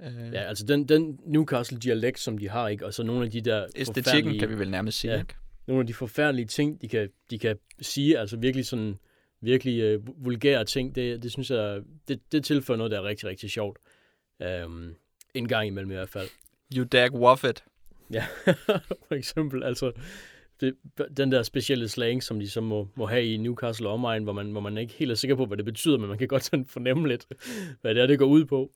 Øh, 0.00 0.32
Ja, 0.32 0.40
altså 0.40 0.64
den, 0.66 0.88
den 0.88 1.18
Newcastle-dialekt, 1.26 2.20
som 2.20 2.38
de 2.38 2.48
har, 2.48 2.68
ikke? 2.68 2.86
Og 2.86 2.94
så 2.94 3.02
nogle 3.02 3.24
af 3.24 3.30
de 3.30 3.40
der 3.40 3.66
æstetikken, 3.76 4.38
kan 4.38 4.48
vi 4.48 4.58
vel 4.58 4.70
nærmest 4.70 4.98
sige, 4.98 5.12
Ja. 5.12 5.20
ikke? 5.20 5.34
nogle 5.66 5.80
af 5.80 5.86
de 5.86 5.94
forfærdelige 5.94 6.46
ting, 6.46 6.82
de 6.82 6.88
kan, 6.88 7.08
de 7.30 7.38
kan 7.38 7.56
sige, 7.80 8.18
altså 8.18 8.36
virkelig 8.36 8.66
sådan, 8.66 8.98
virkelig 9.40 9.80
øh, 9.80 10.00
vulgære 10.24 10.64
ting, 10.64 10.94
det, 10.94 11.22
det 11.22 11.32
synes 11.32 11.50
jeg, 11.50 11.80
det, 12.08 12.32
det 12.32 12.44
tilføjer 12.44 12.78
noget, 12.78 12.90
der 12.90 12.98
er 12.98 13.04
rigtig, 13.04 13.28
rigtig 13.28 13.50
sjovt. 13.50 13.78
Um, 14.64 14.94
en 15.34 15.48
gang 15.48 15.66
imellem 15.66 15.90
i 15.90 15.94
hvert 15.94 16.08
fald. 16.08 16.28
You 16.76 16.84
dag 16.84 17.14
waffet. 17.14 17.64
Ja, 18.12 18.26
for 19.08 19.12
eksempel, 19.14 19.62
altså, 19.64 19.92
det, 20.60 20.74
den 21.16 21.32
der 21.32 21.42
specielle 21.42 21.88
slang, 21.88 22.22
som 22.22 22.40
de 22.40 22.50
så 22.50 22.60
må, 22.60 22.88
må 22.96 23.06
have 23.06 23.24
i 23.26 23.36
Newcastle 23.36 23.88
og 23.88 23.94
omegn, 23.94 24.24
hvor 24.24 24.32
man, 24.32 24.50
hvor 24.50 24.60
man 24.60 24.78
ikke 24.78 24.92
helt 24.94 25.10
er 25.10 25.14
sikker 25.14 25.36
på, 25.36 25.46
hvad 25.46 25.56
det 25.56 25.64
betyder, 25.64 25.98
men 25.98 26.08
man 26.08 26.18
kan 26.18 26.28
godt 26.28 26.44
sådan 26.44 26.66
fornemme 26.66 27.08
lidt, 27.08 27.26
hvad 27.80 27.94
det 27.94 28.02
er, 28.02 28.06
det 28.06 28.18
går 28.18 28.26
ud 28.26 28.44
på. 28.44 28.70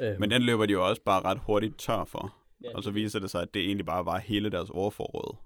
Um, 0.00 0.04
Men 0.20 0.30
den 0.30 0.42
løber 0.42 0.66
de 0.66 0.72
jo 0.72 0.88
også 0.88 1.02
bare 1.02 1.20
ret 1.24 1.38
hurtigt 1.46 1.78
tør 1.78 2.04
for. 2.04 2.34
ja, 2.64 2.68
Og 2.76 2.82
så 2.82 2.90
viser 2.90 3.18
det 3.20 3.30
sig, 3.30 3.42
at 3.42 3.54
det 3.54 3.62
egentlig 3.64 3.86
bare 3.86 4.04
var 4.04 4.18
hele 4.18 4.50
deres 4.50 4.70
ordforråd. 4.70 5.36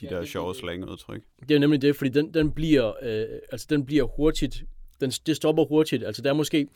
De 0.00 0.06
Ja, 0.06 0.10
der 0.14 0.20
det- 0.20 0.28
sjove 0.28 0.48
det- 0.48 0.56
slangudtryk. 0.56 1.22
Det 1.48 1.54
er 1.54 1.58
nemlig 1.58 1.82
det, 1.82 1.96
fordi 1.96 2.10
den, 2.10 2.34
den 2.34 2.50
bliver, 2.52 2.92
øh, 3.02 3.26
altså 3.52 3.66
den 3.70 3.86
bliver 3.86 4.04
hurtigt, 4.04 4.62
den, 5.00 5.10
det 5.10 5.36
stopper 5.36 5.64
hurtigt. 5.64 6.04
Altså 6.04 6.22
der 6.22 6.30
er 6.30 6.34
måske 6.34 6.68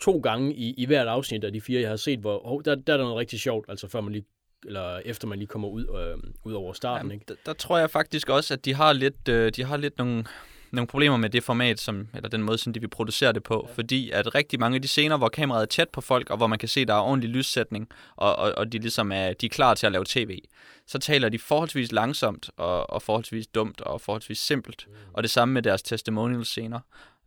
to 0.00 0.18
gange 0.18 0.54
i, 0.54 0.74
i 0.78 0.86
hvert 0.86 1.08
afsnit 1.08 1.44
af 1.44 1.52
de 1.52 1.60
fire, 1.60 1.80
jeg 1.80 1.88
har 1.88 1.96
set, 1.96 2.18
hvor 2.18 2.46
oh, 2.52 2.62
der, 2.64 2.74
der 2.74 2.92
er 2.92 2.96
der 2.96 3.04
noget 3.04 3.16
rigtig 3.18 3.40
sjovt, 3.40 3.66
altså 3.68 3.88
før 3.88 4.00
man 4.00 4.12
lige, 4.12 4.24
eller 4.66 5.00
efter 5.04 5.28
man 5.28 5.38
lige 5.38 5.48
kommer 5.48 5.68
ud, 5.68 5.82
øh, 5.82 6.32
ud 6.44 6.52
over 6.52 6.72
starten, 6.72 6.98
Jamen, 6.98 7.14
ikke? 7.14 7.24
der, 7.28 7.34
der 7.46 7.52
tror 7.52 7.78
jeg 7.78 7.90
faktisk 7.90 8.28
også, 8.28 8.54
at 8.54 8.64
de 8.64 8.74
har 8.74 8.92
lidt, 8.92 9.28
øh, 9.28 9.52
de 9.56 9.64
har 9.64 9.76
lidt 9.76 9.98
nogle, 9.98 10.24
nogle 10.70 10.86
problemer 10.86 11.16
med 11.16 11.30
det 11.30 11.42
format, 11.42 11.80
som, 11.80 12.08
eller 12.14 12.28
den 12.28 12.42
måde, 12.42 12.58
som 12.58 12.72
de 12.72 12.80
vil 12.80 12.88
producere 12.88 13.32
det 13.32 13.42
på. 13.42 13.66
Ja. 13.68 13.74
Fordi 13.74 14.10
at 14.10 14.34
rigtig 14.34 14.60
mange 14.60 14.74
af 14.74 14.82
de 14.82 14.88
scener, 14.88 15.16
hvor 15.16 15.28
kameraet 15.28 15.62
er 15.62 15.66
tæt 15.66 15.88
på 15.88 16.00
folk, 16.00 16.30
og 16.30 16.36
hvor 16.36 16.46
man 16.46 16.58
kan 16.58 16.68
se, 16.68 16.84
der 16.84 16.94
er 16.94 17.00
ordentlig 17.00 17.30
lyssætning, 17.30 17.88
og, 18.16 18.36
og, 18.36 18.52
og 18.56 18.72
de 18.72 18.78
ligesom 18.78 19.12
er, 19.12 19.32
de 19.32 19.46
er 19.46 19.50
klar 19.50 19.74
til 19.74 19.86
at 19.86 19.92
lave 19.92 20.04
tv, 20.08 20.38
så 20.86 20.98
taler 20.98 21.28
de 21.28 21.38
forholdsvis 21.38 21.92
langsomt, 21.92 22.50
og, 22.56 22.90
og 22.90 23.02
forholdsvis 23.02 23.46
dumt, 23.46 23.80
og 23.80 24.00
forholdsvis 24.00 24.38
simpelt. 24.38 24.86
Mm. 24.88 24.94
Og 25.12 25.22
det 25.22 25.30
samme 25.30 25.54
med 25.54 25.62
deres 25.62 25.82
testimonial-scener, 25.82 26.80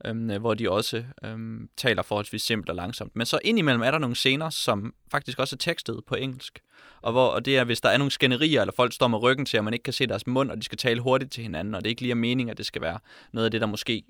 øhm, 0.06 0.30
øh, 0.30 0.39
hvor 0.39 0.54
de 0.54 0.72
også 0.72 1.04
øhm, 1.24 1.70
taler 1.78 2.02
forholdsvis 2.02 2.41
simpelt 2.41 2.70
og 2.70 2.76
langsomt. 2.76 3.16
Men 3.16 3.26
så 3.26 3.39
indimellem 3.43 3.82
er 3.82 3.91
der 3.91 3.97
nogle 3.97 4.16
scener, 4.16 4.49
som 4.49 4.93
faktisk 5.12 5.39
også 5.39 5.56
er 5.56 5.58
tekstet 5.58 6.02
på 6.08 6.16
engelsk. 6.16 6.60
Og, 7.02 7.12
hvor, 7.12 7.28
og 7.28 7.45
det 7.45 7.58
er, 7.58 7.64
hvis 7.64 7.82
der 7.82 7.89
er 7.89 7.97
nogle 7.97 8.12
skænderier, 8.12 8.62
eller 8.62 8.74
folk 8.76 8.93
står 8.93 9.08
med 9.08 9.22
ryggen 9.22 9.45
til, 9.45 9.60
og 9.60 9.64
man 9.64 9.74
ikke 9.74 9.84
kan 9.84 9.93
se 9.93 10.08
deres 10.08 10.28
mund, 10.28 10.52
og 10.52 10.58
de 10.58 10.64
skal 10.64 10.78
tale 10.78 11.02
hurtigt 11.02 11.32
til 11.32 11.43
hinanden, 11.43 11.76
og 11.76 11.84
det 11.84 11.89
ikke 11.89 12.02
lige 12.02 12.12
er 12.12 12.16
meningen, 12.16 12.52
at 12.52 12.58
det 12.58 12.66
skal 12.66 12.82
være 12.82 12.99
noget 13.34 13.45
af 13.45 13.52
det, 13.52 13.62
der 13.62 13.68
måske 13.68 14.04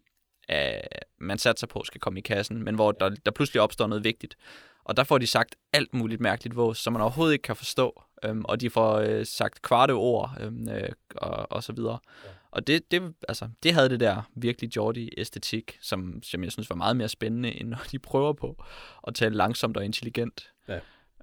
er, 0.49 0.81
man 1.19 1.37
satser 1.37 1.67
på, 1.67 1.83
skal 1.85 2.01
komme 2.01 2.19
i 2.19 2.21
kassen, 2.21 2.63
men 2.63 2.75
hvor 2.75 2.91
der, 2.91 3.09
der 3.09 3.31
pludselig 3.31 3.61
opstår 3.61 3.87
noget 3.87 4.03
vigtigt. 4.03 4.35
Og 4.83 4.97
der 4.97 5.03
får 5.03 5.17
de 5.17 5.27
sagt 5.27 5.55
alt 5.73 5.93
muligt 5.93 6.21
mærkeligt 6.21 6.55
vås, 6.55 6.77
som 6.77 6.93
man 6.93 7.01
overhovedet 7.01 7.33
ikke 7.33 7.43
kan 7.43 7.55
forstå. 7.55 8.03
Øhm, 8.25 8.45
og 8.45 8.61
de 8.61 8.69
får 8.69 8.95
øh, 8.97 9.25
sagt 9.25 9.61
kvarte 9.61 9.91
ord, 9.91 10.37
øhm, 10.39 10.69
øh, 10.69 10.89
og, 11.15 11.51
og 11.51 11.63
så 11.63 11.73
videre. 11.73 11.99
Ja. 12.25 12.29
Og 12.51 12.67
det, 12.67 12.91
det, 12.91 13.13
altså, 13.27 13.49
det 13.63 13.73
havde 13.73 13.89
det 13.89 13.99
der 13.99 14.21
virkelig 14.35 14.75
Jordi-æstetik, 14.75 15.77
som, 15.81 16.23
som 16.23 16.43
jeg 16.43 16.51
synes 16.51 16.69
var 16.69 16.75
meget 16.75 16.97
mere 16.97 17.09
spændende, 17.09 17.51
end 17.51 17.69
når 17.69 17.81
de 17.91 17.99
prøver 17.99 18.33
på 18.33 18.63
at 19.07 19.15
tale 19.15 19.35
langsomt 19.35 19.77
og 19.77 19.85
intelligent. 19.85 20.53
Ja. 20.67 20.79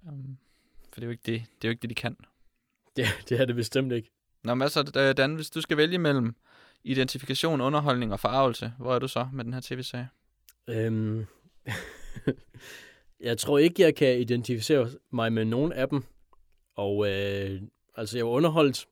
Øhm, 0.06 0.36
for 0.92 1.00
det 1.00 1.02
er 1.02 1.06
jo 1.06 1.10
ikke 1.10 1.22
det, 1.26 1.42
det, 1.62 1.64
er 1.64 1.68
jo 1.68 1.70
ikke 1.70 1.82
det 1.82 1.90
de 1.90 1.94
kan. 1.94 2.16
Det, 2.96 3.06
det 3.28 3.40
er 3.40 3.44
det 3.44 3.56
bestemt 3.56 3.92
ikke. 3.92 4.10
Nå, 4.44 4.54
men 4.54 4.62
altså, 4.62 4.92
øh, 4.96 5.16
Dan, 5.16 5.34
hvis 5.34 5.50
du 5.50 5.60
skal 5.60 5.76
vælge 5.76 5.98
mellem 5.98 6.34
identifikation, 6.84 7.60
underholdning 7.60 8.12
og 8.12 8.20
forarvelse, 8.20 8.72
hvor 8.78 8.94
er 8.94 8.98
du 8.98 9.08
så 9.08 9.28
med 9.32 9.44
den 9.44 9.52
her 9.52 9.60
tv-serie? 9.60 10.08
Øhm, 10.68 11.26
jeg 13.28 13.38
tror 13.38 13.58
ikke, 13.58 13.82
jeg 13.82 13.94
kan 13.94 14.20
identificere 14.20 14.90
mig 15.10 15.32
med 15.32 15.44
nogen 15.44 15.72
af 15.72 15.88
dem. 15.88 16.04
Og 16.76 17.10
øh, 17.10 17.62
altså, 17.96 18.18
jeg 18.18 18.26
var 18.26 18.32
underholdt 18.32 18.86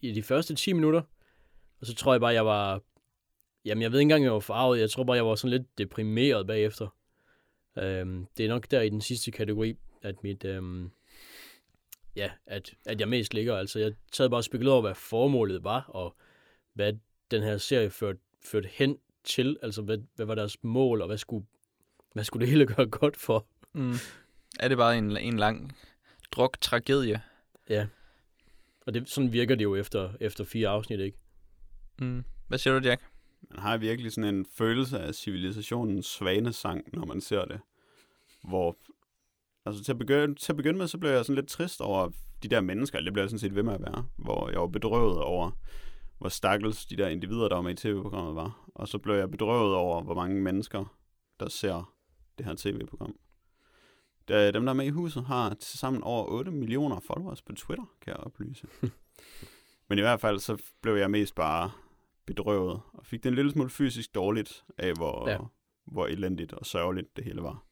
i 0.00 0.12
de 0.12 0.22
første 0.22 0.54
10 0.54 0.72
minutter. 0.72 1.02
Og 1.82 1.86
så 1.86 1.94
tror 1.94 2.12
jeg 2.12 2.20
bare, 2.20 2.34
jeg 2.34 2.46
var... 2.46 2.80
Jamen, 3.64 3.82
jeg 3.82 3.92
ved 3.92 3.98
ikke 3.98 4.02
engang, 4.02 4.24
jeg 4.24 4.32
var 4.32 4.40
farvet. 4.40 4.80
Jeg 4.80 4.90
tror 4.90 5.04
bare, 5.04 5.16
jeg 5.16 5.26
var 5.26 5.34
sådan 5.34 5.50
lidt 5.50 5.78
deprimeret 5.78 6.46
bagefter. 6.46 6.88
Øhm, 7.78 8.26
det 8.36 8.44
er 8.44 8.48
nok 8.48 8.70
der 8.70 8.80
i 8.80 8.88
den 8.88 9.00
sidste 9.00 9.30
kategori, 9.30 9.76
at 10.02 10.22
mit... 10.22 10.44
Øhm, 10.44 10.90
ja, 12.16 12.30
at, 12.46 12.74
at 12.86 13.00
jeg 13.00 13.08
mest 13.08 13.34
ligger. 13.34 13.56
Altså, 13.56 13.78
jeg 13.78 13.92
sad 14.12 14.28
bare 14.28 14.38
og 14.38 14.44
spekulerede 14.44 14.74
over, 14.74 14.82
hvad 14.82 14.94
formålet 14.94 15.64
var, 15.64 15.80
og 15.80 16.16
hvad 16.74 16.92
den 17.30 17.42
her 17.42 17.58
serie 17.58 17.90
førte 17.90 18.20
ført 18.44 18.66
hen 18.66 18.98
til. 19.24 19.56
Altså, 19.62 19.82
hvad, 19.82 19.98
hvad 20.16 20.26
var 20.26 20.34
deres 20.34 20.56
mål, 20.62 21.00
og 21.00 21.06
hvad 21.06 21.18
skulle, 21.18 21.46
hvad 22.12 22.24
skulle 22.24 22.40
det 22.40 22.50
hele 22.50 22.66
gøre 22.74 22.86
godt 22.86 23.16
for? 23.16 23.46
Mm. 23.72 23.94
Er 24.60 24.68
det 24.68 24.76
bare 24.76 24.98
en, 24.98 25.16
en 25.16 25.38
lang 25.38 25.76
druk 26.32 26.60
tragedie? 26.60 27.22
Ja. 27.68 27.86
Og 28.86 28.94
det, 28.94 29.08
sådan 29.08 29.32
virker 29.32 29.54
det 29.54 29.64
jo 29.64 29.76
efter, 29.76 30.12
efter 30.20 30.44
fire 30.44 30.68
afsnit, 30.68 31.00
ikke? 31.00 31.18
Mm. 32.00 32.24
Hvad 32.48 32.58
siger 32.58 32.78
du, 32.78 32.88
Jack? 32.88 33.02
Man 33.50 33.58
har 33.58 33.76
virkelig 33.76 34.12
sådan 34.12 34.34
en 34.34 34.46
følelse 34.46 34.98
af 35.00 35.14
civilisationens 35.14 36.06
svanesang, 36.06 36.84
når 36.92 37.06
man 37.06 37.20
ser 37.20 37.44
det. 37.44 37.60
Hvor, 38.44 38.76
altså 39.66 39.84
til 39.84 39.92
at, 39.92 39.98
begynde, 39.98 40.34
til 40.34 40.52
at 40.52 40.56
begynde 40.56 40.78
med, 40.78 40.86
så 40.88 40.98
blev 40.98 41.10
jeg 41.10 41.24
sådan 41.24 41.34
lidt 41.34 41.48
trist 41.48 41.80
over 41.80 42.10
de 42.42 42.48
der 42.48 42.60
mennesker, 42.60 43.00
det 43.00 43.12
blev 43.12 43.22
jeg 43.22 43.30
sådan 43.30 43.38
set 43.38 43.54
ved 43.54 43.62
med 43.62 43.74
at 43.74 43.80
være, 43.80 44.06
hvor 44.16 44.50
jeg 44.50 44.60
var 44.60 44.66
bedrøvet 44.66 45.18
over, 45.18 45.50
hvor 46.18 46.28
stakkels 46.28 46.86
de 46.86 46.96
der 46.96 47.08
individer, 47.08 47.48
der 47.48 47.54
var 47.54 47.62
med 47.62 47.72
i 47.72 47.76
tv-programmet 47.76 48.34
var. 48.34 48.68
Og 48.74 48.88
så 48.88 48.98
blev 48.98 49.14
jeg 49.14 49.30
bedrøvet 49.30 49.74
over, 49.74 50.02
hvor 50.02 50.14
mange 50.14 50.42
mennesker, 50.42 50.96
der 51.40 51.48
ser 51.48 51.94
det 52.38 52.46
her 52.46 52.54
tv-program. 52.56 53.16
Da 54.28 54.50
dem, 54.50 54.64
der 54.64 54.72
er 54.72 54.76
med 54.76 54.86
i 54.86 54.90
huset, 54.90 55.24
har 55.24 55.54
tilsammen 55.54 56.02
over 56.02 56.24
8 56.24 56.50
millioner 56.50 57.00
followers 57.00 57.42
på 57.42 57.52
Twitter, 57.52 57.84
kan 58.00 58.10
jeg 58.10 58.16
oplyse. 58.20 58.66
Men 59.88 59.98
i 59.98 60.00
hvert 60.00 60.20
fald, 60.20 60.38
så 60.38 60.62
blev 60.82 60.94
jeg 60.94 61.10
mest 61.10 61.34
bare 61.34 61.70
bedrøvet, 62.26 62.80
og 62.92 63.06
fik 63.06 63.22
det 63.22 63.28
en 63.28 63.34
lille 63.34 63.52
smule 63.52 63.70
fysisk 63.70 64.14
dårligt 64.14 64.64
af, 64.78 64.92
hvor, 64.94 65.28
Ja. 65.30 65.38
hvor 65.84 66.06
elendigt 66.06 66.52
og 66.52 66.66
sørgeligt 66.66 67.16
det 67.16 67.24
hele 67.24 67.42
var, 67.42 67.64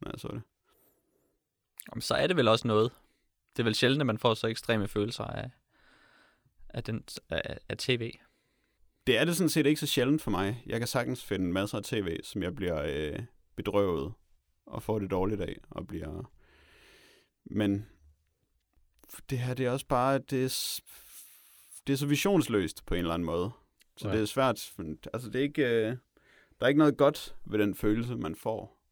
når 0.00 0.10
jeg 0.10 0.20
så 0.20 0.28
det. 0.28 0.42
Jamen, 1.92 2.02
så 2.02 2.14
er 2.14 2.26
det 2.26 2.36
vel 2.36 2.48
også 2.48 2.68
noget. 2.68 2.92
Det 3.56 3.62
er 3.62 3.64
vel 3.64 3.74
sjældent, 3.74 4.02
at 4.02 4.06
man 4.06 4.18
får 4.18 4.34
så 4.34 4.46
ekstreme 4.46 4.88
følelser 4.88 5.24
af, 5.24 5.50
af, 6.68 6.84
den, 6.84 7.04
af, 7.30 7.58
af 7.68 7.76
tv. 7.78 8.12
Det 9.06 9.18
er 9.18 9.24
det 9.24 9.36
sådan 9.36 9.48
set 9.50 9.66
ikke 9.66 9.80
så 9.80 9.86
sjældent 9.86 10.22
for 10.22 10.30
mig. 10.30 10.62
Jeg 10.66 10.78
kan 10.80 10.86
sagtens 10.86 11.24
finde 11.24 11.52
masser 11.52 11.78
af 11.78 11.84
tv, 11.84 12.16
som 12.24 12.42
jeg 12.42 12.54
bliver 12.54 12.82
øh, 12.86 13.18
bedrøvet 13.56 14.12
og 14.66 14.82
får 14.82 14.98
det 14.98 15.10
dårligt 15.10 15.40
af, 15.40 15.56
og 15.70 15.86
bliver... 15.86 16.32
Men 17.44 17.86
det 19.30 19.38
her, 19.38 19.54
det 19.54 19.66
er 19.66 19.70
også 19.70 19.86
bare, 19.86 20.18
det 20.18 20.44
er, 20.44 20.80
det 21.86 21.92
er 21.92 21.96
så 21.96 22.06
visionsløst 22.06 22.86
på 22.86 22.94
en 22.94 22.98
eller 23.00 23.14
anden 23.14 23.26
måde. 23.26 23.50
Så 23.96 24.08
Ja. 24.08 24.14
det 24.14 24.22
er 24.22 24.26
svært, 24.26 24.72
altså 25.14 25.28
det 25.30 25.38
er 25.38 25.42
ikke, 25.42 25.62
øh, 25.64 25.96
der 26.58 26.64
er 26.64 26.68
ikke 26.68 26.78
noget 26.78 26.96
godt 26.96 27.36
ved 27.44 27.58
den 27.58 27.74
følelse, 27.74 28.16
man 28.16 28.34
får. 28.34 28.82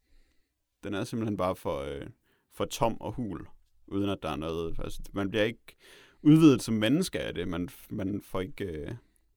Den 0.83 0.93
er 0.93 1.03
simpelthen 1.03 1.37
bare 1.37 1.55
for, 1.55 1.79
øh, 1.79 2.07
for 2.53 2.65
tom 2.65 3.01
og 3.01 3.11
hul, 3.11 3.47
uden 3.87 4.09
at 4.09 4.17
der 4.23 4.29
er 4.29 4.35
noget, 4.35 4.75
altså 4.79 5.01
man 5.13 5.29
bliver 5.29 5.43
ikke 5.43 5.75
udvidet 6.21 6.61
som 6.61 6.73
menneske 6.73 7.19
af 7.19 7.33
det, 7.33 7.47
man, 7.47 7.69
man 7.89 8.21
får 8.21 8.41
ikke, 8.41 8.65
øh, 8.65 8.91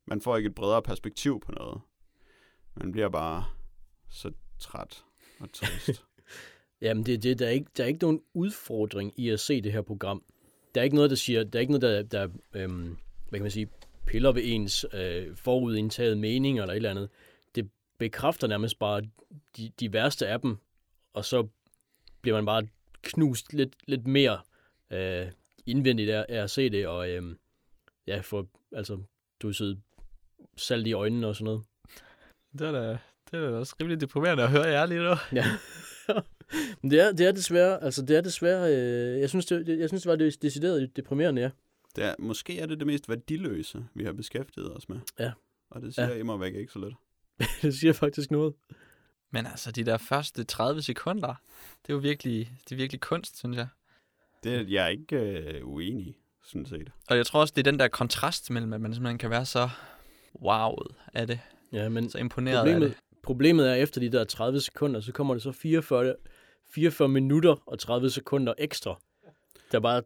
man 0.07 0.21
får 0.21 0.37
ikke 0.37 0.47
et 0.47 0.55
bredere 0.55 0.83
perspektiv 0.83 1.41
på 1.41 1.53
noget. 1.53 1.81
Man 2.77 2.93
bliver 2.93 3.09
bare 3.09 3.45
så 4.11 4.33
træt 4.59 5.05
og 5.41 5.53
trist. 5.53 6.05
Jamen, 6.81 7.07
det, 7.07 7.23
det, 7.23 7.39
der, 7.39 7.47
er 7.47 7.51
ikke, 7.51 7.71
der 7.77 7.83
er 7.85 7.89
ikke 7.89 8.03
nogen 8.03 8.21
udfordring 8.35 9.21
i 9.21 9.29
at 9.29 9.41
se 9.41 9.61
det 9.63 9.73
her 9.73 9.83
program. 9.83 10.23
Der 10.75 10.81
er 10.81 10.85
ikke 10.85 10.97
noget, 10.97 11.11
der 11.11 11.17
siger, 11.17 11.45
der 11.45 11.59
er 11.59 11.61
ikke 11.61 11.73
noget, 11.79 12.11
der, 12.11 12.19
der 12.27 12.29
øhm, 12.55 12.97
hvad 13.29 13.39
kan 13.39 13.43
man 13.43 13.51
sige, 13.51 13.69
piller 14.09 14.33
ved 14.33 14.43
ens 14.45 14.87
øh, 14.93 15.37
forudindtaget 15.37 16.19
mening 16.19 16.61
eller 16.61 16.73
et 16.73 16.77
eller 16.77 16.91
andet. 16.91 17.09
Det 17.55 17.71
bekræfter 17.99 18.47
nærmest 18.47 18.79
bare 18.79 19.03
de, 19.57 19.71
de 19.81 19.93
værste 19.93 20.27
af 20.27 20.41
dem, 20.41 20.57
og 21.15 21.25
så 21.25 21.49
bliver 22.21 22.37
man 22.37 22.47
bare 22.47 22.63
knust 23.03 23.53
lidt, 23.53 23.75
lidt 23.87 24.07
mere 24.07 24.39
øh, 24.91 25.27
indvendigt 25.67 26.11
af, 26.11 26.27
af 26.29 26.43
at 26.43 26.51
se 26.51 26.71
det, 26.71 26.87
og 26.87 27.11
øh, 27.11 27.23
ja, 28.07 28.21
få, 28.21 28.49
altså, 28.73 28.99
du 29.43 29.53
sidder 29.53 29.77
salt 30.57 30.87
i 30.87 30.93
øjnene 30.93 31.27
og 31.27 31.37
sådan 31.37 31.45
noget. 31.45 31.63
Det 32.59 32.67
er 32.67 32.73
da, 32.73 32.99
det 33.31 33.41
er 33.45 33.51
da 33.51 33.57
også 33.57 33.75
rimelig 33.81 34.01
deprimerende 34.01 34.43
at 34.43 34.51
høre 34.51 34.67
ærligt 34.75 35.03
nu. 35.03 35.15
Ja. 35.33 35.45
Men 36.83 36.91
det 36.91 37.01
er, 37.01 37.13
det 37.13 37.27
er 37.27 37.33
desværre, 37.33 37.83
altså 37.85 38.03
det 38.03 38.17
er 38.17 38.21
desværre, 38.21 38.75
øh, 38.77 39.21
jeg 39.21 39.29
synes, 39.29 39.47
det- 39.47 39.79
jeg 39.79 39.89
synes, 39.89 40.03
det 40.03 40.11
var 40.11 40.17
det 40.17 40.43
decideret 40.43 40.97
deprimerende, 40.97 41.43
ja. 41.43 41.51
Det 41.99 42.07
er, 42.07 42.15
måske 42.19 42.59
er 42.59 42.67
det 42.67 42.79
det 42.79 42.87
mest 42.87 43.09
værdiløse, 43.09 43.87
vi 43.95 44.05
har 44.05 44.13
beskæftiget 44.13 44.77
os 44.77 44.89
med. 44.89 44.99
Ja. 45.19 45.33
Og 45.71 45.83
det 45.83 45.95
siger 45.95 46.09
Ja. 46.09 46.15
immer 46.15 46.37
væk 46.37 46.55
ikke 46.55 46.73
så 46.73 46.79
lidt. 46.79 46.95
det 47.63 47.75
siger 47.75 47.93
faktisk 47.93 48.31
noget. 48.31 48.55
Men 49.31 49.47
altså, 49.47 49.71
de 49.73 49.85
der 49.85 49.99
første 49.99 50.45
30 50.45 50.83
sekunder, 50.83 51.35
det 51.83 51.89
er 51.91 51.95
jo 51.95 51.99
virkelig, 51.99 52.53
det 52.65 52.73
er 52.73 52.77
virkelig 52.77 53.01
kunst, 53.01 53.39
synes 53.39 53.57
jeg. 53.57 53.69
Det, 54.45 54.71
jeg 54.71 54.85
er 54.85 54.89
ikke 54.89 55.17
øh, 55.17 55.67
uenig, 55.69 56.17
sådan 56.45 56.67
set. 56.67 56.91
Og 57.11 57.17
jeg 57.17 57.27
tror 57.27 57.41
også, 57.41 57.53
det 57.57 57.67
er 57.67 57.71
den 57.71 57.79
der 57.81 57.89
kontrast 57.89 58.51
mellem, 58.51 58.73
at 58.73 58.81
man 58.81 58.95
simpelthen 58.95 59.19
kan 59.19 59.31
være 59.31 59.45
så 59.45 59.69
wowet 60.43 60.95
af 61.15 61.27
det, 61.27 61.41
Ja, 61.73 61.89
men 61.89 62.11
så 62.11 62.19
imponeret 62.19 62.57
af 62.57 62.63
problemet, 62.65 62.89
det. 62.91 62.99
problemet 63.23 63.69
er, 63.69 63.73
at 63.75 63.83
efter 63.83 64.01
de 64.01 64.13
der 64.13 64.25
30 64.25 64.61
sekunder, 64.61 65.01
så 65.01 65.13
kommer 65.13 65.35
det 65.35 65.43
så 65.43 65.53
44, 65.53 66.15
44 66.71 67.09
minutter 67.09 67.57
og 67.67 67.79
30 67.79 68.11
sekunder 68.11 68.55
ekstra, 68.59 69.01
der 69.73 69.81
bare 69.81 70.03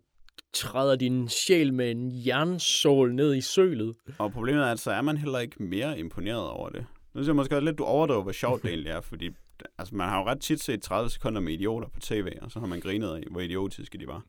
træder 0.54 0.96
din 0.96 1.28
sjæl 1.28 1.74
med 1.74 1.90
en 1.90 2.26
jernsål 2.26 3.14
ned 3.14 3.34
i 3.34 3.40
sølet. 3.40 3.96
Og 4.18 4.32
problemet 4.32 4.62
er, 4.62 4.66
at 4.72 4.78
så 4.78 4.90
er 4.90 5.02
man 5.02 5.16
heller 5.16 5.38
ikke 5.38 5.62
mere 5.62 5.98
imponeret 5.98 6.48
over 6.50 6.68
det. 6.68 6.80
Nu 7.14 7.18
synes 7.18 7.26
jeg 7.26 7.36
måske 7.36 7.60
lidt, 7.60 7.78
du 7.78 7.84
overdriver, 7.84 8.22
hvor 8.22 8.32
sjovt 8.32 8.62
det 8.62 8.68
egentlig 8.68 8.90
er, 8.90 9.00
fordi 9.00 9.30
altså, 9.78 9.94
man 9.94 10.08
har 10.08 10.18
jo 10.18 10.26
ret 10.26 10.40
tit 10.40 10.60
set 10.62 10.82
30 10.82 11.10
sekunder 11.10 11.40
med 11.40 11.52
idioter 11.52 11.88
på 11.88 12.00
tv, 12.00 12.28
og 12.42 12.50
så 12.50 12.58
har 12.60 12.66
man 12.66 12.80
grinet 12.80 13.08
af, 13.08 13.22
hvor 13.30 13.40
idiotiske 13.40 13.98
de 13.98 14.06
var. 14.06 14.22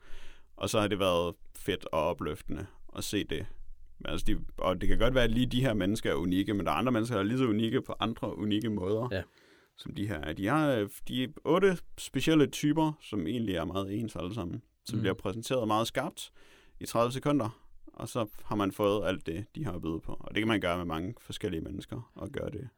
Og 0.57 0.69
så 0.69 0.79
har 0.79 0.87
det 0.87 0.99
været 0.99 1.35
fedt 1.57 1.85
og 1.91 2.01
opløftende 2.07 2.65
at 2.97 3.03
se 3.03 3.23
det. 3.23 3.45
Altså, 4.05 4.25
de, 4.27 4.37
og 4.57 4.81
det 4.81 4.89
kan 4.89 4.97
godt 4.99 5.15
være, 5.15 5.23
at 5.23 5.31
lige 5.31 5.45
de 5.45 5.61
her 5.61 5.73
mennesker 5.73 6.11
er 6.11 6.15
unikke, 6.15 6.53
men 6.53 6.65
der 6.65 6.71
er 6.71 6.75
andre 6.75 6.91
mennesker, 6.91 7.15
der 7.15 7.23
er 7.23 7.27
lige 7.27 7.37
så 7.37 7.45
unikke 7.45 7.81
på 7.81 7.95
andre 7.99 8.37
unikke 8.37 8.69
måder, 8.69 9.07
Ja. 9.11 9.21
som 9.77 9.95
de 9.95 10.07
her 10.07 10.19
er. 10.19 10.33
De 10.33 10.47
har 10.47 10.71
øh, 10.71 10.89
de 11.07 11.33
otte 11.45 11.77
specielle 11.97 12.47
typer, 12.47 12.91
som 13.01 13.27
egentlig 13.27 13.55
er 13.55 13.65
meget 13.65 13.99
ens 13.99 14.15
alle 14.15 14.33
sammen, 14.33 14.61
som 14.85 14.95
mm. 14.95 15.01
bliver 15.01 15.13
præsenteret 15.13 15.67
meget 15.67 15.87
skarpt 15.87 16.31
i 16.79 16.85
30 16.85 17.11
sekunder, 17.11 17.59
og 17.93 18.09
så 18.09 18.25
har 18.45 18.55
man 18.55 18.71
fået 18.71 19.07
alt 19.07 19.25
det, 19.25 19.45
de 19.55 19.65
har 19.65 19.73
at 19.73 19.81
byde 19.81 19.99
på. 19.99 20.17
Og 20.19 20.35
det 20.35 20.41
kan 20.41 20.47
man 20.47 20.61
gøre 20.61 20.77
med 20.77 20.85
mange 20.85 21.13
forskellige 21.19 21.61
mennesker, 21.61 22.11
og 22.15 22.29
gøre 22.29 22.49
det. 22.49 22.69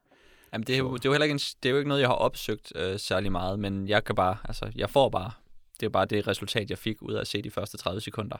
Jamen, 0.54 0.68
det 0.68 0.76
er, 0.76 0.80
jo, 0.80 0.94
det 0.94 1.06
er 1.06 1.10
jo 1.10 1.14
heller 1.14 1.26
ikke, 1.26 1.34
en, 1.34 1.40
det 1.64 1.70
er 1.70 1.72
jo 1.72 1.78
ikke 1.78 1.88
noget, 1.88 2.02
jeg 2.02 2.10
har 2.10 2.16
opsøgt 2.16 2.72
øh, 2.76 3.00
særlig 3.00 3.32
meget, 3.32 3.60
men 3.60 3.88
jeg 3.88 4.04
kan 4.04 4.16
bare, 4.16 4.38
altså, 4.44 4.72
jeg 4.76 4.90
får 4.90 5.10
bare, 5.10 5.32
det 5.80 5.86
er 5.86 5.90
bare 5.90 6.06
det 6.06 6.28
resultat, 6.28 6.70
jeg 6.70 6.78
fik 6.78 7.02
ud 7.02 7.14
af 7.14 7.22
at 7.22 7.28
se 7.28 7.42
de 7.42 7.52
første 7.52 7.78
30 7.78 8.02
sekunder. 8.02 8.38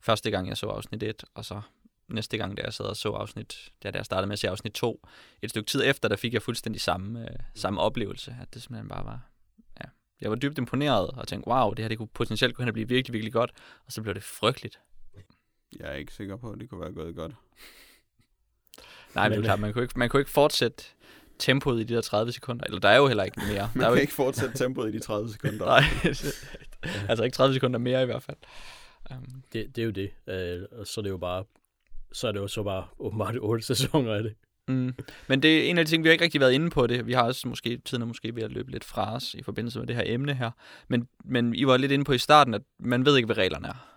Første 0.00 0.30
gang, 0.30 0.48
jeg 0.48 0.56
så 0.56 0.66
afsnit 0.66 1.02
1, 1.02 1.24
og 1.34 1.44
så 1.44 1.60
næste 2.08 2.38
gang, 2.38 2.56
da 2.56 2.62
jeg 2.62 2.72
sad 2.72 2.84
og 2.84 2.96
så 2.96 3.08
afsnit, 3.08 3.72
da 3.82 3.90
jeg 3.94 4.04
startede 4.04 4.26
med 4.26 4.32
at 4.32 4.38
se 4.38 4.48
afsnit 4.48 4.72
2, 4.72 5.06
et 5.42 5.50
stykke 5.50 5.66
tid 5.66 5.82
efter, 5.84 6.08
der 6.08 6.16
fik 6.16 6.34
jeg 6.34 6.42
fuldstændig 6.42 6.80
samme, 6.80 7.30
øh, 7.30 7.36
samme 7.54 7.80
oplevelse, 7.80 8.36
at 8.42 8.54
det 8.54 8.62
simpelthen 8.62 8.88
bare 8.88 9.04
var, 9.04 9.20
jeg 10.20 10.30
var 10.30 10.36
dybt 10.36 10.58
imponeret 10.58 11.10
og 11.10 11.28
tænkte, 11.28 11.48
wow, 11.48 11.70
det 11.70 11.82
her 11.82 11.88
det 11.88 11.98
kunne 11.98 12.08
potentielt 12.14 12.60
og 12.60 12.72
blive 12.72 12.88
virkelig, 12.88 13.12
virkelig 13.12 13.32
godt, 13.32 13.50
og 13.86 13.92
så 13.92 14.02
blev 14.02 14.14
det 14.14 14.22
frygteligt. 14.22 14.80
Jeg 15.80 15.88
er 15.88 15.94
ikke 15.94 16.12
sikker 16.12 16.36
på, 16.36 16.50
at 16.50 16.60
det 16.60 16.70
kunne 16.70 16.80
være 16.80 16.92
gået 16.92 17.16
godt. 17.16 17.32
Nej, 19.14 19.28
men, 19.28 19.32
det 19.32 19.38
er 19.38 19.48
klart, 19.48 19.60
man 19.60 19.72
kunne, 19.72 19.84
ikke, 19.84 19.98
man 19.98 20.08
kunne 20.08 20.20
ikke 20.20 20.30
fortsætte 20.30 20.84
tempoet 21.38 21.80
i 21.80 21.84
de 21.84 21.94
der 21.94 22.00
30 22.00 22.32
sekunder, 22.32 22.64
eller 22.64 22.80
der 22.80 22.88
er 22.88 22.96
jo 22.96 23.06
heller 23.06 23.24
ikke 23.24 23.40
mere. 23.48 23.70
Man 23.74 23.80
der 23.80 23.86
er 23.86 23.90
jo 23.90 23.94
kan 23.94 24.02
ikke 24.02 24.14
fortsætte 24.14 24.58
tempoet 24.58 24.94
i 24.94 24.96
de 24.96 25.02
30 25.02 25.28
sekunder. 25.28 25.66
Nej, 25.74 25.82
altså 27.08 27.24
ikke 27.24 27.34
30 27.34 27.54
sekunder 27.54 27.78
mere 27.78 28.02
i 28.02 28.06
hvert 28.06 28.22
fald. 28.22 28.36
Um, 29.10 29.42
Det, 29.52 29.76
det 29.76 29.82
er 29.82 29.86
jo 29.86 29.90
det. 29.90 30.10
Og 30.72 30.86
så 30.86 31.00
er 31.00 31.02
det 31.02 31.10
jo 31.10 31.16
bare, 31.16 31.44
så 32.12 32.28
er 32.28 32.32
det 32.32 32.40
jo 32.40 32.48
så 32.48 32.62
bare 32.62 32.86
åbenbart 32.98 33.36
otte 33.38 33.64
sæsoner 33.64 34.14
af 34.14 34.22
det. 34.22 34.34
Mm. 34.68 34.94
Men 35.28 35.42
det 35.42 35.58
er 35.58 35.70
en 35.70 35.78
af 35.78 35.84
de 35.84 35.90
ting, 35.90 36.04
vi 36.04 36.08
har 36.08 36.12
ikke 36.12 36.24
rigtig 36.24 36.40
været 36.40 36.52
inde 36.52 36.70
på 36.70 36.86
det. 36.86 37.06
Vi 37.06 37.12
har 37.12 37.22
også 37.22 37.48
måske, 37.48 37.78
tiden 37.84 38.02
er 38.02 38.06
måske 38.06 38.34
ved 38.34 38.42
at 38.42 38.52
løbe 38.52 38.70
lidt 38.70 38.84
fra 38.84 39.14
os 39.14 39.34
i 39.34 39.42
forbindelse 39.42 39.78
med 39.78 39.86
det 39.86 39.96
her 39.96 40.02
emne 40.06 40.34
her. 40.34 40.50
Men, 40.88 41.08
men 41.24 41.54
I 41.54 41.66
var 41.66 41.76
lidt 41.76 41.92
inde 41.92 42.04
på 42.04 42.12
i 42.12 42.18
starten, 42.18 42.54
at 42.54 42.62
man 42.78 43.04
ved 43.04 43.16
ikke, 43.16 43.26
hvad 43.26 43.38
reglerne 43.38 43.68
er. 43.68 43.94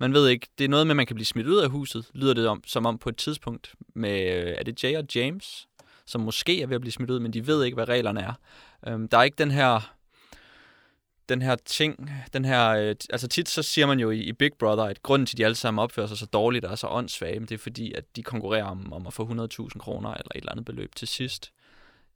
Man 0.00 0.12
ved 0.12 0.28
ikke, 0.28 0.46
det 0.58 0.64
er 0.64 0.68
noget 0.68 0.86
med, 0.86 0.92
at 0.92 0.96
man 0.96 1.06
kan 1.06 1.16
blive 1.16 1.26
smidt 1.26 1.46
ud 1.46 1.56
af 1.56 1.70
huset, 1.70 2.06
lyder 2.14 2.34
det 2.34 2.48
om, 2.48 2.62
som 2.66 2.86
om 2.86 2.98
på 2.98 3.08
et 3.08 3.16
tidspunkt 3.16 3.74
med, 3.94 4.20
øh, 4.20 4.54
er 4.58 4.62
det 4.62 4.84
Jay 4.84 4.96
og 4.96 5.04
James, 5.14 5.68
som 6.06 6.20
måske 6.20 6.62
er 6.62 6.66
ved 6.66 6.74
at 6.74 6.80
blive 6.80 6.92
smidt 6.92 7.10
ud, 7.10 7.20
men 7.20 7.32
de 7.32 7.46
ved 7.46 7.64
ikke, 7.64 7.74
hvad 7.74 7.88
reglerne 7.88 8.20
er. 8.20 8.32
Um, 8.94 9.08
der 9.08 9.18
er 9.18 9.22
ikke 9.22 9.38
den 9.38 9.50
her, 9.50 9.94
den 11.28 11.42
her 11.42 11.56
ting, 11.56 12.10
den 12.32 12.44
her, 12.44 12.68
øh, 12.70 12.94
altså 13.10 13.28
tit 13.28 13.48
så 13.48 13.62
siger 13.62 13.86
man 13.86 14.00
jo 14.00 14.10
i, 14.10 14.18
i 14.20 14.32
Big 14.32 14.50
Brother, 14.58 14.84
at 14.84 15.02
grunden 15.02 15.26
til, 15.26 15.34
at 15.36 15.38
de 15.38 15.44
alle 15.44 15.54
sammen 15.54 15.82
opfører 15.82 16.06
sig 16.06 16.18
så 16.18 16.26
dårligt 16.26 16.64
og 16.64 16.70
er 16.72 16.76
så 16.76 16.86
åndssvage, 16.88 17.40
men 17.40 17.48
det 17.48 17.54
er 17.54 17.58
fordi, 17.58 17.92
at 17.92 18.16
de 18.16 18.22
konkurrerer 18.22 18.64
om, 18.64 18.92
om 18.92 19.06
at 19.06 19.12
få 19.12 19.24
100.000 19.28 19.78
kroner 19.78 20.10
eller 20.14 20.28
et 20.34 20.36
eller 20.36 20.52
andet 20.52 20.64
beløb 20.64 20.94
til 20.94 21.08
sidst. 21.08 21.52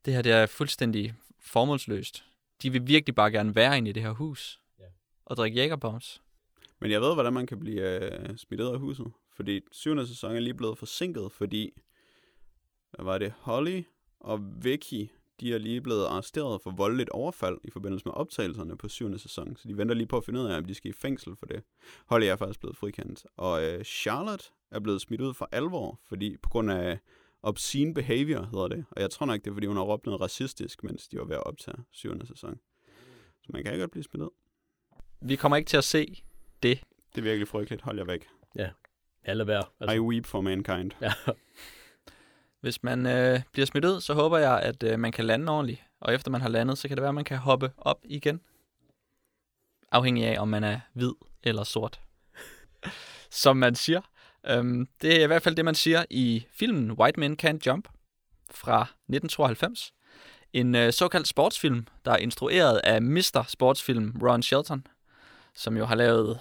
Det 0.04 0.14
her, 0.14 0.22
det 0.22 0.32
er 0.32 0.46
fuldstændig 0.46 1.14
formålsløst. 1.40 2.24
De 2.62 2.72
vil 2.72 2.86
virkelig 2.86 3.14
bare 3.14 3.30
gerne 3.30 3.54
være 3.54 3.78
inde 3.78 3.90
i 3.90 3.92
det 3.92 4.02
her 4.02 4.10
hus 4.10 4.60
Ja. 4.78 4.84
og 5.24 5.36
drikke 5.36 5.56
Jägerbombs. 5.60 6.22
Men 6.80 6.90
jeg 6.90 7.00
ved, 7.00 7.14
hvordan 7.14 7.32
man 7.32 7.46
kan 7.46 7.60
blive 7.60 7.80
øh, 8.12 8.36
smidt 8.36 8.60
ud 8.60 8.66
af 8.66 8.78
huset. 8.78 9.06
Fordi 9.36 9.60
syvende 9.72 10.06
sæson 10.06 10.36
er 10.36 10.40
lige 10.40 10.54
blevet 10.54 10.78
forsinket, 10.78 11.32
fordi 11.32 11.70
hvad 12.90 13.04
var 13.04 13.18
det, 13.18 13.32
Holly 13.40 13.82
og 14.20 14.64
Vicky, 14.64 15.10
de 15.40 15.54
er 15.54 15.58
lige 15.58 15.80
blevet 15.80 16.06
arresteret 16.06 16.62
for 16.62 16.70
voldeligt 16.70 17.10
overfald 17.10 17.58
i 17.64 17.70
forbindelse 17.70 18.04
med 18.06 18.14
optagelserne 18.14 18.76
på 18.76 18.88
syvende 18.88 19.18
sæson. 19.18 19.56
Så 19.56 19.68
de 19.68 19.76
venter 19.76 19.94
lige 19.94 20.06
på 20.06 20.16
at 20.16 20.24
finde 20.24 20.40
ud 20.40 20.46
af, 20.46 20.56
om 20.56 20.64
de 20.64 20.74
skal 20.74 20.90
i 20.90 20.92
fængsel 20.92 21.36
for 21.36 21.46
det. 21.46 21.62
Holly 22.06 22.24
er 22.24 22.36
faktisk 22.36 22.60
blevet 22.60 22.76
frikendt. 22.76 23.26
Og 23.36 23.64
øh, 23.64 23.84
Charlotte 23.84 24.44
er 24.70 24.80
blevet 24.80 25.00
smidt 25.00 25.20
ud 25.20 25.34
for 25.34 25.48
alvor, 25.52 26.00
fordi 26.08 26.36
på 26.36 26.48
grund 26.48 26.70
af 26.70 26.98
obscene 27.42 27.94
behavior, 27.94 28.42
hedder 28.42 28.68
det. 28.68 28.84
Og 28.90 29.00
jeg 29.00 29.10
tror 29.10 29.26
nok, 29.26 29.40
det 29.44 29.50
er, 29.50 29.54
fordi 29.54 29.66
hun 29.66 29.76
har 29.76 29.84
råbt 29.84 30.06
noget 30.06 30.20
racistisk, 30.20 30.84
mens 30.84 31.08
de 31.08 31.18
var 31.18 31.24
ved 31.24 31.36
at 31.36 31.44
optage 31.46 31.76
syvende 31.90 32.26
sæson. 32.26 32.58
Så 33.42 33.50
man 33.52 33.64
kan 33.64 33.78
godt 33.78 33.90
blive 33.90 34.04
smidt 34.04 34.22
ud. 34.22 34.30
Vi 35.20 35.36
kommer 35.36 35.56
ikke 35.56 35.68
til 35.68 35.76
at 35.76 35.84
se 35.84 36.22
det. 36.62 36.80
Det 37.14 37.18
er 37.18 37.22
virkelig 37.22 37.48
frygteligt. 37.48 37.82
Hold 37.82 37.98
jer 37.98 38.04
væk. 38.04 38.28
Alle 39.24 39.46
være. 39.46 39.62
I 39.62 39.74
Altså, 39.80 40.00
weep 40.00 40.26
for 40.26 40.40
mankind. 40.40 40.90
ja. 41.00 41.12
Hvis 42.60 42.82
man 42.82 43.06
øh, 43.06 43.40
bliver 43.52 43.66
smidt 43.66 43.84
ud, 43.84 44.00
så 44.00 44.14
håber 44.14 44.38
jeg, 44.38 44.60
at 44.60 44.82
øh, 44.82 44.98
man 44.98 45.12
kan 45.12 45.24
lande 45.24 45.52
ordentligt. 45.52 45.82
Og 46.00 46.14
efter 46.14 46.30
man 46.30 46.40
har 46.40 46.48
landet, 46.48 46.78
så 46.78 46.88
kan 46.88 46.96
det 46.96 47.02
være, 47.02 47.08
at 47.08 47.14
man 47.14 47.24
kan 47.24 47.38
hoppe 47.38 47.72
op 47.78 48.00
igen. 48.04 48.40
Afhængig 49.92 50.24
af, 50.24 50.40
om 50.40 50.48
man 50.48 50.64
er 50.64 50.80
hvid 50.92 51.12
eller 51.42 51.64
sort. 51.64 52.00
Som 53.30 53.56
man 53.56 53.74
siger. 53.74 54.00
Øhm, 54.46 54.88
det 55.02 55.20
er 55.20 55.24
i 55.24 55.26
hvert 55.26 55.42
fald 55.42 55.56
det, 55.56 55.64
man 55.64 55.74
siger 55.74 56.04
i 56.10 56.46
filmen 56.52 56.92
White 56.92 57.20
Men 57.20 57.38
Can't 57.42 57.58
Jump 57.66 57.88
fra 58.50 58.82
1992. 58.82 59.92
En 60.52 60.74
øh, 60.74 60.92
såkaldt 60.92 61.28
sportsfilm, 61.28 61.86
der 62.04 62.12
er 62.12 62.16
instrueret 62.16 62.80
af 62.84 63.02
Mr. 63.02 63.44
Sportsfilm 63.48 64.20
Ron 64.22 64.42
Shelton, 64.42 64.86
som 65.54 65.76
jo 65.76 65.84
har 65.84 65.94
lavet 65.94 66.40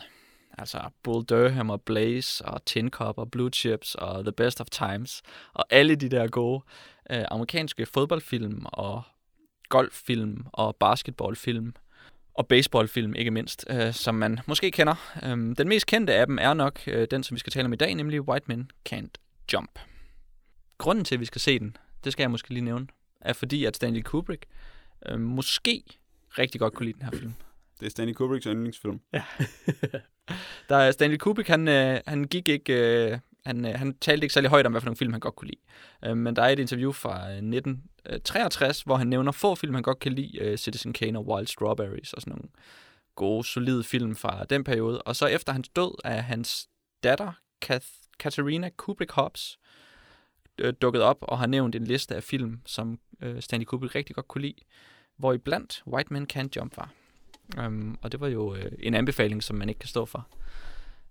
altså 0.57 0.89
Bull 1.03 1.25
Durham 1.25 1.69
og 1.69 1.81
Blaze 1.81 2.45
og 2.45 2.65
Tin 2.65 2.89
Cup 2.89 3.17
og 3.17 3.31
Blue 3.31 3.49
Chips 3.49 3.95
og 3.95 4.23
The 4.23 4.31
Best 4.31 4.61
of 4.61 4.67
Times 4.67 5.21
og 5.53 5.65
alle 5.69 5.95
de 5.95 6.09
der 6.09 6.27
gode 6.27 6.63
øh, 7.11 7.23
amerikanske 7.31 7.85
fodboldfilm 7.85 8.65
og 8.65 9.03
golffilm 9.69 10.45
og 10.53 10.75
basketballfilm 10.75 11.73
og 12.33 12.47
baseballfilm 12.47 13.15
ikke 13.15 13.31
mindst, 13.31 13.65
øh, 13.69 13.93
som 13.93 14.15
man 14.15 14.39
måske 14.47 14.71
kender. 14.71 14.95
Øhm, 15.23 15.55
den 15.55 15.67
mest 15.67 15.85
kendte 15.85 16.13
af 16.13 16.27
dem 16.27 16.37
er 16.41 16.53
nok 16.53 16.79
øh, 16.87 17.07
den, 17.11 17.23
som 17.23 17.35
vi 17.35 17.39
skal 17.39 17.53
tale 17.53 17.65
om 17.65 17.73
i 17.73 17.75
dag, 17.75 17.95
nemlig 17.95 18.21
White 18.21 18.45
Men 18.47 18.71
Can't 18.89 19.43
Jump. 19.53 19.79
Grunden 20.77 21.05
til, 21.05 21.15
at 21.15 21.19
vi 21.19 21.25
skal 21.25 21.41
se 21.41 21.59
den, 21.59 21.77
det 22.03 22.11
skal 22.11 22.23
jeg 22.23 22.31
måske 22.31 22.49
lige 22.49 22.65
nævne, 22.65 22.87
er 23.21 23.33
fordi, 23.33 23.65
at 23.65 23.75
Stanley 23.75 24.01
Kubrick 24.01 24.45
øh, 25.05 25.19
måske 25.19 25.83
rigtig 26.37 26.59
godt 26.59 26.73
kunne 26.73 26.85
lide 26.85 26.99
den 26.99 27.03
her 27.03 27.19
film. 27.19 27.33
Det 27.79 27.85
er 27.85 27.89
Stanley 27.89 28.13
Kubricks 28.13 28.45
yndlingsfilm. 28.45 29.01
Der 30.69 30.91
Stanley 30.91 31.17
Kubrick, 31.17 31.47
han, 31.47 31.67
øh, 31.67 31.99
han 32.07 32.23
gik 32.23 32.47
ikke... 32.47 32.73
Øh, 32.73 33.17
han, 33.45 33.65
øh, 33.65 33.73
han 33.75 33.97
talte 34.01 34.25
ikke 34.25 34.33
særlig 34.33 34.49
højt 34.49 34.65
om, 34.65 34.71
hvad 34.71 34.81
for 34.81 34.85
nogle 34.85 34.97
film 34.97 35.13
han 35.13 35.19
godt 35.19 35.35
kunne 35.35 35.47
lide. 35.47 35.61
Øh, 36.05 36.17
men 36.17 36.35
der 36.35 36.41
er 36.41 36.49
et 36.49 36.59
interview 36.59 36.91
fra 36.91 37.29
øh, 37.29 37.35
1963, 37.35 38.81
øh, 38.81 38.85
hvor 38.85 38.95
han 38.95 39.07
nævner 39.07 39.31
få 39.31 39.55
film, 39.55 39.73
han 39.73 39.83
godt 39.83 39.99
kan 39.99 40.13
lide. 40.13 40.39
Øh, 40.39 40.57
Citizen 40.57 40.93
Kane 40.93 41.19
og 41.19 41.27
Wild 41.27 41.47
Strawberries 41.47 42.13
og 42.13 42.21
sådan 42.21 42.31
nogle 42.31 42.49
gode, 43.15 43.43
solide 43.43 43.83
film 43.83 44.15
fra 44.15 44.43
den 44.43 44.63
periode. 44.63 45.01
Og 45.01 45.15
så 45.15 45.25
efter 45.25 45.53
hans 45.53 45.69
død 45.69 46.01
er 46.03 46.21
hans 46.21 46.67
datter, 47.03 47.31
Kath- 47.65 48.09
Katharina 48.19 48.69
Kubrick 48.77 49.11
Hobbs, 49.11 49.59
øh, 50.57 50.73
dukket 50.81 51.01
op 51.01 51.17
og 51.21 51.39
har 51.39 51.47
nævnt 51.47 51.75
en 51.75 51.83
liste 51.83 52.15
af 52.15 52.23
film, 52.23 52.61
som 52.65 52.99
øh, 53.21 53.41
Stanley 53.41 53.65
Kubrick 53.65 53.95
rigtig 53.95 54.15
godt 54.15 54.27
kunne 54.27 54.41
lide, 54.41 54.61
hvor 55.17 55.33
i 55.33 55.37
blandt 55.37 55.83
White 55.87 56.13
Men 56.13 56.27
Can't 56.33 56.49
Jump 56.55 56.77
var. 56.77 56.93
Um, 57.65 57.97
og 58.01 58.11
det 58.11 58.19
var 58.19 58.27
jo 58.27 58.55
øh, 58.55 58.71
en 58.79 58.93
anbefaling, 58.93 59.43
som 59.43 59.55
man 59.55 59.69
ikke 59.69 59.79
kan 59.79 59.87
stå 59.89 60.05
for. 60.05 60.27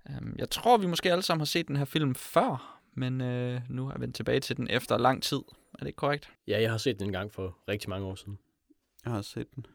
Um, 0.09 0.35
jeg 0.39 0.51
tror, 0.51 0.77
vi 0.77 0.87
måske 0.87 1.13
alle 1.13 1.23
sammen 1.23 1.41
har 1.41 1.47
set 1.47 1.69
den 1.69 1.77
her 1.77 1.85
film 1.85 2.15
før, 2.15 2.81
men 2.95 3.21
øh, 3.21 3.61
nu 3.69 3.87
er 3.89 3.93
jeg 3.93 4.01
vendt 4.01 4.15
tilbage 4.17 4.41
til 4.41 4.57
den 4.57 4.71
efter 4.71 4.99
lang 4.99 5.23
tid. 5.23 5.37
Er 5.75 5.79
det 5.79 5.87
ikke 5.87 5.97
korrekt? 5.97 6.31
ja, 6.47 6.61
jeg 6.61 6.71
har 6.71 6.79
set 6.79 6.99
den 6.99 7.07
en 7.07 7.13
gang 7.13 7.33
for 7.33 7.59
rigtig 7.69 7.91
mange 7.91 8.07
år 8.07 8.15
siden. 8.15 8.39
Jeg 9.05 9.13
har 9.13 9.23
set 9.23 9.47
den. 9.55 9.67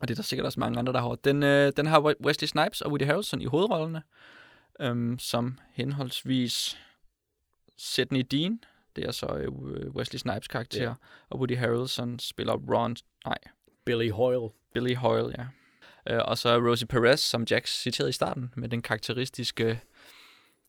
Og 0.00 0.08
det 0.08 0.14
er 0.14 0.16
der 0.16 0.22
sikkert 0.22 0.46
også 0.46 0.60
mange 0.60 0.78
andre, 0.78 0.92
der 0.92 1.00
har. 1.00 1.14
Den, 1.14 1.42
øh, 1.42 1.72
den 1.76 1.86
har 1.86 2.14
Wesley 2.24 2.46
Snipes 2.46 2.80
og 2.80 2.90
Woody 2.90 3.02
Harrelson 3.04 3.40
i 3.40 3.44
hovedrollerne, 3.46 4.02
øhm, 4.80 5.18
som 5.18 5.58
henholdsvis 5.72 6.78
Sidney 7.76 8.20
Dean, 8.30 8.60
det 8.96 9.04
er 9.06 9.10
så 9.12 9.26
øh, 9.26 9.90
Wesley 9.90 10.18
Snipes 10.18 10.48
karakter, 10.48 10.82
Ja. 10.82 10.94
og 11.30 11.38
Woody 11.38 11.56
Harrelson 11.56 12.18
spiller 12.18 12.52
Ron, 12.74 12.96
nej, 13.26 13.38
Billy 13.84 14.10
Hoyle. 14.10 14.48
Billy 14.74 14.94
Hoyle, 14.94 15.34
ja. 15.38 15.46
Øh, 16.08 16.20
og 16.24 16.38
så 16.38 16.56
Rosie 16.56 16.86
Perez, 16.86 17.20
som 17.20 17.44
Jack 17.50 17.66
citerede 17.66 18.08
i 18.10 18.12
starten, 18.12 18.52
med 18.56 18.68
den 18.68 18.82
karakteristiske, 18.82 19.80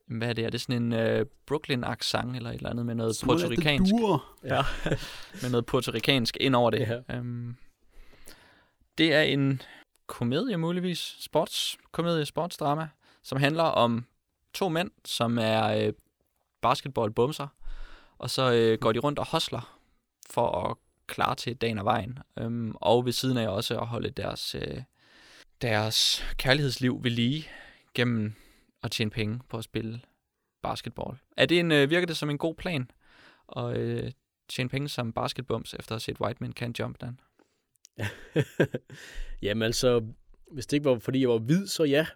hvad 0.06 0.28
er 0.28 0.32
det, 0.32 0.44
er 0.44 0.50
det 0.50 0.60
sådan 0.60 0.82
en 0.82 0.92
øh, 0.92 1.26
Brooklyn-accent 1.46 2.36
eller 2.36 2.50
et 2.50 2.54
eller 2.56 2.70
andet 2.70 2.86
med 2.86 2.94
noget 2.94 3.20
puerto 3.24 3.48
ricansk, 3.48 3.90
Duer. 3.92 4.34
med 5.42 5.50
noget 5.50 5.66
puerto 5.66 5.92
ricansk 5.92 6.36
ind 6.40 6.54
over 6.54 6.70
det. 6.70 7.02
Ja. 7.08 7.16
Øhm, 7.16 7.56
Det 8.98 9.14
er 9.14 9.22
en 9.22 9.62
komedie 10.06 10.56
muligvis, 10.56 11.16
sportskomedie, 11.20 12.26
sportsdrama, 12.26 12.88
som 13.22 13.38
handler 13.38 13.62
om 13.62 14.04
to 14.54 14.68
mænd, 14.68 14.90
som 15.04 15.38
er 15.38 15.86
øh, 15.86 15.92
basketballbumser, 16.60 17.46
og 18.18 18.30
så 18.30 18.52
øh, 18.52 18.78
går 18.78 18.92
de 18.92 18.98
rundt 18.98 19.18
og 19.18 19.26
hosler 19.26 19.78
for 20.30 20.70
at 20.70 20.76
klare 21.06 21.34
til 21.34 21.56
dagen 21.56 21.78
og 21.78 21.84
vejen. 21.84 22.18
Øhm, 22.38 22.74
og 22.74 23.04
ved 23.04 23.12
siden 23.12 23.36
af 23.36 23.48
også 23.48 23.80
at 23.80 23.86
holde 23.86 24.10
deres, 24.10 24.54
øh, 24.54 24.82
deres 25.62 26.24
kærlighedsliv 26.36 27.04
ved 27.04 27.10
lige 27.10 27.48
gennem 27.94 28.34
at 28.82 28.90
tjene 28.90 29.10
penge 29.10 29.40
på 29.48 29.58
at 29.58 29.64
spille 29.64 30.00
basketball. 30.62 31.16
Er 31.36 31.46
det 31.46 31.60
en, 31.60 31.72
øh, 31.72 31.90
virker 31.90 32.06
det 32.06 32.16
som 32.16 32.30
en 32.30 32.38
god 32.38 32.54
plan 32.54 32.90
at 33.56 33.76
øh, 33.76 34.12
tjene 34.48 34.68
penge 34.68 34.88
som 34.88 35.12
basketbums 35.12 35.74
efter 35.74 35.92
at 35.92 35.94
have 35.94 36.00
set 36.00 36.20
White 36.20 36.38
Man 36.40 36.52
Can 36.52 36.74
Jump, 36.78 37.00
Dan? 37.00 37.20
Jamen 39.42 39.62
altså, 39.62 40.06
hvis 40.50 40.66
det 40.66 40.76
ikke 40.76 40.90
var 40.90 40.98
fordi 40.98 41.20
jeg 41.20 41.28
var 41.28 41.38
hvid, 41.38 41.66
så 41.66 41.84
ja. 41.84 42.06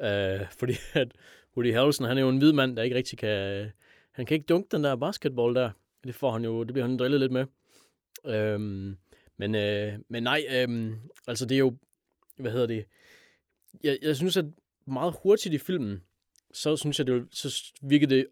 Øh, 0.00 0.46
fordi 0.60 0.74
at 0.92 1.12
Woody 1.56 1.72
Harrelson, 1.72 2.06
han 2.06 2.18
er 2.18 2.22
jo 2.22 2.28
en 2.28 2.38
hvid 2.38 2.52
mand, 2.52 2.76
der 2.76 2.82
ikke 2.82 2.96
rigtig 2.96 3.18
kan... 3.18 3.70
Han 4.12 4.26
kan 4.26 4.34
ikke 4.34 4.46
dunke 4.46 4.68
den 4.76 4.84
der 4.84 4.96
basketball 4.96 5.54
der. 5.54 5.70
Det 6.04 6.14
får 6.14 6.32
han 6.32 6.44
jo, 6.44 6.64
det 6.64 6.72
bliver 6.72 6.86
han 6.86 6.96
drillet 6.96 7.20
lidt 7.20 7.32
med. 7.32 7.46
Øhm, 8.26 8.96
men, 9.36 9.54
øh, 9.54 9.92
men 10.08 10.22
nej, 10.22 10.44
øh, 10.50 10.92
altså 11.26 11.46
det 11.46 11.54
er 11.54 11.58
jo, 11.58 11.76
hvad 12.38 12.52
hedder 12.52 12.66
det, 12.66 12.84
jeg, 13.84 13.98
jeg 14.02 14.16
synes, 14.16 14.36
at 14.36 14.44
meget 14.86 15.14
hurtigt 15.22 15.54
i 15.54 15.58
filmen, 15.58 16.02
så 16.52 16.76
synes 16.76 16.98
jeg, 16.98 17.06
det, 17.06 17.26
så 17.30 17.72
virkede 17.82 18.14
det 18.14 18.26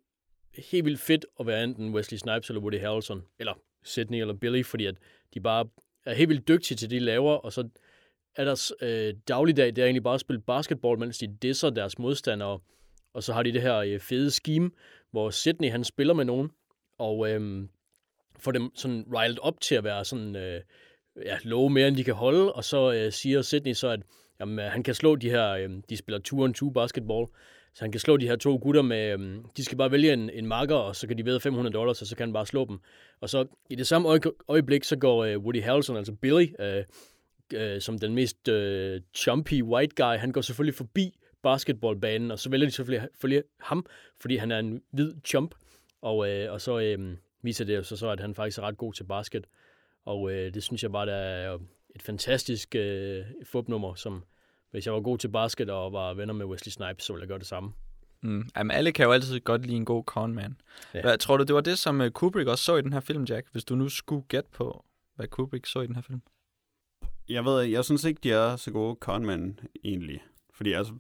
helt 0.71 0.85
vildt 0.85 1.01
fedt 1.01 1.27
at 1.41 1.47
være 1.47 1.65
enten 1.65 1.95
Wesley 1.95 2.19
Snipes 2.19 2.51
eller 2.51 2.61
Woody 2.61 2.81
Harrelson, 2.81 3.23
eller 3.39 3.55
Sydney 3.85 4.21
eller 4.21 4.35
Billy, 4.35 4.65
fordi 4.65 4.87
at 4.87 4.95
de 5.35 5.41
bare 5.41 5.69
er 6.05 6.15
helt 6.15 6.29
vildt 6.29 6.49
dygtige 6.49 6.77
til 6.77 6.91
det, 6.91 7.01
de 7.01 7.05
laver, 7.05 7.33
og 7.33 7.53
så 7.53 7.69
er 8.35 8.45
deres 8.45 8.73
øh, 8.81 9.15
dagligdag, 9.29 9.67
det 9.67 9.79
er 9.79 9.85
egentlig 9.85 10.03
bare 10.03 10.15
at 10.15 10.21
spille 10.21 10.43
basketball, 10.43 10.99
mens 10.99 11.19
de 11.19 11.37
disser 11.43 11.71
deres 11.71 11.99
modstandere, 11.99 12.61
og 13.13 13.23
så 13.23 13.33
har 13.33 13.43
de 13.43 13.53
det 13.53 13.63
her 13.63 13.77
øh, 13.77 14.01
fede 14.01 14.31
scheme, 14.31 14.71
hvor 15.11 15.31
Sydney 15.31 15.71
han 15.71 15.85
spiller 15.85 16.15
med 16.15 16.25
nogen, 16.25 16.51
og 16.99 17.31
øh, 17.31 17.69
får 18.39 18.53
dem 18.53 18.71
sådan 18.75 19.05
riled 19.15 19.39
op 19.43 19.61
til 19.61 19.75
at 19.75 19.85
være 19.85 20.05
sådan, 20.05 20.37
øh, 20.37 20.61
ja, 21.25 21.37
love 21.43 21.71
mere, 21.71 21.89
end 21.89 21.97
de 21.97 22.05
kan 22.05 22.15
holde, 22.15 22.53
og 22.53 22.65
så 22.65 22.93
øh, 22.93 23.13
siger 23.13 23.43
Sydney 23.43 23.73
så, 23.73 23.89
at 23.89 24.01
jamen, 24.41 24.59
øh, 24.59 24.65
han 24.65 24.83
kan 24.83 24.95
slå 24.95 25.17
de 25.17 25.31
her, 25.31 25.51
øh, 25.51 25.71
de 25.91 25.97
spiller 25.97 26.21
2-on-2 26.29 26.73
basketball, 26.73 27.27
så 27.75 27.85
han 27.85 27.93
kan 27.93 28.01
slå 28.01 28.17
de 28.17 28.29
her 28.29 28.37
to 28.37 28.59
gutter 28.63 28.83
med, 28.83 29.21
øh, 29.21 29.37
de 29.57 29.65
skal 29.65 29.79
bare 29.79 29.93
vælge 29.93 30.13
en, 30.13 30.31
en 30.31 30.47
marker, 30.47 30.75
og 30.75 30.97
så 30.97 31.07
kan 31.07 31.19
de 31.19 31.25
ved 31.25 31.41
500 31.41 31.75
dollars, 31.75 32.01
og 32.03 32.07
så 32.07 32.17
kan 32.17 32.27
han 32.27 32.33
bare 32.33 32.47
slå 32.47 32.65
dem. 32.65 32.79
Og 33.21 33.31
så 33.31 33.47
i 33.71 33.75
det 33.75 33.87
samme 33.87 34.09
øje, 34.09 34.21
øjeblik, 34.49 34.85
så 34.85 34.97
går 34.97 35.25
øh, 35.25 35.39
Woody 35.39 35.63
Harrelson, 35.63 35.97
altså 35.97 36.13
Billy, 36.13 36.47
øh, 36.61 36.85
øh, 37.55 37.81
som 37.81 37.99
den 37.99 38.15
mest 38.15 38.49
øh, 38.49 39.01
chumpy 39.15 39.63
white 39.63 39.95
guy, 39.97 40.17
han 40.17 40.33
går 40.33 40.41
selvfølgelig 40.41 40.75
forbi 40.75 41.19
basketballbanen, 41.43 42.31
og 42.31 42.39
så 42.39 42.51
vælger 42.51 42.67
de 42.67 42.73
selvfølgelig, 42.73 43.09
selvfølgelig 43.13 43.43
ham, 43.61 43.87
fordi 44.21 44.37
han 44.37 44.51
er 44.51 44.59
en 44.59 44.83
hvid 44.93 45.13
chump, 45.25 45.55
og, 46.03 46.31
øh, 46.31 46.53
og 46.53 46.61
så 46.61 46.79
øh, 46.79 47.17
viser 47.43 47.65
det 47.65 47.77
jo 47.77 47.83
så, 47.83 47.97
så, 47.97 48.11
at 48.11 48.21
han 48.21 48.35
faktisk 48.35 48.59
er 48.59 48.63
ret 48.63 48.77
god 48.77 48.93
til 48.93 49.05
basket. 49.05 49.47
Og 50.07 50.33
øh, 50.33 50.55
det 50.55 50.63
synes 50.63 50.83
jeg 50.83 50.93
bare, 50.93 51.07
der 51.07 51.15
er 51.15 51.59
et 51.95 52.03
fantastisk 52.03 52.75
øh, 52.75 53.25
fupnummer, 53.45 53.95
som 53.95 54.25
hvis 54.71 54.87
jeg 54.87 54.95
var 54.95 55.01
god 55.01 55.19
til 55.19 55.29
basket 55.29 55.71
og 55.71 55.93
var 55.93 56.15
venner 56.15 56.35
med 56.35 56.47
Wesley 56.47 56.71
Snipes, 56.71 57.05
så 57.05 57.13
ville 57.13 57.23
jeg 57.23 57.29
gøre 57.29 57.39
det 57.39 57.47
samme. 57.47 57.73
Mm. 58.23 58.49
Jamen, 58.57 58.71
alle 58.71 58.93
kan 58.93 59.05
jo 59.05 59.13
altid 59.13 59.41
godt 59.41 59.67
lide 59.67 59.77
en 59.77 59.85
god 59.85 60.05
conman. 60.05 60.61
Ja. 60.95 61.01
Hvad, 61.01 61.19
tror 61.19 61.37
du, 61.37 61.45
det 61.45 61.55
var 61.55 61.61
det, 61.61 61.79
som 61.79 62.01
øh, 62.01 62.11
Kubrick 62.11 62.49
også 62.49 62.65
så 62.65 62.77
i 62.77 62.83
den 62.83 62.93
her 62.93 63.01
film, 63.01 63.25
Jack? 63.25 63.49
Hvis 63.53 63.65
du 63.65 63.75
nu 63.75 63.89
skulle 63.89 64.27
gætte 64.29 64.51
på, 64.53 64.85
hvad 65.17 65.29
Kubrick 65.29 65.67
så 65.67 65.81
i 65.81 65.87
den 65.87 65.95
her 65.95 66.03
film? 66.03 66.23
Jeg 67.29 67.45
ved, 67.45 67.63
jeg 67.63 67.85
synes 67.85 68.05
ikke, 68.05 68.21
de 68.23 68.33
er 68.33 68.57
så 68.57 68.71
gode 68.71 68.97
conman 69.01 69.61
egentlig. 69.85 70.23
Fordi 70.55 70.73
altså, 70.73 70.93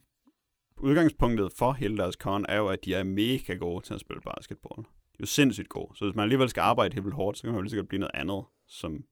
udgangspunktet 0.76 1.52
for 1.58 1.72
hele 1.72 1.96
deres 1.96 2.14
con 2.14 2.46
er 2.48 2.56
jo, 2.56 2.68
at 2.68 2.84
de 2.84 2.94
er 2.94 3.04
mega 3.04 3.54
gode 3.54 3.84
til 3.84 3.94
at 3.94 4.00
spille 4.00 4.20
basketball 4.20 4.86
er 5.16 5.20
jo 5.20 5.26
sindssygt 5.26 5.68
god. 5.68 5.94
Så 5.94 6.04
hvis 6.04 6.14
man 6.14 6.22
alligevel 6.22 6.48
skal 6.48 6.60
arbejde 6.60 6.94
helt 6.94 7.04
vildt 7.04 7.16
hårdt, 7.16 7.38
så 7.38 7.42
kan 7.42 7.50
man 7.50 7.56
jo 7.56 7.62
lige 7.62 7.70
sikkert 7.70 7.88
blive 7.88 8.00
noget 8.00 8.14
andet 8.14 8.44
som 8.68 9.04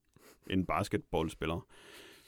en 0.51 0.67
basketballspiller. 0.67 1.67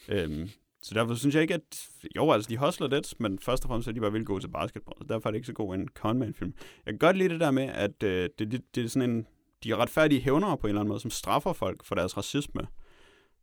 Øhm, 0.08 0.48
så 0.82 0.94
derfor 0.94 1.14
synes 1.14 1.34
jeg 1.34 1.42
ikke, 1.42 1.54
at... 1.54 1.88
Jo, 2.16 2.30
altså, 2.30 2.48
de 2.48 2.56
hustler 2.56 2.88
lidt, 2.88 3.20
men 3.20 3.38
først 3.38 3.64
og 3.64 3.68
fremmest 3.68 3.88
er 3.88 3.92
de 3.92 4.00
bare 4.00 4.12
vildt 4.12 4.26
gode 4.26 4.42
til 4.42 4.48
basketball. 4.48 4.98
Så 4.98 5.04
derfor 5.08 5.28
er 5.28 5.30
det 5.30 5.36
ikke 5.36 5.46
så 5.46 5.52
god 5.52 5.74
en 5.74 5.88
conman-film. 5.88 6.54
Jeg 6.86 6.92
kan 6.92 6.98
godt 6.98 7.16
lide 7.16 7.28
det 7.28 7.40
der 7.40 7.50
med, 7.50 7.64
at 7.64 8.02
øh, 8.02 8.28
det, 8.38 8.52
det, 8.52 8.62
det 8.74 8.84
er 8.84 8.88
sådan 8.88 9.10
en... 9.10 9.26
De 9.64 9.70
er 9.70 9.76
retfærdige 9.76 10.20
hævnere 10.20 10.58
på 10.58 10.66
en 10.66 10.68
eller 10.68 10.80
anden 10.80 10.88
måde, 10.88 11.00
som 11.00 11.10
straffer 11.10 11.52
folk 11.52 11.84
for 11.84 11.94
deres 11.94 12.16
racisme 12.16 12.66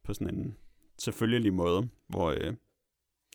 på 0.04 0.14
sådan 0.14 0.36
en 0.36 0.58
selvfølgelig 1.00 1.54
måde, 1.54 1.90
hvor 2.08 2.30
øh, 2.32 2.54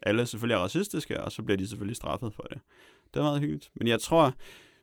alle 0.02 0.26
selvfølgelig 0.26 0.54
er 0.54 0.58
racistiske, 0.58 1.20
og 1.24 1.32
så 1.32 1.42
bliver 1.42 1.56
de 1.56 1.66
selvfølgelig 1.66 1.96
straffet 1.96 2.34
for 2.34 2.42
det. 2.42 2.60
Det 3.14 3.20
er 3.20 3.24
meget 3.24 3.40
hyggeligt. 3.40 3.70
Men 3.74 3.88
jeg 3.88 4.00
tror, 4.00 4.34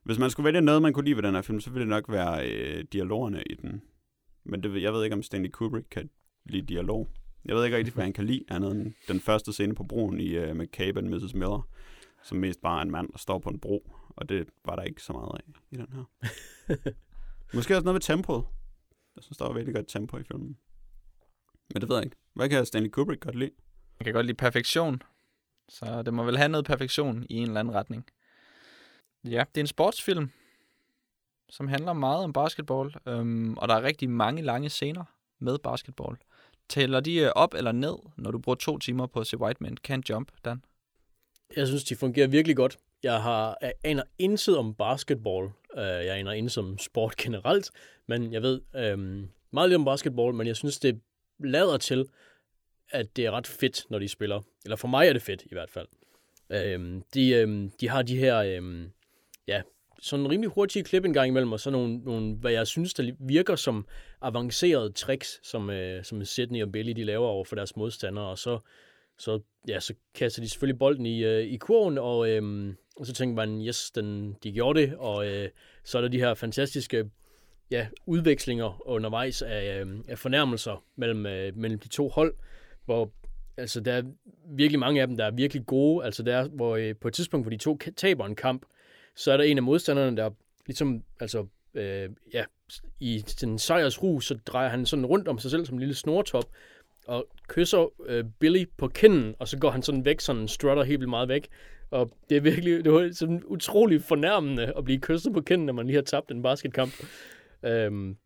hvis 0.04 0.20
man 0.20 0.30
skulle 0.30 0.46
vælge 0.46 0.62
noget, 0.62 0.82
man 0.82 0.94
kunne 0.94 1.06
lide 1.06 1.16
ved 1.16 1.24
den 1.24 1.36
her 1.36 1.42
film, 1.42 1.60
så 1.60 1.70
ville 1.70 1.82
det 1.82 1.90
nok 1.90 2.12
være 2.12 2.52
øh, 2.52 2.84
dialogerne 2.94 3.44
i 3.50 3.54
den. 3.56 3.82
Men 4.46 4.64
det, 4.64 4.82
jeg 4.82 4.94
ved 4.94 5.04
ikke, 5.04 5.14
om 5.14 5.24
Stanley 5.24 5.50
Kubrick 5.50 5.88
kan 5.92 6.10
lide 6.46 6.66
dialog. 6.66 7.10
Jeg 7.46 7.56
ved 7.56 7.66
ikke 7.66 7.78
rigtig, 7.78 7.94
hvad 7.94 8.04
han 8.04 8.14
kan 8.14 8.26
lide, 8.26 8.44
andet 8.48 8.72
end 8.72 8.94
den 9.08 9.20
første 9.20 9.54
scene 9.54 9.76
på 9.76 9.84
broen 9.84 10.20
i 10.20 10.38
uh, 10.38 10.58
McCabe 10.58 11.00
and 11.00 11.10
Mrs. 11.10 11.34
Miller, 11.34 11.68
som 12.24 12.38
mest 12.38 12.62
bare 12.62 12.78
er 12.78 12.82
en 12.82 12.92
mand, 12.92 13.12
der 13.12 13.18
står 13.18 13.40
på 13.40 13.50
en 13.50 13.60
bro, 13.60 13.92
og 14.10 14.30
det 14.30 14.50
var 14.66 14.76
der 14.76 14.84
ikke 14.84 15.02
så 15.02 15.14
meget 15.14 15.32
af 15.34 15.52
i 15.72 15.76
den 15.76 15.88
her. 15.94 16.04
Måske 17.56 17.76
også 17.76 17.86
noget 17.86 17.96
med 17.96 18.02
tempoet. 18.02 18.46
Jeg 19.16 19.24
synes, 19.24 19.38
der 19.38 19.46
var 19.46 19.54
virkelig 19.54 19.76
godt 19.76 19.88
tempo 19.88 20.18
i 20.18 20.24
filmen. 20.24 20.58
Men 21.74 21.82
det 21.82 21.90
ved 21.90 21.96
jeg 21.96 22.06
ikke. 22.06 22.18
Hvad 22.34 22.50
kan 22.50 22.66
Stanley 22.66 22.90
Kubrick 22.90 23.22
godt 23.22 23.36
lide? 23.36 23.52
Jeg 24.00 24.06
kan 24.06 24.14
godt 24.14 24.26
lide 24.26 24.38
perfektion. 24.38 25.02
Så 25.70 26.02
det 26.02 26.14
må 26.14 26.24
vel 26.24 26.38
have 26.38 26.50
noget 26.50 26.66
perfektion 26.66 27.26
i 27.30 27.36
en 27.36 27.48
eller 27.48 27.60
anden 27.60 27.76
retning. 27.76 28.06
Ja, 29.24 29.44
det 29.56 29.62
er 29.62 29.64
en 29.64 29.68
sportsfilm, 29.68 30.30
som 31.50 31.68
handler 31.68 31.94
meget 31.94 32.24
om 32.24 32.34
basketball, 32.34 32.96
øhm, 33.08 33.58
og 33.58 33.68
der 33.68 33.76
er 33.76 33.84
rigtig 33.84 34.10
mange 34.10 34.42
lange 34.42 34.70
scener 34.70 35.04
med 35.40 35.58
basketball. 35.58 36.18
Tæller 36.70 37.00
de 37.00 37.16
øh, 37.16 37.32
op 37.36 37.54
eller 37.54 37.72
ned, 37.72 37.96
når 38.18 38.32
du 38.32 38.40
bruger 38.40 38.56
to 38.56 38.78
timer 38.78 39.08
på 39.08 39.20
at 39.20 39.28
se 39.28 39.38
White 39.38 39.64
Man 39.64 39.78
Can't 39.88 40.02
Jump, 40.10 40.32
Dan? 40.46 40.64
Jeg 41.56 41.68
synes, 41.68 41.84
de 41.84 41.96
fungerer 41.96 42.28
virkelig 42.28 42.56
godt. 42.56 42.78
Jeg 43.04 43.22
har 43.22 43.58
jeg 43.62 43.74
aner 43.84 44.04
intet 44.20 44.58
om 44.58 44.74
basketball. 44.74 45.46
Øh, 45.78 45.84
jeg 45.84 46.18
aner 46.18 46.32
intet 46.32 46.58
om 46.58 46.78
sport 46.78 47.16
generelt, 47.24 47.72
men 48.08 48.34
jeg 48.34 48.42
ved 48.42 48.62
øhm, 48.76 49.30
meget 49.52 49.70
lidt 49.70 49.80
om 49.80 49.86
basketball, 49.86 50.34
men 50.34 50.48
jeg 50.48 50.56
synes, 50.56 50.80
det 50.80 51.02
lader 51.40 51.78
til, 51.78 52.06
at 52.90 53.16
det 53.16 53.26
er 53.26 53.32
ret 53.32 53.48
fedt, 53.48 53.86
når 53.90 54.00
de 54.00 54.08
spiller. 54.08 54.42
Eller 54.64 54.76
for 54.76 54.88
mig 54.88 55.08
er 55.08 55.14
det 55.14 55.22
fedt, 55.22 55.44
i 55.46 55.54
hvert 55.54 55.70
fald. 55.70 55.88
Øhm, 56.50 57.04
de, 57.14 57.30
øhm, 57.30 57.72
de 57.80 57.90
har 57.90 58.02
de 58.02 58.18
her 58.18 58.38
øhm, 58.38 58.92
ja, 59.48 59.62
sådan 60.02 60.32
rimelig 60.32 60.52
hurtige 60.52 60.84
klip 60.84 61.06
en 61.06 61.14
gang 61.14 61.28
imellem, 61.28 61.52
og 61.52 61.60
så 61.60 61.70
nogle, 61.70 61.98
nogle, 61.98 62.36
hvad 62.36 62.52
jeg 62.52 62.68
synes, 62.68 62.94
der 62.94 63.12
virker 63.20 63.56
som 63.56 63.88
avancerede 64.22 64.92
tricks, 64.92 65.40
som, 65.44 65.70
øh, 65.70 66.04
som 66.04 66.26
Sydney 66.26 66.64
og 66.64 66.72
Billy 66.72 66.92
de 66.92 67.04
laver 67.04 67.28
over 67.28 67.44
for 67.44 67.56
deres 67.56 67.76
modstandere, 67.76 68.26
og 68.26 68.38
så, 68.38 68.60
så, 69.18 69.40
ja, 69.68 69.80
så 69.80 69.94
kaster 70.16 70.42
de 70.42 70.50
selvfølgelig 70.50 70.80
bolden 70.80 71.06
i, 71.06 71.24
øh, 71.24 71.44
i 71.44 71.58
kurven, 71.58 71.98
og, 71.98 72.30
øh, 72.30 72.74
og 72.98 73.06
så 73.06 73.14
tænker 73.14 73.36
man, 73.36 73.62
yes, 73.62 73.92
den, 73.92 74.36
de 74.44 74.52
gjorde 74.52 74.82
det, 74.82 74.96
og 74.98 75.28
øh, 75.28 75.50
så 75.84 75.98
er 75.98 76.02
der 76.02 76.10
de 76.10 76.20
her 76.20 76.34
fantastiske 76.34 77.10
ja, 77.72 77.88
udvekslinger 78.06 78.88
undervejs 78.88 79.42
af, 79.42 79.82
øh, 79.82 80.00
af 80.08 80.20
fornærmelser 80.20 80.84
mellem, 80.96 81.26
øh, 81.26 81.58
mellem 81.58 81.80
de 81.80 81.88
to 81.88 82.10
hold, 82.10 82.34
hvor 82.86 83.12
altså, 83.58 83.80
der 83.80 83.94
er 83.94 84.04
virkelig 84.50 84.80
mange 84.80 85.02
af 85.02 85.08
dem, 85.08 85.18
der 85.18 85.26
er 85.26 85.32
virkelig 85.32 85.66
gode. 85.66 86.06
Altså, 86.06 86.24
der 86.24 86.36
er, 86.36 86.48
hvor 86.48 86.76
øh, 86.76 86.96
på 87.02 87.08
et 87.08 87.14
tidspunkt, 87.14 87.44
hvor 87.46 87.50
de 87.50 87.58
to 87.58 87.80
taber 87.96 88.26
en 88.26 88.36
kamp, 88.36 88.66
så 89.16 89.32
er 89.32 89.38
der 89.38 89.44
en 89.44 89.58
af 89.58 89.64
modstanderne, 89.64 90.18
der 90.18 90.30
ligesom, 90.66 91.04
altså, 91.20 91.46
øh, 91.74 92.10
ja, 92.34 92.44
i 93.00 93.26
den 93.42 93.60
sejrsru, 93.60 94.20
så 94.20 94.38
drejer 94.46 94.70
han 94.70 94.86
sådan 94.86 95.06
rundt 95.06 95.28
om 95.28 95.40
sig 95.40 95.52
selv 95.52 95.66
som 95.66 95.76
en 95.76 95.80
lille 95.80 95.96
snortop, 95.96 96.46
og 97.08 97.28
kysser 97.48 97.94
øh, 98.06 98.26
Billy 98.40 98.66
på 98.78 98.88
kinden, 98.88 99.36
og 99.40 99.48
så 99.48 99.58
går 99.58 99.70
han 99.70 99.82
sådan 99.82 100.06
væk, 100.06 100.20
sådan 100.20 100.48
strutter 100.48 100.84
helt 100.84 101.00
vildt 101.00 101.10
meget 101.10 101.30
væk. 101.30 101.48
Og 101.92 102.12
det 102.30 102.38
er 102.38 102.42
virkelig 102.42 102.86
det 102.86 102.94
var 102.94 103.10
sådan 103.14 103.44
utrolig 103.46 104.02
fornærmende 104.02 104.74
at 104.78 104.84
blive 104.84 105.00
kysset 105.00 105.34
på 105.34 105.42
kinden, 105.42 105.66
når 105.66 105.74
man 105.74 105.86
lige 105.86 105.96
har 105.96 106.04
tabt 106.04 106.32
en 106.32 106.42
basketkamp. 106.42 106.94
Øhm, 107.64 108.18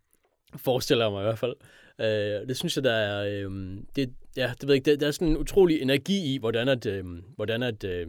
forestiller 0.55 1.05
jeg 1.05 1.11
mig 1.11 1.21
i 1.21 1.23
hvert 1.23 1.39
fald. 1.39 1.55
Øh, 1.99 2.47
det 2.47 2.57
synes 2.57 2.75
jeg, 2.75 2.83
der 2.83 2.91
er... 2.91 3.25
Øh, 3.25 3.77
det, 3.95 4.13
ja, 4.37 4.53
det 4.61 4.67
ved 4.67 4.75
ikke, 4.75 4.91
der, 4.91 4.97
der 4.97 5.07
er 5.07 5.11
sådan 5.11 5.27
en 5.27 5.37
utrolig 5.37 5.81
energi 5.81 6.33
i, 6.33 6.37
hvordan 6.37 6.67
at, 6.67 6.85
øh, 6.85 7.05
hvordan 7.35 7.63
at 7.63 7.83
øh, 7.83 8.07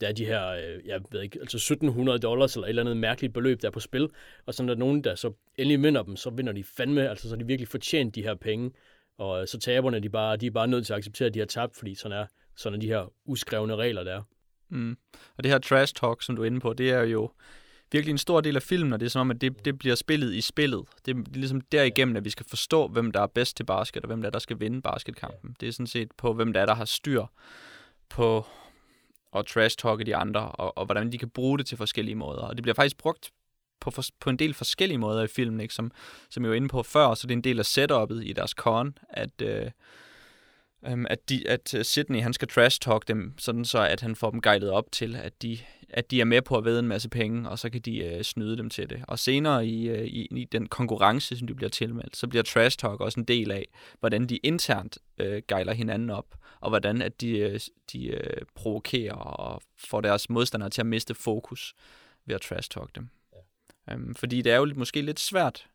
der 0.00 0.08
er 0.08 0.12
de 0.12 0.24
her, 0.24 0.48
øh, 0.48 0.86
jeg 0.86 1.00
ved 1.10 1.22
ikke, 1.22 1.38
altså 1.40 1.56
1700 1.56 2.18
dollars 2.18 2.54
eller 2.54 2.66
et 2.66 2.68
eller 2.68 2.82
andet 2.82 2.96
mærkeligt 2.96 3.34
beløb, 3.34 3.62
der 3.62 3.68
er 3.68 3.72
på 3.72 3.80
spil, 3.80 4.08
og 4.46 4.54
så 4.54 4.62
når 4.62 4.66
der 4.66 4.74
er 4.74 4.78
nogen, 4.78 5.04
der 5.04 5.14
så 5.14 5.32
endelig 5.56 5.82
vinder 5.82 6.02
dem, 6.02 6.16
så 6.16 6.30
vinder 6.30 6.52
de 6.52 6.64
fandme, 6.64 7.08
altså 7.08 7.28
så 7.28 7.34
har 7.34 7.40
de 7.40 7.46
virkelig 7.46 7.68
fortjent 7.68 8.14
de 8.14 8.22
her 8.22 8.34
penge, 8.34 8.70
og 9.18 9.40
øh, 9.40 9.48
så 9.48 9.58
taberne, 9.58 10.00
de, 10.00 10.08
bare, 10.08 10.36
de 10.36 10.46
er 10.46 10.50
bare 10.50 10.68
nødt 10.68 10.86
til 10.86 10.92
at 10.92 10.96
acceptere, 10.96 11.26
at 11.26 11.34
de 11.34 11.38
har 11.38 11.46
tabt, 11.46 11.76
fordi 11.76 11.94
sådan 11.94 12.18
er, 12.18 12.26
sådan 12.56 12.76
er 12.76 12.80
de 12.80 12.86
her 12.86 13.12
uskrevne 13.24 13.76
regler, 13.76 14.04
der 14.04 14.22
Mm. 14.70 14.96
Og 15.36 15.44
det 15.44 15.52
her 15.52 15.58
trash 15.58 15.94
talk, 15.94 16.22
som 16.22 16.36
du 16.36 16.42
er 16.42 16.46
inde 16.46 16.60
på, 16.60 16.72
det 16.72 16.90
er 16.90 17.02
jo 17.02 17.30
virkelig 17.92 18.12
en 18.12 18.18
stor 18.18 18.40
del 18.40 18.56
af 18.56 18.62
filmen, 18.62 18.92
og 18.92 19.00
det 19.00 19.06
er 19.06 19.10
som 19.10 19.20
om, 19.20 19.30
at 19.30 19.40
det, 19.40 19.64
det 19.64 19.78
bliver 19.78 19.94
spillet 19.94 20.34
i 20.34 20.40
spillet. 20.40 20.84
Det 21.06 21.16
er, 21.16 21.18
det 21.18 21.28
er 21.28 21.38
ligesom 21.38 21.60
derigennem, 21.60 22.16
at 22.16 22.24
vi 22.24 22.30
skal 22.30 22.46
forstå, 22.48 22.88
hvem 22.88 23.10
der 23.10 23.20
er 23.20 23.26
bedst 23.26 23.56
til 23.56 23.64
basket, 23.64 24.02
og 24.02 24.06
hvem 24.06 24.20
der, 24.20 24.26
er, 24.26 24.30
der 24.30 24.38
skal 24.38 24.60
vinde 24.60 24.82
basketkampen. 24.82 25.56
Det 25.60 25.68
er 25.68 25.72
sådan 25.72 25.86
set 25.86 26.08
på, 26.18 26.32
hvem 26.32 26.52
der 26.52 26.60
er, 26.60 26.66
der 26.66 26.74
har 26.74 26.84
styr 26.84 27.24
på 28.08 28.46
og 29.32 29.46
trash-talke 29.46 30.04
de 30.04 30.16
andre, 30.16 30.40
og, 30.40 30.78
og 30.78 30.84
hvordan 30.84 31.12
de 31.12 31.18
kan 31.18 31.30
bruge 31.30 31.58
det 31.58 31.66
til 31.66 31.76
forskellige 31.76 32.14
måder. 32.14 32.42
Og 32.42 32.56
det 32.56 32.62
bliver 32.62 32.74
faktisk 32.74 32.96
brugt 32.96 33.30
på, 33.80 33.90
for, 33.90 34.02
på 34.20 34.30
en 34.30 34.36
del 34.36 34.54
forskellige 34.54 34.98
måder 34.98 35.22
i 35.22 35.26
filmen, 35.26 35.60
ikke? 35.60 35.74
Som, 35.74 35.90
som 36.30 36.42
jeg 36.42 36.50
var 36.50 36.56
inde 36.56 36.68
på 36.68 36.82
før, 36.82 37.14
så 37.14 37.26
det 37.26 37.32
er 37.32 37.36
en 37.36 37.44
del 37.44 37.58
af 37.58 37.78
setup'et 37.78 38.22
i 38.22 38.32
deres 38.32 38.50
con, 38.50 38.98
at, 39.08 39.42
øh, 39.42 39.70
øh, 40.86 41.04
at, 41.10 41.28
de, 41.28 41.48
at 41.48 41.74
øh, 41.74 41.84
Sydney 41.84 42.20
han 42.20 42.32
skal 42.32 42.48
trash-talk 42.48 43.00
dem, 43.08 43.34
sådan 43.38 43.64
så 43.64 43.78
at 43.78 44.00
han 44.00 44.16
får 44.16 44.30
dem 44.30 44.40
guidet 44.40 44.70
op 44.70 44.92
til, 44.92 45.16
at 45.16 45.42
de, 45.42 45.58
at 45.88 46.10
de 46.10 46.20
er 46.20 46.24
med 46.24 46.42
på 46.42 46.56
at 46.56 46.64
vide 46.64 46.78
en 46.78 46.88
masse 46.88 47.08
penge, 47.08 47.48
og 47.48 47.58
så 47.58 47.70
kan 47.70 47.80
de 47.80 47.98
øh, 47.98 48.22
snyde 48.22 48.56
dem 48.56 48.70
til 48.70 48.90
det. 48.90 49.04
Og 49.08 49.18
senere 49.18 49.66
i, 49.66 49.88
øh, 49.88 50.06
i, 50.06 50.26
i 50.26 50.44
den 50.44 50.66
konkurrence, 50.66 51.38
som 51.38 51.46
de 51.46 51.54
bliver 51.54 51.70
tilmeldt, 51.70 52.16
så 52.16 52.28
bliver 52.28 52.42
trash-talk 52.42 53.00
også 53.00 53.20
en 53.20 53.26
del 53.26 53.50
af, 53.50 53.66
hvordan 54.00 54.26
de 54.26 54.36
internt 54.36 54.98
øh, 55.18 55.42
gejler 55.48 55.72
hinanden 55.72 56.10
op, 56.10 56.26
og 56.60 56.70
hvordan 56.70 57.02
at 57.02 57.20
de, 57.20 57.38
øh, 57.38 57.60
de 57.92 58.06
øh, 58.06 58.42
provokerer 58.54 59.14
og 59.14 59.62
får 59.76 60.00
deres 60.00 60.30
modstandere 60.30 60.70
til 60.70 60.82
at 60.82 60.86
miste 60.86 61.14
fokus 61.14 61.74
ved 62.24 62.34
at 62.34 62.44
trash-talk 62.44 62.90
dem. 62.94 63.08
Ja. 63.88 63.94
Um, 63.94 64.14
fordi 64.14 64.42
det 64.42 64.52
er 64.52 64.56
jo 64.56 64.72
måske 64.76 65.02
lidt 65.02 65.20
svært 65.20 65.68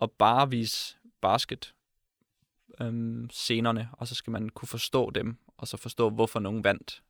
at 0.00 0.10
bare 0.10 0.50
vise 0.50 0.96
basket 1.20 1.74
um, 2.80 3.30
scenerne, 3.30 3.88
og 3.92 4.08
så 4.08 4.14
skal 4.14 4.30
man 4.30 4.48
kunne 4.48 4.68
forstå 4.68 5.10
dem, 5.10 5.36
og 5.56 5.68
så 5.68 5.76
forstå, 5.76 6.10
hvorfor 6.10 6.40
nogen 6.40 6.64
vandt. 6.64 7.02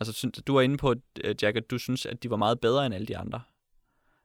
Altså, 0.00 0.42
du 0.46 0.56
er 0.56 0.60
inde 0.60 0.76
på, 0.76 0.94
øh, 1.24 1.34
Jack, 1.42 1.56
at 1.56 1.70
du 1.70 1.78
synes, 1.78 2.06
at 2.06 2.22
de 2.22 2.30
var 2.30 2.36
meget 2.36 2.60
bedre 2.60 2.86
end 2.86 2.94
alle 2.94 3.06
de 3.06 3.16
andre. 3.16 3.42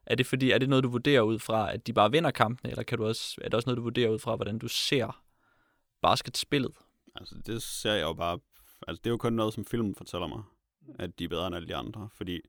Er 0.06 0.16
det 0.16 0.26
fordi, 0.26 0.52
er 0.52 0.58
det 0.58 0.70
noget, 0.70 0.84
du 0.84 0.90
vurderer 0.90 1.22
ud 1.22 1.40
fra, 1.40 1.74
at 1.74 1.88
de 1.88 1.94
bare 1.94 2.12
vinder 2.12 2.32
kampene, 2.32 2.70
eller 2.70 2.84
kan 2.84 2.98
du 2.98 3.06
også, 3.06 3.36
er 3.42 3.46
det 3.46 3.54
også 3.54 3.68
noget, 3.68 3.78
du 3.78 3.82
vurderer 3.82 4.10
ud 4.10 4.20
fra, 4.20 4.36
hvordan 4.36 4.60
du 4.60 4.68
ser 4.68 5.24
basketspillet? 6.02 6.72
Altså, 7.18 7.36
det 7.46 7.62
ser 7.62 7.94
jeg 7.94 8.04
jo 8.04 8.14
bare... 8.14 8.40
Altså, 8.88 9.02
det 9.04 9.10
er 9.10 9.14
jo 9.14 9.18
kun 9.18 9.34
noget, 9.34 9.54
som 9.54 9.66
filmen 9.66 9.96
fortæller 9.96 10.28
mig, 10.28 10.44
at 11.00 11.20
de 11.20 11.24
er 11.24 11.30
bedre 11.30 11.48
end 11.48 11.56
alle 11.56 11.68
de 11.68 11.76
andre, 11.76 12.10
fordi 12.14 12.42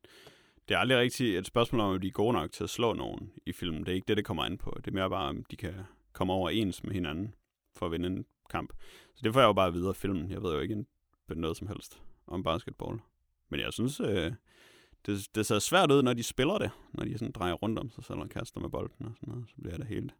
det 0.68 0.74
er 0.74 0.78
aldrig 0.78 0.98
rigtigt 0.98 1.38
et 1.38 1.46
spørgsmål 1.46 1.80
om, 1.80 1.94
at 1.94 2.02
de 2.02 2.06
er 2.06 2.12
gode 2.12 2.32
nok 2.32 2.52
til 2.52 2.64
at 2.64 2.70
slå 2.70 2.92
nogen 2.92 3.32
i 3.46 3.52
filmen. 3.52 3.80
Det 3.80 3.88
er 3.88 3.94
ikke 3.94 4.08
det, 4.08 4.16
det 4.16 4.24
kommer 4.24 4.44
an 4.44 4.58
på. 4.58 4.74
Det 4.76 4.86
er 4.86 4.94
mere 4.94 5.10
bare, 5.10 5.28
om 5.28 5.44
de 5.44 5.56
kan 5.56 5.74
komme 6.12 6.32
overens 6.32 6.84
med 6.84 6.92
hinanden 6.92 7.34
for 7.76 7.86
at 7.86 7.92
vinde 7.92 8.06
en 8.06 8.24
kamp. 8.50 8.72
Så 9.14 9.20
det 9.24 9.32
får 9.32 9.40
jeg 9.40 9.46
jo 9.46 9.52
bare 9.52 9.72
videre 9.72 9.88
af 9.88 9.96
filmen. 9.96 10.30
Jeg 10.30 10.42
ved 10.42 10.52
jo 10.52 10.60
ikke 10.60 10.84
noget 11.28 11.56
som 11.56 11.66
helst 11.66 12.02
om 12.26 12.42
basketball. 12.42 12.98
Men 13.48 13.60
jeg 13.60 13.72
synes, 13.72 14.00
øh, 14.00 14.32
det, 15.06 15.28
det 15.34 15.46
ser 15.46 15.58
svært 15.58 15.90
ud, 15.90 16.02
når 16.02 16.12
de 16.12 16.22
spiller 16.22 16.58
det. 16.58 16.70
Når 16.92 17.04
de 17.04 17.18
sådan 17.18 17.32
drejer 17.32 17.52
rundt 17.52 17.78
om 17.78 17.90
sig 17.90 18.04
selv 18.04 18.18
og 18.18 18.28
kaster 18.28 18.60
med 18.60 18.70
bolden 18.70 19.06
og 19.06 19.12
sådan 19.16 19.32
noget. 19.32 19.48
Så 19.48 19.54
bliver 19.62 19.76
det 19.76 19.86
helt... 19.86 20.14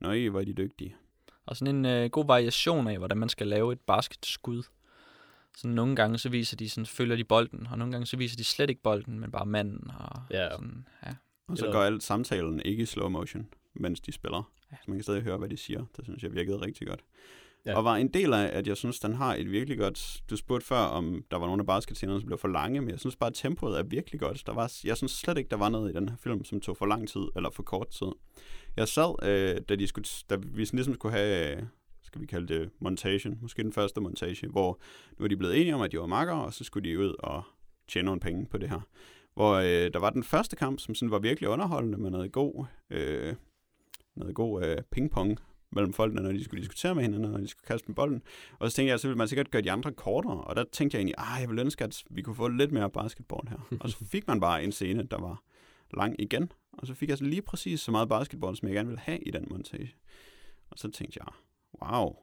Nøj, 0.00 0.28
hvor 0.28 0.40
er 0.40 0.44
de 0.44 0.52
dygtige. 0.52 0.96
Og 1.46 1.56
sådan 1.56 1.74
en 1.74 1.84
øh, 1.84 2.10
god 2.10 2.26
variation 2.26 2.88
af, 2.88 2.98
hvordan 2.98 3.18
man 3.18 3.28
skal 3.28 3.46
lave 3.46 3.72
et 3.72 3.80
basketskud. 3.80 4.62
Så 5.56 5.68
nogle 5.68 5.96
gange 5.96 6.18
så 6.18 6.28
viser 6.28 6.56
de 6.56 6.68
sådan, 6.68 6.86
følger 6.86 7.16
de 7.16 7.24
bolden, 7.24 7.66
og 7.66 7.78
nogle 7.78 7.92
gange 7.92 8.06
så 8.06 8.16
viser 8.16 8.36
de 8.36 8.44
slet 8.44 8.70
ikke 8.70 8.82
bolden, 8.82 9.20
men 9.20 9.30
bare 9.30 9.46
manden. 9.46 9.90
Og, 9.90 10.22
ja. 10.30 10.50
sådan, 10.50 10.86
ja. 11.06 11.14
og 11.48 11.58
så 11.58 11.66
går 11.72 11.82
alt 11.82 12.02
samtalen 12.02 12.62
ikke 12.64 12.82
i 12.82 12.86
slow 12.86 13.08
motion, 13.08 13.48
mens 13.74 14.00
de 14.00 14.12
spiller. 14.12 14.52
Ja. 14.72 14.76
Så 14.76 14.84
man 14.86 14.96
kan 14.96 15.02
stadig 15.02 15.22
høre, 15.22 15.38
hvad 15.38 15.48
de 15.48 15.56
siger. 15.56 15.84
Det 15.96 16.04
synes 16.04 16.22
jeg 16.22 16.32
virkede 16.32 16.56
rigtig 16.56 16.86
godt. 16.86 17.00
Ja. 17.66 17.76
Og 17.76 17.84
var 17.84 17.96
en 17.96 18.08
del 18.08 18.32
af, 18.32 18.50
at 18.52 18.66
jeg 18.66 18.76
synes, 18.76 19.00
den 19.00 19.14
har 19.14 19.34
et 19.34 19.50
virkelig 19.50 19.78
godt... 19.78 20.22
Du 20.30 20.36
spurgte 20.36 20.66
før, 20.66 20.78
om 20.78 21.24
der 21.30 21.36
var 21.36 21.46
nogle 21.46 21.60
af 21.60 21.66
basketscenerne, 21.66 22.20
som 22.20 22.26
blev 22.26 22.38
for 22.38 22.48
lange, 22.48 22.80
men 22.80 22.90
jeg 22.90 23.00
synes 23.00 23.16
bare, 23.16 23.30
at 23.30 23.34
tempoet 23.34 23.78
er 23.78 23.82
virkelig 23.82 24.20
godt. 24.20 24.42
Der 24.46 24.52
var, 24.52 24.72
jeg 24.84 24.96
synes 24.96 25.12
slet 25.12 25.38
ikke, 25.38 25.50
der 25.50 25.56
var 25.56 25.68
noget 25.68 25.90
i 25.90 25.94
den 25.94 26.08
her 26.08 26.16
film, 26.16 26.44
som 26.44 26.60
tog 26.60 26.76
for 26.76 26.86
lang 26.86 27.08
tid, 27.08 27.22
eller 27.36 27.50
for 27.50 27.62
kort 27.62 27.88
tid. 27.88 28.06
Jeg 28.76 28.88
sad, 28.88 29.22
øh, 29.22 29.60
da, 29.68 29.76
de 29.76 29.86
skulle, 29.86 30.06
da 30.30 30.36
vi 30.36 30.64
ligesom 30.64 30.94
skulle 30.94 31.16
have, 31.16 31.68
skal 32.02 32.20
vi 32.20 32.26
kalde 32.26 32.54
det 32.54 32.70
montage, 32.78 33.36
måske 33.40 33.62
den 33.62 33.72
første 33.72 34.00
montage, 34.00 34.48
hvor 34.48 34.80
nu 35.18 35.24
er 35.24 35.28
de 35.28 35.36
blevet 35.36 35.60
enige 35.60 35.74
om, 35.74 35.80
at 35.80 35.92
de 35.92 35.98
var 35.98 36.06
makker, 36.06 36.34
og 36.34 36.54
så 36.54 36.64
skulle 36.64 36.90
de 36.90 36.98
ud 36.98 37.14
og 37.18 37.42
tjene 37.88 38.06
nogle 38.06 38.20
penge 38.20 38.46
på 38.46 38.58
det 38.58 38.70
her. 38.70 38.80
Hvor 39.34 39.54
øh, 39.54 39.92
der 39.92 39.98
var 39.98 40.10
den 40.10 40.24
første 40.24 40.56
kamp, 40.56 40.80
som 40.80 40.94
sådan 40.94 41.10
var 41.10 41.18
virkelig 41.18 41.48
underholdende 41.48 41.98
med 41.98 42.10
noget 42.10 42.32
god, 42.32 42.64
øh, 42.90 43.34
noget 44.16 44.34
god 44.34 44.64
øh, 44.64 44.78
pingpong 44.90 45.38
mellem 45.72 45.92
folkene, 45.92 46.22
når 46.22 46.32
de 46.32 46.44
skulle 46.44 46.60
diskutere 46.60 46.94
med 46.94 47.02
hinanden, 47.02 47.30
når 47.30 47.38
de 47.38 47.48
skulle 47.48 47.66
kaste 47.66 47.88
med 47.88 47.94
bolden. 47.94 48.22
Og 48.58 48.70
så 48.70 48.76
tænkte 48.76 48.90
jeg, 48.90 49.00
så 49.00 49.08
ville 49.08 49.18
man 49.18 49.28
sikkert 49.28 49.50
gøre 49.50 49.62
de 49.62 49.70
andre 49.70 49.92
kortere. 49.92 50.40
Og 50.40 50.56
der 50.56 50.64
tænkte 50.72 50.94
jeg 50.94 51.00
egentlig, 51.00 51.14
ah, 51.18 51.40
jeg 51.40 51.48
ville 51.48 51.62
ønske, 51.62 51.84
at 51.84 52.04
vi 52.10 52.22
kunne 52.22 52.36
få 52.36 52.48
lidt 52.48 52.72
mere 52.72 52.90
basketball 52.90 53.48
her. 53.48 53.58
og 53.80 53.90
så 53.90 54.04
fik 54.04 54.28
man 54.28 54.40
bare 54.40 54.64
en 54.64 54.72
scene, 54.72 55.02
der 55.02 55.20
var 55.20 55.42
lang 55.94 56.20
igen. 56.20 56.52
Og 56.72 56.86
så 56.86 56.94
fik 56.94 57.08
jeg 57.08 57.18
så 57.18 57.24
lige 57.24 57.42
præcis 57.42 57.80
så 57.80 57.90
meget 57.90 58.08
basketball, 58.08 58.56
som 58.56 58.68
jeg 58.68 58.74
gerne 58.74 58.88
ville 58.88 59.00
have 59.00 59.18
i 59.18 59.30
den 59.30 59.46
montage. 59.50 59.94
Og 60.70 60.78
så 60.78 60.90
tænkte 60.90 61.20
jeg, 61.20 61.34
wow, 61.82 62.16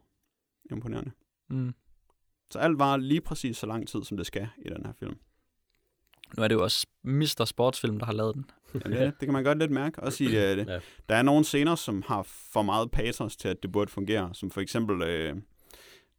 imponerende. 0.72 1.12
Mm. 1.50 1.74
Så 2.52 2.60
alt 2.60 2.80
var 2.80 2.98
lige 2.98 3.22
præcis 3.22 3.58
så 3.58 3.66
lang 3.66 3.88
tid, 3.88 4.04
som 4.04 4.18
det 4.18 4.26
skal 4.26 4.48
i 4.58 4.70
den 4.70 4.86
her 4.86 4.94
film. 4.94 5.18
Nu 6.38 6.44
er 6.44 6.48
det 6.48 6.56
jo 6.56 6.64
også 6.64 6.88
Mr. 7.04 7.46
Sportsfilm, 7.46 8.00
der 8.00 8.06
har 8.06 8.14
lavet 8.14 8.36
den. 8.36 8.46
ja, 8.74 9.06
det, 9.06 9.14
det 9.20 9.28
kan 9.28 9.34
man 9.34 9.44
godt 9.44 9.60
lidt 9.60 9.72
mærke. 9.72 10.04
Også 10.04 10.24
i, 10.24 10.28
det. 10.28 10.68
Ja. 10.68 10.80
Der 11.10 11.16
er 11.16 11.22
nogle 11.22 11.44
scener, 11.44 11.76
som 11.76 12.02
har 12.02 12.24
for 12.24 12.62
meget 12.62 12.92
pathos 12.92 13.38
til, 13.38 13.48
at 13.48 13.64
det 13.64 13.72
burde 13.72 13.92
fungere. 13.92 14.30
Som 14.34 14.52
for 14.52 14.62
eksempel, 14.62 15.02
øh, 15.02 15.36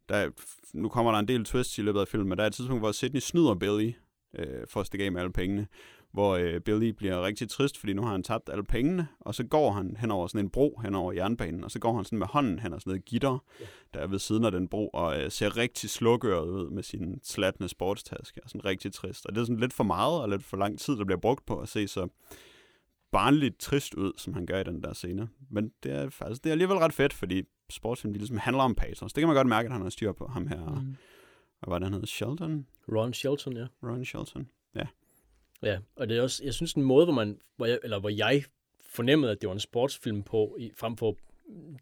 der, 0.09 0.29
nu 0.73 0.89
kommer 0.89 1.11
der 1.11 1.19
en 1.19 1.27
del 1.27 1.45
twists 1.45 1.77
i 1.77 1.81
løbet 1.81 1.99
af 1.99 2.07
filmen, 2.07 2.29
men 2.29 2.37
der 2.37 2.43
er 2.43 2.47
et 2.47 2.53
tidspunkt, 2.53 2.81
hvor 2.81 2.91
Sydney 2.91 3.19
snyder 3.19 3.55
Billy 3.55 3.91
øh, 4.35 4.67
for 4.67 4.79
at 4.79 4.87
stikke 4.87 5.05
af 5.05 5.11
med 5.11 5.21
alle 5.21 5.33
pengene 5.33 5.67
hvor 6.11 6.35
øh, 6.35 6.61
Billy 6.61 6.89
bliver 6.89 7.25
rigtig 7.25 7.49
trist, 7.49 7.77
fordi 7.77 7.93
nu 7.93 8.01
har 8.01 8.11
han 8.11 8.23
tabt 8.23 8.49
alle 8.49 8.63
pengene, 8.63 9.07
og 9.19 9.35
så 9.35 9.43
går 9.43 9.71
han 9.71 9.97
hen 9.99 10.11
over 10.11 10.27
sådan 10.27 10.45
en 10.45 10.49
bro 10.49 10.79
hen 10.83 10.95
over 10.95 11.13
jernbanen, 11.13 11.63
og 11.63 11.71
så 11.71 11.79
går 11.79 11.95
han 11.95 12.05
sådan 12.05 12.19
med 12.19 12.27
hånden 12.27 12.59
hen 12.59 12.71
over 12.71 12.79
sådan 12.79 12.91
noget 12.91 13.05
gitter, 13.05 13.43
der 13.93 13.99
er 13.99 14.07
ved 14.07 14.19
siden 14.19 14.45
af 14.45 14.51
den 14.51 14.67
bro, 14.67 14.87
og 14.87 15.21
øh, 15.21 15.31
ser 15.31 15.57
rigtig 15.57 15.89
slukøret 15.89 16.49
ud 16.49 16.69
med 16.69 16.83
sin 16.83 17.19
slatne 17.23 17.69
sportstaske, 17.69 18.43
og 18.43 18.49
sådan 18.49 18.65
rigtig 18.65 18.93
trist. 18.93 19.25
Og 19.25 19.35
det 19.35 19.41
er 19.41 19.45
sådan 19.45 19.59
lidt 19.59 19.73
for 19.73 19.83
meget, 19.83 20.21
og 20.21 20.29
lidt 20.29 20.43
for 20.43 20.57
lang 20.57 20.79
tid, 20.79 20.97
der 20.97 21.05
bliver 21.05 21.19
brugt 21.19 21.45
på 21.45 21.59
at 21.59 21.69
se 21.69 21.87
så 21.87 22.07
barnligt 23.11 23.59
trist 23.59 23.93
ud, 23.93 24.11
som 24.17 24.33
han 24.33 24.45
gør 24.45 24.59
i 24.59 24.63
den 24.63 24.83
der 24.83 24.93
scene. 24.93 25.29
Men 25.49 25.71
det 25.83 25.91
er 25.91 26.09
faktisk 26.09 26.43
det 26.43 26.49
er 26.49 26.51
alligevel 26.51 26.77
ret 26.77 26.93
fedt, 26.93 27.13
fordi 27.13 27.43
sportsfilm 27.69 28.13
ligesom 28.13 28.37
handler 28.37 28.63
om 28.63 28.75
pathos. 28.75 29.13
Det 29.13 29.21
kan 29.21 29.27
man 29.27 29.35
godt 29.35 29.47
mærke, 29.47 29.65
at 29.65 29.71
han 29.71 29.81
har 29.81 29.89
styr 29.89 30.11
på 30.11 30.27
ham 30.27 30.47
her. 30.47 30.65
Mm. 30.65 30.95
Hvad 31.59 31.67
var 31.67 31.79
det, 31.79 31.85
han 31.85 31.93
hed? 31.93 32.05
Shelton? 32.05 32.67
Ron 32.91 33.13
Shelton, 33.13 33.57
ja. 33.57 33.67
Ron 33.83 34.05
Shelton, 34.05 34.47
ja. 34.75 34.87
Ja, 35.63 35.77
og 35.95 36.09
det 36.09 36.17
er 36.17 36.21
også, 36.21 36.43
jeg 36.43 36.53
synes 36.53 36.73
en 36.73 36.83
måde, 36.83 37.05
hvor 37.05 37.13
man, 37.13 37.37
hvor 37.57 37.65
jeg, 37.65 37.79
eller 37.83 37.99
hvor 37.99 38.09
jeg 38.09 38.43
fornemmede, 38.89 39.31
at 39.31 39.41
det 39.41 39.47
var 39.47 39.53
en 39.53 39.59
sportsfilm 39.59 40.23
på, 40.23 40.55
i, 40.59 40.71
frem 40.77 40.97
for, 40.97 41.17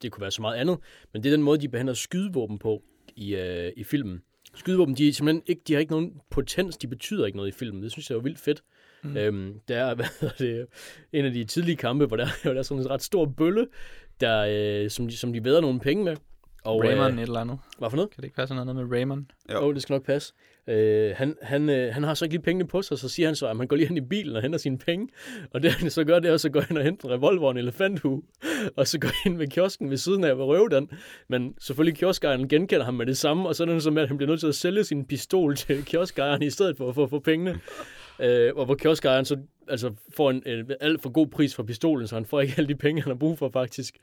det 0.01 0.11
kunne 0.11 0.21
være 0.21 0.31
så 0.31 0.41
meget 0.41 0.55
andet, 0.55 0.77
men 1.13 1.23
det 1.23 1.29
er 1.29 1.33
den 1.33 1.43
måde, 1.43 1.61
de 1.61 1.69
behandler 1.69 1.93
skydevåben 1.93 2.59
på 2.59 2.83
i, 3.15 3.35
øh, 3.35 3.71
i 3.75 3.83
filmen. 3.83 4.21
Skydevåben, 4.55 4.95
de, 4.95 5.07
er 5.07 5.13
simpelthen 5.13 5.43
ikke, 5.47 5.61
de 5.67 5.73
har 5.73 5.79
ikke 5.79 5.91
nogen 5.91 6.21
potens, 6.29 6.77
de 6.77 6.87
betyder 6.87 7.25
ikke 7.25 7.37
noget 7.37 7.49
i 7.49 7.51
filmen. 7.51 7.83
Det 7.83 7.91
synes 7.91 8.09
jeg 8.09 8.15
er 8.15 8.21
vildt 8.21 8.39
fedt. 8.39 8.63
Mm. 9.03 9.17
Øhm, 9.17 9.59
der 9.67 9.77
er 9.77 9.95
hvad 9.95 10.29
det, 10.39 10.67
en 11.13 11.25
af 11.25 11.31
de 11.31 11.43
tidlige 11.43 11.75
kampe, 11.75 12.05
hvor 12.05 12.17
der, 12.17 12.27
hvor 12.43 12.53
der 12.53 12.59
er 12.59 12.63
sådan 12.63 12.83
en 12.83 12.89
ret 12.89 13.01
stor 13.01 13.25
bølle, 13.25 13.67
der, 14.19 14.45
øh, 14.49 14.89
som, 14.89 15.07
de, 15.07 15.17
som 15.17 15.33
de 15.33 15.43
væder 15.43 15.61
nogle 15.61 15.79
penge 15.79 16.03
med. 16.03 16.15
Og, 16.67 16.83
Raymond 16.83 17.13
øh, 17.13 17.19
et 17.19 17.27
eller 17.27 17.39
andet. 17.39 17.59
Hvad 17.77 17.89
for 17.89 17.97
noget? 17.97 18.11
Kan 18.11 18.21
det 18.21 18.23
ikke 18.23 18.35
passe 18.35 18.55
noget 18.55 18.75
med 18.75 18.97
Raymond? 18.97 19.25
Jo, 19.51 19.67
oh, 19.67 19.73
det 19.73 19.81
skal 19.81 19.93
nok 19.93 20.05
passe. 20.05 20.33
Øh, 20.67 21.13
han, 21.15 21.35
han, 21.41 21.69
øh, 21.69 21.93
han 21.93 22.03
har 22.03 22.13
så 22.13 22.25
ikke 22.25 22.33
lige 22.33 22.41
pengene 22.41 22.67
på 22.67 22.81
sig, 22.81 22.97
så 22.97 23.09
siger 23.09 23.27
han 23.27 23.35
så, 23.35 23.47
at 23.47 23.57
han 23.57 23.67
går 23.67 23.75
lige 23.75 23.87
hen 23.87 23.97
i 23.97 24.01
bilen 24.01 24.35
og 24.35 24.41
henter 24.41 24.59
sine 24.59 24.77
penge. 24.77 25.07
Og 25.53 25.63
det 25.63 25.71
han 25.71 25.89
så 25.89 26.03
gør, 26.03 26.19
det 26.19 26.31
er, 26.31 26.37
så 26.37 26.49
går 26.49 26.61
han 26.61 26.77
og 26.77 26.83
henter 26.83 27.09
revolveren 27.09 27.57
elefanthue, 27.57 28.21
og 28.75 28.87
så 28.87 28.99
går 28.99 29.09
ind 29.25 29.37
ved 29.37 29.47
kiosken 29.47 29.89
ved 29.89 29.97
siden 29.97 30.23
af 30.23 30.33
og 30.33 30.47
røve 30.47 30.69
den. 30.69 30.89
Men 31.27 31.55
selvfølgelig 31.59 31.97
kioskejeren 31.97 32.47
genkender 32.47 32.85
ham 32.85 32.93
med 32.93 33.05
det 33.05 33.17
samme, 33.17 33.47
og 33.47 33.55
så 33.55 33.63
er 33.63 33.67
det 33.67 33.83
så 33.83 33.91
med, 33.91 34.01
at 34.01 34.07
han 34.07 34.17
bliver 34.17 34.29
nødt 34.29 34.39
til 34.39 34.47
at 34.47 34.55
sælge 34.55 34.83
sin 34.83 35.05
pistol 35.05 35.55
til 35.55 35.85
kioskejeren 35.85 36.43
i 36.43 36.49
stedet 36.49 36.77
for 36.77 36.89
at 36.89 36.95
få, 36.95 37.07
få 37.07 37.19
pengene. 37.19 37.59
Øh, 38.19 38.51
og 38.55 38.65
hvor 38.65 38.75
kioskejeren 38.75 39.25
så 39.25 39.37
altså, 39.67 39.93
får 40.15 40.29
en, 40.29 40.43
en 40.45 40.71
alt 40.81 41.01
for 41.01 41.09
god 41.09 41.27
pris 41.27 41.55
for 41.55 41.63
pistolen, 41.63 42.07
så 42.07 42.15
han 42.15 42.25
får 42.25 42.41
ikke 42.41 42.53
alle 42.57 42.67
de 42.67 42.75
penge, 42.75 43.01
han 43.01 43.09
har 43.09 43.17
brug 43.17 43.37
for 43.37 43.49
faktisk. 43.53 43.97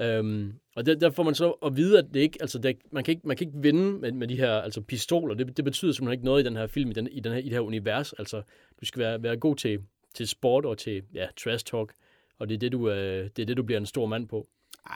Øhm, 0.00 0.52
og 0.76 0.86
der, 0.86 0.94
der 0.94 1.10
får 1.10 1.22
man 1.22 1.34
så 1.34 1.50
at 1.50 1.76
vide, 1.76 1.98
at 1.98 2.04
det 2.14 2.20
ikke, 2.20 2.38
altså 2.40 2.58
det, 2.58 2.76
man, 2.90 3.04
kan 3.04 3.12
ikke, 3.12 3.28
man 3.28 3.36
kan 3.36 3.46
ikke 3.46 3.58
vinde 3.62 3.92
med, 3.92 4.12
med 4.12 4.28
de 4.28 4.36
her 4.36 4.52
altså 4.52 4.80
pistoler. 4.80 5.34
Det, 5.34 5.56
det 5.56 5.64
betyder 5.64 5.92
simpelthen 5.92 6.12
ikke 6.12 6.24
noget 6.24 6.42
i 6.42 6.46
den 6.46 6.56
her 6.56 6.66
film, 6.66 6.90
i, 6.90 6.94
den, 6.94 7.08
i, 7.12 7.20
den 7.20 7.32
her, 7.32 7.38
i 7.38 7.44
det 7.44 7.52
her 7.52 7.60
univers. 7.60 8.12
Altså, 8.12 8.42
du 8.80 8.86
skal 8.86 9.00
være, 9.00 9.22
være 9.22 9.36
god 9.36 9.56
til, 9.56 9.78
til 10.14 10.28
sport 10.28 10.64
og 10.64 10.78
til 10.78 11.02
ja, 11.14 11.26
trash 11.44 11.64
talk, 11.64 11.92
og 12.38 12.48
det 12.48 12.54
er 12.54 12.58
det, 12.58 12.72
du, 12.72 12.90
øh, 12.90 13.30
det 13.36 13.42
er 13.42 13.46
det, 13.46 13.56
du 13.56 13.62
bliver 13.62 13.80
en 13.80 13.86
stor 13.86 14.06
mand 14.06 14.28
på. 14.28 14.46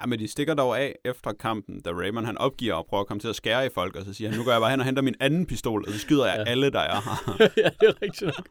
Ja, 0.01 0.07
men 0.07 0.19
de 0.19 0.28
stikker 0.28 0.55
dog 0.55 0.81
af 0.81 0.94
efter 1.05 1.32
kampen, 1.32 1.81
da 1.81 1.90
Raymond 1.90 2.27
han 2.27 2.39
opgiver 2.39 2.74
og 2.74 2.86
prøver 2.86 3.01
at 3.01 3.07
komme 3.07 3.20
til 3.20 3.28
at 3.28 3.36
skære 3.36 3.66
i 3.66 3.69
folk, 3.74 3.97
og 3.97 4.05
så 4.05 4.12
siger 4.12 4.31
han, 4.31 4.39
nu 4.39 4.44
går 4.44 4.53
jeg 4.53 4.61
bare 4.61 4.70
hen 4.70 4.81
og 4.81 4.86
henter 4.86 5.03
min 5.03 5.15
anden 5.20 5.47
pistol, 5.47 5.85
og 5.86 5.93
så 5.93 5.98
skyder 5.98 6.27
jeg 6.27 6.36
ja. 6.47 6.51
alle, 6.51 6.70
der 6.70 6.81
er 6.81 7.01
her. 7.05 7.48
ja, 7.65 7.70
det 7.81 7.89
er 7.89 8.03
rigtigt 8.03 8.23
nok. 8.23 8.48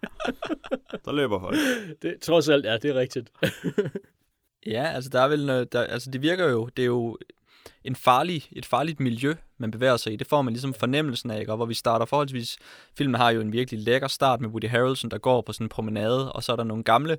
så 1.06 1.11
løber 1.11 1.39
folk. 1.39 1.57
Det, 2.02 2.22
trods 2.22 2.49
alt, 2.49 2.65
ja, 2.65 2.77
det 2.77 2.89
er 2.89 2.95
rigtigt. 2.95 3.31
Ja, 4.65 4.83
altså 4.83 5.09
der 5.09 5.21
er 5.21 5.27
vel 5.27 5.45
noget, 5.45 5.73
der, 5.73 5.81
altså 5.81 6.11
det 6.11 6.21
virker 6.21 6.49
jo, 6.49 6.69
det 6.77 6.81
er 6.81 6.87
jo, 6.87 7.17
en 7.85 7.95
farlig, 7.95 8.47
et 8.51 8.65
farligt 8.65 8.99
miljø, 8.99 9.33
man 9.57 9.71
bevæger 9.71 9.97
sig 9.97 10.13
i. 10.13 10.15
Det 10.15 10.27
får 10.27 10.41
man 10.41 10.53
ligesom 10.53 10.73
fornemmelsen 10.73 11.31
af, 11.31 11.39
ikke? 11.39 11.51
Og 11.51 11.55
hvor 11.55 11.65
vi 11.65 11.73
starter 11.73 12.05
forholdsvis... 12.05 12.57
Filmen 12.97 13.15
har 13.15 13.29
jo 13.29 13.41
en 13.41 13.51
virkelig 13.51 13.79
lækker 13.79 14.07
start 14.07 14.41
med 14.41 14.49
Woody 14.49 14.69
Harrelson, 14.69 15.11
der 15.11 15.17
går 15.17 15.41
på 15.41 15.53
sådan 15.53 15.65
en 15.65 15.69
promenade, 15.69 16.31
og 16.31 16.43
så 16.43 16.51
er 16.51 16.55
der 16.55 16.63
nogle 16.63 16.83
gamle 16.83 17.17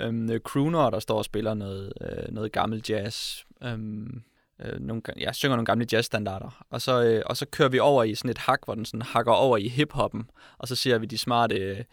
øhm, 0.00 0.38
crooner, 0.38 0.90
der 0.90 0.98
står 0.98 1.18
og 1.18 1.24
spiller 1.24 1.54
noget, 1.54 1.92
øh, 2.00 2.34
noget 2.34 2.52
gammel 2.52 2.84
jazz. 2.88 3.42
Øhm, 3.62 4.22
øh, 4.64 4.80
nogle, 4.80 5.02
ja, 5.20 5.32
synger 5.32 5.56
nogle 5.56 5.66
gamle 5.66 5.86
jazzstandarder. 5.92 6.64
Og 6.70 6.82
så, 6.82 7.02
øh, 7.02 7.22
og 7.26 7.36
så 7.36 7.46
kører 7.46 7.68
vi 7.68 7.78
over 7.78 8.04
i 8.04 8.14
sådan 8.14 8.30
et 8.30 8.38
hak, 8.38 8.60
hvor 8.64 8.74
den 8.74 8.84
sådan 8.84 9.02
hakker 9.02 9.32
over 9.32 9.56
i 9.56 9.68
hiphoppen, 9.68 10.30
og 10.58 10.68
så 10.68 10.76
ser 10.76 10.98
vi 10.98 11.06
de 11.06 11.18
smarte, 11.18 11.84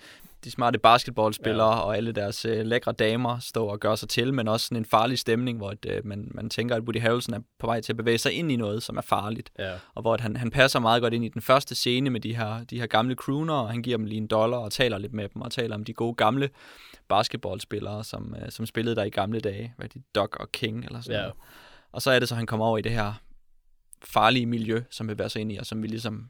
de 0.43 0.51
smarte 0.51 0.79
basketballspillere 0.79 1.73
ja. 1.75 1.79
og 1.79 1.97
alle 1.97 2.11
deres 2.11 2.45
øh, 2.45 2.65
lækre 2.65 2.91
damer 2.91 3.39
stå 3.39 3.65
og 3.65 3.79
gøre 3.79 3.97
sig 3.97 4.09
til, 4.09 4.33
men 4.33 4.47
også 4.47 4.65
sådan 4.65 4.77
en 4.77 4.85
farlig 4.85 5.19
stemning, 5.19 5.57
hvor 5.57 5.71
et, 5.71 5.85
øh, 5.89 6.05
man, 6.05 6.31
man 6.31 6.49
tænker, 6.49 6.75
at 6.75 6.83
Woody 6.83 7.01
Harrelson 7.01 7.33
er 7.35 7.39
på 7.59 7.67
vej 7.67 7.81
til 7.81 7.93
at 7.93 7.97
bevæge 7.97 8.17
sig 8.17 8.33
ind 8.33 8.51
i 8.51 8.55
noget, 8.55 8.83
som 8.83 8.97
er 8.97 9.01
farligt. 9.01 9.51
Ja. 9.59 9.73
Og 9.95 10.01
hvor 10.01 10.13
at 10.13 10.21
han, 10.21 10.37
han 10.37 10.51
passer 10.51 10.79
meget 10.79 11.01
godt 11.01 11.13
ind 11.13 11.25
i 11.25 11.29
den 11.29 11.41
første 11.41 11.75
scene 11.75 12.09
med 12.09 12.21
de 12.21 12.35
her, 12.35 12.63
de 12.63 12.79
her 12.79 12.87
gamle 12.87 13.15
crooner, 13.15 13.53
og 13.53 13.69
han 13.69 13.81
giver 13.81 13.97
dem 13.97 14.05
lige 14.05 14.17
en 14.17 14.27
dollar 14.27 14.57
og 14.57 14.71
taler 14.71 14.97
lidt 14.97 15.13
med 15.13 15.29
dem, 15.29 15.41
og 15.41 15.51
taler 15.51 15.75
om 15.75 15.83
de 15.83 15.93
gode 15.93 16.13
gamle 16.15 16.49
basketballspillere, 17.09 18.03
som, 18.03 18.35
øh, 18.41 18.51
som 18.51 18.65
spillede 18.65 18.95
der 18.95 19.03
i 19.03 19.09
gamle 19.09 19.39
dage, 19.39 19.73
hvad 19.77 19.89
de 19.89 20.01
Doc 20.15 20.29
og 20.39 20.51
King 20.51 20.85
eller 20.85 21.01
sådan 21.01 21.15
Ja. 21.15 21.21
noget. 21.21 21.35
Og 21.91 22.01
så 22.01 22.11
er 22.11 22.19
det 22.19 22.29
så, 22.29 22.35
han 22.35 22.45
kommer 22.45 22.65
over 22.65 22.77
i 22.77 22.81
det 22.81 22.91
her 22.91 23.13
farlige 24.03 24.45
miljø, 24.45 24.81
som 24.89 25.07
vi 25.09 25.13
bevæger 25.13 25.27
sig 25.29 25.41
ind 25.41 25.51
i, 25.51 25.57
og 25.57 25.65
som 25.65 25.83
vi 25.83 25.87
ligesom, 25.87 26.29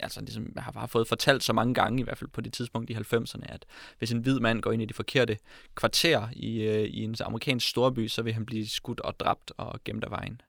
altså 0.00 0.20
ligesom 0.20 0.52
har, 0.56 0.72
har 0.72 0.86
fået 0.86 1.08
fortalt 1.08 1.44
så 1.44 1.52
mange 1.52 1.74
gange, 1.74 2.00
i 2.00 2.02
hvert 2.02 2.18
fald 2.18 2.30
på 2.30 2.40
det 2.40 2.52
tidspunkt 2.52 2.90
i 2.90 2.94
90'erne, 2.94 3.42
at 3.52 3.64
hvis 3.98 4.12
en 4.12 4.18
hvid 4.18 4.40
mand 4.40 4.60
går 4.62 4.72
ind 4.72 4.82
i 4.82 4.84
det 4.84 4.96
forkerte 4.96 5.38
kvarter 5.74 6.28
i, 6.32 6.62
øh, 6.62 6.84
i 6.84 7.02
en 7.04 7.14
amerikansk 7.20 7.68
storby, 7.68 8.08
så 8.08 8.22
vil 8.22 8.32
han 8.32 8.46
blive 8.46 8.68
skudt 8.68 9.00
og 9.00 9.20
dræbt 9.20 9.52
og 9.56 9.80
gemt 9.84 10.04
af 10.04 10.10
vejen. 10.10 10.40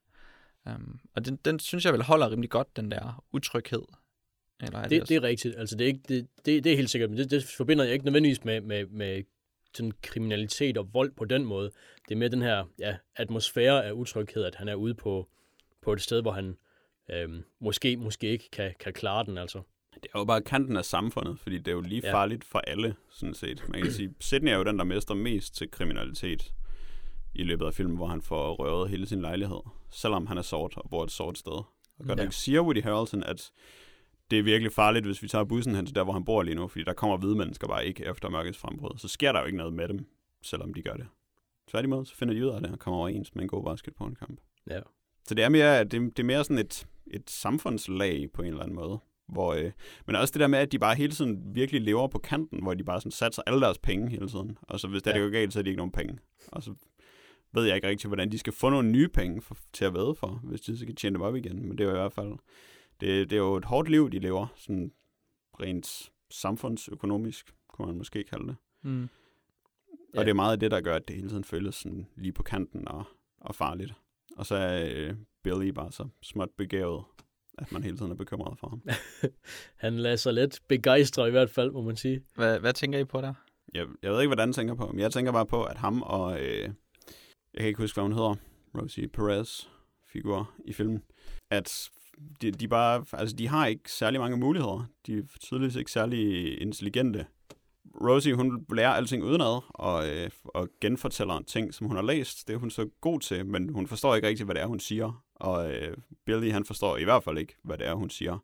Um, 0.65 0.99
og 1.15 1.25
den, 1.25 1.35
den 1.45 1.59
synes 1.59 1.85
jeg 1.85 1.93
vel 1.93 2.03
holder 2.03 2.31
rimelig 2.31 2.49
godt, 2.49 2.75
den 2.77 2.91
der 2.91 3.23
utryghed. 3.31 3.81
Eller 4.59 4.79
er 4.79 4.87
Det, 4.87 5.01
også- 5.01 5.09
det 5.13 5.17
er 5.17 5.27
rigtigt. 5.27 5.55
Altså, 5.57 5.75
det 5.75 5.83
er, 5.83 5.87
ikke, 5.87 6.01
det, 6.07 6.27
det, 6.45 6.63
det 6.63 6.71
er 6.71 6.75
helt 6.75 6.89
sikkert, 6.89 7.09
men 7.09 7.19
det, 7.19 7.31
det 7.31 7.43
forbinder 7.57 7.83
jeg 7.83 7.93
ikke 7.93 8.05
nødvendigvis 8.05 8.43
med, 8.45 8.61
med, 8.61 8.85
med 8.85 9.23
sådan 9.73 9.91
kriminalitet 10.01 10.77
og 10.77 10.93
vold 10.93 11.11
på 11.11 11.25
den 11.25 11.45
måde. 11.45 11.71
Det 12.07 12.13
er 12.13 12.17
mere 12.17 12.29
den 12.29 12.41
her 12.41 12.65
ja, 12.79 12.97
atmosfære 13.15 13.85
af 13.85 13.91
utryghed, 13.91 14.43
at 14.43 14.55
han 14.55 14.67
er 14.67 14.75
ude 14.75 14.93
på, 14.93 15.27
på 15.81 15.93
et 15.93 16.01
sted, 16.01 16.21
hvor 16.21 16.31
han 16.31 16.57
øhm, 17.11 17.43
måske, 17.61 17.97
måske 17.97 18.27
ikke 18.27 18.49
kan, 18.51 18.73
kan 18.79 18.93
klare 18.93 19.25
den, 19.25 19.37
altså. 19.37 19.61
Det 19.93 20.05
er 20.15 20.19
jo 20.19 20.25
bare 20.25 20.41
kanten 20.41 20.77
af 20.77 20.85
samfundet, 20.85 21.39
fordi 21.39 21.57
det 21.57 21.67
er 21.67 21.71
jo 21.71 21.81
lige 21.81 22.01
Ja. 22.03 22.13
farligt 22.13 22.43
for 22.43 22.59
alle, 22.59 22.95
sådan 23.09 23.33
set. 23.33 23.63
Man 23.69 23.81
kan 23.81 23.91
sige, 23.91 24.13
Sydney 24.19 24.51
er 24.51 24.55
jo 24.57 24.63
den, 24.63 24.77
der 24.79 24.83
mester 24.85 25.13
mest 25.15 25.55
til 25.55 25.71
kriminalitet 25.71 26.53
i 27.35 27.43
løbet 27.43 27.65
af 27.65 27.73
filmen, 27.73 27.95
hvor 27.97 28.07
han 28.07 28.21
får 28.21 28.53
røvet 28.55 28.89
hele 28.89 29.05
sin 29.05 29.21
lejlighed, 29.21 29.59
selvom 29.91 30.27
han 30.27 30.37
er 30.37 30.41
sort 30.41 30.77
og 30.77 30.89
bor 30.89 31.03
et 31.03 31.11
sort 31.11 31.37
sted. 31.37 31.51
Og 31.51 32.05
godt 32.07 32.19
Ja. 32.19 32.23
ja. 32.23 32.29
siger 32.29 32.61
Woody 32.61 32.83
Harrelson, 32.83 33.23
at 33.23 33.51
det 34.31 34.39
er 34.39 34.43
virkelig 34.43 34.71
farligt, 34.71 35.05
hvis 35.05 35.23
vi 35.23 35.27
tager 35.27 35.43
bussen 35.45 35.75
hen 35.75 35.85
til 35.85 35.95
der, 35.95 36.03
hvor 36.03 36.13
han 36.13 36.25
bor 36.25 36.43
lige 36.43 36.55
nu, 36.55 36.67
fordi 36.67 36.83
der 36.83 36.93
kommer 36.93 37.17
hvide 37.17 37.35
mennesker 37.35 37.67
bare 37.67 37.85
ikke 37.85 38.05
efter 38.05 38.29
mørkets 38.29 38.57
frembrud. 38.57 38.97
Så 38.97 39.07
sker 39.07 39.31
der 39.31 39.39
jo 39.39 39.45
ikke 39.45 39.57
noget 39.57 39.73
med 39.73 39.87
dem, 39.87 40.05
selvom 40.43 40.73
de 40.73 40.81
gør 40.81 40.93
det. 40.93 41.07
Tværtimod, 41.67 42.05
så 42.05 42.15
finder 42.15 42.33
de 42.33 42.45
ud 42.45 42.51
af 42.51 42.61
det 42.61 42.71
og 42.71 42.79
kommer 42.79 42.99
overens 42.99 43.35
med 43.35 43.43
en 43.43 43.49
god 43.49 43.63
basketballkamp. 43.65 44.39
Ja. 44.69 44.79
Så 45.27 45.35
det 45.35 45.43
er 45.43 45.49
mere, 45.49 45.83
det, 45.83 45.91
det 45.91 46.19
er 46.19 46.23
mere 46.23 46.43
sådan 46.43 46.57
et, 46.65 46.87
et 47.07 47.29
samfundslag 47.29 48.31
på 48.33 48.41
en 48.41 48.47
eller 48.47 48.61
anden 48.63 48.75
måde. 48.75 48.99
Hvor, 49.27 49.53
øh, 49.53 49.71
men 50.05 50.15
også 50.15 50.31
det 50.31 50.39
der 50.39 50.47
med, 50.47 50.59
at 50.59 50.71
de 50.71 50.79
bare 50.79 50.95
hele 50.95 51.13
tiden 51.13 51.55
virkelig 51.55 51.81
lever 51.81 52.07
på 52.07 52.19
kanten, 52.19 52.61
hvor 52.63 52.73
de 52.73 52.83
bare 52.83 53.01
sådan 53.01 53.11
satser 53.11 53.41
alle 53.47 53.61
deres 53.61 53.77
penge 53.77 54.09
hele 54.09 54.27
tiden. 54.27 54.57
Og 54.61 54.79
så 54.79 54.87
hvis 54.87 55.01
det, 55.03 55.11
Ja. 55.11 55.17
ja. 55.17 55.23
det 55.23 55.31
går 55.31 55.39
galt, 55.39 55.53
så 55.53 55.59
har 55.59 55.63
de 55.63 55.69
ikke 55.69 55.77
nogen 55.77 55.91
penge. 55.91 56.17
Og 56.47 56.63
så 56.63 56.73
ved 57.53 57.65
jeg 57.65 57.75
ikke 57.75 57.87
rigtig, 57.87 58.07
hvordan 58.07 58.31
de 58.31 58.37
skal 58.39 58.53
få 58.53 58.69
nogle 58.69 58.91
nye 58.91 59.07
penge 59.07 59.41
for, 59.41 59.57
til 59.73 59.85
at 59.85 59.93
væde 59.93 60.15
for, 60.15 60.39
hvis 60.43 60.61
de 60.61 60.77
så 60.77 60.85
kan 60.85 60.95
tjene 60.95 61.13
dem 61.13 61.21
op 61.21 61.35
igen. 61.35 61.67
Men 61.67 61.77
det 61.77 61.83
er 61.83 61.85
jo 61.89 61.95
i 61.95 61.99
hvert 61.99 62.13
fald, 62.13 62.31
det, 63.01 63.29
det 63.29 63.33
er 63.35 63.37
jo 63.39 63.55
et 63.55 63.65
hårdt 63.65 63.89
liv, 63.89 64.09
de 64.11 64.19
lever, 64.19 64.47
sådan 64.55 64.91
rent 65.61 66.11
samfundsøkonomisk, 66.31 67.53
kunne 67.69 67.85
man 67.87 67.97
måske 67.97 68.23
kalde 68.23 68.47
det. 68.47 68.55
Mm. 68.83 69.03
Og 69.03 69.09
Ja. 70.15 70.21
det 70.23 70.29
er 70.29 70.33
meget 70.33 70.51
af 70.51 70.59
det, 70.59 70.71
der 70.71 70.81
gør, 70.81 70.95
at 70.95 71.07
det 71.07 71.15
hele 71.15 71.29
tiden 71.29 71.43
føles 71.43 71.75
sådan 71.75 72.07
lige 72.15 72.31
på 72.33 72.43
kanten 72.43 72.87
og, 72.87 73.03
og 73.41 73.55
farligt. 73.55 73.93
Og 74.37 74.45
så 74.45 74.55
er 74.55 74.89
øh, 74.93 75.13
Billy 75.43 75.67
bare 75.67 75.91
så 75.91 76.07
småt 76.21 76.49
begavet, 76.57 77.03
at 77.57 77.71
man 77.71 77.83
hele 77.83 77.97
tiden 77.97 78.11
er 78.11 78.15
bekymret 78.15 78.59
for 78.59 78.69
ham. 78.69 78.81
Han 79.85 79.99
lader 79.99 80.15
sig 80.15 80.33
let 80.33 80.59
begejstre 80.67 81.27
i 81.27 81.31
hvert 81.31 81.49
fald, 81.49 81.71
må 81.71 81.81
man 81.81 81.95
sige. 81.95 82.21
Hvad, 82.35 82.59
hvad 82.59 82.73
tænker 82.73 82.99
I 82.99 83.03
på 83.03 83.21
der? 83.21 83.33
Jeg, 83.73 83.85
jeg 84.03 84.11
ved 84.11 84.21
ikke, 84.21 84.29
hvad 84.29 84.37
Dan 84.37 84.53
tænker 84.53 84.73
på, 84.73 84.87
men 84.87 84.99
jeg 84.99 85.11
tænker 85.11 85.31
bare 85.31 85.45
på, 85.45 85.63
at 85.63 85.77
ham 85.77 86.01
og... 86.01 86.41
Øh, 86.41 86.69
jeg 87.53 87.59
kan 87.59 87.67
ikke 87.67 87.81
huske, 87.81 87.95
hvad 87.95 88.03
hun 88.03 88.13
hedder. 88.13 88.35
Rosie 88.81 89.07
Perez 89.07 89.67
figur 90.07 90.51
i 90.65 90.73
filmen. 90.73 91.03
At 91.49 91.89
de, 92.41 92.51
de 92.51 92.67
bare... 92.67 93.05
Altså, 93.13 93.35
de 93.35 93.47
har 93.47 93.67
ikke 93.67 93.91
særlig 93.91 94.19
mange 94.19 94.37
muligheder. 94.37 94.85
De 95.07 95.17
er 95.17 95.23
tydeligvis 95.39 95.75
ikke 95.75 95.91
særlig 95.91 96.61
intelligente. 96.61 97.25
Rosie, 98.01 98.35
hun 98.35 98.65
lærer 98.73 98.89
alting 98.89 99.23
udenad, 99.23 99.61
og, 99.69 100.09
øh, 100.09 100.29
og 100.43 100.69
genfortæller 100.81 101.41
ting, 101.47 101.73
som 101.73 101.87
hun 101.87 101.95
har 101.95 102.03
læst. 102.03 102.47
Det 102.47 102.53
er 102.53 102.57
hun 102.57 102.69
så 102.69 102.89
god 103.01 103.19
til, 103.19 103.45
men 103.45 103.69
hun 103.69 103.87
forstår 103.87 104.15
ikke 104.15 104.27
rigtig, 104.27 104.45
hvad 104.45 104.55
det 104.55 104.61
er, 104.61 104.67
hun 104.67 104.79
siger. 104.79 105.23
Og 105.35 105.71
øh, 105.71 105.97
Billy, 106.25 106.51
han 106.51 106.65
forstår 106.65 106.97
i 106.97 107.03
hvert 107.03 107.23
fald 107.23 107.37
ikke, 107.37 107.55
hvad 107.63 107.77
det 107.77 107.87
er, 107.87 107.93
hun 107.93 108.09
siger. 108.09 108.37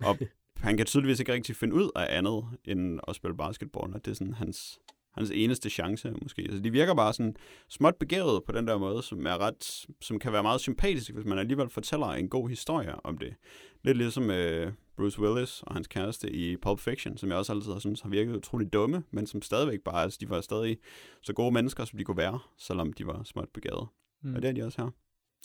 Og 0.00 0.18
han 0.66 0.76
kan 0.76 0.86
tydeligvis 0.86 1.20
ikke 1.20 1.32
rigtig 1.32 1.56
finde 1.56 1.74
ud 1.74 1.90
af 1.96 2.16
andet, 2.18 2.44
end 2.64 3.00
at 3.08 3.16
spille 3.16 3.36
basketball, 3.36 3.94
og 3.94 4.04
det 4.04 4.10
er 4.10 4.14
sådan 4.14 4.34
hans, 4.34 4.78
hans 5.12 5.30
eneste 5.34 5.70
chance, 5.70 6.12
måske. 6.22 6.42
Altså, 6.42 6.60
de 6.60 6.70
virker 6.70 6.94
bare 6.94 7.12
sådan 7.12 7.36
småt 7.68 7.94
begavet 7.94 8.44
på 8.46 8.52
den 8.52 8.66
der 8.66 8.78
måde, 8.78 9.02
som 9.02 9.26
er 9.26 9.38
ret, 9.38 9.86
som 10.00 10.18
kan 10.18 10.32
være 10.32 10.42
meget 10.42 10.60
sympatisk, 10.60 11.10
hvis 11.10 11.24
man 11.24 11.38
alligevel 11.38 11.68
fortæller 11.68 12.06
en 12.06 12.28
god 12.28 12.48
historie 12.48 13.04
om 13.04 13.18
det. 13.18 13.34
Lidt 13.82 13.98
ligesom 13.98 14.30
øh, 14.30 14.72
Bruce 14.96 15.20
Willis 15.20 15.62
og 15.62 15.74
hans 15.74 15.86
kæreste 15.86 16.32
i 16.32 16.56
Pulp 16.56 16.80
Fiction, 16.80 17.16
som 17.16 17.28
jeg 17.28 17.38
også 17.38 17.52
altid 17.52 17.72
har 17.72 17.78
synes 17.78 18.00
har 18.00 18.08
virket 18.08 18.36
utrolig 18.36 18.72
dumme, 18.72 19.04
men 19.10 19.26
som 19.26 19.42
stadigvæk 19.42 19.80
bare, 19.80 20.02
altså 20.02 20.18
de 20.20 20.30
var 20.30 20.40
stadig 20.40 20.78
så 21.22 21.32
gode 21.32 21.52
mennesker, 21.52 21.84
som 21.84 21.96
de 21.98 22.04
kunne 22.04 22.16
være, 22.16 22.38
selvom 22.58 22.92
de 22.92 23.06
var 23.06 23.22
småt 23.24 23.48
begavet. 23.54 23.88
Mm. 24.22 24.34
Og 24.34 24.42
det 24.42 24.48
er 24.48 24.52
de 24.52 24.62
også 24.62 24.82
her. 24.82 24.90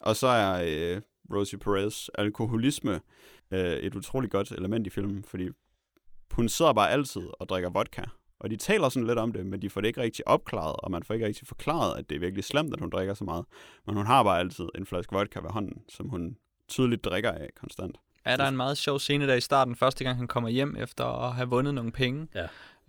Og 0.01 0.15
så 0.15 0.27
er 0.27 0.63
øh, 0.67 1.01
Rosie 1.33 1.59
Perez 1.59 2.07
alkoholisme 2.15 3.01
øh, 3.51 3.73
et 3.73 3.95
utroligt 3.95 4.31
godt 4.31 4.51
element 4.51 4.87
i 4.87 4.89
filmen, 4.89 5.23
fordi 5.23 5.49
hun 6.31 6.49
sidder 6.49 6.73
bare 6.73 6.91
altid 6.91 7.27
og 7.39 7.49
drikker 7.49 7.69
vodka. 7.69 8.03
Og 8.39 8.49
de 8.49 8.55
taler 8.55 8.89
sådan 8.89 9.07
lidt 9.07 9.19
om 9.19 9.31
det, 9.31 9.45
men 9.45 9.61
de 9.61 9.69
får 9.69 9.81
det 9.81 9.87
ikke 9.87 10.01
rigtig 10.01 10.27
opklaret, 10.27 10.75
og 10.75 10.91
man 10.91 11.03
får 11.03 11.13
ikke 11.13 11.25
rigtig 11.25 11.47
forklaret, 11.47 11.97
at 11.97 12.09
det 12.09 12.15
er 12.15 12.19
virkelig 12.19 12.43
slemt, 12.43 12.73
at 12.73 12.79
hun 12.79 12.89
drikker 12.89 13.13
så 13.13 13.23
meget. 13.23 13.45
Men 13.85 13.95
hun 13.95 14.05
har 14.05 14.23
bare 14.23 14.39
altid 14.39 14.65
en 14.75 14.85
flaske 14.85 15.13
vodka 15.13 15.39
ved 15.39 15.49
hånden, 15.49 15.81
som 15.89 16.09
hun 16.09 16.37
tydeligt 16.67 17.03
drikker 17.03 17.31
af 17.31 17.49
konstant. 17.55 17.97
Er 18.29 18.37
der 18.37 18.47
en 18.47 18.57
meget 18.57 18.77
sjov 18.77 18.99
scene 18.99 19.27
der 19.27 19.33
i 19.33 19.41
starten, 19.41 19.75
første 19.75 20.03
gang 20.03 20.17
han 20.17 20.27
kommer 20.27 20.49
hjem 20.49 20.75
efter 20.79 21.05
at 21.05 21.35
have 21.35 21.49
vundet 21.49 21.73
nogle 21.73 21.91
penge. 21.91 22.27
Ja. 22.35 22.47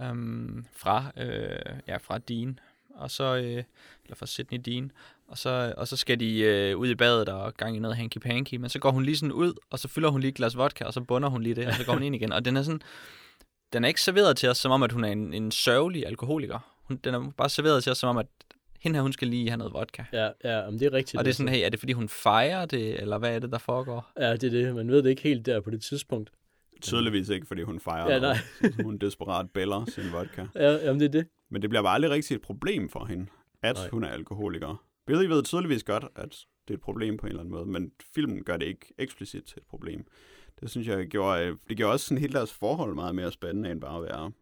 øhm, 0.09 0.65
fra, 0.77 1.05
øh, 1.17 1.59
ja, 1.89 1.97
fra 1.97 2.19
Dean, 2.19 2.59
og 2.95 3.11
så, 3.11 3.37
øh, 3.37 3.65
eller 4.05 4.17
fra 4.17 4.27
Sydney 4.27 4.61
Dean, 4.65 4.93
og 5.29 5.39
så, 5.39 5.75
og 5.77 5.89
så 5.89 5.97
skal 5.97 6.21
de 6.21 6.41
øh, 6.41 6.77
ud 6.77 6.89
i 6.89 6.95
badet 6.95 7.29
og 7.29 7.55
gang 7.55 7.77
i 7.77 7.79
noget 7.79 7.97
hanky-panky, 7.97 8.57
men 8.57 8.69
så 8.69 8.79
går 8.79 8.91
hun 8.91 9.03
lige 9.03 9.17
sådan 9.17 9.33
ud, 9.33 9.55
og 9.71 9.79
så 9.79 9.89
fylder 9.89 10.09
hun 10.09 10.21
lige 10.21 10.29
et 10.29 10.35
glas 10.35 10.57
vodka, 10.57 10.85
og 10.85 10.93
så 10.93 11.01
bunder 11.01 11.29
hun 11.29 11.43
lige 11.43 11.55
det, 11.55 11.67
og 11.67 11.75
så 11.75 11.85
går 11.85 11.93
hun 11.93 12.03
ind 12.03 12.15
igen, 12.15 12.33
og 12.33 12.45
den 12.45 12.57
er 12.57 12.63
sådan, 12.63 12.83
den 13.73 13.85
er 13.85 13.89
ikke 13.89 14.01
serveret 14.01 14.37
til 14.37 14.49
os, 14.49 14.59
som 14.59 14.73
om, 14.73 14.83
at 14.83 14.93
hun 14.93 15.05
er 15.05 15.09
en, 15.09 15.35
en 15.35 15.51
sørgelig 15.51 16.07
alkoholiker. 16.07 16.59
Hun, 16.83 16.97
den 16.97 17.15
er 17.15 17.31
bare 17.37 17.49
serveret 17.49 17.83
til 17.83 17.93
os, 17.93 17.99
som 17.99 18.09
om, 18.09 18.19
at 18.19 18.27
hende 18.81 18.97
her, 18.97 19.03
hun 19.03 19.13
skal 19.13 19.29
lige 19.29 19.49
have 19.49 19.59
noget 19.59 19.73
vodka. 19.73 20.05
Ja, 20.13 20.31
ja 20.45 20.71
men 20.71 20.81
det 20.81 20.87
er 20.87 20.93
rigtigt. 20.93 21.19
Og 21.19 21.25
det 21.25 21.31
er 21.31 21.35
sådan, 21.35 21.53
hey, 21.55 21.65
er 21.65 21.69
det 21.69 21.79
fordi 21.79 21.93
hun 21.93 22.09
fejrer 22.09 22.67
det, 22.67 23.01
eller 23.01 23.19
hvad 23.19 23.35
er 23.35 23.39
det, 23.39 23.53
der 23.53 23.59
foregår? 23.59 24.13
Ja, 24.21 24.33
det 24.33 24.45
er 24.45 24.51
det. 24.51 24.75
Man 24.75 24.89
ved 24.91 25.03
det 25.03 25.11
ikke 25.11 25.23
helt 25.23 25.47
der 25.47 25.61
på 25.61 25.71
det 25.71 25.83
tidspunkt. 25.83 26.31
Tydeligvis 26.83 27.29
ikke, 27.29 27.47
fordi 27.47 27.63
hun 27.63 27.81
fejrer 27.81 28.13
Ja, 28.13 28.19
noget. 28.21 28.37
nej. 28.63 28.71
Så 28.71 28.83
hun 28.85 28.99
desperat 28.99 29.51
bæller 29.51 29.85
sin 29.89 30.13
vodka. 30.13 30.47
Ja, 30.55 30.73
jamen 30.73 31.01
det 31.01 31.07
er 31.07 31.11
det. 31.13 31.27
Men 31.51 31.63
det 31.63 31.71
bliver 31.71 31.83
bare 31.83 31.95
aldrig 31.95 32.11
rigtig 32.11 32.35
et 32.35 32.41
problem 32.43 32.89
for 32.89 33.05
hende, 33.05 33.27
at 33.63 33.75
Nej. 33.77 33.83
Nej. 33.85 33.91
hun 33.91 34.05
er 34.05 34.09
alkoholiker. 34.09 34.85
Billy 35.07 35.25
ved 35.25 35.43
tydeligvis 35.43 35.85
godt, 35.85 36.05
at 36.17 36.45
det 36.69 36.75
er 36.75 36.79
et 36.79 36.81
problem 36.81 37.17
på 37.17 37.27
en 37.27 37.29
eller 37.31 37.41
anden 37.41 37.55
måde, 37.55 37.67
men 37.67 37.93
filmen 38.15 38.45
gør 38.45 38.57
det 38.57 38.67
ikke 38.67 38.95
eksplicit 38.99 39.45
til 39.45 39.57
et 39.59 39.67
problem. 39.67 40.05
Det 40.61 40.71
synes 40.71 40.87
jeg 40.89 41.07
gjorde, 41.07 41.45
øh, 41.47 41.57
det 41.69 41.77
gjorde 41.77 41.93
også 41.93 42.07
sådan 42.07 42.19
hele 42.21 42.33
deres 42.33 42.53
forhold 42.53 42.95
meget 42.95 43.15
mere 43.15 43.33
spændende, 43.33 43.71
end 43.71 43.81
bare 43.81 43.97
at 43.97 44.03
være 44.03 44.33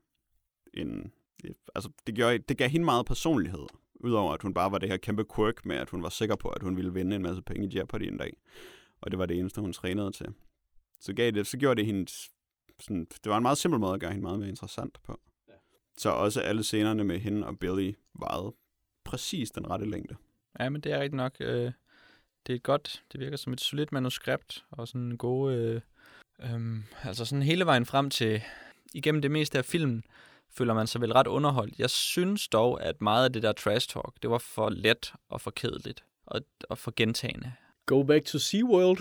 en... 0.74 1.12
Altså, 1.74 1.90
det, 2.06 2.14
gjorde, 2.14 2.38
det 2.38 2.58
gav 2.58 2.68
hende 2.68 2.84
meget 2.84 3.06
personlighed, 3.06 3.66
udover 4.00 4.32
at 4.32 4.42
hun 4.42 4.54
bare 4.54 4.72
var 4.72 4.78
det 4.78 4.88
her 4.88 4.96
kæmpe 4.96 5.24
quirk 5.36 5.66
med, 5.66 5.76
at 5.76 5.90
hun 5.90 6.02
var 6.02 6.08
sikker 6.08 6.36
på, 6.36 6.48
at 6.48 6.62
hun 6.62 6.76
ville 6.76 6.94
vinde 6.94 7.16
en 7.16 7.22
masse 7.22 7.42
penge 7.42 7.68
i 7.68 7.76
Jeopardy 7.76 8.02
en 8.02 8.16
dag. 8.16 8.36
Og 9.00 9.10
det 9.10 9.18
var 9.18 9.26
det 9.26 9.38
eneste, 9.38 9.60
hun 9.60 9.72
trænede 9.72 10.12
til. 10.12 10.26
Så, 11.00 11.12
gav 11.12 11.30
det, 11.30 11.46
så 11.46 11.56
gjorde 11.56 11.78
det 11.78 11.86
hendes... 11.86 12.30
Sådan, 12.80 13.06
det 13.24 13.30
var 13.30 13.36
en 13.36 13.42
meget 13.42 13.58
simpel 13.58 13.80
måde 13.80 13.94
at 13.94 14.00
gøre 14.00 14.10
hende 14.10 14.22
meget 14.22 14.38
mere 14.38 14.48
interessant 14.48 14.98
på. 15.02 15.20
Så 15.98 16.10
også 16.10 16.40
alle 16.40 16.62
scenerne 16.62 17.04
med 17.04 17.18
hende 17.18 17.46
og 17.46 17.58
Billy 17.58 17.92
varede 18.14 18.54
præcis 19.04 19.50
den 19.50 19.70
rette 19.70 19.90
længde. 19.90 20.16
Ja, 20.60 20.68
men 20.68 20.80
det 20.80 20.92
er 20.92 21.00
rigtigt 21.00 21.16
nok. 21.16 21.36
Øh, 21.40 21.72
det 22.46 22.54
er 22.54 22.58
godt, 22.58 23.04
det 23.12 23.20
virker 23.20 23.36
som 23.36 23.52
et 23.52 23.60
solidt 23.60 23.92
manuskript, 23.92 24.64
og 24.70 24.88
sådan 24.88 25.00
en 25.00 25.18
god, 25.18 25.52
øh, 25.52 25.80
øh, 26.42 26.78
altså 27.02 27.24
sådan 27.24 27.42
hele 27.42 27.66
vejen 27.66 27.86
frem 27.86 28.10
til, 28.10 28.42
igennem 28.94 29.22
det 29.22 29.30
meste 29.30 29.58
af 29.58 29.64
filmen, 29.64 30.04
føler 30.50 30.74
man 30.74 30.86
sig 30.86 31.00
vel 31.00 31.12
ret 31.12 31.26
underholdt. 31.26 31.78
Jeg 31.78 31.90
synes 31.90 32.48
dog, 32.48 32.82
at 32.82 33.00
meget 33.00 33.24
af 33.24 33.32
det 33.32 33.42
der 33.42 33.52
trash 33.52 33.88
talk, 33.88 34.22
det 34.22 34.30
var 34.30 34.38
for 34.38 34.68
let 34.70 35.12
og 35.28 35.40
for 35.40 35.50
kedeligt 35.50 36.04
og, 36.26 36.40
og 36.68 36.78
for 36.78 36.92
gentagende. 36.96 37.52
Go 37.86 38.02
back 38.02 38.24
to 38.24 38.38
SeaWorld. 38.38 38.98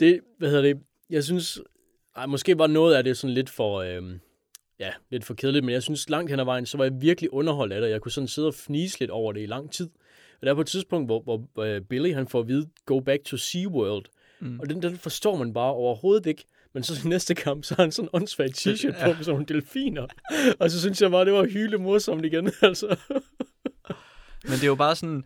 det, 0.00 0.20
hvad 0.38 0.50
hedder 0.50 0.62
det, 0.62 0.82
jeg 1.10 1.24
synes, 1.24 1.60
ej, 2.16 2.26
måske 2.26 2.58
var 2.58 2.66
noget 2.66 2.94
af 2.94 3.04
det 3.04 3.16
sådan 3.16 3.34
lidt 3.34 3.50
for, 3.50 3.80
øhm, 3.80 4.20
ja, 4.78 4.92
lidt 5.10 5.24
for 5.24 5.34
kedeligt, 5.34 5.64
men 5.64 5.72
jeg 5.72 5.82
synes 5.82 6.08
langt 6.08 6.30
hen 6.30 6.40
ad 6.40 6.44
vejen, 6.44 6.66
så 6.66 6.76
var 6.76 6.84
jeg 6.84 7.00
virkelig 7.00 7.32
underholdt 7.32 7.72
af 7.72 7.80
det. 7.80 7.90
Jeg 7.90 8.00
kunne 8.00 8.12
sådan 8.12 8.28
sidde 8.28 8.48
og 8.48 8.54
fnise 8.54 9.00
lidt 9.00 9.10
over 9.10 9.32
det 9.32 9.42
i 9.42 9.46
lang 9.46 9.72
tid. 9.72 9.90
Og 10.40 10.46
der 10.46 10.50
er 10.50 10.54
på 10.54 10.60
et 10.60 10.66
tidspunkt, 10.66 11.08
hvor, 11.08 11.20
hvor 11.20 11.36
uh, 11.76 11.80
Billy 11.80 12.14
han 12.14 12.28
får 12.28 12.40
at 12.40 12.48
vide, 12.48 12.68
go 12.86 13.00
back 13.00 13.24
to 13.24 13.36
SeaWorld. 13.36 14.04
Mm. 14.40 14.60
Og 14.60 14.70
den, 14.70 14.82
den 14.82 14.98
forstår 14.98 15.36
man 15.36 15.52
bare 15.52 15.72
overhovedet 15.72 16.26
ikke. 16.26 16.44
Men 16.74 16.82
så 16.82 17.00
i 17.04 17.08
næste 17.08 17.34
kamp, 17.34 17.64
så 17.64 17.74
har 17.74 17.82
han 17.82 17.92
sådan 17.92 18.08
en 18.08 18.10
åndssvagt 18.12 18.66
t-shirt 18.66 19.04
på 19.04 19.06
med 19.06 19.16
sådan 19.16 19.32
nogle 19.32 19.46
delfiner. 19.46 20.06
og 20.60 20.70
så 20.70 20.80
synes 20.80 21.02
jeg 21.02 21.10
bare, 21.10 21.24
det 21.24 21.32
var 21.32 21.44
hyle 21.44 21.78
morsomt 21.78 22.24
igen. 22.24 22.52
altså. 22.62 22.96
Men 24.42 24.52
det 24.52 24.62
er 24.62 24.66
jo 24.66 24.74
bare 24.74 24.96
sådan... 24.96 25.24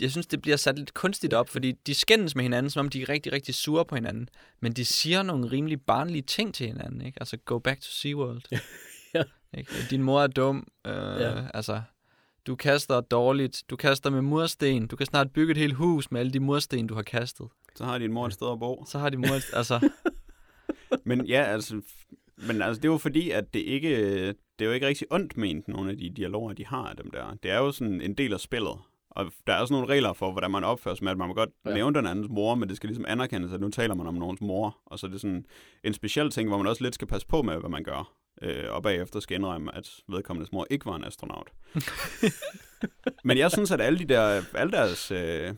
Jeg 0.00 0.10
synes, 0.10 0.26
det 0.26 0.42
bliver 0.42 0.56
sat 0.56 0.78
lidt 0.78 0.94
kunstigt 0.94 1.34
op, 1.34 1.48
fordi 1.48 1.72
de 1.72 1.94
skændes 1.94 2.34
med 2.34 2.42
hinanden, 2.42 2.70
som 2.70 2.86
om 2.86 2.90
de 2.90 3.02
er 3.02 3.08
rigtig, 3.08 3.32
rigtig 3.32 3.54
sure 3.54 3.84
på 3.84 3.94
hinanden. 3.94 4.28
Men 4.60 4.72
de 4.72 4.84
siger 4.84 5.22
nogle 5.22 5.50
rimelig 5.50 5.82
barnlige 5.82 6.22
ting 6.22 6.54
til 6.54 6.66
hinanden, 6.66 7.00
ikke? 7.00 7.20
Altså, 7.20 7.36
go 7.36 7.58
back 7.58 7.80
to 7.80 7.90
SeaWorld. 7.90 8.42
ja. 9.14 9.22
Ikke? 9.58 9.72
Din 9.90 10.02
mor 10.02 10.22
er 10.22 10.26
dum. 10.26 10.66
Øh, 10.86 11.20
ja. 11.20 11.34
Altså, 11.54 11.82
du 12.46 12.56
kaster 12.56 13.00
dårligt. 13.00 13.62
Du 13.70 13.76
kaster 13.76 14.10
med 14.10 14.22
mursten. 14.22 14.86
Du 14.86 14.96
kan 14.96 15.06
snart 15.06 15.32
bygge 15.32 15.50
et 15.50 15.56
helt 15.56 15.74
hus 15.74 16.10
med 16.10 16.20
alle 16.20 16.32
de 16.32 16.40
mursten, 16.40 16.86
du 16.86 16.94
har 16.94 17.02
kastet. 17.02 17.46
Så 17.74 17.84
har 17.84 17.98
din 17.98 18.12
mor 18.12 18.26
et 18.26 18.32
sted 18.32 18.52
at 18.52 18.58
bo. 18.58 18.84
Så 18.88 18.98
har 18.98 19.10
din 19.10 19.20
mor 19.20 19.34
et, 19.34 19.44
altså... 19.52 19.80
Men 21.04 21.26
ja, 21.26 21.42
altså, 21.42 21.80
men 22.36 22.62
altså, 22.62 22.80
det 22.80 22.88
er 22.88 22.92
jo 22.92 22.98
fordi, 22.98 23.30
at 23.30 23.54
det 23.54 23.60
ikke, 23.60 24.26
det 24.28 24.60
er 24.60 24.64
jo 24.64 24.72
ikke 24.72 24.86
rigtig 24.86 25.06
ondt 25.10 25.36
ment, 25.36 25.68
nogle 25.68 25.90
af 25.90 25.96
de 25.96 26.10
dialoger, 26.10 26.52
de 26.52 26.66
har 26.66 26.84
af 26.84 26.96
dem 26.96 27.10
der. 27.10 27.36
Det 27.42 27.50
er 27.50 27.58
jo 27.58 27.72
sådan 27.72 28.00
en 28.00 28.14
del 28.14 28.32
af 28.32 28.40
spillet. 28.40 28.78
Og 29.10 29.32
der 29.46 29.52
er 29.52 29.60
også 29.60 29.74
nogle 29.74 29.88
regler 29.88 30.12
for, 30.12 30.32
hvordan 30.32 30.50
man 30.50 30.64
opfører 30.64 30.94
sig 30.94 31.04
med, 31.04 31.12
at 31.12 31.18
man 31.18 31.28
må 31.28 31.34
godt 31.34 31.50
ja. 31.66 31.74
nævne 31.74 31.98
den 31.98 32.06
andens 32.06 32.28
mor, 32.30 32.54
men 32.54 32.68
det 32.68 32.76
skal 32.76 32.88
ligesom 32.88 33.04
anerkendes, 33.08 33.52
at 33.52 33.60
nu 33.60 33.68
taler 33.68 33.94
man 33.94 34.06
om 34.06 34.14
nogens 34.14 34.40
mor. 34.40 34.78
Og 34.86 34.98
så 34.98 35.06
er 35.06 35.10
det 35.10 35.20
sådan 35.20 35.46
en 35.84 35.94
speciel 35.94 36.30
ting, 36.30 36.48
hvor 36.48 36.58
man 36.58 36.66
også 36.66 36.82
lidt 36.82 36.94
skal 36.94 37.08
passe 37.08 37.26
på 37.26 37.42
med, 37.42 37.56
hvad 37.56 37.70
man 37.70 37.84
gør. 37.84 38.14
Øh, 38.42 38.64
og 38.70 38.82
bagefter 38.82 39.20
skal 39.20 39.34
indrømme, 39.34 39.76
at 39.76 39.90
vedkommendes 40.08 40.52
mor 40.52 40.66
ikke 40.70 40.86
var 40.86 40.96
en 40.96 41.04
astronaut. 41.04 41.50
men 43.24 43.38
jeg 43.38 43.50
synes, 43.50 43.70
at 43.70 43.80
alle, 43.80 43.98
de 43.98 44.04
der, 44.04 44.42
alle 44.54 44.72
deres 44.72 45.10
øh, 45.10 45.54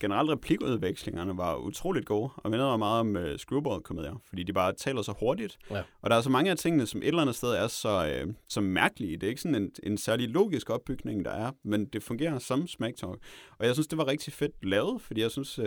generelt 0.00 0.30
replikudvekslingerne 0.30 1.36
var 1.36 1.56
utroligt 1.56 2.06
gode, 2.06 2.30
og 2.36 2.50
minder 2.50 2.66
mig 2.66 2.78
meget 2.78 3.00
om 3.00 3.16
uh, 3.16 3.36
Screwball-komedier, 3.36 4.22
fordi 4.28 4.42
de 4.42 4.52
bare 4.52 4.72
taler 4.72 5.02
så 5.02 5.14
hurtigt. 5.20 5.58
Ja. 5.70 5.82
Og 6.02 6.10
der 6.10 6.16
er 6.16 6.20
så 6.20 6.30
mange 6.30 6.50
af 6.50 6.56
tingene, 6.56 6.86
som 6.86 7.02
et 7.02 7.08
eller 7.08 7.20
andet 7.20 7.36
sted 7.36 7.48
er 7.48 7.68
så, 7.68 8.22
uh, 8.26 8.32
så 8.48 8.60
mærkelige. 8.60 9.12
Det 9.12 9.22
er 9.22 9.28
ikke 9.28 9.40
sådan 9.40 9.62
en, 9.62 9.70
en 9.82 9.98
særlig 9.98 10.28
logisk 10.28 10.70
opbygning, 10.70 11.24
der 11.24 11.30
er, 11.30 11.50
men 11.64 11.84
det 11.84 12.02
fungerer 12.02 12.38
som 12.38 12.66
smack 12.66 12.96
talk. 12.96 13.18
Og 13.58 13.66
jeg 13.66 13.74
synes, 13.74 13.86
det 13.86 13.98
var 13.98 14.06
rigtig 14.06 14.32
fedt 14.32 14.64
lavet, 14.64 15.02
fordi 15.02 15.20
jeg 15.20 15.30
synes, 15.30 15.58
uh, 15.58 15.64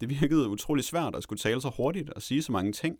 det 0.00 0.20
virkede 0.20 0.48
utrolig 0.48 0.84
svært 0.84 1.16
at 1.16 1.22
skulle 1.22 1.38
tale 1.38 1.60
så 1.60 1.70
hurtigt 1.76 2.10
og 2.10 2.22
sige 2.22 2.42
så 2.42 2.52
mange 2.52 2.72
ting. 2.72 2.96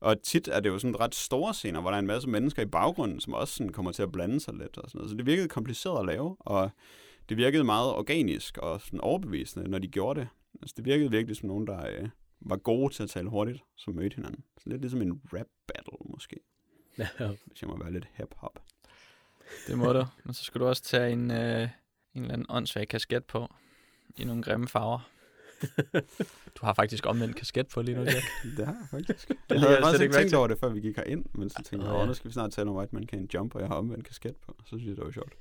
Og 0.00 0.22
tit 0.22 0.48
er 0.48 0.60
det 0.60 0.68
jo 0.68 0.78
sådan 0.78 1.00
ret 1.00 1.14
store 1.14 1.54
scener, 1.54 1.80
hvor 1.80 1.90
der 1.90 1.96
er 1.96 2.00
en 2.00 2.06
masse 2.06 2.28
mennesker 2.28 2.62
i 2.62 2.66
baggrunden, 2.66 3.20
som 3.20 3.34
også 3.34 3.54
sådan 3.54 3.72
kommer 3.72 3.92
til 3.92 4.02
at 4.02 4.12
blande 4.12 4.40
sig 4.40 4.54
lidt 4.54 4.78
og 4.78 4.90
sådan 4.90 4.98
noget. 4.98 5.10
Så 5.10 5.16
det 5.16 5.26
virkede 5.26 5.48
kompliceret 5.48 5.98
at 6.00 6.06
lave, 6.06 6.36
og 6.40 6.70
det 7.28 7.36
virkede 7.36 7.64
meget 7.64 7.92
organisk 7.94 8.58
og 8.58 8.80
sådan 8.80 9.00
overbevisende, 9.00 9.70
når 9.70 9.78
de 9.78 9.88
gjorde 9.88 10.20
det. 10.20 10.28
Altså, 10.62 10.74
det 10.76 10.84
virkede 10.84 11.10
virkelig 11.10 11.36
som 11.36 11.48
nogen, 11.48 11.66
der 11.66 11.86
øh, 11.86 12.08
var 12.40 12.56
gode 12.56 12.94
til 12.94 13.02
at 13.02 13.10
tale 13.10 13.28
hurtigt, 13.28 13.64
som 13.76 13.94
mødte 13.94 14.14
hinanden. 14.14 14.44
Så 14.58 14.68
lidt 14.68 14.80
ligesom 14.80 15.02
en 15.02 15.20
rap 15.32 15.46
battle, 15.66 16.10
måske. 16.10 16.36
Ja. 16.98 17.08
Hvis 17.46 17.62
jeg 17.62 17.68
må 17.70 17.78
være 17.78 17.92
lidt 17.92 18.08
hip-hop. 18.14 18.62
Det 19.66 19.78
må 19.78 19.92
du. 19.92 20.04
Men 20.24 20.34
så 20.34 20.44
skal 20.44 20.60
du 20.60 20.66
også 20.66 20.82
tage 20.82 21.12
en, 21.12 21.30
øh, 21.30 21.68
en 22.14 22.22
eller 22.22 22.32
anden 22.32 22.46
åndssvag 22.48 22.88
kasket 22.88 23.24
på 23.24 23.54
i 24.16 24.24
nogle 24.24 24.42
grimme 24.42 24.68
farver. 24.68 25.10
Du 26.56 26.66
har 26.66 26.74
faktisk 26.74 27.06
omvendt 27.06 27.36
kasket 27.36 27.68
på 27.68 27.82
lige 27.82 27.96
nu, 27.96 28.02
Jack. 28.02 28.24
det 28.56 28.66
har 28.66 28.76
jeg 28.80 28.88
faktisk. 28.90 29.28
Det 29.28 29.36
jeg 29.50 29.60
havde 29.60 29.78
faktisk 29.82 30.02
ikke 30.02 30.14
tænkt 30.14 30.34
over 30.34 30.46
det, 30.46 30.58
før 30.58 30.68
vi 30.68 30.80
gik 30.80 30.96
herind, 30.96 31.24
men 31.34 31.50
så 31.50 31.62
tænkte 31.64 31.88
jeg, 31.88 31.96
oh, 31.96 32.06
nu 32.06 32.14
skal 32.14 32.28
vi 32.28 32.32
snart 32.32 32.52
tage 32.52 32.64
noget 32.64 32.78
White 32.78 32.94
Man 32.94 33.08
Can 33.08 33.28
Jump, 33.34 33.54
og 33.54 33.60
jeg 33.60 33.68
har 33.68 33.74
omvendt 33.74 34.06
kasket 34.06 34.36
på. 34.36 34.56
Så 34.64 34.68
synes 34.68 34.86
jeg, 34.86 34.96
det 34.96 35.04
var 35.04 35.10
sjovt. 35.10 35.32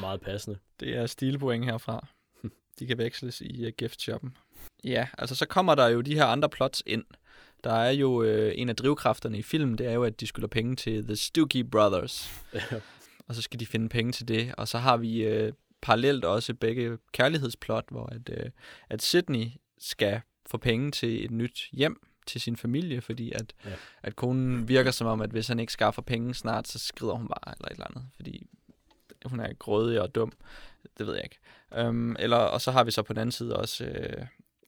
Meget 0.00 0.20
passende. 0.20 0.58
Det 0.80 0.96
er 0.96 1.06
stilpoint 1.06 1.64
herfra. 1.64 2.06
De 2.78 2.86
kan 2.86 2.98
veksles 2.98 3.40
i 3.40 3.66
uh, 3.66 3.72
gift-shoppen. 3.78 4.36
Ja, 4.84 5.08
altså 5.18 5.34
så 5.34 5.46
kommer 5.46 5.74
der 5.74 5.88
jo 5.88 6.00
de 6.00 6.14
her 6.14 6.24
andre 6.24 6.48
plots 6.48 6.82
ind. 6.86 7.04
Der 7.64 7.72
er 7.72 7.90
jo 7.90 8.22
øh, 8.22 8.52
en 8.56 8.68
af 8.68 8.76
drivkræfterne 8.76 9.38
i 9.38 9.42
filmen, 9.42 9.78
det 9.78 9.86
er 9.86 9.92
jo, 9.92 10.04
at 10.04 10.20
de 10.20 10.26
skylder 10.26 10.48
penge 10.48 10.76
til 10.76 11.04
The 11.04 11.16
Stuckey 11.16 11.64
Brothers. 11.64 12.30
og 13.28 13.34
så 13.34 13.42
skal 13.42 13.60
de 13.60 13.66
finde 13.66 13.88
penge 13.88 14.12
til 14.12 14.28
det. 14.28 14.54
Og 14.58 14.68
så 14.68 14.78
har 14.78 14.96
vi 14.96 15.22
øh, 15.22 15.52
parallelt 15.82 16.24
også 16.24 16.54
begge 16.54 16.98
kærlighedsplot, 17.12 17.84
hvor 17.90 18.06
at, 18.06 18.30
øh, 18.30 18.50
at 18.88 19.02
Sydney 19.02 19.46
skal 19.78 20.20
få 20.46 20.58
penge 20.58 20.90
til 20.90 21.24
et 21.24 21.30
nyt 21.30 21.68
hjem 21.72 22.00
til 22.26 22.40
sin 22.40 22.56
familie, 22.56 23.00
fordi 23.00 23.32
at, 23.32 23.54
ja. 23.64 23.70
at 24.02 24.16
konen 24.16 24.68
virker 24.68 24.90
som 24.90 25.06
om, 25.06 25.20
at 25.20 25.30
hvis 25.30 25.48
han 25.48 25.60
ikke 25.60 25.72
skaffer 25.72 26.02
penge 26.02 26.34
snart, 26.34 26.68
så 26.68 26.78
skrider 26.78 27.14
hun 27.14 27.28
bare 27.28 27.54
eller 27.56 27.66
et 27.66 27.72
eller 27.72 27.86
andet, 27.86 28.04
fordi 28.16 28.46
hun 29.24 29.40
er 29.40 29.52
grådig 29.52 30.00
og 30.00 30.14
dum. 30.14 30.32
Det 30.98 31.06
ved 31.06 31.14
jeg 31.14 31.24
ikke. 31.24 31.88
Um, 31.88 32.16
eller, 32.18 32.36
og 32.36 32.60
så 32.60 32.70
har 32.70 32.84
vi 32.84 32.90
så 32.90 33.02
på 33.02 33.12
den 33.12 33.20
anden 33.20 33.32
side 33.32 33.56
også 33.56 33.84
øh, 33.84 34.26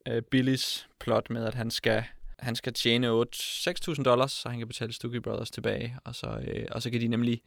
øh, 0.08 0.22
Billys 0.22 0.88
plot 1.00 1.30
med, 1.30 1.44
at 1.44 1.54
han 1.54 1.70
skal, 1.70 2.04
han 2.38 2.56
skal 2.56 2.72
tjene 2.72 3.08
6.000 3.08 4.02
dollars, 4.02 4.32
så 4.32 4.48
han 4.48 4.58
kan 4.58 4.68
betale 4.68 4.92
Stuckey 4.92 5.18
Brothers 5.18 5.50
tilbage, 5.50 5.96
og 6.04 6.14
så, 6.14 6.44
øh, 6.48 6.66
og 6.70 6.82
så 6.82 6.90
kan 6.90 7.00
de 7.00 7.08
nemlig 7.08 7.42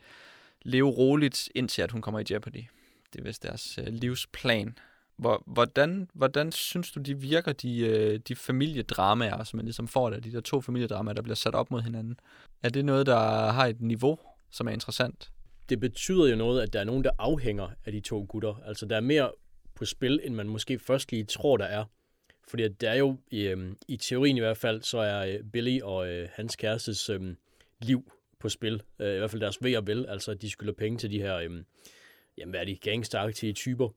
leve 0.62 0.90
roligt, 0.90 1.50
indtil 1.56 1.82
at 1.82 1.92
hun 1.92 2.02
kommer 2.02 2.20
i 2.20 2.24
Jeopardy. 2.32 2.64
Det 3.16 3.22
er 3.22 3.26
vist 3.26 3.44
deres 3.44 3.78
øh, 3.78 3.88
livsplan. 3.88 4.78
Hvor, 5.18 5.44
hvordan, 5.48 6.10
hvordan 6.14 6.52
synes 6.52 6.92
du, 6.92 7.00
de 7.00 7.20
virker, 7.20 7.54
de, 7.54 7.80
øh, 7.80 8.20
de 8.28 8.36
familiedramaer, 8.36 9.44
som 9.44 9.58
man 9.58 9.66
ligesom 9.66 9.88
får 9.88 10.10
der, 10.10 10.20
de 10.20 10.32
der 10.32 10.42
to 10.42 10.62
familiedramaer, 10.62 11.14
der 11.14 11.22
bliver 11.22 11.36
sat 11.36 11.56
op 11.56 11.72
mod 11.72 11.82
hinanden? 11.82 12.20
Er 12.64 12.70
det 12.70 12.86
noget, 12.86 13.06
der 13.06 13.52
har 13.52 13.66
et 13.66 13.82
niveau, 13.82 14.20
som 14.52 14.68
er 14.68 14.72
interessant? 14.72 15.32
det 15.70 15.80
betyder 15.80 16.28
jo 16.28 16.36
noget, 16.36 16.62
at 16.62 16.74
der 16.74 16.80
er 16.80 16.84
nogen, 16.84 17.04
der 17.04 17.12
afhænger 17.18 17.70
af 17.86 17.92
de 17.92 18.00
to 18.00 18.26
gutter. 18.30 18.62
Altså, 18.66 18.86
der 18.86 18.96
er 18.96 19.02
mere 19.02 19.32
på 19.76 19.86
spil, 19.86 20.20
end 20.24 20.36
man 20.36 20.48
måske 20.48 20.80
først 20.80 21.12
lige 21.12 21.24
tror, 21.24 21.58
der 21.58 21.66
er. 21.66 21.86
Fordi 22.48 22.64
at 22.64 22.82
der 22.82 22.90
er 22.90 22.96
jo, 22.96 23.18
i, 23.32 23.42
øh, 23.42 23.76
i 23.88 23.98
teorien 23.98 24.38
i 24.38 24.40
hvert 24.40 24.58
fald, 24.58 24.82
så 24.82 24.98
er 24.98 25.26
øh, 25.26 25.40
Billy 25.54 25.82
og 25.82 26.08
øh, 26.08 26.30
hans 26.34 26.56
kærestes 26.56 27.10
øh, 27.10 27.22
liv 27.82 28.12
på 28.40 28.50
spil. 28.50 28.82
Øh, 29.00 29.16
I 29.16 29.18
hvert 29.18 29.32
fald 29.32 29.42
deres 29.42 29.64
ved 29.64 29.78
og 29.78 29.88
vel. 29.88 30.06
Altså, 30.06 30.34
de 30.34 30.50
skylder 30.50 30.74
penge 30.74 30.98
til 30.98 31.12
de 31.12 31.22
her, 31.22 31.36
øh, 31.38 31.64
jamen, 32.38 32.50
hvad 32.50 32.60
er 32.60 32.66
de, 32.66 32.76
gangsteragtige 32.76 33.54
typer. 33.54 33.90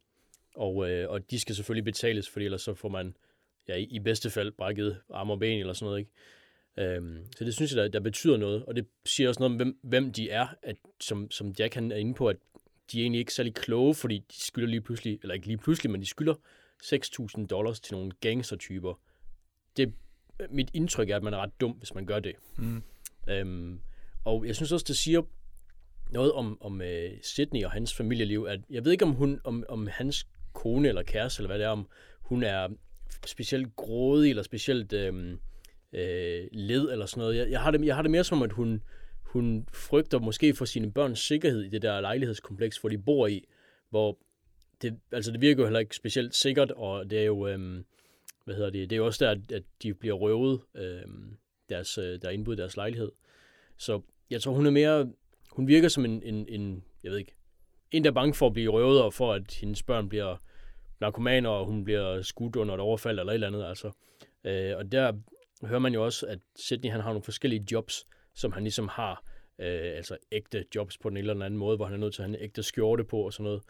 Og, 0.54 0.90
øh, 0.90 1.10
og 1.10 1.30
de 1.30 1.40
skal 1.40 1.54
selvfølgelig 1.54 1.84
betales, 1.84 2.28
fordi 2.28 2.44
ellers 2.44 2.62
så 2.62 2.74
får 2.74 2.88
man 2.88 3.16
ja, 3.68 3.74
i, 3.74 3.82
i 3.82 3.98
bedste 3.98 4.30
fald 4.30 4.52
brækket 4.52 5.00
arm 5.10 5.30
og 5.30 5.38
ben 5.38 5.60
eller 5.60 5.72
sådan 5.72 5.86
noget, 5.86 5.98
ikke? 5.98 6.10
Øhm, 6.96 7.32
så 7.36 7.44
det 7.44 7.54
synes 7.54 7.74
jeg, 7.74 7.82
der, 7.82 7.88
der 7.88 8.00
betyder 8.00 8.36
noget, 8.36 8.64
og 8.64 8.76
det 8.76 8.86
siger 9.04 9.28
også 9.28 9.40
noget 9.40 9.52
om, 9.52 9.56
hvem, 9.56 9.78
hvem 9.82 10.12
de 10.12 10.30
er, 10.30 10.46
at, 10.62 10.76
som, 11.00 11.30
som 11.30 11.54
Jack 11.58 11.74
han 11.74 11.92
er 11.92 11.96
inde 11.96 12.14
på, 12.14 12.28
at 12.28 12.36
de 12.92 12.98
er 12.98 13.02
egentlig 13.02 13.18
ikke 13.18 13.34
særlig 13.34 13.54
kloge, 13.54 13.94
fordi 13.94 14.18
de 14.18 14.40
skylder 14.40 14.68
lige 14.68 14.80
pludselig, 14.80 15.18
eller 15.22 15.34
ikke 15.34 15.46
lige 15.46 15.58
pludselig, 15.58 15.90
men 15.90 16.00
de 16.00 16.06
skylder 16.06 16.34
6.000 16.84 17.46
dollars 17.46 17.80
til 17.80 17.94
nogle 17.94 18.12
gangstertyper. 18.20 19.00
Det, 19.76 19.92
mit 20.50 20.70
indtryk 20.74 21.10
er, 21.10 21.16
at 21.16 21.22
man 21.22 21.34
er 21.34 21.38
ret 21.38 21.60
dum, 21.60 21.72
hvis 21.72 21.94
man 21.94 22.06
gør 22.06 22.18
det. 22.18 22.34
Mm. 22.58 22.82
Øhm, 23.28 23.80
og 24.24 24.46
jeg 24.46 24.56
synes 24.56 24.72
også, 24.72 24.84
det 24.88 24.96
siger 24.96 25.22
noget 26.10 26.32
om, 26.32 26.62
om 26.62 26.80
uh, 26.80 27.18
Sydney 27.22 27.64
og 27.64 27.70
hans 27.70 27.94
familieliv, 27.94 28.46
at 28.48 28.60
jeg 28.70 28.84
ved 28.84 28.92
ikke, 28.92 29.04
om, 29.04 29.12
hun, 29.12 29.40
om, 29.44 29.64
om 29.68 29.86
hans 29.86 30.26
kone 30.52 30.88
eller 30.88 31.02
kæreste, 31.02 31.40
eller 31.40 31.48
hvad 31.48 31.58
det 31.58 31.64
er, 31.64 31.70
om 31.70 31.88
hun 32.20 32.42
er 32.42 32.68
specielt 33.26 33.76
grådig, 33.76 34.30
eller 34.30 34.42
specielt... 34.42 34.92
Øhm, 34.92 35.38
øh, 35.92 36.48
led 36.52 36.90
eller 36.92 37.06
sådan 37.06 37.20
noget. 37.20 37.36
Jeg, 37.36 37.50
jeg, 37.50 37.60
har 37.60 37.70
det, 37.70 37.86
jeg 37.86 37.94
har 37.94 38.02
det 38.02 38.10
mere 38.10 38.24
som, 38.24 38.42
at 38.42 38.52
hun, 38.52 38.82
hun 39.22 39.66
frygter 39.72 40.18
måske 40.18 40.54
for 40.54 40.64
sine 40.64 40.92
børns 40.92 41.20
sikkerhed 41.20 41.62
i 41.62 41.68
det 41.68 41.82
der 41.82 42.00
lejlighedskompleks, 42.00 42.78
hvor 42.78 42.88
de 42.88 42.98
bor 42.98 43.26
i, 43.26 43.44
hvor 43.90 44.18
det, 44.82 44.98
altså 45.12 45.32
det 45.32 45.40
virker 45.40 45.62
jo 45.62 45.66
heller 45.66 45.80
ikke 45.80 45.96
specielt 45.96 46.34
sikkert, 46.34 46.70
og 46.70 47.10
det 47.10 47.18
er 47.18 47.24
jo, 47.24 47.46
øhm, 47.46 47.84
hvad 48.44 48.54
hedder 48.54 48.70
det, 48.70 48.90
det 48.90 48.96
er 48.96 49.00
jo 49.00 49.06
også 49.06 49.24
der, 49.24 49.56
at 49.56 49.62
de 49.82 49.94
bliver 49.94 50.14
røvet, 50.14 50.60
øhm, 50.74 51.36
deres, 51.68 51.98
øh, 51.98 52.22
der 52.22 52.28
er 52.28 52.32
indbud 52.32 52.56
deres 52.56 52.76
lejlighed. 52.76 53.12
Så 53.76 54.00
jeg 54.30 54.42
tror, 54.42 54.52
hun 54.52 54.66
er 54.66 54.70
mere, 54.70 55.12
hun 55.50 55.68
virker 55.68 55.88
som 55.88 56.04
en, 56.04 56.22
en, 56.22 56.48
en 56.48 56.84
jeg 57.02 57.10
ved 57.10 57.18
ikke, 57.18 57.34
en, 57.90 58.04
der 58.04 58.10
er 58.10 58.14
bange 58.14 58.34
for 58.34 58.46
at 58.46 58.52
blive 58.52 58.70
røvet, 58.70 59.02
og 59.02 59.14
for 59.14 59.32
at 59.32 59.54
hendes 59.60 59.82
børn 59.82 60.08
bliver 60.08 60.36
narkomaner, 61.00 61.50
og 61.50 61.66
hun 61.66 61.84
bliver 61.84 62.22
skudt 62.22 62.56
under 62.56 62.74
et 62.74 62.80
overfald 62.80 63.18
eller 63.18 63.32
et 63.32 63.34
eller 63.34 63.46
andet, 63.46 63.64
altså. 63.64 63.90
Øh, 64.44 64.76
og 64.76 64.92
der 64.92 65.12
hører 65.62 65.78
man 65.78 65.94
jo 65.94 66.04
også, 66.04 66.26
at 66.26 66.38
Sydney 66.56 66.90
han 66.90 67.00
har 67.00 67.08
nogle 67.08 67.22
forskellige 67.22 67.66
jobs, 67.72 68.06
som 68.34 68.52
han 68.52 68.62
ligesom 68.62 68.88
har, 68.88 69.24
øh, 69.58 69.96
altså 69.96 70.16
ægte 70.32 70.64
jobs 70.74 70.98
på 70.98 71.08
den 71.08 71.16
eller 71.16 71.34
anden 71.34 71.58
måde, 71.58 71.76
hvor 71.76 71.86
han 71.86 71.94
er 71.94 71.98
nødt 71.98 72.14
til 72.14 72.22
at 72.22 72.28
have 72.28 72.38
en 72.38 72.44
ægte 72.44 72.62
skjorte 72.62 73.04
på 73.04 73.20
og 73.20 73.32
sådan 73.32 73.44
noget, 73.44 73.62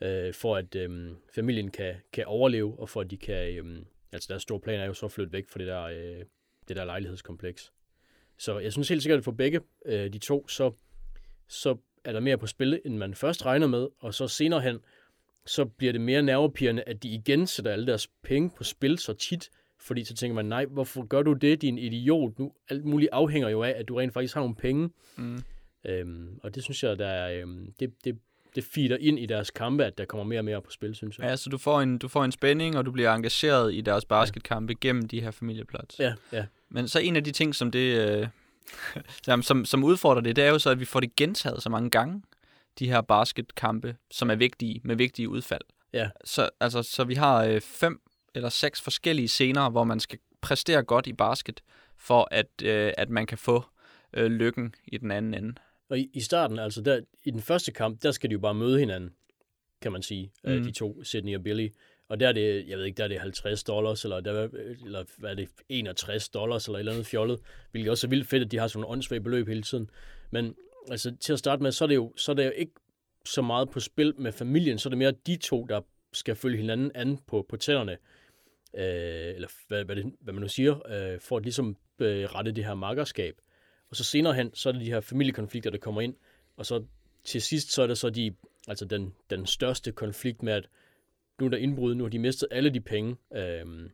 øh, 0.00 0.34
for 0.34 0.56
at 0.56 0.74
øh, 0.76 1.10
familien 1.34 1.70
kan, 1.70 1.94
kan 2.12 2.24
overleve, 2.26 2.78
og 2.78 2.88
for 2.88 3.00
at 3.00 3.10
de 3.10 3.16
kan, 3.16 3.56
øh, 3.56 3.82
altså 4.12 4.26
deres 4.30 4.42
store 4.42 4.60
plan 4.60 4.80
er 4.80 4.84
jo 4.84 4.94
så 4.94 5.06
at 5.06 5.12
flytte 5.12 5.32
væk 5.32 5.48
fra 5.48 5.58
det 5.58 5.66
der, 5.66 5.82
øh, 5.82 6.24
det 6.68 6.76
der 6.76 6.84
lejlighedskompleks. 6.84 7.72
Så 8.38 8.58
jeg 8.58 8.72
synes 8.72 8.88
helt 8.88 9.02
sikkert, 9.02 9.18
at 9.18 9.24
for 9.24 9.32
begge 9.32 9.60
øh, 9.86 10.12
de 10.12 10.18
to, 10.18 10.48
så, 10.48 10.72
så 11.48 11.76
er 12.04 12.12
der 12.12 12.20
mere 12.20 12.38
på 12.38 12.46
spil, 12.46 12.80
end 12.84 12.96
man 12.96 13.14
først 13.14 13.46
regner 13.46 13.66
med, 13.66 13.88
og 13.98 14.14
så 14.14 14.28
senere 14.28 14.60
hen, 14.60 14.78
så 15.46 15.64
bliver 15.64 15.92
det 15.92 16.00
mere 16.00 16.22
nervepirrende, 16.22 16.82
at 16.82 17.02
de 17.02 17.08
igen 17.08 17.46
sætter 17.46 17.72
alle 17.72 17.86
deres 17.86 18.08
penge 18.22 18.50
på 18.56 18.64
spil 18.64 18.98
så 18.98 19.12
tit, 19.12 19.50
fordi 19.80 20.04
så 20.04 20.14
tænker 20.14 20.34
man, 20.34 20.44
nej, 20.44 20.64
hvorfor 20.64 21.06
gør 21.06 21.22
du 21.22 21.32
det, 21.32 21.62
din 21.62 21.78
idiot? 21.78 22.38
Nu, 22.38 22.52
alt 22.68 22.84
muligt 22.84 23.10
afhænger 23.12 23.48
jo 23.48 23.62
af, 23.62 23.74
at 23.76 23.88
du 23.88 23.94
rent 23.94 24.12
faktisk 24.12 24.34
har 24.34 24.40
nogle 24.40 24.54
penge. 24.54 24.90
Mm. 25.16 25.42
Øhm, 25.84 26.40
og 26.42 26.54
det 26.54 26.62
synes 26.62 26.82
jeg, 26.82 26.98
der 26.98 27.06
er, 27.06 27.40
øhm, 27.40 27.72
det, 27.80 28.04
det, 28.04 28.18
det 28.54 28.64
feeder 28.64 28.96
ind 29.00 29.18
i 29.18 29.26
deres 29.26 29.50
kampe, 29.50 29.84
at 29.84 29.98
der 29.98 30.04
kommer 30.04 30.24
mere 30.24 30.40
og 30.40 30.44
mere 30.44 30.62
på 30.62 30.70
spil, 30.70 30.94
synes 30.94 31.18
jeg. 31.18 31.26
Ja, 31.26 31.36
så 31.36 31.50
du 31.50 31.58
får, 31.58 31.80
en, 31.80 31.98
du 31.98 32.08
får 32.08 32.24
en 32.24 32.32
spænding, 32.32 32.78
og 32.78 32.86
du 32.86 32.90
bliver 32.90 33.14
engageret 33.14 33.74
i 33.74 33.80
deres 33.80 34.04
basketkampe 34.04 34.74
gennem 34.74 35.08
de 35.08 35.20
her 35.20 35.30
familieplots. 35.30 36.00
Ja, 36.00 36.14
ja. 36.32 36.46
Men 36.68 36.88
så 36.88 36.98
en 36.98 37.16
af 37.16 37.24
de 37.24 37.32
ting, 37.32 37.54
som 37.54 37.70
det... 37.70 38.08
Øh, 38.08 38.26
som, 39.24 39.42
som, 39.42 39.64
som 39.64 39.84
udfordrer 39.84 40.20
det, 40.20 40.36
det 40.36 40.44
er 40.44 40.48
jo 40.48 40.58
så, 40.58 40.70
at 40.70 40.80
vi 40.80 40.84
får 40.84 41.00
det 41.00 41.16
gentaget 41.16 41.62
så 41.62 41.70
mange 41.70 41.90
gange, 41.90 42.22
de 42.78 42.86
her 42.86 43.00
basketkampe, 43.00 43.96
som 44.10 44.30
er 44.30 44.34
vigtige, 44.34 44.80
med 44.84 44.96
vigtige 44.96 45.28
udfald. 45.28 45.62
Ja. 45.92 46.10
Så, 46.24 46.50
altså, 46.60 46.82
så 46.82 47.04
vi 47.04 47.14
har 47.14 47.44
øh, 47.44 47.60
fem 47.60 48.00
eller 48.34 48.48
seks 48.48 48.80
forskellige 48.80 49.28
scener, 49.28 49.70
hvor 49.70 49.84
man 49.84 50.00
skal 50.00 50.18
præstere 50.40 50.82
godt 50.82 51.06
i 51.06 51.12
basket, 51.12 51.60
for 51.96 52.28
at, 52.30 52.62
øh, 52.62 52.92
at 52.98 53.10
man 53.10 53.26
kan 53.26 53.38
få 53.38 53.64
øh, 54.12 54.26
lykken 54.26 54.74
i 54.86 54.98
den 54.98 55.10
anden 55.10 55.34
ende. 55.34 55.54
Og 55.88 55.98
i, 55.98 56.10
i 56.12 56.20
starten, 56.20 56.58
altså 56.58 56.80
der, 56.80 57.00
i 57.24 57.30
den 57.30 57.42
første 57.42 57.72
kamp, 57.72 58.02
der 58.02 58.10
skal 58.10 58.30
de 58.30 58.32
jo 58.32 58.38
bare 58.38 58.54
møde 58.54 58.78
hinanden, 58.78 59.10
kan 59.82 59.92
man 59.92 60.02
sige. 60.02 60.32
Mm. 60.44 60.62
de 60.62 60.72
to, 60.72 61.04
Sydney 61.04 61.36
og 61.36 61.42
Billy. 61.42 61.68
Og 62.08 62.20
der 62.20 62.28
er 62.28 62.32
det, 62.32 62.68
jeg 62.68 62.78
ved 62.78 62.84
ikke, 62.84 62.96
der 62.96 63.04
er 63.04 63.08
det 63.08 63.20
50 63.20 63.64
dollars, 63.64 64.04
eller, 64.04 64.20
der, 64.20 64.48
eller 64.84 65.04
hvad 65.18 65.30
er 65.30 65.34
det, 65.34 65.48
61 65.68 66.28
dollars, 66.28 66.66
eller 66.66 66.78
et 66.78 66.80
eller 66.80 66.92
andet 66.92 67.06
fjollet, 67.06 67.40
hvilket 67.70 67.90
også 67.90 68.06
er 68.06 68.08
vildt 68.08 68.28
fedt, 68.28 68.42
at 68.42 68.50
de 68.50 68.58
har 68.58 68.68
sådan 68.68 68.80
nogle 68.80 68.92
åndssvage 68.92 69.20
beløb 69.20 69.48
hele 69.48 69.62
tiden. 69.62 69.90
Men 70.30 70.54
altså, 70.90 71.16
til 71.20 71.32
at 71.32 71.38
starte 71.38 71.62
med, 71.62 71.72
så 71.72 71.84
er 71.84 71.88
det 71.88 71.94
jo, 71.94 72.12
så 72.16 72.32
er 72.32 72.36
det 72.36 72.44
jo 72.44 72.50
ikke 72.50 72.72
så 73.24 73.42
meget 73.42 73.70
på 73.70 73.80
spil 73.80 74.14
med 74.18 74.32
familien, 74.32 74.78
så 74.78 74.88
er 74.88 74.90
det 74.90 74.98
mere 74.98 75.12
de 75.26 75.36
to, 75.36 75.64
der 75.64 75.80
skal 76.12 76.36
følge 76.36 76.56
hinanden 76.56 76.90
an 76.94 77.18
på, 77.26 77.46
på 77.48 77.56
tænderne, 77.56 77.92
øh, 78.74 79.34
eller 79.34 79.48
hvad, 79.68 79.84
hvad, 79.84 79.96
det, 79.96 80.12
hvad 80.20 80.34
man 80.34 80.42
nu 80.42 80.48
siger, 80.48 80.74
øh, 80.92 81.20
for 81.20 81.36
at 81.36 81.42
ligesom 81.42 81.76
øh, 81.98 82.24
rette 82.24 82.52
det 82.52 82.64
her 82.64 82.74
makkerskab. 82.74 83.34
Og 83.90 83.96
så 83.96 84.04
senere 84.04 84.34
hen, 84.34 84.54
så 84.54 84.68
er 84.68 84.72
det 84.72 84.80
de 84.80 84.90
her 84.90 85.00
familiekonflikter, 85.00 85.70
der 85.70 85.78
kommer 85.78 86.00
ind, 86.00 86.14
og 86.56 86.66
så 86.66 86.84
til 87.24 87.42
sidst, 87.42 87.72
så 87.72 87.82
er 87.82 87.86
det 87.86 87.98
så 87.98 88.10
de, 88.10 88.34
altså 88.68 88.84
den, 88.84 89.14
den 89.30 89.46
største 89.46 89.92
konflikt 89.92 90.42
med, 90.42 90.52
at 90.52 90.68
nu 91.40 91.46
er 91.46 91.50
der 91.50 91.56
indbrud, 91.56 91.94
nu 91.94 92.04
har 92.04 92.08
de 92.08 92.18
mistet 92.18 92.48
alle 92.50 92.70
de 92.70 92.80
penge, 92.80 93.16
øh, 93.36 93.90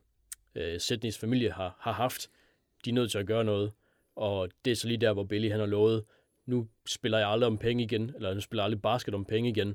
øh, 0.55 0.81
Sydneys 0.81 1.19
familie 1.19 1.51
har, 1.51 1.77
har 1.81 1.93
haft. 1.93 2.31
De 2.85 2.90
er 2.90 2.94
nødt 2.94 3.10
til 3.10 3.19
at 3.19 3.27
gøre 3.27 3.44
noget, 3.44 3.73
og 4.16 4.48
det 4.64 4.70
er 4.70 4.74
så 4.74 4.89
lige 4.89 4.98
der, 4.98 5.12
hvor 5.12 5.24
Billy 5.24 5.51
han 5.51 5.60
har 5.60 5.66
lovet, 5.66 6.05
nu 6.47 6.69
spiller 6.86 7.19
jeg 7.19 7.28
aldrig 7.28 7.47
om 7.47 7.59
penge 7.59 7.85
igen, 7.85 8.12
eller 8.14 8.35
nu 8.35 8.40
spiller 8.40 8.62
jeg 8.62 8.64
aldrig 8.64 8.82
basket 8.82 9.14
om 9.14 9.24
penge 9.24 9.51
igen. 9.51 9.69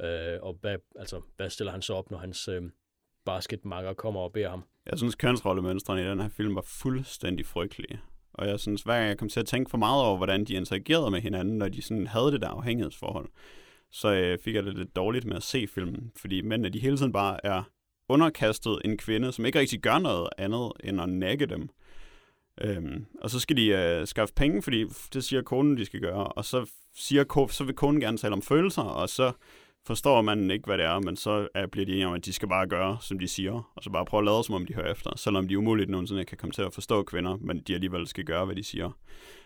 Øh, 0.00 0.38
og 0.42 0.58
hvad, 0.60 0.76
altså, 0.96 1.20
hvad 1.36 1.50
stiller 1.50 1.72
han 1.72 1.82
så 1.82 1.94
op, 1.94 2.10
når 2.10 2.18
hans 2.18 2.48
øh, 2.48 2.62
basketmakker 3.24 3.92
kommer 3.92 4.20
og 4.20 4.32
beder 4.32 4.50
ham? 4.50 4.64
Jeg 4.90 4.98
synes, 4.98 5.14
kønsrollemønstrene 5.14 6.02
i 6.02 6.04
den 6.04 6.20
her 6.20 6.28
film 6.28 6.54
var 6.54 6.64
fuldstændig 6.66 7.46
frygtelige. 7.46 8.00
Og 8.34 8.48
jeg 8.48 8.60
synes, 8.60 8.82
hver 8.82 8.94
gang 8.94 9.08
jeg 9.08 9.18
kom 9.18 9.28
til 9.28 9.40
at 9.40 9.46
tænke 9.46 9.70
for 9.70 9.78
meget 9.78 10.04
over, 10.04 10.16
hvordan 10.16 10.44
de 10.44 10.54
interagerede 10.54 11.10
med 11.10 11.20
hinanden, 11.20 11.58
når 11.58 11.68
de 11.68 11.82
sådan 11.82 12.06
havde 12.06 12.32
det 12.32 12.42
der 12.42 12.48
afhængighedsforhold, 12.48 13.28
så 13.92 14.12
øh, 14.14 14.38
fik 14.38 14.54
jeg 14.54 14.64
det 14.64 14.78
lidt 14.78 14.96
dårligt 14.96 15.24
med 15.24 15.36
at 15.36 15.42
se 15.42 15.66
filmen. 15.66 16.12
Fordi 16.16 16.42
mændene, 16.42 16.68
de 16.68 16.78
hele 16.78 16.96
tiden 16.96 17.12
bare 17.12 17.46
er 17.46 17.62
underkastet 18.08 18.78
en 18.84 18.96
kvinde, 18.96 19.32
som 19.32 19.46
ikke 19.46 19.58
rigtig 19.58 19.80
gør 19.80 19.98
noget 19.98 20.28
andet 20.38 20.72
end 20.84 21.00
at 21.00 21.08
nakke 21.08 21.46
dem. 21.46 21.68
Øhm, 22.60 23.06
og 23.20 23.30
så 23.30 23.40
skal 23.40 23.56
de 23.56 23.66
øh, 23.66 24.06
skaffe 24.06 24.34
penge, 24.34 24.62
fordi 24.62 24.84
det 25.12 25.24
siger 25.24 25.42
konen, 25.42 25.76
de 25.76 25.84
skal 25.84 26.00
gøre. 26.00 26.26
Og 26.26 26.44
så, 26.44 26.70
siger, 26.96 27.46
så 27.50 27.64
vil 27.64 27.74
konen 27.74 28.00
gerne 28.00 28.18
tale 28.18 28.32
om 28.32 28.42
følelser, 28.42 28.82
og 28.82 29.08
så 29.08 29.32
forstår 29.86 30.22
man 30.22 30.50
ikke, 30.50 30.66
hvad 30.66 30.78
det 30.78 30.86
er, 30.86 31.00
men 31.00 31.16
så 31.16 31.48
er, 31.54 31.66
bliver 31.66 31.86
de 31.86 31.92
enige 31.92 32.06
om, 32.06 32.14
at 32.14 32.24
de 32.24 32.32
skal 32.32 32.48
bare 32.48 32.66
gøre, 32.66 32.98
som 33.00 33.18
de 33.18 33.28
siger, 33.28 33.72
og 33.76 33.82
så 33.82 33.90
bare 33.90 34.04
prøve 34.04 34.18
at 34.20 34.24
lade, 34.24 34.44
som 34.44 34.54
om 34.54 34.66
de 34.66 34.74
hører 34.74 34.92
efter, 34.92 35.10
selvom 35.16 35.48
de 35.48 35.58
umuligt 35.58 35.90
nogensinde 35.90 36.24
kan 36.24 36.38
komme 36.38 36.52
til 36.52 36.62
at 36.62 36.74
forstå 36.74 37.02
kvinder, 37.02 37.36
men 37.36 37.60
de 37.60 37.74
alligevel 37.74 38.06
skal 38.06 38.24
gøre, 38.24 38.44
hvad 38.44 38.56
de 38.56 38.64
siger. 38.64 38.98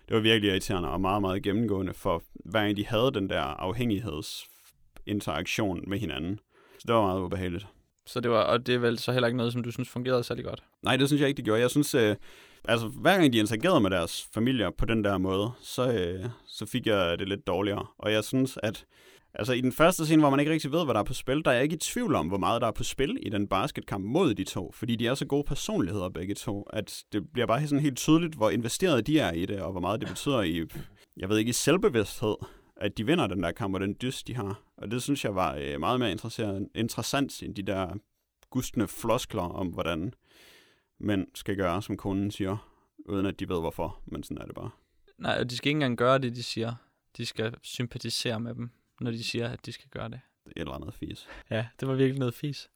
Det 0.08 0.14
var 0.14 0.20
virkelig 0.20 0.50
irriterende 0.50 0.88
og 0.88 1.00
meget, 1.00 1.20
meget 1.20 1.42
gennemgående, 1.42 1.94
for 1.94 2.22
hver 2.44 2.60
gang 2.60 2.76
de 2.76 2.86
havde 2.86 3.10
den 3.14 3.28
der 3.28 3.40
afhængighedsinteraktion 3.40 5.84
med 5.86 5.98
hinanden. 5.98 6.40
Så 6.78 6.84
det 6.86 6.94
var 6.94 7.02
meget 7.02 7.20
ubehageligt. 7.20 7.66
Så 8.06 8.20
det 8.20 8.30
var, 8.30 8.42
og 8.42 8.66
det 8.66 8.74
er 8.74 8.78
vel 8.78 8.98
så 8.98 9.12
heller 9.12 9.26
ikke 9.26 9.36
noget, 9.36 9.52
som 9.52 9.62
du 9.62 9.70
synes 9.70 9.88
fungerede 9.88 10.24
særlig 10.24 10.44
godt. 10.44 10.62
Nej, 10.82 10.96
det 10.96 11.08
synes 11.08 11.20
jeg 11.20 11.28
ikke, 11.28 11.36
det 11.36 11.44
gjorde. 11.44 11.60
Jeg 11.60 11.70
synes, 11.70 11.94
øh, 11.94 12.16
altså 12.64 12.88
hver 12.88 13.18
gang 13.18 13.32
de 13.32 13.38
interagerede 13.38 13.80
med 13.80 13.90
deres 13.90 14.28
familier 14.34 14.70
på 14.70 14.84
den 14.84 15.04
der 15.04 15.18
måde, 15.18 15.50
så, 15.60 15.92
øh, 15.92 16.24
så 16.46 16.66
fik 16.66 16.86
jeg 16.86 17.18
det 17.18 17.28
lidt 17.28 17.46
dårligere. 17.46 17.86
Og 17.98 18.12
jeg 18.12 18.24
synes, 18.24 18.58
at 18.62 18.84
altså, 19.38 19.52
i 19.52 19.60
den 19.60 19.72
første 19.72 20.04
scene, 20.04 20.22
hvor 20.22 20.30
man 20.30 20.40
ikke 20.40 20.52
rigtig 20.52 20.72
ved, 20.72 20.84
hvad 20.84 20.94
der 20.94 21.00
er 21.00 21.04
på 21.04 21.14
spil, 21.14 21.44
der 21.44 21.50
er 21.50 21.54
jeg 21.54 21.62
ikke 21.62 21.76
i 21.76 21.78
tvivl 21.78 22.14
om, 22.14 22.28
hvor 22.28 22.38
meget 22.38 22.60
der 22.60 22.66
er 22.66 22.72
på 22.72 22.84
spil 22.84 23.18
i 23.22 23.28
den 23.28 23.48
basketkamp 23.48 24.04
mod 24.04 24.34
de 24.34 24.44
to. 24.44 24.72
Fordi 24.72 24.96
de 24.96 25.06
er 25.06 25.14
så 25.14 25.26
gode 25.26 25.44
personligheder 25.44 26.08
begge 26.08 26.34
to, 26.34 26.62
at 26.62 27.04
det 27.12 27.32
bliver 27.32 27.46
bare 27.46 27.66
sådan 27.66 27.82
helt 27.82 27.96
tydeligt, 27.96 28.34
hvor 28.34 28.50
investeret 28.50 29.06
de 29.06 29.18
er 29.18 29.32
i 29.32 29.46
det, 29.46 29.60
og 29.60 29.72
hvor 29.72 29.80
meget 29.80 30.00
det 30.00 30.08
betyder 30.08 30.42
i, 30.42 30.62
jeg 31.16 31.28
ved 31.28 31.38
ikke, 31.38 31.48
i 31.48 31.52
selvbevidsthed, 31.52 32.34
at 32.76 32.98
de 32.98 33.06
vinder 33.06 33.26
den 33.26 33.42
der 33.42 33.52
kamp, 33.52 33.74
og 33.74 33.80
den 33.80 33.96
dyst, 34.02 34.26
de 34.26 34.34
har. 34.34 34.62
Og 34.76 34.90
det 34.90 35.02
synes 35.02 35.24
jeg 35.24 35.34
var 35.34 35.54
øh, 35.54 35.80
meget 35.80 36.00
mere 36.00 36.10
interessant, 36.10 36.68
interessant 36.74 37.42
end 37.42 37.54
de 37.54 37.62
der 37.62 37.88
gustne 38.50 38.88
floskler 38.88 39.42
om, 39.42 39.66
hvordan 39.66 40.14
mænd 41.00 41.26
skal 41.34 41.56
gøre, 41.56 41.82
som 41.82 41.96
konen 41.96 42.30
siger, 42.30 42.68
uden 43.08 43.26
at 43.26 43.40
de 43.40 43.48
ved 43.48 43.60
hvorfor, 43.60 44.00
men 44.06 44.22
sådan 44.22 44.38
er 44.38 44.46
det 44.46 44.54
bare. 44.54 44.70
Nej, 45.18 45.38
og 45.40 45.50
de 45.50 45.56
skal 45.56 45.68
ikke 45.68 45.76
engang 45.76 45.98
gøre 45.98 46.18
det, 46.18 46.36
de 46.36 46.42
siger. 46.42 46.74
De 47.16 47.26
skal 47.26 47.54
sympatisere 47.62 48.40
med 48.40 48.54
dem, 48.54 48.70
når 49.00 49.10
de 49.10 49.24
siger, 49.24 49.48
at 49.48 49.66
de 49.66 49.72
skal 49.72 49.88
gøre 49.90 50.08
det. 50.08 50.20
Det 50.44 50.52
er 50.56 50.60
et 50.60 50.60
eller 50.60 50.74
andet 50.74 50.94
fis. 50.94 51.28
Ja, 51.50 51.66
det 51.80 51.88
var 51.88 51.94
virkelig 51.94 52.18
noget 52.18 52.34
fis. 52.34 52.70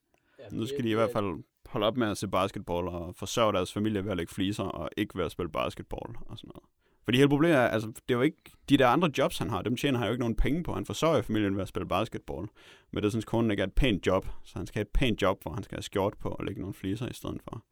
Nu 0.53 0.67
skal 0.67 0.85
de 0.85 0.91
i 0.91 0.95
hvert 0.95 1.11
fald 1.13 1.45
holde 1.67 1.87
op 1.87 1.97
med 1.97 2.09
at 2.09 2.19
se 2.19 2.29
basketball 2.29 2.89
og 2.89 3.15
forsørge 3.15 3.53
deres 3.53 3.73
familie 3.73 4.05
ved 4.05 4.11
at 4.11 4.17
lægge 4.17 4.35
fliser 4.35 4.65
og 4.65 4.91
ikke 4.97 5.19
ved 5.19 5.25
at 5.25 5.33
spille 5.33 5.51
basketball 5.51 6.17
og 6.27 6.39
sådan 6.39 6.49
noget. 6.55 6.65
Fordi 7.05 7.19
hele 7.19 7.29
problemet 7.29 7.57
er, 7.57 7.69
altså, 7.69 7.89
det 7.89 8.15
er 8.15 8.15
jo 8.15 8.21
ikke, 8.21 8.37
de 8.69 8.77
der 8.77 8.89
andre 8.89 9.11
jobs, 9.19 9.39
han 9.39 9.51
har, 9.51 9.63
dem 9.63 9.77
tjener 9.77 9.99
han 9.99 10.09
jo 10.09 10.13
ikke 10.13 10.21
nogen 10.21 10.37
penge 10.37 10.63
på. 10.63 10.75
Han 10.75 10.87
forsørger 10.87 11.23
familien 11.23 11.57
ved 11.57 11.63
at 11.63 11.69
spille 11.69 11.89
basketball. 11.89 12.49
Men 12.91 13.03
det 13.03 13.13
synes 13.13 13.25
konen 13.25 13.51
ikke 13.51 13.61
er 13.61 13.67
et 13.67 13.73
pænt 13.73 14.07
job, 14.07 14.27
så 14.45 14.59
han 14.59 14.67
skal 14.67 14.79
have 14.79 14.83
et 14.83 14.89
pænt 14.89 15.23
job, 15.23 15.43
hvor 15.43 15.53
han 15.53 15.63
skal 15.63 15.77
have 15.77 15.83
skjort 15.83 16.15
på 16.19 16.29
og 16.29 16.45
lægge 16.45 16.61
nogle 16.61 16.75
fliser 16.75 17.09
i 17.09 17.13
stedet 17.13 17.43
for. 17.43 17.65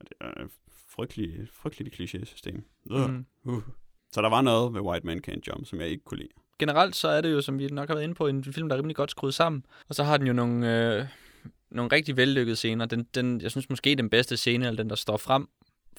Og 0.00 0.08
det 0.08 0.12
er 0.20 0.44
et 0.44 0.50
frygteligt, 0.88 1.50
frygteligt 1.50 1.94
kliché-system. 1.94 2.64
Uh. 2.90 3.10
Mm. 3.10 3.26
Uh. 3.44 3.62
Så 4.12 4.22
der 4.22 4.28
var 4.28 4.42
noget 4.42 4.74
ved 4.74 4.80
White 4.80 5.06
Man 5.06 5.22
Can't 5.28 5.40
Jump, 5.48 5.66
som 5.66 5.80
jeg 5.80 5.88
ikke 5.88 6.04
kunne 6.04 6.18
lide. 6.18 6.32
Generelt 6.58 6.96
så 6.96 7.08
er 7.08 7.20
det 7.20 7.32
jo, 7.32 7.40
som 7.40 7.58
vi 7.58 7.66
nok 7.66 7.88
har 7.88 7.94
været 7.94 8.04
inde 8.04 8.14
på, 8.14 8.26
en 8.26 8.44
film, 8.44 8.68
der 8.68 8.76
er 8.76 8.78
rimelig 8.78 8.96
godt 8.96 9.10
skruet 9.10 9.34
sammen. 9.34 9.66
Og 9.88 9.94
så 9.94 10.04
har 10.04 10.16
den 10.16 10.26
jo 10.26 10.32
nogle, 10.32 10.86
øh, 10.98 11.06
nogle 11.70 11.92
rigtig 11.92 12.16
vellykkede 12.16 12.56
scener. 12.56 12.86
Den, 12.86 13.06
den, 13.14 13.40
jeg 13.40 13.50
synes 13.50 13.70
måske 13.70 13.94
den 13.94 14.10
bedste 14.10 14.36
scene, 14.36 14.66
eller 14.66 14.82
den 14.82 14.90
der 14.90 14.96
står 14.96 15.16
frem 15.16 15.48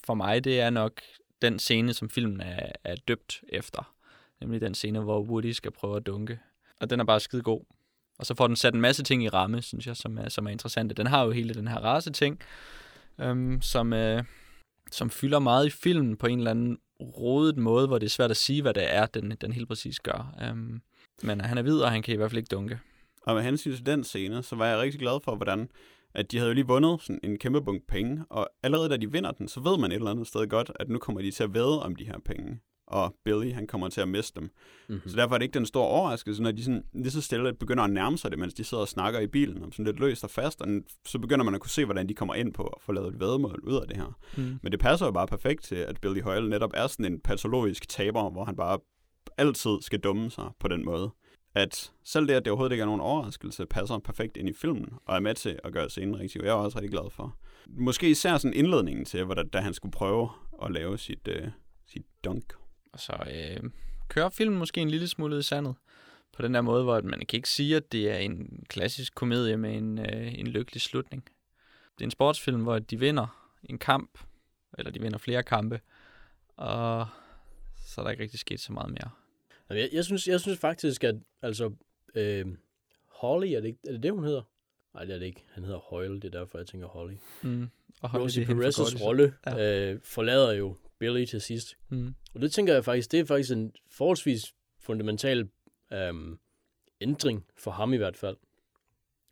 for 0.04 0.14
mig, 0.14 0.44
det 0.44 0.60
er 0.60 0.70
nok 0.70 1.02
den 1.42 1.60
scene, 1.60 1.94
som 1.94 2.10
filmen 2.10 2.42
er, 2.42 2.72
er 2.84 2.96
døbt 3.08 3.44
efter. 3.50 3.94
Nemlig 4.42 4.62
den 4.62 4.76
scene, 4.76 5.00
hvor 5.00 5.22
Woody 5.22 5.52
skal 5.52 5.72
prøve 5.72 5.98
at 5.98 6.06
dunke. 6.06 6.40
Og 6.82 6.90
den 6.90 7.00
er 7.00 7.04
bare 7.04 7.20
skide 7.20 7.42
god. 7.42 7.62
Og 8.20 8.26
så 8.26 8.36
får 8.36 8.48
den 8.48 8.56
sat 8.56 8.74
en 8.74 8.82
masse 8.82 9.04
ting 9.04 9.24
i 9.24 9.30
ramme, 9.30 9.62
synes 9.62 9.88
jeg, 9.88 9.96
som 9.96 10.18
er, 10.18 10.30
som 10.30 10.48
er 10.48 10.52
interessante. 10.52 10.96
Den 10.96 11.08
har 11.08 11.24
jo 11.24 11.32
hele 11.32 11.54
den 11.54 11.68
her 11.68 11.78
race-ting, 11.78 12.40
øhm, 13.20 13.62
som, 13.62 13.94
øh, 13.94 14.24
som 14.92 15.10
fylder 15.10 15.40
meget 15.40 15.66
i 15.66 15.70
filmen 15.70 16.18
på 16.18 16.28
en 16.28 16.38
eller 16.38 16.52
anden 16.52 16.78
rodet 17.00 17.58
måde, 17.58 17.88
hvor 17.88 17.98
det 17.98 18.06
er 18.06 18.10
svært 18.10 18.32
at 18.32 18.38
sige, 18.38 18.62
hvad 18.62 18.74
det 18.74 18.94
er, 18.94 19.06
den, 19.06 19.32
den 19.42 19.52
helt 19.52 19.68
præcis 19.68 20.00
gør. 20.00 20.36
Um, 20.52 20.82
men 21.24 21.42
han 21.42 21.58
er 21.58 21.62
hvid, 21.62 21.80
og 21.80 21.92
han 21.92 22.02
kan 22.02 22.14
i 22.14 22.18
hvert 22.18 22.32
fald 22.32 22.38
ikke 22.38 22.56
dunke. 22.56 22.80
Og 23.22 23.36
med 23.36 23.44
hensyn 23.44 23.76
til 23.76 23.86
den 23.86 24.04
scene, 24.04 24.44
så 24.44 24.56
var 24.56 24.68
jeg 24.68 24.80
rigtig 24.80 25.00
glad 25.00 25.20
for, 25.24 25.36
hvordan 25.36 25.70
at 26.14 26.32
de 26.32 26.38
havde 26.38 26.50
jo 26.50 26.54
lige 26.54 26.68
vundet 26.68 27.02
sådan 27.02 27.20
en 27.24 27.38
kæmpe 27.38 27.62
bunke 27.62 27.88
penge, 27.88 28.26
og 28.30 28.50
allerede 28.64 28.90
da 28.90 28.98
de 28.98 29.12
vinder 29.12 29.32
den, 29.32 29.48
så 29.48 29.60
ved 29.60 29.78
man 29.78 29.92
et 29.92 29.96
eller 29.96 30.12
andet 30.12 30.28
sted 30.28 30.48
godt, 30.48 30.72
at 30.76 30.90
nu 30.90 31.00
kommer 31.00 31.22
de 31.22 31.32
til 31.32 31.44
at 31.44 31.54
væde 31.54 31.84
om 31.84 31.96
de 31.96 32.06
her 32.06 32.20
penge. 32.26 32.60
Og 32.88 33.16
Billy, 33.24 33.52
han 33.52 33.68
kommer 33.68 33.90
til 33.90 34.02
at 34.02 34.08
miste 34.08 34.40
dem. 34.40 34.50
Mm-hmm. 34.90 35.10
Så 35.10 35.16
derfor 35.16 35.36
er 35.36 35.38
det 35.38 35.46
ikke 35.46 35.60
den 35.60 35.66
store 35.66 35.88
overraskelse, 35.88 36.44
når 36.44 36.52
de 36.52 36.64
sådan, 36.64 36.84
lige 36.94 37.12
så 37.12 37.22
stille 37.22 37.54
begynder 37.54 37.84
at 37.84 37.90
nærme 37.90 38.18
sig 38.18 38.32
det, 38.32 38.40
mens 38.40 38.54
de 38.54 38.64
sidder 38.64 38.82
og 38.82 38.88
snakker 38.88 39.20
i 39.20 39.28
bilen, 39.28 39.64
og 39.64 39.70
sådan 39.72 39.86
lidt 39.86 40.00
løst 40.00 40.24
og 40.24 40.30
fast, 40.30 40.62
og 40.62 40.68
så 41.06 41.20
begynder 41.20 41.46
man 41.46 41.56
at 41.56 41.62
kunne 41.62 41.70
se, 41.70 41.86
hvordan 41.86 42.10
de 42.10 42.14
kommer 42.14 42.36
ind 42.36 42.54
på 42.54 42.64
at 42.64 42.82
få 42.82 42.92
lavet 42.92 43.14
et 43.14 43.20
vedmål 43.20 43.60
ud 43.64 43.76
af 43.76 43.88
det 43.88 43.98
her. 43.98 44.18
Mm. 44.38 44.60
Men 44.64 44.72
det 44.72 44.80
passer 44.80 45.06
jo 45.06 45.12
bare 45.12 45.28
perfekt 45.28 45.64
til, 45.64 45.76
at 45.76 46.02
Billy 46.02 46.22
Hoyle 46.22 46.50
netop 46.50 46.72
er 46.74 46.88
sådan 46.88 47.14
en 47.14 47.20
patologisk 47.20 47.90
taber, 47.90 48.30
hvor 48.30 48.46
han 48.46 48.56
bare 48.56 48.80
altid 49.38 49.82
skal 49.82 50.00
dumme 50.00 50.32
sig 50.32 50.50
på 50.60 50.68
den 50.68 50.86
måde. 50.86 51.12
At 51.56 51.92
selv 52.04 52.28
det, 52.28 52.34
at 52.34 52.46
det 52.46 52.52
overhovedet 52.52 52.74
ikke 52.74 52.82
er 52.82 52.86
nogen 52.86 53.02
overraskelse, 53.02 53.66
passer 53.66 53.98
perfekt 53.98 54.38
ind 54.38 54.50
i 54.50 54.54
filmen, 54.54 54.90
og 55.06 55.16
er 55.16 55.20
med 55.20 55.36
til 55.36 55.60
at 55.64 55.74
gøre 55.74 55.90
scenen 55.90 56.20
rigtig. 56.20 56.42
Og 56.42 56.48
jeg 56.48 56.54
er 56.54 56.58
også 56.58 56.78
rigtig 56.78 56.92
glad 56.92 57.12
for. 57.12 57.36
Måske 57.68 58.10
især 58.10 58.38
sådan 58.38 58.54
indledningen 58.54 59.06
til, 59.06 59.24
hvordan, 59.24 59.50
da 59.50 59.60
han 59.60 59.74
skulle 59.74 59.92
prøve 59.92 60.30
at 60.64 60.72
lave 60.72 60.98
sit, 60.98 61.28
øh, 61.28 61.48
sit 61.88 62.06
dunk. 62.24 62.54
Og 62.96 63.00
så 63.02 63.14
øh, 63.32 63.70
kører 64.08 64.30
filmen 64.30 64.60
måske 64.60 64.82
en 64.82 64.90
lille 64.90 65.08
smule 65.08 65.40
i 65.40 65.42
sandet. 65.42 65.76
På 66.34 66.42
den 66.42 66.54
der 66.54 66.62
måde, 66.62 66.84
hvor 66.84 67.02
man 67.02 67.20
kan 67.20 67.38
ikke 67.38 67.50
sige, 67.50 67.76
at 67.76 67.92
det 67.92 68.12
er 68.12 68.18
en 68.18 68.64
klassisk 68.70 69.16
komedie 69.16 69.58
med 69.58 69.76
en, 69.78 70.00
øh, 70.00 70.40
en 70.40 70.48
lykkelig 70.48 70.82
slutning. 70.82 71.24
Det 71.98 72.02
er 72.02 72.06
en 72.06 72.12
sportsfilm, 72.12 72.62
hvor 72.64 72.80
de 72.80 73.00
vinder 73.00 73.50
en 73.64 73.78
kamp, 73.78 74.20
eller 74.78 74.92
de 74.92 75.02
vinder 75.02 75.18
flere 75.18 75.44
kampe, 75.44 75.80
og 76.56 77.08
så 77.86 78.02
er 78.02 78.06
der 78.06 78.12
ikke 78.12 78.24
rigtig 78.24 78.40
sket 78.40 78.60
så 78.60 78.74
meget 78.74 78.90
mere. 78.90 79.10
Jeg, 79.70 79.90
jeg, 79.94 80.06
synes, 80.06 80.28
jeg 80.28 80.40
synes 80.40 80.60
faktisk, 80.60 81.04
at 81.04 81.16
altså, 81.42 81.72
øh, 82.16 82.46
Holly, 83.08 83.48
er 83.48 83.60
det, 83.62 83.68
ikke- 83.68 83.80
er 83.88 83.92
det 83.92 84.04
det, 84.04 84.12
hun 84.12 84.24
hedder? 84.24 84.42
Nej, 84.94 85.06
det 85.06 85.16
er 85.16 85.20
det 85.20 85.26
ikke. 85.26 85.44
Han 85.52 85.64
hedder 85.64 85.80
Hoyle, 85.80 86.16
det 86.16 86.26
er 86.36 86.40
derfor, 86.40 86.58
jeg 86.58 86.68
tænker 86.68 86.88
Holly. 86.88 87.14
Mm. 87.44 87.70
Og 88.02 88.10
Holly, 88.10 88.24
Rosie 88.24 88.44
er 88.44 88.48
Perez's 88.48 89.04
rolle 89.04 89.34
Ja. 89.46 89.92
øh, 89.94 90.00
forlader 90.04 90.54
jo 90.54 90.76
Billy 91.00 91.26
til 91.26 91.42
sidst. 91.42 91.76
Mm. 91.90 92.16
Og 92.36 92.42
det 92.42 92.52
tænker 92.52 92.74
jeg 92.74 92.86
faktisk, 92.86 93.12
det 93.12 93.20
er 93.20 93.26
faktisk 93.26 93.52
en 93.52 93.74
forholdsvis 93.92 94.54
fundamental 94.80 95.50
øhm, 95.94 96.40
ændring 97.02 97.46
for 97.58 97.72
ham 97.72 97.94
i 97.94 97.98
hvert 97.98 98.18
fald. 98.18 98.38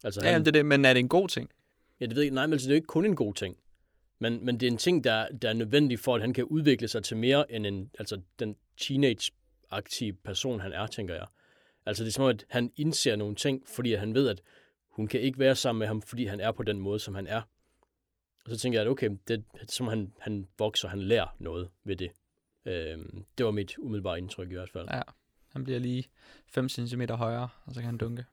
Altså, 0.03 0.22
Ja, 0.23 0.31
han, 0.31 0.41
det 0.41 0.48
er 0.48 0.52
det, 0.52 0.65
men 0.65 0.85
er 0.85 0.94
det 0.94 0.99
en 0.99 1.10
god 1.10 1.27
ting? 1.27 1.49
Ja, 1.99 2.06
det 2.06 2.15
ved 2.15 2.22
jeg 2.22 2.26
ikke. 2.26 2.35
Nej, 2.35 2.45
men 2.45 2.53
altså, 2.53 2.65
det 2.68 2.72
er 2.72 2.76
jo 2.76 2.77
ikke 2.77 2.88
kun 2.88 3.06
en 3.06 3.15
god 3.15 3.34
ting. 3.34 3.57
Men, 4.19 4.45
men 4.45 4.60
det 4.60 4.68
er 4.68 4.72
en 4.72 4.77
ting, 4.77 5.03
der, 5.03 5.27
der 5.27 5.49
er 5.49 5.53
nødvendig 5.53 5.99
for, 5.99 6.15
at 6.15 6.22
han 6.22 6.34
kan 6.34 6.44
udvikle 6.44 6.88
sig 6.88 7.03
til 7.03 7.18
mere 7.18 7.52
end 7.52 7.65
en, 7.68 7.91
altså, 7.99 8.22
den 8.40 8.56
teenage-aktive 8.77 10.14
person, 10.14 10.60
han 10.60 10.73
er, 10.73 10.88
tænker 10.88 11.14
jeg. 11.14 11.27
Altså, 11.85 12.03
det 12.03 12.10
er 12.10 12.14
som 12.14 12.23
om, 12.23 12.30
at 12.30 12.45
han 12.49 12.72
indser 12.76 13.15
nogle 13.15 13.35
ting, 13.35 13.68
fordi 13.68 13.94
han 13.94 14.14
ved, 14.14 14.30
at 14.30 14.41
hun 14.90 15.07
kan 15.07 15.22
ikke 15.22 15.40
være 15.40 15.56
sammen 15.56 15.80
med 15.80 15.88
ham, 15.88 16.02
fordi 16.02 16.26
han 16.26 16.40
er 16.40 16.52
på 16.52 16.64
den 16.64 16.80
måde, 16.80 16.99
som 16.99 17.15
han 17.15 17.27
er. 17.27 17.41
Og 18.45 18.52
så 18.52 18.57
tænker 18.57 18.80
jeg, 18.80 18.86
at 18.86 18.91
okay, 18.91 19.10
det 19.28 19.44
er 19.53 19.65
som 19.68 19.88
han, 19.88 20.14
han 20.20 20.48
vokser, 20.57 20.88
han 20.88 20.99
lærer 20.99 21.36
noget 21.40 21.70
ved 21.84 21.95
det. 21.95 22.11
Øhm, 22.65 23.26
det 23.38 23.45
var 23.45 23.52
mit 23.52 23.78
umiddelbare 23.78 24.18
indtryk 24.18 24.52
i 24.52 24.53
hvert 24.53 24.70
fald. 24.70 24.88
Ja. 24.91 25.02
Han 25.49 25.64
bliver 25.64 25.80
lige 25.80 26.03
5 26.48 26.70
cm 26.70 27.02
højere, 27.02 27.49
og 27.65 27.74
så 27.74 27.80
kan 27.80 27.86
han 27.86 27.98
dunke. 27.98 28.26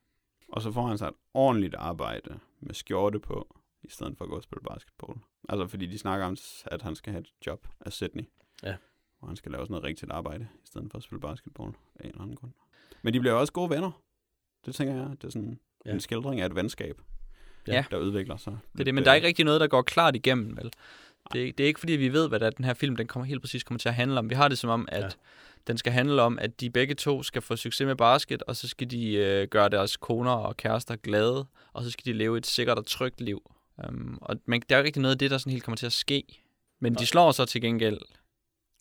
Og 0.48 0.62
så 0.62 0.72
får 0.72 0.86
han 0.86 0.98
sig 0.98 1.08
et 1.08 1.14
ordentligt 1.34 1.74
arbejde 1.74 2.38
med 2.60 2.74
skjorte 2.74 3.20
på, 3.20 3.56
i 3.82 3.90
stedet 3.90 4.18
for 4.18 4.24
at 4.24 4.28
gå 4.28 4.36
og 4.36 4.42
spille 4.42 4.62
basketball. 4.62 5.18
Altså 5.48 5.66
fordi 5.66 5.86
de 5.86 5.98
snakker 5.98 6.26
om, 6.26 6.36
at 6.66 6.82
han 6.82 6.96
skal 6.96 7.12
have 7.12 7.20
et 7.20 7.32
job 7.46 7.68
af 7.80 7.92
Sydney. 7.92 8.24
Ja. 8.62 8.76
Og 9.20 9.28
han 9.28 9.36
skal 9.36 9.52
lave 9.52 9.64
sådan 9.64 9.72
noget 9.72 9.84
rigtigt 9.84 10.12
arbejde, 10.12 10.48
i 10.54 10.66
stedet 10.66 10.90
for 10.90 10.98
at 10.98 11.02
spille 11.02 11.20
basketball 11.20 11.72
af 11.94 12.04
en 12.04 12.10
eller 12.10 12.22
anden 12.22 12.36
grund. 12.36 12.52
Men 13.02 13.14
de 13.14 13.20
bliver 13.20 13.34
også 13.34 13.52
gode 13.52 13.70
venner. 13.70 14.02
Det 14.66 14.74
tænker 14.74 14.94
jeg, 14.94 15.10
det 15.10 15.24
er 15.24 15.30
sådan 15.30 15.60
ja. 15.86 15.92
en 15.92 16.00
skildring 16.00 16.40
af 16.40 16.46
et 16.46 16.54
venskab, 16.54 17.00
Ja. 17.66 17.84
der 17.90 17.96
udvikler 17.96 18.36
sig. 18.36 18.56
Det 18.72 18.80
er 18.80 18.84
det, 18.84 18.94
men 18.94 19.04
der 19.04 19.10
er 19.10 19.14
ikke 19.14 19.26
rigtig 19.26 19.44
noget, 19.44 19.60
der 19.60 19.66
går 19.66 19.82
klart 19.82 20.16
igennem, 20.16 20.56
vel? 20.56 20.72
Det 21.32 21.48
er, 21.48 21.52
det 21.52 21.64
er 21.64 21.66
ikke, 21.68 21.80
fordi 21.80 21.92
vi 21.92 22.12
ved, 22.12 22.28
hvad 22.28 22.40
det 22.40 22.46
er, 22.46 22.50
den 22.50 22.64
her 22.64 22.74
film 22.74 22.96
den 22.96 23.06
kommer 23.06 23.26
helt 23.26 23.40
præcis 23.40 23.62
kommer 23.64 23.78
til 23.78 23.88
at 23.88 23.94
handle 23.94 24.18
om. 24.18 24.30
Vi 24.30 24.34
har 24.34 24.48
det 24.48 24.58
som 24.58 24.70
om, 24.70 24.88
at 24.92 25.02
Ja. 25.02 25.08
den 25.66 25.78
skal 25.78 25.92
handle 25.92 26.22
om, 26.22 26.38
at 26.38 26.60
de 26.60 26.70
begge 26.70 26.94
to 26.94 27.22
skal 27.22 27.42
få 27.42 27.56
succes 27.56 27.86
med 27.86 27.96
basket, 27.96 28.42
og 28.42 28.56
så 28.56 28.68
skal 28.68 28.90
de 28.90 29.12
øh, 29.14 29.48
gøre 29.48 29.68
deres 29.68 29.96
koner 29.96 30.30
og 30.30 30.56
kærester 30.56 30.96
glade, 30.96 31.46
og 31.72 31.84
så 31.84 31.90
skal 31.90 32.04
de 32.04 32.12
leve 32.12 32.38
et 32.38 32.46
sikkert 32.46 32.78
og 32.78 32.86
trygt 32.86 33.20
liv. 33.20 33.50
Um, 33.88 34.18
og 34.22 34.36
men 34.46 34.62
der 34.68 34.74
er 34.76 34.78
jo 34.78 34.82
ikke 34.82 34.86
rigtig 34.86 35.02
noget 35.02 35.14
af 35.14 35.18
det, 35.18 35.30
der 35.30 35.38
sådan 35.38 35.50
helt 35.52 35.64
kommer 35.64 35.76
til 35.76 35.86
at 35.86 35.92
ske. 35.92 36.22
Men 36.80 36.94
de 36.94 37.06
slår 37.06 37.32
så 37.32 37.44
til 37.44 37.60
gengæld 37.60 37.98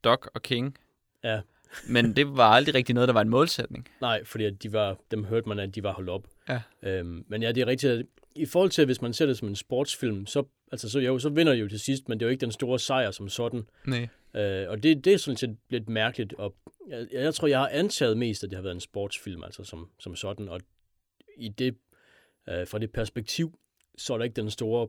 Doc 0.03 0.27
og 0.34 0.41
King. 0.41 0.77
Ja. 1.23 1.41
Men 1.89 2.15
det 2.15 2.38
var 2.38 2.49
aldrig 2.49 2.76
rigtig 2.76 2.95
noget, 2.95 3.07
der 3.07 3.14
var 3.14 3.22
en 3.22 3.30
målsætning. 3.30 3.88
Nej, 4.01 4.23
fordi 4.26 4.43
at 4.45 4.64
de 4.64 4.73
var, 4.73 4.97
dem 5.11 5.23
hørte 5.23 5.49
man, 5.49 5.60
at 5.60 5.76
de 5.76 5.84
var 5.84 5.93
holdt 5.93 6.10
op. 6.10 6.27
Ja. 6.49 6.61
Øhm, 6.84 7.26
men 7.27 7.41
ja, 7.41 7.51
det 7.51 7.61
er 7.61 7.65
rigtigt. 7.68 8.07
I 8.40 8.45
forhold 8.45 8.70
til, 8.70 8.86
hvis 8.86 9.02
man 9.02 9.14
ser 9.14 9.26
det 9.26 9.38
som 9.38 9.48
en 9.48 9.56
sportsfilm, 9.56 10.26
så, 10.26 10.44
altså, 10.72 10.90
så, 10.90 10.99
jo, 10.99 11.20
så 11.20 11.30
vinder 11.30 11.53
de 11.53 11.60
jo 11.60 11.68
til 11.68 11.80
sidst, 11.80 12.10
men 12.10 12.20
det 12.20 12.26
er 12.26 12.28
jo 12.28 12.32
ikke 12.32 12.41
den 12.41 12.52
store 12.52 12.80
sejr 12.80 13.11
som 13.11 13.30
sådan. 13.30 13.68
Nej. 13.88 14.07
Øh, 14.36 14.70
og 14.70 14.84
det, 14.84 15.06
det 15.06 15.14
er 15.14 15.18
sådan 15.18 15.38
set 15.38 15.57
lidt 15.70 15.90
mærkeligt. 15.90 16.34
Og 16.34 16.56
jeg, 16.88 17.07
jeg 17.11 17.34
tror, 17.34 17.48
jeg 17.48 17.60
har 17.60 17.68
antaget 17.68 18.18
mest, 18.18 18.44
at 18.44 18.49
det 18.49 18.57
har 18.57 18.64
været 18.64 18.76
en 18.76 18.82
sportsfilm, 18.82 19.44
altså 19.44 19.64
som, 19.64 19.90
som 19.99 20.16
sådan. 20.16 20.49
Og 20.49 20.61
i 21.38 21.49
det, 21.49 21.78
øh, 22.49 22.68
fra 22.68 22.80
det 22.80 22.91
perspektiv, 22.91 23.60
så 23.98 24.14
er 24.14 24.18
der 24.18 24.26
ikke 24.26 24.41
den 24.41 24.52
store 24.52 24.88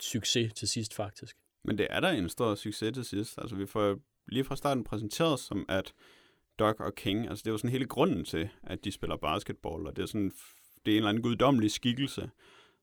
succes 0.00 0.52
til 0.52 0.68
sidst, 0.68 0.94
faktisk. 0.94 1.36
Men 1.64 1.78
det 1.78 1.86
er 1.90 2.00
da 2.00 2.12
en 2.12 2.28
stor 2.28 2.54
succes 2.54 2.94
til 2.94 3.04
sidst. 3.04 3.38
Altså, 3.38 3.56
vi 3.56 3.66
får 3.66 3.98
lige 4.28 4.44
fra 4.44 4.56
starten 4.56 4.84
præsenteret 4.84 5.40
som, 5.40 5.66
at 5.68 5.92
Doc 6.58 6.76
og 6.80 6.94
King, 6.94 7.28
altså 7.28 7.42
det 7.42 7.46
er 7.46 7.52
jo 7.52 7.58
sådan 7.58 7.70
hele 7.70 7.86
grunden 7.86 8.24
til, 8.24 8.48
at 8.62 8.84
de 8.84 8.92
spiller 8.92 9.16
basketball, 9.16 9.86
og 9.86 9.96
det 9.96 10.02
er 10.02 10.06
sådan, 10.06 10.32
det 10.86 10.92
er 10.92 10.96
en 10.96 10.96
eller 10.96 11.08
anden 11.08 11.22
guddommelig 11.22 11.70
skikkelse, 11.70 12.30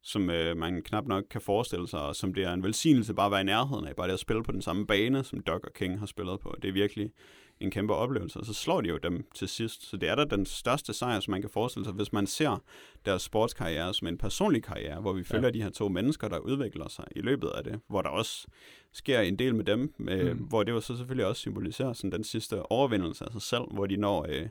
som 0.04 0.30
øh, 0.30 0.58
man 0.58 0.82
knap 0.82 1.08
nok 1.08 1.24
kan 1.30 1.42
forestille 1.42 1.88
sig, 1.88 2.02
og 2.02 2.16
som 2.16 2.34
det 2.34 2.44
er 2.44 2.54
en 2.54 2.64
velsignelse 2.64 3.14
bare 3.14 3.26
at 3.26 3.32
være 3.32 3.42
i 3.42 3.44
nærheden 3.44 3.88
af, 3.88 3.96
bare 3.96 4.08
det 4.08 4.14
at 4.14 4.20
spille 4.20 4.44
på 4.44 4.52
den 4.52 4.62
samme 4.62 4.88
bane, 4.88 5.24
som 5.24 5.40
Doc 5.42 5.62
og 5.64 5.74
King 5.74 6.00
har 6.00 6.06
spillet 6.06 6.40
på. 6.40 6.56
Det 6.62 6.68
er 6.68 6.72
virkelig 6.74 7.12
en 7.60 7.72
kæmpe 7.72 7.94
oplevelse, 7.94 8.40
og 8.40 8.46
så 8.46 8.54
slår 8.54 8.82
de 8.82 8.90
jo 8.90 8.98
dem 8.98 9.26
til 9.36 9.48
sidst. 9.48 9.90
Så 9.90 9.98
det 9.98 10.10
er 10.10 10.16
da 10.16 10.24
den 10.26 10.46
største 10.46 10.94
sejr, 10.94 11.20
som 11.20 11.32
man 11.32 11.42
kan 11.42 11.50
forestille 11.50 11.86
sig, 11.86 11.94
hvis 11.94 12.14
man 12.14 12.28
ser 12.28 12.64
deres 13.06 13.22
sportskarriere 13.22 13.94
som 13.94 14.08
en 14.08 14.18
personlig 14.18 14.64
karriere, 14.64 15.02
hvor 15.02 15.14
vi 15.14 15.24
følger 15.24 15.48
ja. 15.48 15.52
de 15.52 15.62
her 15.64 15.70
to 15.70 15.90
mennesker, 15.90 16.28
der 16.28 16.38
udvikler 16.40 16.88
sig 16.88 17.06
i 17.16 17.20
løbet 17.22 17.48
af 17.48 17.64
det, 17.64 17.80
hvor 17.88 18.02
der 18.02 18.10
også 18.10 18.48
sker 18.94 19.20
en 19.20 19.40
del 19.40 19.56
med 19.56 19.66
dem, 19.66 19.94
øh, 20.10 20.32
Mm. 20.32 20.38
hvor 20.38 20.64
det 20.64 20.72
jo 20.72 20.82
så 20.82 20.98
selvfølgelig 20.98 21.26
også 21.26 21.40
symboliserer 21.40 21.94
sådan 21.94 22.12
den 22.12 22.24
sidste 22.24 22.72
overvindelse 22.72 23.26
af 23.26 23.32
sig 23.32 23.42
selv, 23.42 23.64
hvor 23.74 23.86
de 23.86 23.98
når, 23.98 24.26
øh, 24.30 24.48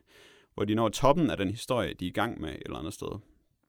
hvor 0.54 0.64
de 0.64 0.74
når 0.74 0.88
toppen 0.88 1.30
af 1.30 1.36
den 1.36 1.50
historie, 1.50 1.94
de 1.94 2.04
er 2.04 2.08
i 2.08 2.12
gang 2.12 2.40
med 2.40 2.50
et 2.50 2.62
eller 2.64 2.78
andet 2.78 2.94
sted. 2.94 3.08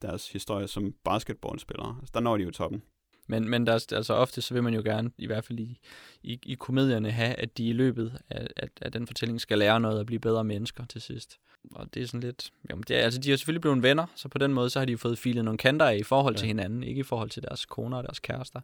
Deres 0.02 0.32
historie 0.32 0.68
som 0.68 0.94
basketballspillere. 1.04 1.96
Altså, 2.00 2.12
der 2.14 2.20
når 2.20 2.38
de 2.38 2.44
jo 2.44 2.52
toppen. 2.52 2.82
Men, 3.28 3.50
men 3.50 3.68
der, 3.68 3.74
er- 3.74 3.94
altså 3.96 4.14
ofte 4.14 4.42
så 4.42 4.54
vil 4.54 4.64
man 4.64 4.74
jo 4.74 4.82
gerne, 4.86 5.12
i 5.18 5.26
hvert 5.26 5.46
fald 5.46 5.60
i, 5.60 5.80
i, 6.24 6.40
i 6.44 6.54
komedierne, 6.56 7.12
have, 7.12 7.34
at 7.36 7.58
de 7.58 7.68
i 7.68 7.74
løbet 7.74 8.20
af, 8.30 8.48
af, 8.58 8.68
af 8.82 8.92
den 8.92 9.08
fortælling 9.08 9.42
skal 9.42 9.58
lære 9.58 9.80
noget 9.80 10.00
og 10.00 10.06
blive 10.06 10.20
bedre 10.20 10.44
mennesker 10.44 10.86
til 10.86 11.02
sidst. 11.02 11.40
Og 11.72 11.94
det 11.94 12.04
er 12.04 12.08
sådan 12.08 12.20
lidt... 12.20 12.52
Jamen, 12.70 12.84
det 12.88 12.98
er, 12.98 13.02
altså, 13.02 13.20
de 13.20 13.30
har 13.30 13.38
selvfølgelig 13.38 13.62
blevet 13.62 13.84
venner, 13.84 14.06
så 14.16 14.28
på 14.30 14.38
den 14.38 14.54
måde, 14.54 14.70
så 14.70 14.80
har 14.80 14.86
de 14.86 14.92
jo 14.92 14.98
fået 14.98 15.18
filet 15.20 15.46
nogle 15.46 15.58
kanter 15.58 15.86
af 15.86 15.96
i 15.98 16.04
forhold 16.04 16.36
til 16.36 16.46
Ja. 16.46 16.48
hinanden. 16.48 16.84
Ikke 16.84 17.00
i 17.00 17.04
forhold 17.04 17.30
til 17.30 17.44
deres 17.44 17.66
koner 17.66 17.98
og 17.98 18.04
deres 18.04 18.20
kærester. 18.20 18.62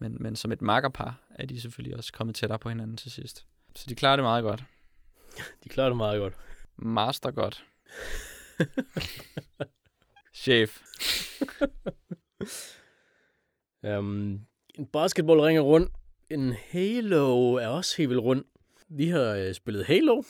Men, 0.00 0.16
men 0.20 0.36
som 0.36 0.52
et 0.52 0.62
makkerpar 0.62 1.20
er 1.30 1.46
de 1.46 1.60
selvfølgelig 1.60 1.96
også 1.96 2.12
kommet 2.12 2.36
tættere 2.36 2.58
på 2.58 2.68
hinanden 2.68 2.96
til 2.96 3.10
sidst. 3.10 3.46
Så 3.76 3.86
de 3.88 3.94
klarer 3.94 4.16
det 4.16 4.22
meget 4.22 4.42
godt. 4.42 4.64
De 5.64 5.68
klarer 5.68 5.88
det 5.88 5.96
meget 5.96 6.20
godt. 6.20 6.34
Master 6.76 7.30
godt. 7.30 7.64
Chef. 10.34 10.82
Um, 13.82 14.40
en 14.78 14.86
basketball 14.92 15.40
ringer 15.40 15.62
rundt. 15.62 15.92
En 16.30 16.52
Halo 16.52 17.54
er 17.54 17.66
også 17.66 17.96
helt 17.96 18.10
vildt 18.10 18.22
rundt. 18.22 18.46
Vi 18.88 19.08
har 19.08 19.34
øh, 19.34 19.54
spillet 19.54 19.84
Halo. 19.84 20.22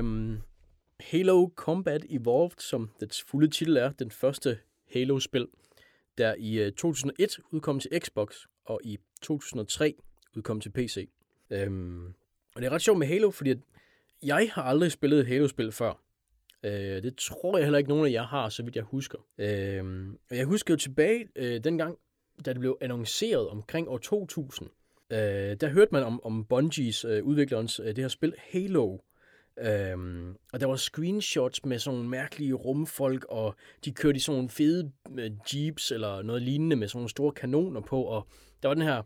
um, 0.00 0.42
Halo 1.10 1.48
Combat 1.56 2.04
Evolved, 2.08 2.58
som 2.58 2.90
dets 3.00 3.22
fulde 3.22 3.50
titel 3.50 3.76
er, 3.76 3.92
den 3.92 4.10
første 4.10 4.58
Halo-spil, 4.92 5.48
der 6.18 6.34
i 6.38 6.58
øh, 6.58 6.72
2001 6.72 7.38
udkom 7.50 7.80
til 7.80 7.90
Xbox, 8.00 8.36
og 8.64 8.80
i 8.84 8.98
2003 9.22 9.94
udkom 10.36 10.60
til 10.60 10.70
PC. 10.70 11.08
Um, 11.50 11.56
øhm, 11.56 12.14
og 12.54 12.62
det 12.62 12.66
er 12.66 12.70
ret 12.70 12.82
sjovt 12.82 12.98
med 12.98 13.06
Halo, 13.06 13.30
fordi 13.30 13.54
jeg 14.22 14.50
har 14.52 14.62
aldrig 14.62 14.92
spillet 14.92 15.20
et 15.20 15.26
Halo-spil 15.26 15.72
før. 15.72 16.03
Øh, 16.64 17.02
det 17.02 17.16
tror 17.16 17.56
jeg 17.56 17.66
heller 17.66 17.78
ikke, 17.78 17.90
nogen 17.90 18.06
af 18.06 18.12
jer 18.12 18.26
har, 18.26 18.48
så 18.48 18.62
vidt 18.62 18.76
jeg 18.76 18.84
husker. 18.84 19.18
Øh, 19.38 20.08
og 20.30 20.36
jeg 20.36 20.46
husker 20.46 20.74
jo 20.74 20.78
tilbage 20.78 21.28
øh, 21.36 21.64
dengang, 21.64 21.98
da 22.46 22.52
det 22.52 22.60
blev 22.60 22.78
annonceret 22.80 23.48
omkring 23.48 23.88
år 23.88 23.98
2000. 23.98 24.68
Øh, 25.12 25.18
der 25.60 25.68
hørte 25.68 25.92
man 25.92 26.02
om, 26.02 26.24
om 26.24 26.44
Bungies, 26.44 27.04
øh, 27.04 27.24
udviklerens, 27.24 27.80
øh, 27.80 27.86
det 27.86 27.98
her 27.98 28.08
spil 28.08 28.34
Halo. 28.52 28.98
Øhm, 29.58 30.36
og 30.52 30.60
der 30.60 30.66
var 30.66 30.76
screenshots 30.76 31.64
med 31.64 31.78
sådan 31.78 31.96
nogle 31.96 32.10
mærkelige 32.10 32.52
rumfolk, 32.52 33.24
og 33.28 33.54
de 33.84 33.92
kørte 33.92 34.16
i 34.16 34.20
sådan 34.20 34.36
nogle 34.36 34.50
fede 34.50 34.92
øh, 35.18 35.30
jeeps 35.54 35.92
eller 35.92 36.22
noget 36.22 36.42
lignende 36.42 36.76
med 36.76 36.88
sådan 36.88 36.98
nogle 36.98 37.08
store 37.10 37.32
kanoner 37.32 37.80
på, 37.80 38.02
og 38.02 38.28
der 38.62 38.68
var 38.68 38.74
den 38.74 38.82
her, 38.82 39.02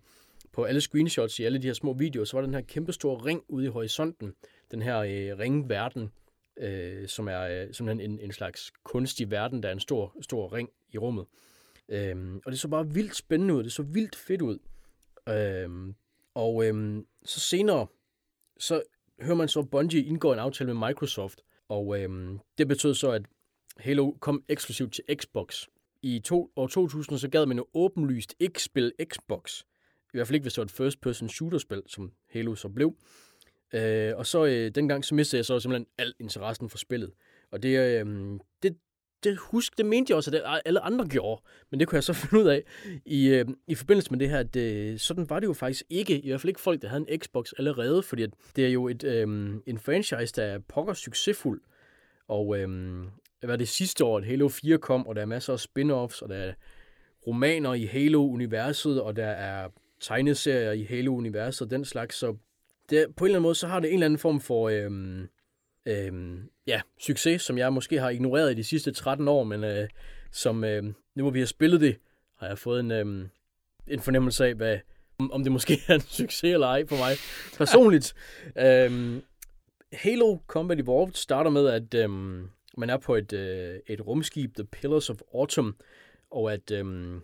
på 0.52 0.64
alle 0.64 0.80
screenshots 0.80 1.38
i 1.38 1.44
alle 1.44 1.58
de 1.58 1.66
her 1.66 1.74
små 1.74 1.92
videoer, 1.92 2.24
så 2.24 2.36
var 2.36 2.44
den 2.44 2.54
her 2.54 2.60
kæmpe 2.60 2.92
store 2.92 3.24
ring 3.24 3.42
ude 3.48 3.64
i 3.64 3.68
horisonten, 3.68 4.32
den 4.70 4.82
her 4.82 4.98
øh, 4.98 5.38
ringverden, 5.38 6.10
øh, 6.58 7.08
som 7.08 7.28
er 7.28 7.40
øh, 7.40 7.74
simpelthen 7.74 8.10
en, 8.10 8.18
en 8.20 8.32
slags 8.32 8.72
kunstig 8.84 9.30
verden, 9.30 9.62
der 9.62 9.68
er 9.68 9.72
en 9.72 9.80
stor, 9.80 10.16
stor 10.20 10.52
ring 10.52 10.70
i 10.92 10.98
rummet. 10.98 11.26
Øh, 11.88 12.36
og 12.46 12.52
det 12.52 12.60
så 12.60 12.68
bare 12.68 12.92
vildt 12.92 13.16
spændende 13.16 13.54
ud, 13.54 13.62
det 13.64 13.72
så 13.72 13.82
vildt 13.82 14.16
fedt 14.16 14.42
ud. 14.42 14.58
Øh, 15.28 15.94
og 16.34 16.66
øh, 16.66 17.02
så 17.24 17.40
senere, 17.40 17.86
så 18.58 18.82
hører 19.20 19.36
man 19.36 19.48
så, 19.48 19.60
at 19.60 19.70
Bungie 19.70 20.04
indgår 20.04 20.32
en 20.32 20.38
aftale 20.38 20.74
med 20.74 20.88
Microsoft, 20.88 21.40
og 21.68 22.00
øh, 22.00 22.38
det 22.58 22.68
betød 22.68 22.94
så, 22.94 23.10
at 23.10 23.22
Halo 23.76 24.12
kom 24.20 24.44
eksklusivt 24.48 24.92
til 24.92 25.04
Xbox. 25.14 25.66
I 26.02 26.20
to, 26.20 26.52
år 26.56 26.66
2000 26.66 27.18
så 27.18 27.28
gad 27.28 27.46
man 27.46 27.56
jo 27.56 27.66
åbenlyst 27.74 28.34
ikke 28.38 28.62
spille 28.62 28.92
Xbox. 29.04 29.62
I 30.14 30.16
hvert 30.16 30.26
fald 30.26 30.34
ikke, 30.34 30.44
hvis 30.44 30.52
det 30.52 30.58
var 30.58 30.64
et 30.64 30.70
first-person 30.70 31.28
shooter-spil, 31.28 31.82
som 31.86 32.12
Halo 32.30 32.54
så 32.54 32.68
blev. 32.68 32.94
Øh, 33.72 34.12
og 34.16 34.26
så 34.26 34.44
øh, 34.44 34.70
dengang, 34.70 35.04
så 35.04 35.14
mistede 35.14 35.38
jeg 35.38 35.44
så 35.44 35.60
simpelthen 35.60 35.86
al 35.98 36.14
interessen 36.20 36.70
for 36.70 36.78
spillet. 36.78 37.12
Og 37.52 37.62
det, 37.62 37.78
øh, 37.78 38.06
det, 38.62 38.76
det, 39.24 39.36
husk, 39.38 39.78
det 39.78 39.86
mente 39.86 40.10
jeg 40.10 40.16
også, 40.16 40.30
at 40.30 40.32
det, 40.32 40.60
alle 40.64 40.80
andre 40.80 41.08
gjorde. 41.08 41.42
Men 41.70 41.80
det 41.80 41.88
kunne 41.88 41.96
jeg 41.96 42.04
så 42.04 42.12
finde 42.30 42.44
ud 42.44 42.48
af 42.48 42.62
i, 43.04 43.28
øh, 43.28 43.46
i 43.68 43.74
forbindelse 43.74 44.10
med 44.10 44.18
det 44.18 44.30
her. 44.30 44.38
At, 44.38 44.56
øh, 44.56 44.98
sådan 44.98 45.30
var 45.30 45.40
det 45.40 45.46
jo 45.46 45.52
faktisk 45.52 45.82
ikke. 45.90 46.20
I 46.20 46.28
hvert 46.28 46.40
fald 46.40 46.48
ikke 46.48 46.60
folk, 46.60 46.82
der 46.82 46.88
havde 46.88 47.04
en 47.08 47.20
Xbox 47.20 47.52
allerede. 47.58 48.02
Fordi 48.02 48.22
at 48.22 48.30
det 48.56 48.66
er 48.66 48.70
jo 48.70 48.88
et, 48.88 49.04
øh, 49.04 49.54
en 49.66 49.78
franchise, 49.78 50.34
der 50.36 50.42
er 50.42 50.58
pokker 50.58 50.94
succesfuld. 50.94 51.60
Og 52.28 52.58
øh, 52.58 52.68
hvad 53.40 53.58
det 53.58 53.68
sidste 53.68 54.04
år, 54.04 54.18
at 54.18 54.24
Halo 54.24 54.48
4 54.48 54.78
kom, 54.78 55.06
og 55.06 55.16
der 55.16 55.22
er 55.22 55.26
masser 55.26 55.52
af 55.52 55.58
spin-offs, 55.58 56.22
og 56.22 56.28
der 56.28 56.36
er 56.36 56.52
romaner 57.26 57.74
i 57.74 57.84
Halo-universet, 57.84 59.02
og 59.02 59.16
der 59.16 59.26
er 59.26 59.68
tegneserier 60.00 60.72
i 60.72 60.82
Halo-universet 60.82 61.62
og 61.62 61.70
den 61.70 61.84
slags. 61.84 62.16
Så 62.16 62.36
det, 62.90 63.06
på 63.16 63.24
en 63.24 63.28
eller 63.28 63.36
anden 63.36 63.42
måde, 63.42 63.54
så 63.54 63.66
har 63.66 63.80
det 63.80 63.88
en 63.88 63.94
eller 63.94 64.06
anden 64.06 64.18
form 64.18 64.40
for 64.40 64.68
øhm, 64.68 65.28
Øhm, 65.88 66.50
ja, 66.66 66.80
succes, 66.98 67.42
som 67.42 67.58
jeg 67.58 67.72
måske 67.72 68.00
har 68.00 68.10
ignoreret 68.10 68.52
i 68.52 68.54
de 68.54 68.64
sidste 68.64 68.92
13 68.92 69.28
år, 69.28 69.44
men 69.44 69.64
øh, 69.64 69.88
som 70.32 70.64
øh, 70.64 70.84
nu 71.14 71.22
hvor 71.22 71.30
vi 71.30 71.38
har 71.38 71.46
spillet 71.46 71.80
det, 71.80 71.96
har 72.38 72.46
jeg 72.46 72.58
fået 72.58 72.80
en, 72.80 72.90
øh, 72.90 73.28
en 73.86 74.00
fornemmelse 74.00 74.46
af, 74.46 74.54
hvad, 74.54 74.78
om, 75.18 75.32
om 75.32 75.42
det 75.42 75.52
måske 75.52 75.80
er 75.88 75.94
en 75.94 76.00
succes 76.20 76.44
eller 76.44 76.66
ej 76.66 76.86
for 76.86 76.96
mig 76.96 77.16
personligt. 77.56 78.14
øhm, 78.66 79.22
Halo 79.92 80.38
Combat 80.46 80.80
Evolved 80.80 81.14
starter 81.14 81.50
med, 81.50 81.68
at 81.68 81.94
øhm, 81.94 82.48
man 82.76 82.90
er 82.90 82.96
på 82.96 83.14
et, 83.14 83.32
øh, 83.32 83.80
et 83.86 84.06
rumskib, 84.06 84.54
The 84.54 84.64
Pillars 84.64 85.10
of 85.10 85.20
Autumn, 85.34 85.74
og 86.30 86.52
at 86.52 86.70
øhm, 86.70 87.20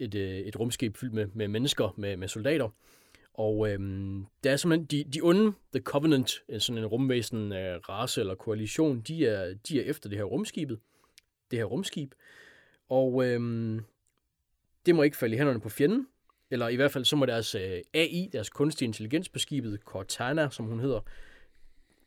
et, 0.00 0.14
øh, 0.14 0.38
et 0.38 0.60
rumskib 0.60 0.96
fyldt 0.96 1.14
med, 1.14 1.26
med 1.34 1.48
mennesker, 1.48 1.94
med, 1.96 2.16
med 2.16 2.28
soldater. 2.28 2.68
Og 3.38 3.70
øhm, 3.70 4.26
det 4.44 4.52
er 4.52 4.56
simpelthen 4.56 4.86
de, 4.86 5.10
de 5.10 5.20
onde, 5.22 5.52
The 5.72 5.82
Covenant, 5.82 6.42
øh, 6.48 6.60
sådan 6.60 6.82
en 6.82 6.86
rumvæsen, 6.86 7.52
øh, 7.52 7.80
race 7.88 8.20
eller 8.20 8.34
koalition, 8.34 9.00
de 9.00 9.26
er, 9.26 9.54
de 9.54 9.80
er 9.80 9.84
efter 9.84 10.08
det 10.08 10.18
her 10.18 10.24
rumskibet, 10.24 10.78
det 11.50 11.58
her 11.58 11.64
rumskib. 11.64 12.14
Og 12.88 13.24
øhm, 13.26 13.80
det 14.86 14.94
må 14.94 15.02
ikke 15.02 15.16
falde 15.16 15.34
i 15.34 15.38
hænderne 15.38 15.60
på 15.60 15.68
fjenden, 15.68 16.08
eller 16.50 16.68
i 16.68 16.76
hvert 16.76 16.92
fald 16.92 17.04
så 17.04 17.16
må 17.16 17.26
deres 17.26 17.54
øh, 17.54 17.80
AI, 17.94 18.28
deres 18.32 18.50
kunstige 18.50 18.86
intelligens 18.86 19.28
på 19.28 19.38
skibet, 19.38 19.80
Cortana, 19.84 20.48
som 20.50 20.66
hun 20.66 20.80
hedder, 20.80 21.00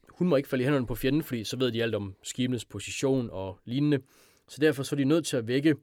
hun 0.10 0.28
må 0.28 0.36
ikke 0.36 0.50
falde 0.50 0.62
i 0.62 0.66
hænderne 0.66 0.88
på 0.88 0.96
fjenden, 0.96 1.24
fordi 1.24 1.44
så 1.44 1.58
ved 1.58 1.72
de 1.72 1.84
alt 1.84 1.96
om 1.96 2.16
skibenes 2.24 2.66
position 2.66 3.30
og 3.30 3.60
lignende. 3.66 4.00
Så 4.48 4.58
derfor 4.62 4.84
så 4.84 4.96
er 4.96 4.98
de 4.98 5.06
nødt 5.06 5.26
til 5.26 5.38
at 5.38 5.48
vække 5.48 5.76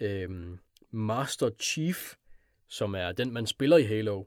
øh, 0.00 0.30
Master 0.90 1.50
Chief, 1.60 2.14
som 2.68 2.94
er 2.94 3.12
den, 3.12 3.32
man 3.32 3.46
spiller 3.46 3.76
i 3.76 3.82
Halo. 3.82 4.24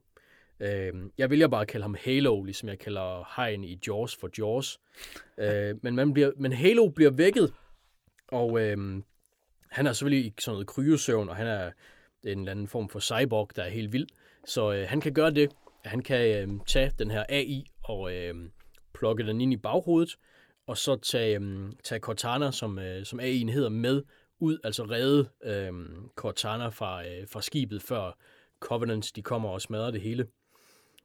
Øh, 0.63 0.93
jeg 1.17 1.29
vælger 1.29 1.47
bare 1.47 1.61
at 1.61 1.67
kalde 1.67 1.83
ham 1.83 1.95
Halo, 2.03 2.43
ligesom 2.43 2.69
jeg 2.69 2.79
kalder 2.79 3.41
Hein 3.41 3.63
i 3.63 3.79
Jaws 3.87 4.15
for 4.15 4.29
Jaws. 4.37 4.79
øh, 5.37 5.75
men, 5.81 5.95
man 5.95 6.13
bliver, 6.13 6.31
men 6.37 6.53
Halo 6.53 6.89
bliver 6.89 7.11
vækket, 7.11 7.53
og 8.27 8.61
øh, 8.61 8.77
han 9.69 9.87
er 9.87 9.93
selvfølgelig 9.93 10.25
i 10.25 10.33
sådan 10.39 10.55
noget 10.55 10.67
kryosøvn, 10.67 11.29
og 11.29 11.35
han 11.35 11.47
er 11.47 11.71
en 12.23 12.39
eller 12.39 12.51
anden 12.51 12.67
form 12.67 12.89
for 12.89 12.99
cyborg, 12.99 13.55
der 13.55 13.63
er 13.63 13.69
helt 13.69 13.93
vild. 13.93 14.07
Så 14.45 14.73
øh, 14.73 14.89
han 14.89 15.01
kan 15.01 15.13
gøre 15.13 15.31
det. 15.31 15.51
Han 15.85 15.99
kan 15.99 16.49
øh, 16.49 16.59
tage 16.67 16.91
den 16.99 17.11
her 17.11 17.25
AI 17.29 17.65
og 17.83 18.15
øh, 18.15 18.35
plukke 18.93 19.27
den 19.27 19.41
ind 19.41 19.53
i 19.53 19.57
baghovedet, 19.57 20.15
og 20.67 20.77
så 20.77 20.95
tage, 20.95 21.39
øh, 21.39 21.71
tage 21.83 21.99
Cortana, 21.99 22.51
som, 22.51 22.79
øh, 22.79 23.05
som 23.05 23.19
AI'en 23.19 23.51
hedder, 23.51 23.69
med 23.69 24.03
ud, 24.39 24.57
altså 24.63 24.83
redde 24.83 25.29
øh, 25.43 25.71
Cortana 26.15 26.67
fra, 26.67 27.07
øh, 27.07 27.27
fra 27.27 27.41
skibet, 27.41 27.81
før 27.81 28.17
Covenants 28.59 29.11
de 29.11 29.21
kommer 29.21 29.49
og 29.49 29.61
smadrer 29.61 29.91
det 29.91 30.01
hele. 30.01 30.27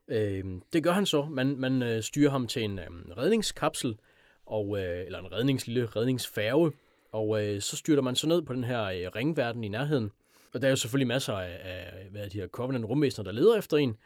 Øh, 0.08 0.44
det 0.72 0.82
gør 0.82 0.92
han 0.92 1.06
så. 1.06 1.24
Man, 1.24 1.56
man 1.56 1.82
øh, 1.82 2.02
styrer 2.02 2.30
ham 2.30 2.46
til 2.46 2.62
en 2.62 2.78
øh, 2.78 2.86
redningskapsel, 3.18 3.98
og, 4.46 4.78
øh, 4.78 5.06
eller 5.06 5.18
en 5.18 5.32
redningslille 5.32 5.86
redningsfærge, 5.86 6.72
og 7.12 7.46
øh, 7.46 7.60
så 7.60 7.76
styrter 7.76 8.02
man 8.02 8.16
så 8.16 8.28
ned 8.28 8.42
på 8.42 8.52
den 8.52 8.64
her 8.64 8.82
øh, 8.82 9.10
ringverden 9.16 9.64
i 9.64 9.68
nærheden, 9.68 10.10
og 10.54 10.60
der 10.62 10.66
er 10.66 10.70
jo 10.70 10.76
selvfølgelig 10.76 11.08
masser 11.08 11.32
af, 11.32 11.58
af 11.62 12.10
hvad 12.10 12.24
er 12.24 12.28
de 12.28 12.40
her 12.40 12.48
Covenant 12.48 12.84
rumvæsener, 12.84 13.24
der 13.24 13.32
leder 13.32 13.58
efter 13.58 13.76
en. 13.76 13.96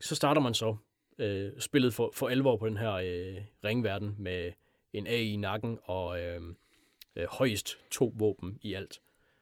Så 0.00 0.14
starter 0.14 0.40
man 0.40 0.54
så 0.54 0.76
øh, 1.18 1.52
spillet 1.58 1.94
for, 1.94 2.10
for 2.14 2.28
alvor 2.28 2.56
på 2.56 2.66
den 2.66 2.76
her 2.76 2.92
øh, 2.92 3.36
ringverden 3.64 4.14
med 4.18 4.52
en 4.92 5.06
A 5.06 5.16
i 5.16 5.36
nakken 5.36 5.78
og 5.84 6.20
øh, 6.20 6.40
øh, 7.16 7.26
højst 7.30 7.78
to 7.90 8.14
våben 8.16 8.58
i 8.62 8.74
alt. 8.74 9.00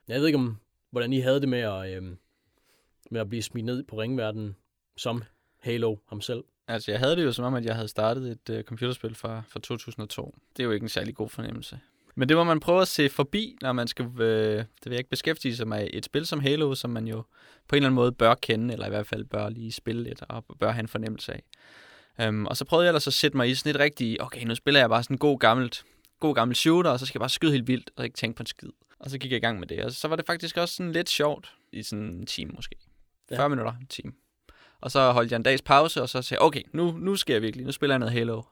Jeg 0.08 0.20
ved 0.20 0.26
ikke, 0.26 0.38
om 0.38 0.56
hvordan 0.90 1.12
I 1.12 1.18
havde 1.18 1.40
det 1.40 1.48
med 1.48 1.60
at, 1.60 1.96
øh, 1.96 2.02
med 3.10 3.20
at 3.20 3.28
blive 3.28 3.42
smidt 3.42 3.66
ned 3.66 3.82
på 3.82 4.00
ringverdenen 4.00 4.56
som 4.96 5.22
Halo 5.64 5.96
ham 6.08 6.20
selv. 6.20 6.44
Altså, 6.68 6.90
jeg 6.90 7.00
havde 7.00 7.16
det 7.16 7.24
jo 7.24 7.32
som 7.32 7.44
om, 7.44 7.54
at 7.54 7.64
jeg 7.64 7.74
havde 7.74 7.88
startet 7.88 8.30
et 8.30 8.58
uh, 8.58 8.62
computerspil 8.62 9.14
fra, 9.14 9.42
fra 9.48 9.60
2002. 9.60 10.34
Det 10.56 10.62
er 10.62 10.64
jo 10.64 10.70
ikke 10.70 10.84
en 10.84 10.88
særlig 10.88 11.14
god 11.14 11.28
fornemmelse. 11.28 11.80
Men 12.14 12.28
det 12.28 12.36
må 12.36 12.44
man 12.44 12.60
prøve 12.60 12.82
at 12.82 12.88
se 12.88 13.08
forbi, 13.08 13.56
når 13.62 13.72
man 13.72 13.88
skal 13.88 14.04
øh, 14.04 14.58
det 14.58 14.66
vil 14.84 14.90
jeg 14.90 14.98
ikke 14.98 15.10
beskæftige 15.10 15.56
sig 15.56 15.68
med 15.68 15.88
et 15.92 16.04
spil 16.04 16.26
som 16.26 16.40
Halo, 16.40 16.74
som 16.74 16.90
man 16.90 17.06
jo 17.06 17.22
på 17.68 17.76
en 17.76 17.76
eller 17.76 17.86
anden 17.86 17.94
måde 17.94 18.12
bør 18.12 18.34
kende, 18.34 18.72
eller 18.72 18.86
i 18.86 18.88
hvert 18.88 19.06
fald 19.06 19.24
bør 19.24 19.48
lige 19.48 19.72
spille 19.72 20.02
lidt, 20.02 20.22
og 20.28 20.44
bør 20.60 20.70
have 20.70 20.80
en 20.80 20.88
fornemmelse 20.88 21.32
af. 21.32 21.42
Um, 22.28 22.46
og 22.46 22.56
så 22.56 22.64
prøvede 22.64 22.84
jeg 22.84 22.90
ellers 22.90 23.06
at 23.06 23.12
sætte 23.12 23.36
mig 23.36 23.50
i 23.50 23.54
sådan 23.54 23.74
et 23.74 23.80
rigtigt, 23.80 24.22
okay, 24.22 24.44
nu 24.44 24.54
spiller 24.54 24.80
jeg 24.80 24.88
bare 24.88 25.02
sådan 25.02 25.14
en 25.14 25.18
god 25.18 25.38
gammelt, 25.38 25.84
god 26.20 26.34
gammel 26.34 26.56
shooter, 26.56 26.90
og 26.90 26.98
så 26.98 27.06
skal 27.06 27.18
jeg 27.18 27.20
bare 27.20 27.30
skyde 27.30 27.52
helt 27.52 27.68
vildt, 27.68 27.90
og 27.96 28.04
ikke 28.04 28.16
tænke 28.16 28.36
på 28.36 28.42
en 28.42 28.46
skid. 28.46 28.70
Og 28.98 29.10
så 29.10 29.18
gik 29.18 29.30
jeg 29.30 29.36
i 29.36 29.40
gang 29.40 29.58
med 29.58 29.68
det, 29.68 29.84
og 29.84 29.92
så 29.92 30.08
var 30.08 30.16
det 30.16 30.26
faktisk 30.26 30.56
også 30.56 30.74
sådan 30.74 30.92
lidt 30.92 31.10
sjovt, 31.10 31.54
i 31.72 31.82
sådan 31.82 32.04
en 32.04 32.26
time 32.26 32.52
måske. 32.54 32.76
40 33.28 33.42
ja. 33.42 33.48
minutter, 33.48 33.72
en 33.72 33.86
time. 33.86 34.12
Og 34.85 34.90
så 34.90 35.12
holdt 35.12 35.31
jeg 35.31 35.36
en 35.36 35.43
dags 35.43 35.62
pause, 35.62 36.02
og 36.02 36.09
så 36.09 36.23
sagde 36.23 36.40
jeg, 36.40 36.47
okay, 36.47 36.62
nu, 36.73 36.90
nu 36.90 37.16
skal 37.16 37.32
jeg 37.32 37.43
virkelig, 37.43 37.66
nu 37.66 37.73
spiller 37.73 37.94
jeg 37.94 37.98
noget 37.98 38.12
Halo. 38.12 38.43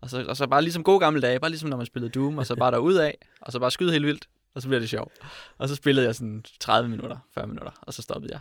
Og 0.00 0.10
så, 0.10 0.24
og 0.28 0.36
så 0.36 0.46
bare 0.46 0.62
ligesom 0.62 0.84
gode 0.84 1.00
gamle 1.00 1.20
dage, 1.20 1.40
bare 1.40 1.50
ligesom 1.50 1.68
når 1.68 1.76
man 1.76 1.86
spillede 1.86 2.12
Doom, 2.12 2.38
og 2.38 2.46
så 2.46 2.56
bare 2.56 2.70
derud 2.70 2.94
af, 2.94 3.18
og 3.40 3.52
så 3.52 3.58
bare 3.58 3.70
skyde 3.70 3.92
helt 3.92 4.06
vildt, 4.06 4.28
og 4.54 4.62
så 4.62 4.68
bliver 4.68 4.80
det 4.80 4.90
sjovt. 4.90 5.12
Og 5.58 5.68
så 5.68 5.74
spillede 5.74 6.06
jeg 6.06 6.14
sådan 6.14 6.44
30 6.60 6.88
minutter, 6.88 7.16
40 7.34 7.46
minutter, 7.46 7.72
og 7.82 7.94
så 7.94 8.02
stoppede 8.02 8.32
jeg. 8.32 8.40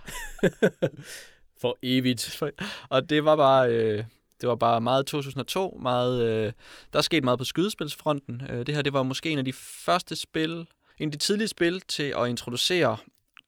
For 1.62 1.78
evigt. 1.84 2.42
Og 2.90 3.10
det 3.10 3.26
var 3.26 3.36
bare, 3.36 3.70
øh, 3.70 4.04
det 4.42 4.50
var 4.50 4.56
bare 4.56 4.82
meget 4.82 5.06
2002, 5.06 5.80
meget, 5.82 6.24
øh, 6.24 6.54
der 6.94 7.00
er 7.00 7.04
sket 7.04 7.24
meget 7.24 7.40
på 7.40 7.46
skydespilsfronten. 7.46 8.42
Øh, 8.50 8.66
det 8.66 8.76
her, 8.76 8.82
det 8.82 8.94
var 8.94 9.04
måske 9.04 9.30
en 9.30 9.38
af 9.38 9.46
de 9.46 9.54
første 9.54 10.16
spil, 10.16 10.68
en 11.00 11.08
af 11.08 11.12
de 11.12 11.18
tidlige 11.18 11.48
spil 11.48 11.82
til 11.82 12.14
at 12.18 12.30
introducere 12.30 12.98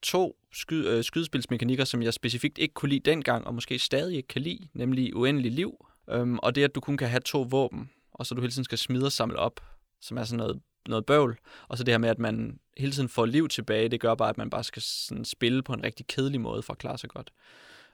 to 0.04 0.38
sky, 0.52 0.74
øh, 0.74 1.04
skydespilsmekanikker, 1.04 1.84
som 1.84 2.02
jeg 2.02 2.14
specifikt 2.14 2.58
ikke 2.58 2.74
kunne 2.74 2.90
lide 2.90 3.10
dengang, 3.12 3.48
og 3.48 3.54
måske 3.54 3.80
stadig 3.80 4.16
ikke 4.16 4.28
kan 4.28 4.42
lide, 4.42 4.68
nemlig 4.74 5.16
uendelig 5.16 5.52
liv, 5.52 5.86
øhm, 6.10 6.40
og 6.40 6.56
det 6.56 6.64
at 6.64 6.76
du 6.76 6.80
kun 6.80 6.98
kan 6.98 7.10
have 7.10 7.22
to 7.26 7.42
våben, 7.42 7.90
og 8.12 8.26
så 8.26 8.36
du 8.36 8.42
hele 8.42 8.52
tiden 8.52 8.64
skal 8.64 8.78
smide 8.78 9.06
og 9.06 9.12
samle 9.12 9.40
op, 9.40 9.62
som 10.02 10.18
er 10.18 10.24
sådan 10.24 10.38
noget, 10.38 10.62
noget 10.88 11.06
bøvl. 11.06 11.38
Og 11.68 11.78
så 11.78 11.84
det 11.84 11.92
her 11.92 11.98
med, 11.98 12.10
at 12.10 12.20
man 12.20 12.60
hele 12.78 12.92
tiden 12.92 13.10
får 13.10 13.26
liv 13.26 13.48
tilbage, 13.48 13.90
det 13.90 14.00
gør 14.00 14.16
bare, 14.16 14.30
at 14.30 14.38
man 14.38 14.50
bare 14.50 14.64
skal 14.64 14.82
sådan 14.82 15.26
spille 15.26 15.64
på 15.64 15.74
en 15.74 15.84
rigtig 15.84 16.08
kedelig 16.08 16.42
måde 16.42 16.62
for 16.62 16.74
at 16.74 16.80
klare 16.80 16.98
sig 16.98 17.10
godt. 17.10 17.32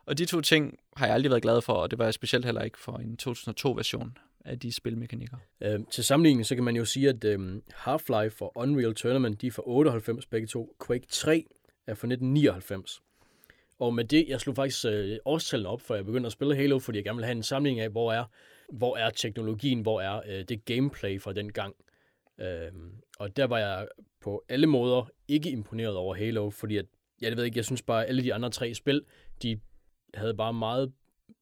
Og 0.05 0.17
de 0.17 0.25
to 0.25 0.41
ting 0.41 0.79
har 0.95 1.05
jeg 1.05 1.15
aldrig 1.15 1.29
været 1.29 1.41
glad 1.41 1.61
for, 1.61 1.73
og 1.73 1.91
det 1.91 1.99
var 1.99 2.05
jeg 2.05 2.13
specielt 2.13 2.45
heller 2.45 2.61
ikke 2.61 2.79
for 2.79 2.97
en 2.97 3.17
2002-version 3.23 4.17
af 4.45 4.59
de 4.59 4.71
spilmekanikker. 4.71 5.37
Øh, 5.61 5.79
til 5.91 6.03
sammenligning, 6.03 6.45
så 6.45 6.55
kan 6.55 6.63
man 6.63 6.75
jo 6.75 6.85
sige, 6.85 7.09
at 7.09 7.23
øh, 7.23 7.55
Half-Life 7.73 8.37
og 8.39 8.51
Unreal 8.55 8.95
Tournament, 8.95 9.41
de 9.41 9.47
er 9.47 9.51
fra 9.51 9.63
98 9.65 10.25
begge 10.25 10.47
to. 10.47 10.75
Quake 10.87 11.07
3 11.09 11.45
fra 11.95 12.07
1999. 12.07 13.01
Og 13.79 13.93
med 13.93 14.05
det, 14.05 14.25
jeg 14.27 14.41
slog 14.41 14.55
faktisk 14.55 14.85
øh, 14.85 15.17
årstallene 15.25 15.69
op, 15.69 15.81
for 15.81 15.95
jeg 15.95 16.05
begyndte 16.05 16.27
at 16.27 16.31
spille 16.31 16.55
Halo, 16.55 16.79
fordi 16.79 16.97
jeg 16.97 17.05
gerne 17.05 17.17
ville 17.17 17.25
have 17.25 17.35
en 17.35 17.43
samling 17.43 17.79
af, 17.79 17.89
hvor 17.89 18.13
er, 18.13 18.23
hvor 18.69 18.97
er 18.97 19.09
teknologien, 19.09 19.81
hvor 19.81 20.01
er 20.01 20.21
øh, 20.27 20.45
det 20.49 20.65
gameplay 20.65 21.21
fra 21.21 21.33
den 21.33 21.51
gang. 21.51 21.75
Øh, 22.39 22.71
og 23.19 23.37
der 23.37 23.45
var 23.45 23.57
jeg 23.57 23.87
på 24.21 24.43
alle 24.49 24.67
måder 24.67 25.09
ikke 25.27 25.49
imponeret 25.49 25.95
over 25.95 26.15
Halo, 26.15 26.49
fordi 26.49 26.77
at, 26.77 26.85
jeg 27.21 27.37
ved 27.37 27.43
ikke, 27.43 27.57
jeg 27.57 27.65
synes 27.65 27.81
bare, 27.81 28.03
at 28.03 28.09
alle 28.09 28.23
de 28.23 28.33
andre 28.33 28.49
tre 28.49 28.73
spil, 28.73 29.05
de 29.43 29.59
havde 30.13 30.33
bare 30.33 30.53
meget 30.53 30.93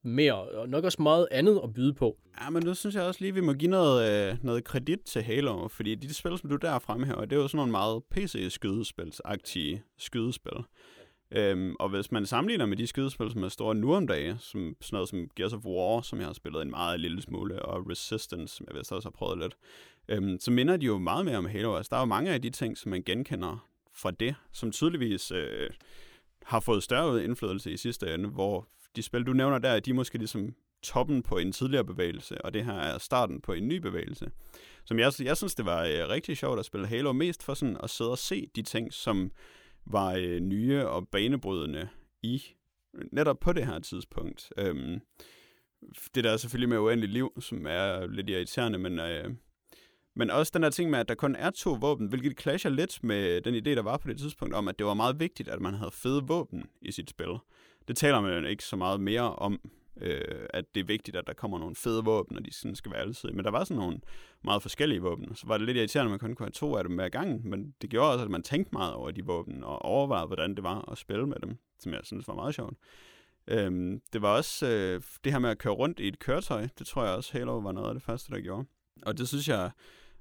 mere, 0.03 0.33
og 0.33 0.69
nok 0.69 0.83
også 0.83 1.01
meget 1.01 1.27
andet 1.31 1.61
at 1.63 1.73
byde 1.73 1.93
på. 1.93 2.17
Ja, 2.41 2.49
men 2.49 2.63
nu 2.63 2.73
synes 2.73 2.95
jeg 2.95 3.03
også 3.03 3.21
lige, 3.21 3.29
at 3.29 3.35
vi 3.35 3.41
må 3.41 3.53
give 3.53 3.71
noget, 3.71 4.31
øh, 4.31 4.37
noget 4.43 4.63
kredit 4.63 4.99
til 5.05 5.21
Halo, 5.21 5.67
fordi 5.67 5.95
de 5.95 6.13
spil, 6.13 6.37
som 6.37 6.49
du 6.49 6.55
der 6.55 6.79
fremhæver, 6.79 7.25
det 7.25 7.35
er 7.35 7.41
jo 7.41 7.47
sådan 7.47 7.57
nogle 7.57 7.71
meget 7.71 8.03
PC-skydespilsagtige 8.15 9.83
skydespil. 9.97 10.63
Øhm, 11.31 11.75
og 11.79 11.89
hvis 11.89 12.11
man 12.11 12.25
sammenligner 12.25 12.65
med 12.65 12.77
de 12.77 12.87
skydespil, 12.87 13.31
som 13.31 13.43
er 13.43 13.49
store 13.49 13.75
nu 13.75 13.95
om 13.95 14.07
dagen, 14.07 14.37
som 14.39 14.75
sådan 14.81 14.95
noget 14.95 15.09
som 15.09 15.29
Gears 15.35 15.53
of 15.53 15.65
War, 15.65 16.01
som 16.01 16.19
jeg 16.19 16.27
har 16.27 16.33
spillet 16.33 16.61
en 16.61 16.69
meget 16.69 16.99
lille 16.99 17.21
smule, 17.21 17.61
og 17.61 17.89
Resistance, 17.89 18.55
som 18.55 18.65
jeg 18.69 18.77
vist 18.79 18.91
også 18.91 19.05
har 19.05 19.11
prøvet 19.11 19.39
lidt, 19.39 19.57
øhm, 20.07 20.39
så 20.39 20.51
minder 20.51 20.77
de 20.77 20.85
jo 20.85 20.97
meget 20.97 21.25
mere 21.25 21.37
om 21.37 21.45
Halo. 21.45 21.75
Altså, 21.75 21.89
der 21.89 21.95
er 21.95 22.01
jo 22.01 22.05
mange 22.05 22.31
af 22.31 22.41
de 22.41 22.49
ting, 22.49 22.77
som 22.77 22.89
man 22.89 23.03
genkender 23.03 23.67
fra 23.93 24.11
det, 24.11 24.35
som 24.51 24.71
tydeligvis 24.71 25.31
øh, 25.31 25.69
har 26.43 26.59
fået 26.59 26.83
større 26.83 27.23
indflydelse 27.23 27.71
i 27.71 27.77
sidste 27.77 28.13
ende, 28.13 28.29
hvor 28.29 28.67
de 28.95 29.01
spil, 29.01 29.23
du 29.23 29.33
nævner 29.33 29.59
der, 29.59 29.79
de 29.79 29.89
er 29.89 29.93
måske 29.93 30.17
ligesom 30.17 30.55
toppen 30.83 31.23
på 31.23 31.37
en 31.37 31.51
tidligere 31.51 31.85
bevægelse, 31.85 32.45
og 32.45 32.53
det 32.53 32.65
her 32.65 32.73
er 32.73 32.97
starten 32.97 33.41
på 33.41 33.53
en 33.53 33.67
ny 33.67 33.77
bevægelse. 33.77 34.31
Som 34.85 34.99
jeg, 34.99 35.11
jeg 35.19 35.37
synes, 35.37 35.55
det 35.55 35.65
var 35.65 35.83
øh, 35.83 36.09
rigtig 36.09 36.37
sjovt 36.37 36.59
at 36.59 36.65
spille 36.65 36.87
Halo, 36.87 37.13
mest 37.13 37.43
for 37.43 37.53
sådan 37.53 37.77
at 37.83 37.89
sidde 37.89 38.11
og 38.11 38.17
se 38.17 38.49
de 38.55 38.61
ting, 38.61 38.93
som 38.93 39.31
var 39.85 40.13
øh, 40.13 40.39
nye 40.39 40.87
og 40.87 41.07
banebrydende 41.07 41.87
i 42.21 42.43
netop 43.11 43.39
på 43.39 43.53
det 43.53 43.65
her 43.65 43.79
tidspunkt. 43.79 44.53
Øhm, 44.57 44.99
det 46.15 46.23
der 46.23 46.31
er 46.31 46.37
selvfølgelig 46.37 46.69
med 46.69 46.77
uendeligt 46.77 47.11
liv, 47.13 47.33
som 47.39 47.65
er 47.67 48.07
lidt 48.07 48.29
irriterende, 48.29 48.79
men, 48.79 48.99
øh, 48.99 49.31
men 50.15 50.29
også 50.29 50.51
den 50.55 50.63
der 50.63 50.69
ting 50.69 50.89
med, 50.89 50.99
at 50.99 51.09
der 51.09 51.15
kun 51.15 51.35
er 51.35 51.49
to 51.49 51.77
våben, 51.81 52.07
hvilket 52.07 52.39
clasher 52.41 52.71
lidt 52.71 53.03
med 53.03 53.41
den 53.41 53.55
idé, 53.55 53.69
der 53.75 53.81
var 53.81 53.97
på 53.97 54.07
det 54.07 54.17
tidspunkt, 54.17 54.53
om 54.53 54.67
at 54.67 54.79
det 54.79 54.85
var 54.85 54.93
meget 54.93 55.19
vigtigt, 55.19 55.49
at 55.49 55.61
man 55.61 55.73
havde 55.73 55.91
fede 55.91 56.23
våben 56.27 56.63
i 56.81 56.91
sit 56.91 57.09
spil. 57.09 57.37
Det 57.87 57.97
taler 57.97 58.21
man 58.21 58.45
ikke 58.45 58.63
så 58.63 58.75
meget 58.75 58.99
mere 58.99 59.35
om 59.35 59.59
øh, 60.01 60.45
at 60.49 60.75
det 60.75 60.81
er 60.81 60.85
vigtigt, 60.85 61.17
at 61.17 61.27
der 61.27 61.33
kommer 61.33 61.59
nogle 61.59 61.75
fede 61.75 62.03
våben, 62.03 62.37
og 62.37 62.45
de 62.45 62.53
sådan 62.53 62.75
skal 62.75 62.91
være 62.91 63.01
altid. 63.01 63.29
Men 63.29 63.45
der 63.45 63.51
var 63.51 63.63
sådan 63.63 63.77
nogle 63.77 63.99
meget 64.43 64.61
forskellige 64.61 65.01
våben. 65.01 65.35
Så 65.35 65.47
var 65.47 65.57
det 65.57 65.65
lidt 65.65 65.77
irriterende, 65.77 66.07
at 66.07 66.11
man 66.11 66.19
kun 66.19 66.35
kunne 66.35 66.45
have 66.45 66.51
to 66.51 66.75
af 66.75 66.83
dem 66.83 66.95
hver 66.95 67.09
gang, 67.09 67.47
men 67.47 67.73
det 67.81 67.89
gjorde 67.89 68.11
også, 68.11 68.25
at 68.25 68.31
man 68.31 68.43
tænkte 68.43 68.73
meget 68.73 68.93
over 68.93 69.11
de 69.11 69.25
våben, 69.25 69.63
og 69.63 69.81
overvejede, 69.81 70.27
hvordan 70.27 70.55
det 70.55 70.63
var 70.63 70.91
at 70.91 70.97
spille 70.97 71.27
med 71.27 71.37
dem, 71.43 71.57
som 71.79 71.93
jeg 71.93 72.01
synes 72.03 72.27
var 72.27 72.35
meget 72.35 72.55
sjovt. 72.55 72.77
Øhm, 73.47 74.01
det 74.13 74.21
var 74.21 74.37
også 74.37 74.67
øh, 74.67 75.01
det 75.23 75.31
her 75.31 75.39
med 75.39 75.49
at 75.49 75.57
køre 75.57 75.73
rundt 75.73 75.99
i 75.99 76.07
et 76.07 76.19
køretøj, 76.19 76.67
det 76.79 76.87
tror 76.87 77.03
jeg 77.03 77.15
også 77.15 77.37
Halo 77.37 77.57
var 77.57 77.71
noget 77.71 77.87
af 77.87 77.93
det 77.93 78.03
første, 78.03 78.31
der 78.31 78.41
gjorde. 78.41 78.67
Og 79.01 79.17
det 79.17 79.27
synes 79.27 79.47
jeg 79.47 79.71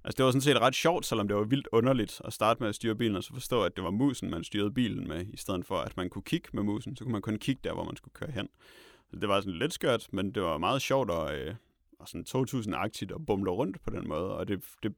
Altså, 0.05 0.17
det 0.17 0.25
var 0.25 0.31
sådan 0.31 0.41
set 0.41 0.61
ret 0.61 0.75
sjovt, 0.75 1.07
selvom 1.07 1.29
det 1.29 1.37
var 1.37 1.45
vildt 1.45 1.69
underligt 1.73 2.21
at 2.25 2.33
starte 2.33 2.61
med 2.61 2.69
at 2.69 2.75
styre 2.75 2.95
bilen, 2.95 3.17
og 3.17 3.25
så 3.25 3.33
forstå, 3.33 3.63
at 3.63 3.77
det 3.77 3.85
var 3.85 3.91
musen, 3.91 4.31
man 4.31 4.45
styrede 4.45 4.71
bilen 4.71 5.09
med, 5.09 5.27
i 5.27 5.37
stedet 5.37 5.67
for, 5.67 5.79
at 5.79 5.97
man 5.97 6.11
kunne 6.11 6.23
kigge 6.23 6.49
med 6.53 6.63
musen. 6.63 6.97
Så 6.97 7.05
kunne 7.05 7.13
man 7.13 7.23
kun 7.23 7.37
kigge 7.37 7.61
der, 7.65 7.75
hvor 7.75 7.85
man 7.85 7.97
skulle 7.97 8.15
køre 8.15 8.31
hen. 8.31 8.49
Så 9.11 9.17
det 9.17 9.29
var 9.29 9.41
sådan 9.41 9.59
lidt 9.59 9.73
skørt, 9.73 10.09
men 10.13 10.33
det 10.35 10.43
var 10.43 10.59
meget 10.59 10.83
sjovt 10.83 11.11
og, 11.11 11.37
øh, 11.37 11.55
og 11.99 12.09
sådan 12.09 12.25
2000-agtigt 12.29 13.15
at 13.15 13.27
bumle 13.27 13.51
rundt 13.51 13.83
på 13.83 13.91
den 13.91 14.09
måde. 14.09 14.37
Og 14.37 14.49
det, 14.49 14.65
det, 14.83 14.95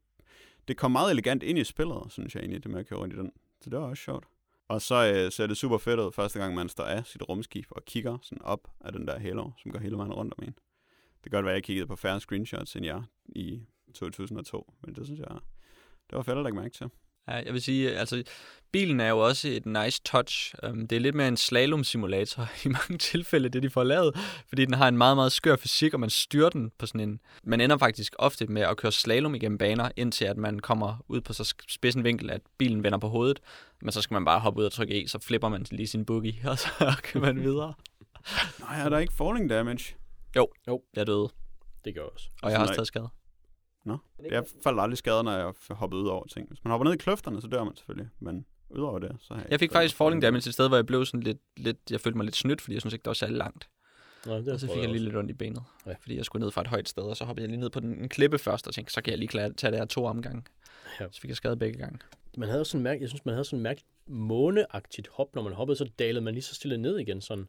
det 0.69 0.77
kom 0.77 0.91
meget 0.91 1.11
elegant 1.11 1.43
ind 1.43 1.59
i 1.59 1.65
spillet, 1.65 2.03
synes 2.09 2.35
jeg 2.35 2.41
egentlig, 2.41 2.63
det 2.63 2.71
med 2.71 2.81
at 2.81 2.87
køre 2.87 2.99
rundt 2.99 3.15
i 3.15 3.17
den. 3.17 3.33
Så 3.61 3.71
det 3.71 3.79
var 3.79 3.85
også 3.85 4.03
sjovt. 4.03 4.25
Og 4.69 4.83
så 4.83 5.13
øh, 5.15 5.33
ser 5.33 5.47
det 5.47 5.57
super 5.57 5.79
fedt 5.79 6.01
ud, 6.01 6.13
første 6.13 6.39
gang 6.39 6.55
man 6.55 6.69
står 6.69 6.85
af 6.85 7.07
sit 7.07 7.29
rumskib 7.29 7.67
og 7.71 7.85
kigger 7.85 8.19
sådan 8.23 8.43
op 8.43 8.69
af 8.81 8.93
den 8.93 9.07
der 9.07 9.19
halo, 9.19 9.51
som 9.63 9.71
går 9.71 9.79
hele 9.79 9.97
vejen 9.97 10.13
rundt 10.13 10.35
om 10.39 10.45
en. 10.45 10.55
Det 11.25 11.33
kan 11.33 11.39
godt 11.39 11.45
være, 11.45 11.55
at 11.55 11.57
jeg 11.57 11.65
kiggede 11.65 11.87
på 11.87 11.97
færre 11.97 12.21
screenshots 12.21 12.77
end 12.77 12.87
jeg 12.87 13.03
i 13.27 13.63
2002, 13.97 14.73
men 14.87 14.95
det 14.95 15.07
synes 15.07 15.21
jeg, 15.21 15.29
det 16.11 16.17
var 16.17 16.23
fedt 16.23 16.39
at 16.39 16.45
lægge 16.45 16.59
mærke 16.59 16.75
til. 16.75 16.87
Ja, 17.29 17.35
jeg 17.35 17.53
vil 17.53 17.63
sige, 17.63 17.99
altså, 17.99 18.23
bilen 18.73 19.01
er 19.01 19.09
jo 19.09 19.19
også 19.19 19.49
et 19.49 19.67
nice 19.67 20.01
touch. 20.05 20.55
Um, 20.69 20.87
det 20.87 20.97
er 20.97 21.01
lidt 21.01 21.15
mere 21.15 21.29
en 21.29 21.37
slalom-simulator 21.37 22.49
i 22.65 22.69
mange 22.69 22.99
tilfælde, 22.99 23.49
det 23.49 23.63
de 23.63 23.71
får 23.71 23.85
lavet, 23.85 24.17
fordi 24.49 24.65
den 24.65 24.75
har 24.75 24.89
en 24.89 24.99
meget, 24.99 25.17
meget 25.17 25.33
skør 25.33 25.57
fysik, 25.57 25.95
og 25.95 26.01
man 26.01 26.11
styrer 26.11 26.49
den 26.49 26.71
på 26.79 26.87
sådan 26.87 27.01
en... 27.01 27.21
Man 27.45 27.61
ender 27.61 27.79
faktisk 27.79 28.15
ofte 28.19 28.47
med 28.47 28.63
at 28.63 28.77
køre 28.77 28.93
slalom 28.93 29.35
igennem 29.35 29.59
baner, 29.59 29.91
indtil 29.97 30.25
at 30.25 30.37
man 30.37 30.59
kommer 30.59 31.05
ud 31.09 31.21
på 31.21 31.33
så 31.33 31.55
spidsen 31.69 32.05
vinkel, 32.05 32.31
at 32.31 32.41
bilen 32.59 32.83
vender 32.83 32.99
på 32.99 33.09
hovedet, 33.09 33.41
men 33.83 33.93
så 33.93 34.03
skal 34.03 34.15
man 34.15 34.25
bare 34.25 34.41
hoppe 34.41 34.61
ud 34.61 34.65
og 34.65 34.73
trykke 34.73 35.05
E, 35.05 35.09
så 35.09 35.19
flipper 35.19 35.49
man 35.49 35.67
lige 35.71 35.87
sin 35.87 36.05
boogie, 36.05 36.35
og 36.51 36.59
så 36.59 36.69
kan 37.05 37.21
man 37.21 37.43
videre. 37.43 37.75
Nej, 38.61 38.81
er 38.81 38.89
der 38.89 38.99
ikke 38.99 39.13
falling 39.13 39.51
damage? 39.51 39.95
Jo, 40.37 40.49
jo. 40.69 40.83
jeg 40.97 41.07
døde, 41.07 41.29
Det 41.85 41.95
gør 41.95 42.03
også. 42.03 42.29
og 42.43 42.51
jeg 42.51 42.59
har 42.59 42.65
også 42.65 42.75
taget 42.75 42.87
skade. 42.87 43.09
Nå, 43.87 43.99
jeg 44.31 44.45
faldt 44.63 44.81
aldrig 44.81 44.99
skader, 44.99 45.23
når 45.23 45.33
jeg 45.33 45.53
hoppede 45.71 46.03
ud 46.03 46.09
over 46.09 46.27
ting. 46.27 46.49
Hvis 46.49 46.65
man 46.65 46.71
hopper 46.71 46.85
ned 46.85 46.95
i 46.95 46.97
kløfterne, 46.97 47.43
så 47.43 47.49
dør 47.49 47.65
man 47.65 47.77
selvfølgelig, 47.77 48.09
men 48.21 48.47
udover 48.71 48.99
det, 48.99 49.17
så 49.21 49.35
har 49.35 49.41
jeg 49.41 49.51
Jeg 49.51 49.61
fik 49.61 49.73
faktisk 49.73 49.97
falling 49.97 50.23
damage 50.23 50.49
et 50.49 50.55
sted, 50.55 50.69
hvor 50.69 50.77
jeg 50.77 50.87
blev 50.87 51.05
sådan 51.05 51.23
lidt, 51.23 51.39
lidt 51.57 51.79
jeg 51.91 52.01
følte 52.01 52.17
mig 52.17 52.25
lidt 52.25 52.37
snydt, 52.37 52.61
fordi 52.61 52.75
jeg 52.75 52.83
synes 52.83 52.95
ikke, 52.95 53.03
det 53.03 53.09
var 53.09 53.15
særlig 53.15 53.37
langt. 53.37 53.69
Nå, 54.27 54.37
det 54.37 54.49
Og 54.49 54.61
så 54.61 54.67
fik 54.67 54.83
jeg 54.83 54.89
lige 54.89 55.05
lidt 55.05 55.17
ondt 55.17 55.31
i 55.31 55.35
benet, 55.35 55.63
Ja. 55.87 55.95
fordi 56.01 56.17
jeg 56.17 56.25
skulle 56.25 56.45
ned 56.45 56.51
fra 56.51 56.61
et 56.61 56.67
højt 56.67 56.89
sted, 56.89 57.03
og 57.03 57.17
så 57.17 57.25
hoppede 57.25 57.43
jeg 57.43 57.51
lige 57.51 57.61
ned 57.61 57.71
på 57.71 57.81
den, 57.81 58.03
en 58.03 58.09
klippe 58.09 58.39
først, 58.39 58.67
og 58.67 58.75
tænkte, 58.75 58.93
så 58.93 59.03
kan 59.03 59.11
jeg 59.11 59.19
lige 59.19 59.29
klare, 59.29 59.53
tage 59.53 59.71
det 59.71 59.79
her 59.81 59.87
to 59.87 60.05
omgange. 60.05 60.43
Ja. 61.01 61.07
Så 61.11 61.21
fik 61.21 61.29
jeg 61.29 61.37
skade 61.37 61.57
begge 61.57 61.79
gange. 61.79 61.99
Man 62.37 62.49
havde 62.49 62.65
sådan 62.65 62.83
mærke, 62.83 63.01
jeg 63.01 63.09
synes, 63.09 63.25
man 63.25 63.35
havde 63.35 63.45
sådan 63.45 63.63
mærkeligt 63.63 63.89
måneagtigt 64.07 65.09
hop, 65.13 65.35
når 65.35 65.43
man 65.43 65.53
hoppede, 65.53 65.77
så 65.79 65.91
dalede 65.99 66.25
man 66.25 66.35
lige 66.35 66.43
så 66.43 66.55
stille 66.55 66.79
ned 66.79 66.99
igen. 66.99 67.21
Sådan. 67.21 67.49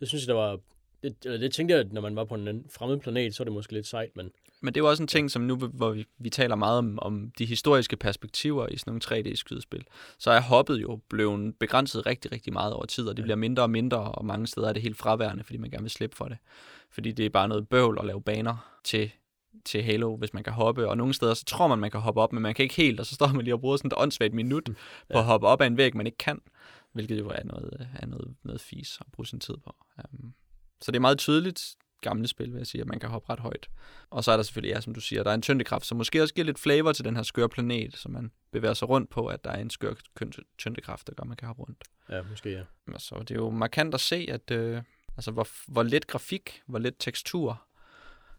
Det 0.00 0.08
synes 0.08 0.22
jeg, 0.26 0.28
der 0.28 0.40
var... 0.40 0.58
Det, 1.02 1.16
eller 1.24 1.38
det 1.38 1.52
tænkte 1.52 1.72
jeg, 1.74 1.80
at 1.80 1.92
når 1.92 2.00
man 2.00 2.16
var 2.16 2.24
på 2.24 2.34
en 2.34 2.48
anden 2.48 2.70
fremmed 2.70 2.98
planet, 2.98 3.34
så 3.34 3.42
er 3.42 3.44
det 3.44 3.52
måske 3.52 3.72
lidt 3.72 3.86
sejt, 3.86 4.16
men 4.16 4.30
Men 4.60 4.74
det 4.74 4.80
er 4.80 4.84
jo 4.84 4.90
også 4.90 5.02
en 5.02 5.06
ting, 5.06 5.30
som 5.30 5.42
nu, 5.42 5.56
hvor 5.56 5.90
vi, 5.90 6.06
vi 6.18 6.30
taler 6.30 6.56
meget 6.56 6.78
om, 6.78 6.98
om 7.02 7.30
de 7.38 7.44
historiske 7.44 7.96
perspektiver 7.96 8.66
i 8.68 8.76
sådan 8.76 8.90
nogle 8.90 9.00
3D-skydespil, 9.04 9.82
så 10.18 10.30
er 10.30 10.40
hoppet 10.40 10.82
jo 10.82 11.00
blevet 11.08 11.54
begrænset 11.58 12.06
rigtig, 12.06 12.32
rigtig 12.32 12.52
meget 12.52 12.72
over 12.72 12.86
tid, 12.86 13.06
og 13.08 13.16
det 13.16 13.22
bliver 13.22 13.36
mindre 13.36 13.62
og 13.62 13.70
mindre, 13.70 13.98
og 13.98 14.24
mange 14.24 14.46
steder 14.46 14.68
er 14.68 14.72
det 14.72 14.82
helt 14.82 14.96
fraværende, 14.96 15.44
fordi 15.44 15.56
man 15.58 15.70
gerne 15.70 15.82
vil 15.82 15.90
slippe 15.90 16.16
for 16.16 16.24
det. 16.24 16.38
Fordi 16.90 17.12
det 17.12 17.26
er 17.26 17.30
bare 17.30 17.48
noget 17.48 17.68
bøvl 17.68 17.98
at 18.00 18.06
lave 18.06 18.22
baner 18.22 18.78
til, 18.84 19.10
til 19.64 19.82
Halo, 19.82 20.16
hvis 20.16 20.34
man 20.34 20.44
kan 20.44 20.52
hoppe, 20.52 20.88
og 20.88 20.96
nogle 20.96 21.14
steder 21.14 21.34
så 21.34 21.44
tror 21.44 21.66
man, 21.68 21.78
man 21.78 21.90
kan 21.90 22.00
hoppe 22.00 22.20
op, 22.20 22.32
men 22.32 22.42
man 22.42 22.54
kan 22.54 22.62
ikke 22.62 22.74
helt, 22.74 23.00
og 23.00 23.06
så 23.06 23.14
står 23.14 23.28
man 23.28 23.44
lige 23.44 23.54
og 23.54 23.60
bruger 23.60 23.76
sådan 23.76 23.88
et 23.88 23.94
åndssvagt 23.96 24.34
minut 24.34 24.64
på 24.66 24.72
Ja. 25.10 25.18
at 25.18 25.24
hoppe 25.24 25.46
op 25.46 25.60
ad 25.60 25.66
en 25.66 25.76
væg, 25.76 25.96
man 25.96 26.06
ikke 26.06 26.18
kan, 26.18 26.40
hvilket 26.92 27.18
jo 27.18 27.28
er 27.28 27.44
noget, 27.44 27.88
er 27.98 28.06
noget, 28.06 28.34
noget 28.42 28.60
fis 28.60 28.98
at 29.00 29.06
bruge 29.12 29.26
sin 29.26 29.40
tid 29.40 29.54
på. 29.64 29.74
Um, 30.12 30.34
så 30.80 30.90
det 30.90 30.96
er 30.96 31.00
meget 31.00 31.18
tydeligt, 31.18 31.74
gamle 32.00 32.28
spil, 32.28 32.52
vil 32.52 32.58
jeg 32.58 32.66
sige, 32.66 32.80
at 32.80 32.86
man 32.86 33.00
kan 33.00 33.08
hoppe 33.08 33.32
ret 33.32 33.40
højt. 33.40 33.68
Og 34.10 34.24
så 34.24 34.32
er 34.32 34.36
der 34.36 34.42
selvfølgelig, 34.42 34.74
ja, 34.74 34.80
som 34.80 34.94
du 34.94 35.00
siger, 35.00 35.22
der 35.22 35.30
er 35.30 35.34
en 35.34 35.42
tyndekraft, 35.42 35.86
som 35.86 35.98
måske 35.98 36.22
også 36.22 36.34
giver 36.34 36.44
lidt 36.44 36.58
flavor 36.58 36.92
til 36.92 37.04
den 37.04 37.16
her 37.16 37.22
skøre 37.22 37.48
planet, 37.48 37.96
som 37.96 38.12
man 38.12 38.32
bevæger 38.52 38.74
sig 38.74 38.88
rundt 38.88 39.10
på, 39.10 39.26
at 39.26 39.44
der 39.44 39.50
er 39.50 39.60
en 39.60 39.70
skør 39.70 39.94
tyndekraft, 40.58 41.06
der 41.06 41.14
gør, 41.14 41.22
at 41.22 41.28
man 41.28 41.36
kan 41.36 41.46
hoppe 41.46 41.62
rundt. 41.62 41.84
ja, 42.10 42.22
måske 42.30 42.50
ja. 42.50 42.62
Så 42.98 43.18
det 43.18 43.30
er 43.30 43.34
jo 43.34 43.50
markant 43.50 43.94
at 43.94 44.00
se, 44.00 44.26
at 44.28 44.50
øh, 44.50 44.82
altså, 45.16 45.30
hvor, 45.30 45.48
hvor 45.72 45.82
lidt 45.82 46.06
grafik, 46.06 46.62
hvor 46.66 46.78
lidt 46.78 46.94
tekstur, 46.98 47.62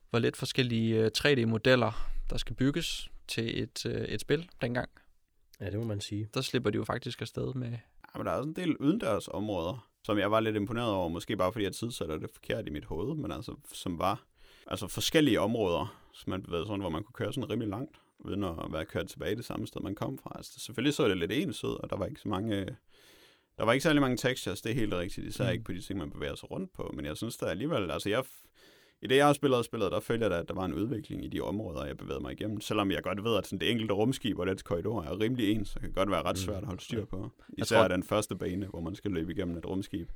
hvor 0.10 0.20
lidt 0.20 0.38
forskellige 0.38 1.00
øh, 1.00 1.12
3D-modeller, 1.18 2.10
der 2.30 2.38
skal 2.38 2.56
bygges 2.56 3.10
til 3.28 3.64
et, 3.64 3.86
øh, 3.86 4.02
et 4.02 4.22
spil 4.22 4.50
dengang. 4.62 4.90
Ja, 5.60 5.66
det 5.70 5.80
må 5.80 5.86
man 5.86 6.02
sige. 6.02 6.30
Der 6.34 6.42
slipper 6.42 6.70
de 6.70 6.76
jo 6.76 6.84
faktisk 6.84 7.22
afsted 7.22 7.54
med... 7.54 7.70
Ja, 7.70 8.18
men 8.18 8.26
der 8.26 8.32
er 8.32 8.36
også 8.36 8.50
en 8.50 8.56
del 8.56 8.78
udendørs 8.78 9.28
områder, 9.28 9.89
som 10.06 10.18
jeg 10.18 10.32
var 10.32 10.40
lidt 10.40 10.56
imponeret 10.56 10.92
over, 10.94 11.10
måske 11.10 11.38
bare 11.38 11.52
fordi 11.52 11.66
jeg 11.66 11.74
tidssætter 11.74 12.18
det 12.18 12.30
forkert 12.34 12.68
i 12.68 12.70
mit 12.70 12.86
hoved, 12.86 13.16
men 13.16 13.32
altså, 13.32 13.56
som 13.74 14.00
var 14.00 14.24
altså 14.68 14.88
forskellige 14.88 15.40
områder, 15.40 16.02
som 16.14 16.30
man 16.30 16.44
bevægede 16.44 16.70
rundt, 16.70 16.84
hvor 16.84 16.90
man 16.90 17.04
kunne 17.04 17.14
køre 17.14 17.34
sådan 17.34 17.50
rimelig 17.50 17.70
langt, 17.70 17.98
uden 18.20 18.44
at 18.44 18.56
være 18.70 18.86
kørt 18.86 19.08
tilbage 19.08 19.36
det 19.36 19.46
samme 19.46 19.68
sted, 19.68 19.82
man 19.82 19.96
kom 19.96 20.18
fra. 20.18 20.32
Altså, 20.36 20.60
selvfølgelig 20.60 20.94
så 20.94 21.08
det 21.08 21.18
lidt 21.18 21.32
ens 21.32 21.64
ud, 21.64 21.74
og 21.74 21.90
der 21.90 21.96
var 21.98 22.06
ikke 22.06 22.22
så 22.22 22.30
mange... 22.30 22.66
Der 23.58 23.66
var 23.66 23.74
ikke 23.74 23.84
særlig 23.84 24.02
mange 24.02 24.18
textures, 24.18 24.62
det 24.62 24.70
er 24.72 24.76
helt 24.76 24.94
rigtigt, 24.94 25.28
især 25.28 25.46
Mm. 25.46 25.52
ikke 25.52 25.64
på 25.64 25.72
de 25.72 25.82
ting, 25.82 26.00
man 26.00 26.12
bevæger 26.12 26.36
sig 26.36 26.52
rundt 26.52 26.74
på, 26.74 26.92
men 26.94 27.06
jeg 27.06 27.18
synes 27.18 27.38
der 27.38 27.48
alligevel, 27.48 27.92
altså 27.92 28.10
jeg, 28.10 28.24
i 29.02 29.08
det 29.08 29.16
jeg 29.16 29.26
har 29.26 29.34
spillet 29.34 29.58
og 29.58 29.66
spillet, 29.66 29.92
der 29.92 30.00
følger 30.00 30.26
jeg 30.26 30.32
da, 30.32 30.36
at 30.40 30.48
der 30.48 30.54
var 30.54 30.66
en 30.66 30.74
udvikling 30.74 31.26
i 31.26 31.28
de 31.28 31.42
områder, 31.42 31.86
jeg 31.86 31.98
bevægede 31.98 32.22
mig 32.22 32.32
igennem. 32.32 32.62
Selvom 32.62 32.92
jeg 32.92 33.04
godt 33.04 33.24
ved, 33.24 33.38
at 33.38 33.46
sådan 33.48 33.60
det 33.60 33.72
enkelte 33.72 33.94
rumskib 33.94 34.40
og 34.40 34.48
dets 34.48 34.64
korridor 34.64 35.02
er 35.04 35.20
rimelig 35.20 35.52
ens, 35.52 35.68
så 35.70 35.80
kan 35.80 35.88
det 35.90 35.96
godt 35.96 36.12
være 36.12 36.22
ret 36.24 36.34
Mm. 36.36 36.38
svært 36.38 36.58
at 36.58 36.66
holde 36.66 36.82
styr 36.84 37.06
på. 37.06 37.32
Især 37.58 37.76
tror- 37.76 37.88
tror... 37.88 37.96
den 37.96 38.04
første 38.04 38.36
bane, 38.36 38.66
hvor 38.68 38.82
man 38.82 38.96
skal 38.96 39.12
løbe 39.12 39.32
igennem 39.32 39.58
et 39.58 39.66
rumskib. 39.66 40.10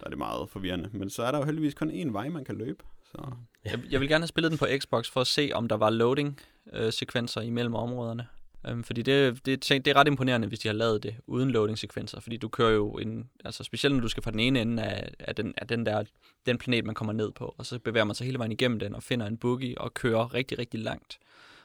Der 0.00 0.06
er 0.06 0.08
det 0.08 0.18
meget 0.18 0.48
forvirrende. 0.50 0.88
Men 0.92 1.10
så 1.10 1.22
er 1.22 1.30
der 1.30 1.38
jo 1.38 1.44
heldigvis 1.44 1.74
kun 1.74 1.90
én 1.90 2.12
vej, 2.12 2.28
man 2.28 2.44
kan 2.44 2.56
løbe. 2.56 2.84
Så 3.04 3.18
Jeg, 3.64 3.80
jeg 3.90 4.00
vil 4.00 4.08
gerne 4.08 4.22
have 4.22 4.28
spillet 4.28 4.50
den 4.50 4.58
på 4.58 4.66
Xbox 4.78 5.10
for 5.10 5.20
at 5.20 5.26
se, 5.26 5.50
om 5.54 5.68
der 5.68 5.76
var 5.76 5.90
loading-sekvenser 5.90 7.40
imellem 7.40 7.74
områderne. 7.74 8.26
Øhm, 8.66 8.84
fordi 8.84 9.02
det, 9.02 9.46
det, 9.46 9.64
tænk- 9.64 9.84
det 9.84 9.90
er 9.90 9.94
ret 9.94 10.06
imponerende, 10.06 10.48
hvis 10.48 10.58
de 10.58 10.68
har 10.68 10.74
lavet 10.74 11.02
det 11.02 11.16
uden 11.26 11.50
loading-sekvenser. 11.50 12.20
Fordi 12.20 12.36
du 12.36 12.48
kører 12.48 12.70
jo 12.70 12.92
en, 12.92 13.30
altså 13.44 13.64
specielt 13.64 13.94
når 13.94 14.02
du 14.02 14.08
skal 14.08 14.22
fra 14.22 14.30
den 14.30 14.40
ene 14.40 14.60
ende 14.60 14.82
af, 14.82 15.12
af, 15.18 15.34
den, 15.34 15.54
af 15.56 15.68
den 15.68 15.86
der 15.86 16.04
den 16.46 16.58
planet, 16.58 16.84
man 16.84 16.94
kommer 16.94 17.12
ned 17.12 17.32
på, 17.32 17.54
og 17.58 17.66
så 17.66 17.78
bevæger 17.78 18.04
man 18.04 18.14
sig 18.14 18.24
hele 18.24 18.38
vejen 18.38 18.52
igennem 18.52 18.78
den 18.78 18.94
og 18.94 19.02
finder 19.02 19.26
en 19.26 19.36
boogie 19.36 19.80
og 19.80 19.94
kører 19.94 20.34
rigtig, 20.34 20.58
rigtig 20.58 20.80
langt. 20.80 21.18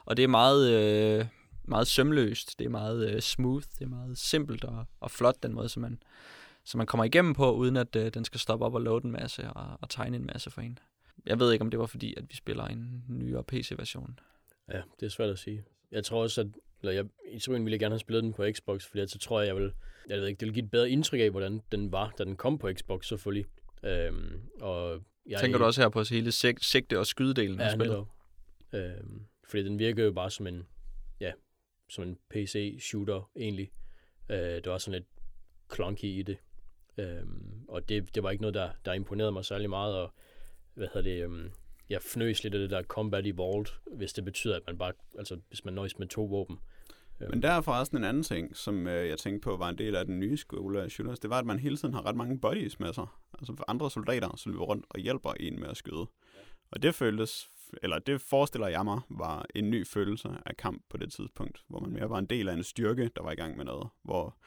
Og 0.05 0.17
det 0.17 0.23
er 0.23 0.27
meget, 0.27 0.71
øh, 0.71 1.25
meget 1.63 1.87
sømløst, 1.87 2.59
det 2.59 2.65
er 2.65 2.69
meget 2.69 3.11
øh, 3.11 3.21
smooth, 3.21 3.65
det 3.79 3.85
er 3.85 3.89
meget 3.89 4.17
simpelt 4.17 4.63
og, 4.63 4.85
og 4.99 5.11
flot, 5.11 5.43
den 5.43 5.53
måde, 5.53 5.69
som 5.69 5.81
man, 5.81 6.03
som 6.63 6.77
man 6.77 6.87
kommer 6.87 7.03
igennem 7.03 7.33
på, 7.33 7.53
uden 7.53 7.77
at 7.77 7.95
øh, 7.95 8.13
den 8.13 8.25
skal 8.25 8.39
stoppe 8.39 8.65
op 8.65 8.73
og 8.73 8.81
loade 8.81 9.05
en 9.05 9.11
masse 9.11 9.49
og, 9.49 9.77
og 9.81 9.89
tegne 9.89 10.17
en 10.17 10.25
masse 10.25 10.51
for 10.51 10.61
en. 10.61 10.79
Jeg 11.25 11.39
ved 11.39 11.51
ikke, 11.51 11.63
om 11.63 11.69
det 11.71 11.79
var 11.79 11.85
fordi, 11.85 12.13
at 12.17 12.23
vi 12.29 12.35
spiller 12.35 12.65
en 12.65 13.03
nyere 13.09 13.43
PC-version. 13.43 14.19
Ja, 14.71 14.81
det 14.99 15.05
er 15.05 15.09
svært 15.09 15.29
at 15.29 15.39
sige. 15.39 15.63
Jeg 15.91 16.03
tror 16.03 16.21
også, 16.23 16.41
at 16.41 16.47
eller 16.83 16.93
jeg, 16.93 17.05
i 17.31 17.39
teorien 17.39 17.65
ville 17.65 17.73
jeg 17.73 17.79
gerne 17.79 17.93
have 17.93 17.99
spillet 17.99 18.23
den 18.23 18.33
på 18.33 18.45
Xbox, 18.53 18.85
fordi 18.85 19.07
så 19.07 19.19
tror 19.19 19.39
jeg, 19.41 19.47
jeg 19.47 19.55
vil, 19.55 19.73
jeg 20.09 20.17
ved 20.19 20.27
ikke, 20.27 20.39
det 20.39 20.45
vil 20.45 20.53
give 20.53 20.63
et 20.65 20.71
bedre 20.71 20.89
indtryk 20.89 21.19
af, 21.19 21.29
hvordan 21.29 21.61
den 21.71 21.91
var, 21.91 22.13
da 22.17 22.23
den 22.23 22.35
kom 22.35 22.57
på 22.57 22.69
Xbox 22.73 23.07
selvfølgelig. 23.07 23.45
Øhm, 23.83 24.41
og 24.61 25.03
jeg 25.25 25.39
Tænker 25.39 25.57
du 25.57 25.63
også 25.65 25.81
her 25.81 25.89
på 25.89 26.03
hele 26.09 26.31
sig- 26.31 26.63
sigte- 26.63 26.99
og 26.99 27.05
skydedelen 27.07 27.59
af 27.59 27.65
Ja, 27.65 27.73
spillet? 27.73 28.05
Øhm, 28.73 29.25
fordi 29.49 29.63
den 29.63 29.79
virker 29.79 30.03
jo 30.05 30.11
bare 30.11 30.31
som 30.31 30.47
en, 30.47 30.67
ja, 31.19 31.31
som 31.89 32.03
en 32.03 32.17
PC-shooter 32.33 33.31
egentlig. 33.35 33.71
Øh, 34.29 34.37
det 34.37 34.65
var 34.65 34.77
sådan 34.77 34.99
lidt 34.99 35.07
clunky 35.75 36.03
i 36.05 36.21
det. 36.23 36.37
Øhm, 36.97 37.65
og 37.67 37.89
det, 37.89 38.15
det 38.15 38.23
var 38.23 38.31
ikke 38.31 38.41
noget, 38.41 38.53
der, 38.53 38.69
der 38.85 38.93
imponerede 38.93 39.31
mig 39.31 39.45
særlig 39.45 39.69
meget, 39.69 39.95
og 39.95 40.13
hvad 40.73 40.87
hedder 40.93 41.01
det, 41.11 41.23
øhm, 41.23 41.51
jeg 41.89 42.01
fnøs 42.01 42.43
lidt 42.43 42.53
af 42.53 42.59
det 42.59 42.69
der 42.69 42.83
combat 42.83 43.25
evolved, 43.27 43.65
hvis 43.95 44.13
det 44.13 44.25
betyder, 44.25 44.55
at 44.55 44.61
man 44.67 44.77
bare, 44.77 44.93
altså 45.17 45.39
hvis 45.47 45.65
man 45.65 45.73
nøjes 45.73 45.99
med 45.99 46.07
to 46.07 46.25
våben. 46.25 46.59
Men 47.29 47.41
der 47.41 47.51
er 47.51 47.61
forresten 47.61 47.97
en 47.97 48.03
anden 48.03 48.23
ting, 48.23 48.57
som 48.57 48.87
øh, 48.87 49.09
jeg 49.09 49.17
tænkte 49.17 49.45
på 49.45 49.57
var 49.57 49.69
en 49.69 49.77
del 49.77 49.95
af 49.95 50.05
den 50.05 50.19
nye 50.19 50.37
skole 50.37 50.81
af 50.81 50.91
shooters. 50.91 51.19
Det 51.19 51.29
var, 51.29 51.39
at 51.39 51.45
man 51.45 51.59
hele 51.59 51.77
tiden 51.77 51.93
har 51.93 52.05
ret 52.05 52.15
mange 52.15 52.39
buddies 52.39 52.79
med 52.79 52.93
sig. 52.93 53.07
Altså 53.39 53.55
for 53.57 53.65
andre 53.67 53.91
soldater, 53.91 54.35
som 54.37 54.51
løber 54.51 54.65
rundt 54.65 54.85
og 54.89 54.99
hjælper 54.99 55.33
en 55.39 55.59
med 55.59 55.67
at 55.69 55.77
skyde. 55.77 56.07
Og 56.71 56.83
det 56.83 56.95
føltes, 56.95 57.49
eller 57.83 57.99
det 57.99 58.21
forestiller 58.21 58.67
jeg 58.67 58.83
mig, 58.83 58.99
var 59.09 59.45
en 59.55 59.69
ny 59.69 59.87
følelse 59.87 60.29
af 60.45 60.57
kamp 60.57 60.83
på 60.89 60.97
det 60.97 61.11
tidspunkt, 61.11 61.63
hvor 61.69 61.79
man 61.79 61.91
mere 61.91 62.09
var 62.09 62.19
en 62.19 62.25
del 62.25 62.49
af 62.49 62.53
en 62.53 62.63
styrke, 62.63 63.09
der 63.15 63.23
var 63.23 63.31
i 63.31 63.35
gang 63.35 63.57
med 63.57 63.65
noget, 63.65 63.87
hvor 64.03 64.37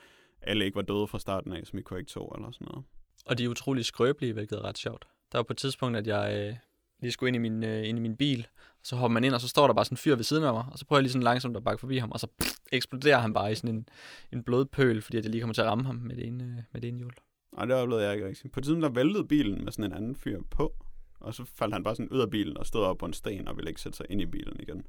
alle 0.43 0.65
ikke 0.65 0.77
var 0.77 0.83
døde 0.83 1.07
fra 1.07 1.19
starten 1.19 1.53
af, 1.53 1.67
som 1.67 1.79
i 1.79 1.83
Quake 1.89 2.07
2 2.07 2.29
eller 2.29 2.51
sådan 2.51 2.67
noget. 2.71 2.85
Og 3.27 3.39
de 3.39 3.45
er 3.45 3.49
utrolig 3.49 3.85
skrøbelige, 3.85 4.33
hvilket 4.33 4.59
er 4.59 4.65
ret 4.65 4.79
sjovt. 4.79 5.07
Der 5.33 5.39
var 5.39 5.43
på 5.43 5.53
et 5.53 5.57
tidspunkt, 5.57 5.97
at 5.97 6.07
jeg 6.07 6.49
øh, 6.49 6.57
lige 7.01 7.13
skulle 7.13 7.29
ind 7.29 7.37
i, 7.37 7.39
min, 7.39 7.65
øh, 7.65 7.89
ind 7.89 7.99
i 7.99 8.01
min 8.01 8.17
bil, 8.17 8.47
og 8.81 8.87
så 8.87 8.97
hopper 8.97 9.13
man 9.15 9.25
ind, 9.25 9.35
og 9.35 9.41
så 9.41 9.49
står 9.49 9.67
der 9.67 9.75
bare 9.75 9.85
sådan 9.85 9.93
en 9.95 9.99
fyr 9.99 10.17
ved 10.17 10.25
siden 10.25 10.45
af 10.45 10.53
mig, 10.53 10.65
og 10.73 10.79
så 10.79 10.87
prøver 10.87 10.99
jeg 10.99 11.03
lige 11.03 11.13
sådan 11.13 11.23
langsomt 11.23 11.57
at 11.57 11.65
bakke 11.65 11.81
forbi 11.81 11.99
ham, 11.99 12.13
og 12.13 12.21
så 12.21 12.27
pff, 12.41 12.53
eksploderer 12.73 13.19
han 13.19 13.33
bare 13.33 13.53
i 13.53 13.55
sådan 13.55 13.75
en, 13.75 13.89
en 14.33 14.43
blodpøl, 14.43 15.03
fordi 15.03 15.17
at 15.19 15.25
jeg 15.25 15.31
lige 15.31 15.41
kommer 15.41 15.55
til 15.55 15.61
at 15.63 15.67
ramme 15.67 15.85
ham 15.85 15.95
med 15.95 16.17
det 16.17 16.27
ene, 16.27 16.45
øh, 16.45 16.63
med 16.73 16.81
det 16.81 16.89
ene 16.89 16.99
hjul. 16.99 17.13
Og 17.53 17.67
det 17.67 17.77
oplevede 17.77 18.05
jeg 18.07 18.15
ikke 18.15 18.29
rigtigt. 18.29 18.55
På 18.55 18.61
tiden 18.61 18.83
der 18.83 18.89
væltede 18.89 19.27
bilen 19.27 19.65
med 19.65 19.73
sådan 19.73 19.85
en 19.85 19.97
anden 19.97 20.17
fyr 20.17 20.41
på, 20.51 20.75
og 21.21 21.35
så 21.35 21.45
faldt 21.45 21.75
han 21.75 21.85
bare 21.85 21.97
sådan 21.97 22.09
ud 22.09 22.21
af 22.21 22.31
bilen 22.31 22.57
og 22.59 22.67
stod 22.67 22.85
op 22.85 22.99
på 22.99 23.07
en 23.07 23.13
sten 23.13 23.49
og 23.49 23.57
ville 23.57 23.71
ikke 23.71 23.81
sætte 23.81 23.97
sig 23.97 24.07
ind 24.11 24.21
i 24.21 24.27
bilen 24.27 24.61
igen. 24.61 24.87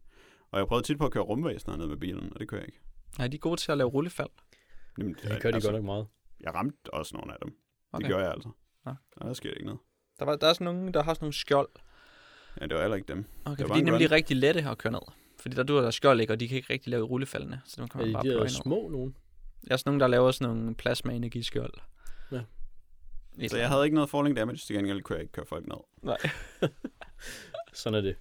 Og 0.52 0.60
jeg 0.60 0.68
prøvede 0.68 0.86
tit 0.88 0.98
på 0.98 1.06
at 1.06 1.12
køre 1.12 1.24
rumvæsener 1.24 1.78
ned 1.78 1.88
med 1.88 1.98
bilen, 1.98 2.34
og 2.34 2.40
det 2.40 2.48
kunne 2.48 2.60
jeg 2.60 2.68
ikke. 2.68 2.80
Nej, 3.18 3.28
de 3.28 3.36
er 3.36 3.40
gode 3.40 3.58
til 3.62 3.72
at 3.72 3.78
lave 3.78 3.90
rullefald. 3.90 4.30
Jamen, 4.98 5.14
Det 5.14 5.42
gør 5.42 5.52
de 5.52 5.62
godt 5.62 5.74
nok 5.76 5.84
meget. 5.84 6.08
Jeg 6.42 6.54
ramte 6.56 6.94
også 6.94 7.16
nogle 7.16 7.34
af 7.34 7.38
dem. 7.44 7.58
Okay. 7.92 8.04
Det 8.04 8.08
gjorde 8.10 8.24
jeg 8.24 8.32
altså. 8.34 8.50
Ja. 8.86 8.92
Ja. 9.22 9.28
Der 9.28 9.34
skete 9.34 9.54
ikke 9.54 9.66
noget. 9.66 9.80
Der, 10.20 10.26
var, 10.26 10.36
der 10.36 10.48
er 10.48 10.54
sådan 10.54 10.66
nogle, 10.76 10.92
der 10.92 11.04
har 11.04 11.14
sådan 11.14 11.24
nogle 11.26 11.34
skjold. 11.34 11.70
Ja, 12.62 12.66
det 12.66 12.76
var 12.76 12.82
heller 12.82 12.96
ikke 12.96 13.14
dem. 13.14 13.26
Okay, 13.46 13.58
Det 13.64 13.70
var 13.70 13.76
de 13.76 13.82
er 13.82 13.86
nemlig 13.86 14.06
run. 14.10 14.16
rigtig 14.16 14.38
lette 14.38 14.64
at 14.70 14.78
køre 14.78 14.92
ned. 14.94 15.00
Fordi 15.40 15.56
der 15.56 15.64
dur 15.64 15.82
der 15.82 15.92
skjold 15.92 16.22
ikke, 16.22 16.34
og 16.34 16.40
de 16.40 16.48
kan 16.48 16.58
ikke 16.58 16.74
rigtig 16.74 16.92
lave 16.92 17.04
rullefaldene. 17.06 17.62
Så 17.66 17.82
dem 17.82 17.88
kan 17.88 18.02
Er 18.02 18.06
man 18.06 18.08
det 18.08 18.14
bare 18.14 18.34
de 18.34 18.38
over. 18.38 18.48
små 18.48 18.90
nogen? 18.90 19.16
Der 19.62 19.68
er 19.70 19.74
også 19.74 19.84
nogen, 19.86 20.00
der 20.00 20.08
laver 20.08 20.32
sådan 20.32 20.56
nogle 20.56 20.76
plasma-energiskjold. 20.76 21.74
Ja. 22.32 22.42
Et 23.40 23.52
Så 23.52 23.58
jeg 23.58 23.70
havde 23.70 23.84
ikke 23.84 23.96
noget 23.96 24.10
falling 24.10 24.38
damage, 24.38 24.58
til 24.58 24.76
gengæld 24.76 25.02
kunne 25.02 25.16
jeg 25.16 25.22
ikke 25.24 25.32
køre 25.34 25.46
folk 25.46 25.68
ned. 25.68 25.78
Nej. 26.04 26.18
Sådan 27.74 27.98
er 27.98 28.02
det. 28.02 28.16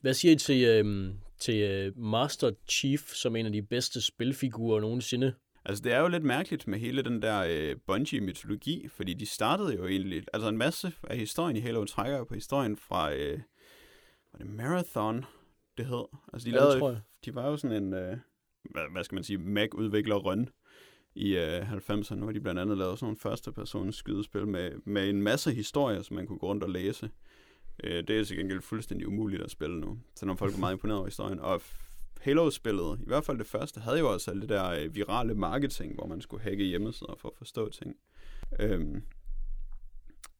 Hvad 0.00 0.14
siger 0.14 0.32
I 0.32 0.36
til, 0.36 0.64
øhm, 0.64 1.14
til 1.38 1.54
øh, 1.56 1.98
Master 1.98 2.50
Chief 2.68 3.00
som 3.14 3.36
en 3.36 3.46
af 3.46 3.52
de 3.52 3.62
bedste 3.62 4.00
spilfigurer 4.02 4.80
nogensinde? 4.80 5.34
Altså, 5.64 5.82
det 5.82 5.92
er 5.92 6.00
jo 6.00 6.08
lidt 6.08 6.22
mærkeligt 6.22 6.68
med 6.68 6.78
hele 6.78 7.02
den 7.02 7.22
der 7.22 7.44
øh, 7.48 7.76
Bungie-mytologi, 7.86 8.88
fordi 8.88 9.14
de 9.14 9.26
startede 9.26 9.74
jo 9.74 9.86
egentlig... 9.86 10.22
Altså, 10.32 10.48
en 10.48 10.56
masse 10.58 10.92
af 11.10 11.18
historien 11.18 11.56
i 11.56 11.60
Halo 11.60 11.84
trækker 11.84 12.18
jo 12.18 12.24
på 12.24 12.34
historien 12.34 12.76
fra... 12.76 13.12
Øh, 13.14 13.38
var 14.38 14.44
det 14.44 14.54
Marathon, 14.54 15.24
det 15.78 15.86
hed? 15.86 16.04
Altså, 16.32 16.46
de, 16.50 16.54
Ja, 16.54 16.60
lavede, 16.60 16.78
tror 16.78 16.90
jeg. 16.90 17.00
de 17.24 17.34
var 17.34 17.46
jo 17.48 17.56
sådan 17.56 17.82
en... 17.82 17.94
Øh, 17.94 18.16
hvad, 18.70 18.82
hvad 18.92 19.04
skal 19.04 19.14
man 19.16 19.24
sige? 19.24 19.38
Mac-udvikler 19.38 20.16
røn 20.16 20.48
i 21.14 21.36
øh, 21.36 21.72
90'erne, 21.72 22.16
hvor 22.16 22.32
de 22.32 22.40
blandt 22.40 22.60
andet 22.60 22.78
lavede 22.78 22.96
sådan 22.96 23.04
nogle 23.04 23.16
første-persons 23.18 23.96
skydespil 23.96 24.46
med, 24.46 24.72
med 24.84 25.08
en 25.10 25.22
masse 25.22 25.52
historier, 25.52 26.02
som 26.02 26.16
man 26.16 26.26
kunne 26.26 26.38
gå 26.38 26.46
rundt 26.46 26.64
og 26.64 26.70
læse. 26.70 27.10
Øh, 27.84 28.08
det 28.08 28.10
er 28.10 28.24
til 28.24 28.36
gengæld 28.36 28.60
fuldstændig 28.60 29.08
umuligt 29.08 29.42
at 29.42 29.50
spille 29.50 29.80
nu. 29.80 29.98
Så 30.14 30.26
når 30.26 30.34
folk 30.34 30.54
er 30.54 30.58
meget 30.58 30.72
imponeret 30.72 30.98
over 30.98 31.06
historien. 31.06 31.40
Og 31.40 31.62
Halo-spillet, 32.20 33.00
i 33.00 33.06
hvert 33.06 33.24
fald 33.24 33.38
det 33.38 33.46
første, 33.46 33.80
havde 33.80 33.98
jo 33.98 34.12
også 34.12 34.30
alt 34.30 34.40
det 34.42 34.48
der 34.48 34.70
øh, 34.70 34.94
virale 34.94 35.34
marketing, 35.34 35.94
hvor 35.94 36.06
man 36.06 36.20
skulle 36.20 36.42
hacke 36.42 36.64
hjemmesider 36.64 37.14
for 37.18 37.28
at 37.28 37.36
forstå 37.36 37.68
ting. 37.70 37.96
Øhm, 38.60 39.02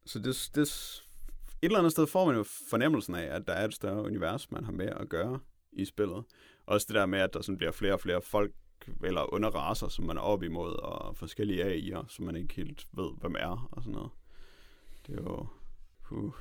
så 0.05 0.19
det, 0.19 0.49
det, 0.55 0.61
et 0.61 1.06
eller 1.65 1.77
andet 1.77 1.91
sted 1.91 2.07
får 2.07 2.25
man 2.25 2.35
jo 2.35 2.45
fornemmelsen 2.69 3.15
af, 3.15 3.35
at 3.35 3.47
der 3.47 3.53
er 3.53 3.65
et 3.65 3.73
større 3.73 4.03
univers, 4.03 4.51
man 4.51 4.63
har 4.63 4.71
med 4.71 4.89
at 4.89 5.09
gøre 5.09 5.39
i 5.71 5.85
spillet. 5.85 6.23
Også 6.65 6.85
det 6.89 6.95
der 6.95 7.05
med, 7.05 7.19
at 7.19 7.33
der 7.33 7.41
sådan 7.41 7.57
bliver 7.57 7.71
flere 7.71 7.93
og 7.93 7.99
flere 7.99 8.21
folk, 8.21 8.51
eller 9.03 9.33
underraser, 9.33 9.87
som 9.87 10.05
man 10.05 10.17
er 10.17 10.21
op 10.21 10.43
imod, 10.43 10.73
og 10.73 11.17
forskellige 11.17 11.63
AI'er, 11.63 12.05
som 12.07 12.25
man 12.25 12.35
ikke 12.35 12.53
helt 12.53 12.87
ved, 12.93 13.11
hvem 13.21 13.35
er, 13.39 13.69
og 13.71 13.83
sådan 13.83 13.93
noget. 13.93 14.11
Det 15.07 15.19
er 15.19 15.23
jo... 15.23 15.47
Uh, 16.11 16.33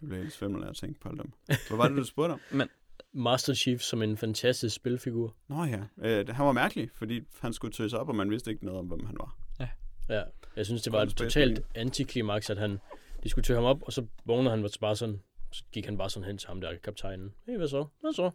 jeg 0.00 0.08
blev 0.08 0.20
helt 0.20 0.32
svimmel 0.32 0.64
af 0.64 0.68
at 0.68 0.76
tænke 0.76 1.00
på 1.00 1.08
alle 1.08 1.22
dem. 1.22 1.32
Hvad 1.46 1.76
var 1.76 1.88
det, 1.88 1.96
du 1.96 2.04
spurgte 2.04 2.32
om? 2.32 2.40
Master 3.12 3.54
Chief 3.54 3.80
som 3.80 4.02
en 4.02 4.16
fantastisk 4.16 4.74
spilfigur. 4.74 5.34
Nå 5.48 5.64
ja, 5.64 5.80
øh, 5.98 6.28
han 6.28 6.46
var 6.46 6.52
mærkelig, 6.52 6.90
fordi 6.94 7.20
han 7.40 7.52
skulle 7.52 7.72
tøse 7.72 7.98
op, 7.98 8.08
og 8.08 8.16
man 8.16 8.30
vidste 8.30 8.50
ikke 8.50 8.64
noget 8.64 8.80
om, 8.80 8.86
hvem 8.86 9.06
han 9.06 9.16
var. 9.20 9.36
Ja, 10.08 10.22
jeg 10.56 10.66
synes, 10.66 10.82
det 10.82 10.92
var 10.92 11.02
et 11.02 11.16
totalt 11.16 11.60
antiklimaks, 11.74 12.50
at 12.50 12.58
han, 12.58 12.78
de 13.24 13.28
skulle 13.28 13.44
tøge 13.44 13.56
ham 13.56 13.64
op, 13.64 13.82
og 13.82 13.92
så 13.92 14.06
vågnede 14.24 14.50
han 14.50 14.68
bare 14.80 14.96
sådan, 14.96 15.20
så 15.52 15.64
gik 15.72 15.84
han 15.84 15.98
bare 15.98 16.10
sådan 16.10 16.26
hen 16.26 16.38
til 16.38 16.48
ham 16.48 16.60
der, 16.60 16.76
kaptajnen. 16.78 17.34
Hey, 17.46 17.56
hvad 17.56 17.68
så? 17.68 17.86
Hvad 18.00 18.12
så? 18.12 18.30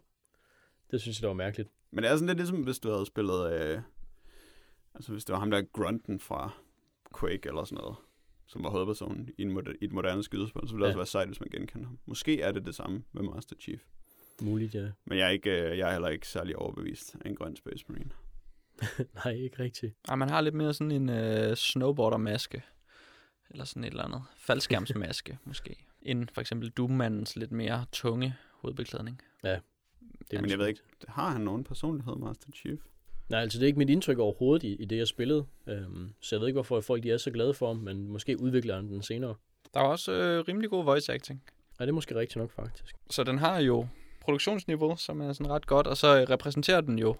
Det 0.90 1.00
synes 1.00 1.16
jeg, 1.18 1.22
det 1.22 1.28
var 1.28 1.34
mærkeligt. 1.34 1.68
Men 1.90 2.04
det 2.04 2.10
er 2.10 2.14
sådan 2.16 2.26
lidt 2.26 2.38
ligesom, 2.38 2.62
hvis 2.62 2.78
du 2.78 2.90
havde 2.90 3.06
spillet... 3.06 3.52
Øh, 3.52 3.80
altså 4.94 5.12
hvis 5.12 5.24
det 5.24 5.32
var 5.32 5.38
ham 5.38 5.50
der 5.50 5.62
Grunten 5.62 6.20
fra 6.20 6.50
Quake 7.20 7.48
eller 7.48 7.64
sådan 7.64 7.82
noget, 7.82 7.96
som 8.46 8.64
var 8.64 8.70
hovedpersonen 8.70 9.28
i, 9.38 9.42
en 9.42 9.50
moder- 9.52 9.72
i 9.80 9.84
et 9.84 9.92
moderne 9.92 10.22
skydespil, 10.22 10.68
så 10.68 10.74
ville 10.74 10.86
det 10.86 10.92
Ja. 10.94 10.98
også 10.98 10.98
være 10.98 11.06
sejt, 11.06 11.28
hvis 11.28 11.40
man 11.40 11.48
genkendte 11.52 11.86
ham. 11.86 11.98
Måske 12.06 12.40
er 12.40 12.52
det 12.52 12.66
det 12.66 12.74
samme 12.74 13.02
med 13.12 13.22
Master 13.22 13.56
Chief. 13.60 13.80
Muligt, 14.42 14.74
ja. 14.74 14.88
Men 15.04 15.18
jeg 15.18 15.26
er, 15.26 15.30
ikke, 15.30 15.50
øh, 15.70 15.78
jeg 15.78 15.88
er 15.88 15.92
heller 15.92 16.08
ikke 16.08 16.28
særlig 16.28 16.56
overbevist 16.56 17.16
af 17.24 17.28
en 17.28 17.36
grøn 17.36 17.56
Space 17.56 17.84
Marine. 17.88 18.10
Nej, 19.24 19.32
ikke 19.34 19.62
rigtigt. 19.62 19.94
Ej, 20.08 20.16
man 20.16 20.30
har 20.30 20.40
lidt 20.40 20.54
mere 20.54 20.74
sådan 20.74 20.90
en 20.90 21.08
øh, 21.08 21.56
snowboarder-maske. 21.56 22.62
Eller 23.50 23.64
sådan 23.64 23.84
et 23.84 23.90
eller 23.90 24.04
andet. 24.04 24.22
Faldskærmsmaske, 24.36 25.38
måske. 25.44 25.76
End 26.02 26.28
for 26.32 26.40
eksempel 26.40 26.70
Doom-mandens 26.70 27.36
lidt 27.36 27.52
mere 27.52 27.84
tunge 27.92 28.36
hovedbeklædning. 28.52 29.20
Det 30.30 30.36
er 30.36 30.40
Men 30.40 30.50
jeg 30.50 30.58
ved 30.58 30.66
ikke, 30.66 30.80
har 31.08 31.30
han 31.30 31.40
nogen 31.40 31.64
personlighed, 31.64 32.16
Master 32.16 32.48
Chief? 32.54 32.78
Nej, 33.28 33.40
altså 33.40 33.58
det 33.58 33.64
er 33.64 33.66
ikke 33.66 33.78
mit 33.78 33.90
indtryk 33.90 34.18
overhovedet 34.18 34.62
i, 34.62 34.74
i 34.74 34.84
det, 34.84 34.96
jeg 34.96 35.06
spillede. 35.06 35.46
Øhm, 35.66 36.12
så 36.20 36.36
jeg 36.36 36.40
ved 36.40 36.48
ikke, 36.48 36.56
hvorfor 36.56 36.80
folk 36.80 37.02
de 37.02 37.10
er 37.10 37.16
så 37.16 37.30
glade 37.30 37.54
for 37.54 37.66
ham, 37.66 37.76
men 37.76 38.08
måske 38.08 38.40
udvikler 38.40 38.76
han 38.76 38.88
den 38.88 39.02
senere. 39.02 39.34
Der 39.74 39.80
er 39.80 39.84
også 39.84 40.12
øh, 40.12 40.44
rimelig 40.48 40.70
god 40.70 40.84
voice 40.84 41.12
acting. 41.12 41.42
Ja, 41.80 41.84
det 41.84 41.90
er 41.90 41.94
måske 41.94 42.14
rigtigt 42.14 42.36
nok, 42.36 42.50
faktisk. 42.50 42.96
Så 43.10 43.24
den 43.24 43.38
har 43.38 43.58
jo 43.58 43.86
produktionsniveau, 44.20 44.96
som 44.96 45.20
er 45.20 45.32
sådan 45.32 45.52
ret 45.52 45.66
godt, 45.66 45.86
og 45.86 45.96
så 45.96 46.20
øh, 46.20 46.30
repræsenterer 46.30 46.80
den 46.80 46.98
jo 46.98 47.16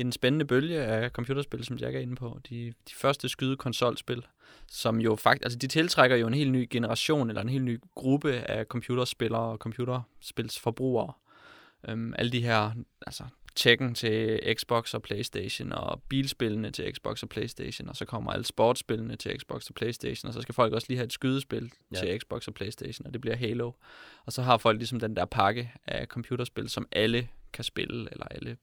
en 0.00 0.12
spændende 0.12 0.44
bølge 0.44 0.78
af 0.78 1.10
computerspil, 1.10 1.64
som 1.64 1.76
Jack 1.76 1.96
er 1.96 2.00
inde 2.00 2.16
på. 2.16 2.40
De, 2.48 2.66
de 2.88 2.94
første 2.94 3.28
skyde 3.28 3.56
konsolspil, 3.56 4.22
som 4.68 5.00
jo 5.00 5.16
faktisk, 5.16 5.44
altså 5.44 5.58
de 5.58 5.66
tiltrækker 5.66 6.16
jo 6.16 6.26
en 6.26 6.34
helt 6.34 6.52
ny 6.52 6.66
generation, 6.70 7.28
eller 7.28 7.42
en 7.42 7.48
helt 7.48 7.64
ny 7.64 7.80
gruppe 7.94 8.32
af 8.32 8.64
computerspillere 8.64 9.40
og 9.42 9.58
computerspilsforbrugere. 9.58 11.12
Øhm, 11.88 12.14
alle 12.18 12.32
de 12.32 12.42
her, 12.42 12.70
altså 13.06 13.24
Tekken 13.56 13.94
til 13.94 14.40
Xbox 14.54 14.94
og 14.94 15.02
Playstation, 15.02 15.72
og 15.72 16.02
bilspillene 16.08 16.70
til 16.70 16.94
Xbox 16.94 17.22
og 17.22 17.28
Playstation, 17.28 17.88
og 17.88 17.96
så 17.96 18.04
kommer 18.04 18.32
alle 18.32 18.44
sportsspillene 18.44 19.16
til 19.16 19.40
Xbox 19.40 19.68
og 19.68 19.74
Playstation, 19.74 20.28
og 20.28 20.34
så 20.34 20.40
skal 20.40 20.54
folk 20.54 20.72
også 20.72 20.86
lige 20.88 20.98
have 20.98 21.04
et 21.04 21.12
skydespil 21.12 21.70
Ja. 21.94 21.98
til 21.98 22.20
Xbox 22.20 22.48
og 22.48 22.54
Playstation, 22.54 23.06
og 23.06 23.12
det 23.12 23.20
bliver 23.20 23.36
Halo. 23.36 23.72
Og 24.26 24.32
så 24.32 24.42
har 24.42 24.58
folk 24.58 24.78
ligesom 24.78 25.00
den 25.00 25.16
der 25.16 25.24
pakke 25.24 25.72
af 25.86 26.06
computerspil, 26.06 26.68
som 26.68 26.88
alle 26.92 27.28
kan 27.52 27.64
spille, 27.64 28.08
eller 28.12 28.24
alle 28.30 28.56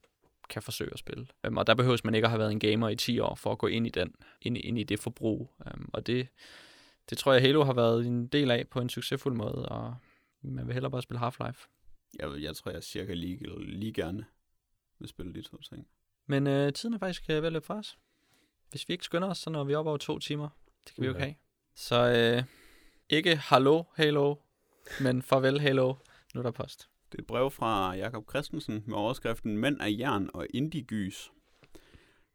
kan 0.48 0.62
forsøge 0.62 0.90
at 0.92 0.98
spille. 0.98 1.26
Um, 1.48 1.56
og 1.56 1.66
der 1.66 1.74
behøves 1.74 2.04
man 2.04 2.14
ikke 2.14 2.26
at 2.26 2.30
have 2.30 2.38
været 2.38 2.52
en 2.52 2.60
gamer 2.60 2.88
i 2.88 2.96
10 2.96 3.18
år 3.18 3.34
for 3.34 3.52
at 3.52 3.58
gå 3.58 3.66
ind 3.66 3.86
i 3.86 3.90
den, 3.90 4.14
ind, 4.42 4.56
ind 4.56 4.78
i 4.78 4.84
det 4.84 5.00
forbrug. 5.00 5.50
Um, 5.74 5.90
og 5.92 6.06
det, 6.06 6.28
det 7.10 7.18
tror 7.18 7.32
jeg, 7.32 7.42
Halo 7.42 7.64
har 7.64 7.72
været 7.72 8.06
en 8.06 8.26
del 8.26 8.50
af 8.50 8.68
på 8.68 8.80
en 8.80 8.88
succesfuld 8.88 9.34
måde, 9.34 9.68
og 9.68 9.94
man 10.42 10.66
vil 10.66 10.72
hellere 10.72 10.90
bare 10.90 11.02
spille 11.02 11.20
Half-Life. 11.20 11.68
Jeg, 12.18 12.42
jeg 12.42 12.56
tror, 12.56 12.70
jeg 12.70 12.82
cirka 12.82 13.14
lige, 13.14 13.64
lige 13.64 13.92
gerne 13.92 14.24
vil 14.98 15.08
spille 15.08 15.34
de 15.34 15.42
to 15.42 15.56
ting. 15.56 15.86
Men 16.26 16.46
øh, 16.46 16.72
tiden 16.72 16.94
er 16.94 16.98
faktisk 16.98 17.30
øh, 17.30 17.36
ved 17.36 17.46
at 17.46 17.52
løbe 17.52 17.66
fra 17.66 17.74
os. 17.74 17.98
Hvis 18.70 18.88
vi 18.88 18.92
ikke 18.92 19.04
skynder 19.04 19.28
os, 19.28 19.38
så 19.38 19.50
når 19.50 19.64
vi 19.64 19.74
op 19.74 19.86
over 19.86 19.96
to 19.96 20.18
timer. 20.18 20.48
Det 20.86 20.94
kan 20.94 21.02
vi 21.02 21.06
jo 21.06 21.12
ikke 21.12 21.20
have. 21.20 21.34
Så 21.74 22.12
øh, 22.36 22.44
ikke 23.08 23.36
hallo, 23.36 23.82
Halo, 23.94 24.34
men 25.00 25.22
farvel, 25.22 25.60
Halo. 25.60 25.94
Nu 26.34 26.40
er 26.40 26.42
der 26.42 26.50
post. 26.50 26.88
Det 27.14 27.18
er 27.18 27.22
et 27.22 27.26
brev 27.26 27.50
fra 27.50 27.94
Jakob 27.96 28.30
Christensen 28.30 28.84
med 28.86 28.96
overskriften 28.96 29.58
Mænd 29.58 29.80
af 29.80 29.96
jern 29.98 30.30
og 30.34 30.46
indigys. 30.54 31.32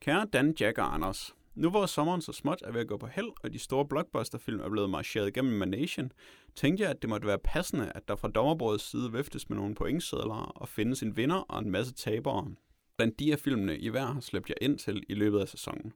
Kære 0.01 0.27
Dan, 0.33 0.55
Jack 0.59 0.77
og 0.77 0.93
Anders. 0.93 1.35
Nu 1.55 1.69
hvor 1.69 1.85
sommeren 1.85 2.21
så 2.21 2.31
småt 2.31 2.61
er 2.63 2.71
ved 2.71 2.81
at 2.81 2.87
gå 2.87 2.97
på 2.97 3.07
held, 3.07 3.27
og 3.43 3.53
de 3.53 3.59
store 3.59 3.87
blockbusterfilm 3.87 4.59
er 4.59 4.69
blevet 4.69 4.89
marcheret 4.89 5.33
gennem 5.33 5.53
Manation, 5.53 6.11
tænkte 6.55 6.83
jeg, 6.83 6.91
at 6.91 7.01
det 7.01 7.09
måtte 7.09 7.27
være 7.27 7.39
passende, 7.39 7.91
at 7.95 8.07
der 8.07 8.15
fra 8.15 8.27
dommerborets 8.27 8.89
side 8.89 9.11
viftes 9.11 9.49
med 9.49 9.57
nogle 9.57 9.75
pointsedler 9.75 10.51
og 10.55 10.67
findes 10.67 11.03
en 11.03 11.17
vinder 11.17 11.35
og 11.37 11.59
en 11.59 11.71
masse 11.71 11.93
tabere. 11.93 12.55
Blandt 12.97 13.19
de 13.19 13.31
af 13.31 13.39
filmene, 13.39 13.77
I 13.77 13.89
hver 13.89 14.05
har 14.05 14.21
slæbt 14.21 14.49
jeg 14.49 14.57
ind 14.61 14.77
til 14.79 15.03
i 15.09 15.13
løbet 15.13 15.39
af 15.39 15.47
sæsonen. 15.47 15.93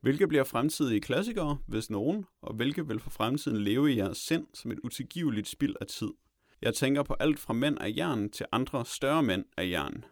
Hvilke 0.00 0.28
bliver 0.28 0.44
fremtidige 0.44 1.00
klassikere, 1.00 1.58
hvis 1.66 1.90
nogen, 1.90 2.24
og 2.42 2.54
hvilke 2.54 2.88
vil 2.88 3.00
for 3.00 3.10
fremtiden 3.10 3.64
leve 3.64 3.92
i 3.92 3.96
jeres 3.96 4.18
sind 4.18 4.46
som 4.54 4.70
et 4.70 4.78
utilgiveligt 4.84 5.48
spild 5.48 5.74
af 5.80 5.86
tid? 5.86 6.10
Jeg 6.62 6.74
tænker 6.74 7.02
på 7.02 7.14
alt 7.20 7.38
fra 7.38 7.52
mænd 7.52 7.78
af 7.80 7.94
jern 7.96 8.30
til 8.30 8.46
andre 8.52 8.84
større 8.84 9.22
mænd 9.22 9.44
af 9.56 9.70
jern. 9.70 10.04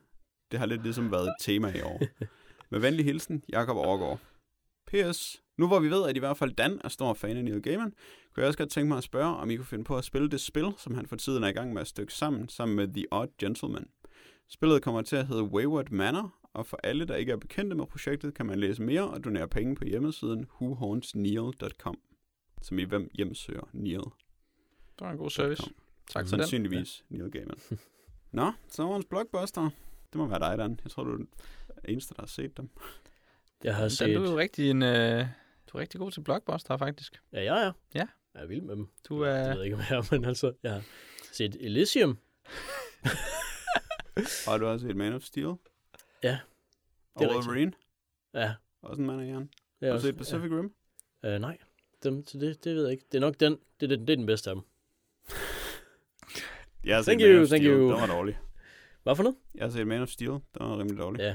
Det 0.50 0.58
har 0.58 0.66
lidt 0.66 0.82
ligesom 0.82 1.12
været 1.12 1.26
et 1.26 1.34
tema 1.40 1.72
i 1.76 1.80
år. 1.80 2.00
Med 2.70 2.80
venlig 2.80 3.04
hilsen, 3.04 3.44
Jakob 3.48 3.76
Overgaard. 3.76 4.20
P.S. 4.86 5.42
Nu 5.58 5.66
hvor 5.66 5.80
vi 5.80 5.90
ved, 5.90 6.08
at 6.08 6.16
i 6.16 6.18
hvert 6.18 6.36
fald 6.36 6.52
Dan 6.52 6.80
er 6.84 6.88
stor 6.88 7.14
fan 7.14 7.36
af 7.36 7.44
Neil 7.44 7.62
Gaiman, 7.62 7.90
kunne 7.90 8.40
jeg 8.40 8.46
også 8.46 8.58
godt 8.58 8.70
tænke 8.70 8.88
mig 8.88 8.98
at 8.98 9.04
spørge, 9.04 9.36
om 9.36 9.50
I 9.50 9.56
kunne 9.56 9.66
finde 9.66 9.84
på 9.84 9.96
at 9.96 10.04
spille 10.04 10.30
det 10.30 10.40
spil, 10.40 10.72
som 10.76 10.94
han 10.94 11.06
for 11.06 11.16
tiden 11.16 11.44
er 11.44 11.48
i 11.48 11.52
gang 11.52 11.72
med 11.72 11.80
at 11.80 11.88
stykke 11.88 12.12
sammen, 12.12 12.48
sammen 12.48 12.76
med 12.76 12.88
The 12.88 13.06
Odd 13.10 13.28
Gentleman. 13.38 13.88
Spillet 14.48 14.82
kommer 14.82 15.02
til 15.02 15.16
at 15.16 15.26
hedde 15.26 15.42
Wayward 15.42 15.90
Manor, 15.90 16.34
og 16.52 16.66
for 16.66 16.80
alle, 16.82 17.04
der 17.04 17.16
ikke 17.16 17.32
er 17.32 17.36
bekendte 17.36 17.76
med 17.76 17.86
projektet, 17.86 18.34
kan 18.34 18.46
man 18.46 18.58
læse 18.58 18.82
mere 18.82 19.10
og 19.10 19.24
donere 19.24 19.48
penge 19.48 19.76
på 19.76 19.84
hjemmesiden 19.84 20.46
whohauntsneil.com, 20.60 21.98
som 22.62 22.78
i 22.78 22.84
hvem 22.84 23.10
hjemsøger 23.14 23.68
Neil. 23.72 23.98
Det 23.98 25.00
var 25.00 25.10
en 25.10 25.18
god 25.18 25.30
service. 25.30 25.62
.com. 25.62 25.85
Tak 26.10 26.28
for 26.28 26.36
den. 26.36 26.42
Sandsynligvis 26.42 27.04
Neil 27.08 27.30
Gaiman. 27.30 27.58
Nå, 28.32 28.52
så 28.68 28.82
var 28.82 28.92
hans 28.92 29.04
blockbuster. 29.04 29.70
Det 30.12 30.14
må 30.18 30.26
være 30.26 30.38
dig, 30.38 30.58
Dan. 30.58 30.80
Jeg 30.84 30.90
tror, 30.90 31.04
du 31.04 31.12
er 31.12 31.16
den 31.16 31.28
eneste, 31.88 32.14
der 32.14 32.22
har 32.22 32.26
set 32.26 32.56
dem. 32.56 32.70
Jeg 33.64 33.74
har 33.74 33.80
Dan, 33.82 33.90
set... 33.90 34.16
du 34.16 34.24
er 34.24 34.30
jo 34.30 34.38
rigtig, 34.38 34.70
en, 34.70 34.82
øh, 34.82 35.26
du 35.72 35.76
er 35.76 35.80
rigtig 35.80 36.00
god 36.00 36.10
til 36.10 36.20
blockbuster, 36.20 36.76
faktisk. 36.76 37.22
Ja, 37.32 37.44
jeg 37.54 37.66
er. 37.66 37.72
Ja. 37.94 38.06
Jeg 38.34 38.42
er 38.42 38.46
vild 38.46 38.62
med 38.62 38.76
dem. 38.76 38.88
Du 39.08 39.24
Det 39.24 39.30
er... 39.30 39.48
ved 39.48 39.56
jeg 39.56 39.64
ikke, 39.64 39.76
om 39.76 39.82
jeg 39.90 39.98
er, 39.98 40.08
men 40.10 40.24
altså, 40.24 40.52
jeg 40.62 40.72
har 40.72 40.82
set 41.32 41.56
Elysium. 41.60 42.18
Og 44.16 44.52
har 44.52 44.58
du 44.58 44.66
også 44.66 44.86
set 44.86 44.96
Man 44.96 45.12
of 45.12 45.22
Steel? 45.22 45.54
Ja, 46.22 46.38
Og 47.14 47.20
det 47.20 47.24
er 47.24 47.28
rigtigt. 47.28 47.46
Wolverine? 47.46 47.72
Ja, 48.34 48.54
Også 48.82 49.00
en 49.00 49.06
mand 49.06 49.20
af 49.20 49.26
jern. 49.26 49.50
Har 49.82 49.92
du 49.92 50.00
set 50.00 50.16
Pacific 50.16 50.50
Rim? 50.50 50.74
Ja. 51.22 51.34
Uh, 51.34 51.40
nej, 51.40 51.58
dem, 52.02 52.26
så 52.26 52.38
det, 52.38 52.64
det 52.64 52.74
ved 52.74 52.82
jeg 52.82 52.92
ikke. 52.92 53.04
Det 53.12 53.18
er 53.18 53.20
nok 53.20 53.40
den, 53.40 53.52
det, 53.80 53.90
det, 53.90 53.98
det 53.98 54.10
er 54.10 54.16
den 54.16 54.26
bedste 54.26 54.50
af 54.50 54.56
dem. 54.56 54.64
Jeg 56.86 56.96
har 56.96 57.02
Thank 57.02 57.20
set 57.20 57.28
Man 57.28 57.36
you, 57.36 57.42
of 57.42 57.48
thank 57.48 57.62
Steel. 57.62 57.72
you. 57.74 57.80
Den 57.90 58.00
var 58.00 58.06
dårlig. 58.06 58.38
Hvad 59.02 59.16
for 59.16 59.22
noget? 59.22 59.36
Jeg 59.54 59.64
har 59.64 59.70
set 59.70 59.86
Man 59.86 60.02
of 60.02 60.08
Steel. 60.08 60.30
Den 60.30 60.40
var 60.60 60.78
rimelig 60.78 60.98
dårlig. 60.98 61.20
Ja. 61.20 61.34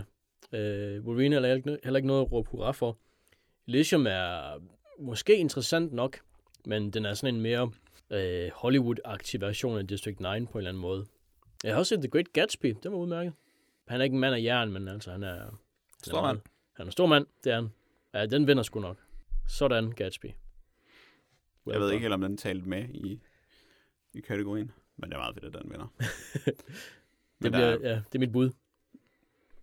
Uh, 0.97 1.05
Wolverine 1.05 1.35
er 1.35 1.39
heller 1.39 1.55
ikke, 1.55 1.77
heller 1.83 1.97
ikke 1.97 2.07
noget 2.07 2.21
at 2.25 2.31
råbe 2.31 2.49
hurra 2.49 2.71
for. 2.71 2.97
Elysium 3.67 4.05
er 4.07 4.59
måske 4.99 5.35
interessant 5.37 5.93
nok, 5.93 6.19
men 6.65 6.91
den 6.91 7.05
er 7.05 7.13
sådan 7.13 7.35
en 7.35 7.41
mere 7.41 7.63
uh, 8.09 8.51
Hollywood-aktiv 8.53 9.41
version 9.41 9.77
af 9.77 9.87
District 9.87 10.19
9 10.19 10.23
på 10.25 10.29
en 10.29 10.39
eller 10.39 10.69
anden 10.69 10.75
måde. 10.81 11.05
Jeg 11.63 11.73
har 11.73 11.79
også 11.79 11.89
set 11.95 11.99
The 12.01 12.09
Great 12.09 12.33
Gatsby. 12.33 12.75
Den 12.83 12.91
var 12.91 12.97
udmærket. 12.97 13.33
han 13.87 13.99
er 13.99 14.03
ikke 14.03 14.13
en 14.13 14.19
mand 14.19 14.35
af 14.35 14.43
jern, 14.43 14.71
men 14.71 14.87
altså, 14.87 15.11
han 15.11 15.23
er... 15.23 15.33
han 15.35 15.39
er 15.43 15.49
Stor 16.03 16.21
meget- 16.21 16.35
mand. 16.35 16.45
Han 16.75 16.83
er 16.83 16.87
en 16.87 16.91
stor 16.91 17.05
mand, 17.05 17.25
det 17.43 17.51
er 17.51 17.55
han. 17.55 17.69
Ja, 18.13 18.25
den 18.25 18.47
vinder 18.47 18.63
sgu 18.63 18.79
nok. 18.79 18.97
Sådan, 19.47 19.91
Gatsby. 19.91 20.25
Jeg 21.67 21.79
ved 21.79 21.91
ikke 21.91 22.01
helt, 22.01 22.13
om 22.13 22.21
den 22.21 22.37
talte 22.37 22.69
med 22.69 22.89
i, 22.89 23.19
i 24.13 24.19
kategorien. 24.21 24.71
Men 25.01 25.09
det 25.09 25.15
er 25.15 25.19
meget 25.19 25.35
fedt, 25.35 25.45
at 25.55 25.61
den 25.61 25.71
vinder. 25.71 25.87
Det, 27.41 27.51
Men 27.51 27.51
bliver, 27.51 27.77
der 27.77 27.89
er 27.89 27.89
ja, 27.89 27.95
det 27.95 28.15
er 28.15 28.19
mit 28.19 28.31
bud. 28.31 28.49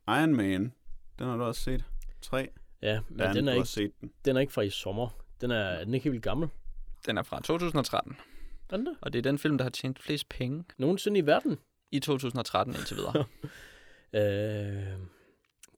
Iron 0.09 0.35
Man. 0.35 0.73
Den 1.19 1.27
har 1.27 1.36
du 1.36 1.43
også 1.43 1.60
set. 1.60 1.85
3. 2.23 2.48
Ja, 2.82 3.01
men 3.09 3.19
Dan, 3.19 3.36
den 3.36 3.44
er, 3.48 3.51
har 3.51 3.55
ikke, 3.56 3.62
også 3.62 3.73
set 3.73 3.93
den. 4.01 4.12
den 4.24 4.36
er 4.36 4.40
ikke 4.40 4.52
fra 4.52 4.62
i 4.62 4.70
sommer. 4.70 5.09
Den 5.40 5.51
er, 5.51 5.56
er 5.56 5.85
den 5.85 5.94
ikke 5.94 6.10
helt 6.10 6.23
gammel? 6.24 6.48
Den 7.06 7.19
er 7.19 7.23
fra 7.23 7.40
2013, 7.40 8.16
Er 8.70 8.77
den 8.77 8.86
der? 8.86 8.94
og 9.01 9.12
det 9.12 9.19
er 9.19 9.23
den 9.23 9.39
film, 9.39 9.59
der 9.59 9.65
har 9.65 9.70
tjent 9.70 9.98
flest 9.98 10.28
penge 10.28 10.65
Nogensinde 10.78 11.19
i 11.20 11.27
verden? 11.27 11.59
i 11.90 12.01
2013 12.01 12.74
indtil 12.74 12.97
videre. 12.97 13.24
Øh, 14.12 14.93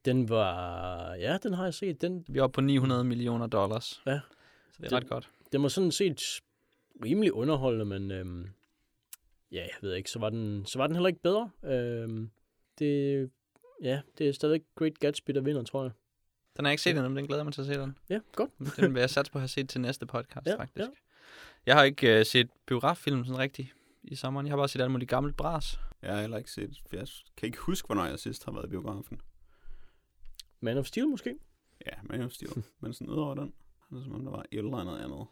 den 0.05 0.29
var... 0.29 1.15
Ja, 1.15 1.39
den 1.43 1.53
har 1.55 1.65
jeg 1.65 1.75
set. 1.75 2.01
Den, 2.01 2.25
Vi 2.29 2.39
er 2.39 2.43
oppe 2.43 2.55
på 2.55 2.61
900 2.61 3.05
millioner 3.05 3.47
dollars. 3.47 4.03
Ja. 4.07 4.21
Så 4.73 4.77
det 4.77 4.85
er 4.85 4.89
Det- 4.89 4.93
ret 4.97 5.09
godt. 5.09 5.31
den 5.53 5.63
var 5.63 5.69
sådan 5.69 5.93
set 5.93 6.41
rimelig 7.05 7.33
underholdende, 7.33 7.85
men... 7.85 8.11
Øhm, 8.11 8.49
ja, 9.53 9.61
jeg 9.63 9.75
ved 9.81 9.95
ikke, 9.95 10.11
så 10.11 10.19
var 10.19 10.31
den, 10.31 10.67
så 10.67 10.79
var 10.79 10.87
den 10.87 10.97
heller 10.97 11.09
ikke 11.09 11.23
bedre. 11.23 11.51
Øhm, 11.65 12.31
det, 12.79 13.31
ja, 13.83 14.01
det 14.19 14.29
er 14.29 14.33
stadig 14.33 14.63
Great 14.75 14.99
Gatsby, 14.99 15.33
der 15.33 15.41
vinder, 15.41 15.63
tror 15.63 15.83
jeg. 15.83 15.91
Den 16.57 16.65
har 16.65 16.71
jeg 16.71 16.73
ikke 16.73 16.83
set 16.83 16.91
endnu, 16.97 17.09
men 17.09 17.17
den 17.17 17.27
glæder 17.27 17.45
mig 17.45 17.53
til 17.53 17.61
at 17.61 17.67
se 17.67 17.75
den. 17.75 17.99
Ja, 18.11 18.21
godt. 18.33 18.51
Den 18.77 18.95
vil 18.95 19.01
jeg 19.01 19.11
satse 19.11 19.33
på 19.33 19.39
at 19.39 19.41
have 19.41 19.49
set 19.49 19.69
til 19.69 19.81
næste 19.81 20.07
podcast, 20.07 20.47
Ja, 20.51 20.57
faktisk. 20.57 20.77
ja. 20.77 20.87
Jeg 21.67 21.77
har 21.77 21.85
ikke 21.85 22.21
uh, 22.21 22.27
set 22.27 22.49
biograffilm 22.67 23.25
sådan 23.25 23.39
rigtigt 23.39 23.69
i 24.03 24.15
sommeren. 24.15 24.47
Jeg 24.47 24.53
har 24.53 24.57
bare 24.57 24.69
set 24.69 24.81
alle 24.81 24.93
mulige 24.93 25.09
gamle 25.09 25.33
bras. 25.33 25.81
Jeg 26.03 26.15
har 26.15 26.21
heller 26.21 26.37
ikke 26.39 26.51
set... 26.51 26.81
Jeg 26.93 27.07
kan 27.37 27.47
ikke 27.47 27.59
huske, 27.59 27.87
hvornår 27.87 28.05
jeg 28.05 28.19
sidst 28.19 28.45
har 28.45 28.53
været 28.53 28.67
i 28.67 28.69
biografen. 28.69 29.21
Man 30.61 30.79
of 30.79 30.87
Steel 30.87 31.09
måske? 31.09 31.37
Ja, 31.87 31.93
Man 32.03 32.23
of 32.23 32.31
Steel. 32.31 32.65
Men 32.81 32.93
sådan 32.93 33.09
udover 33.09 33.35
den, 33.35 33.53
det 33.91 33.99
er 33.99 34.03
som 34.03 34.15
om 34.15 34.25
der 34.25 34.31
var 34.31 34.45
et 34.51 34.59
eller 34.59 34.77
andet 34.77 34.99
andet. 34.99 35.27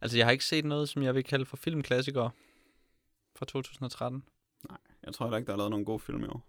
Altså, 0.00 0.16
jeg 0.16 0.26
har 0.26 0.30
ikke 0.32 0.44
set 0.44 0.64
noget, 0.64 0.88
som 0.88 1.02
jeg 1.02 1.14
vil 1.14 1.24
kalde 1.24 1.44
for 1.46 1.56
filmklassikere 1.56 2.30
fra 3.42 3.46
2013. 3.46 4.22
Jeg 5.06 5.14
tror 5.14 5.26
heller 5.26 5.36
ikke, 5.36 5.46
der 5.46 5.52
er 5.52 5.56
lavet 5.56 5.70
nogen 5.70 5.84
gode 5.84 6.00
film 6.00 6.24
i 6.24 6.26
år. 6.26 6.46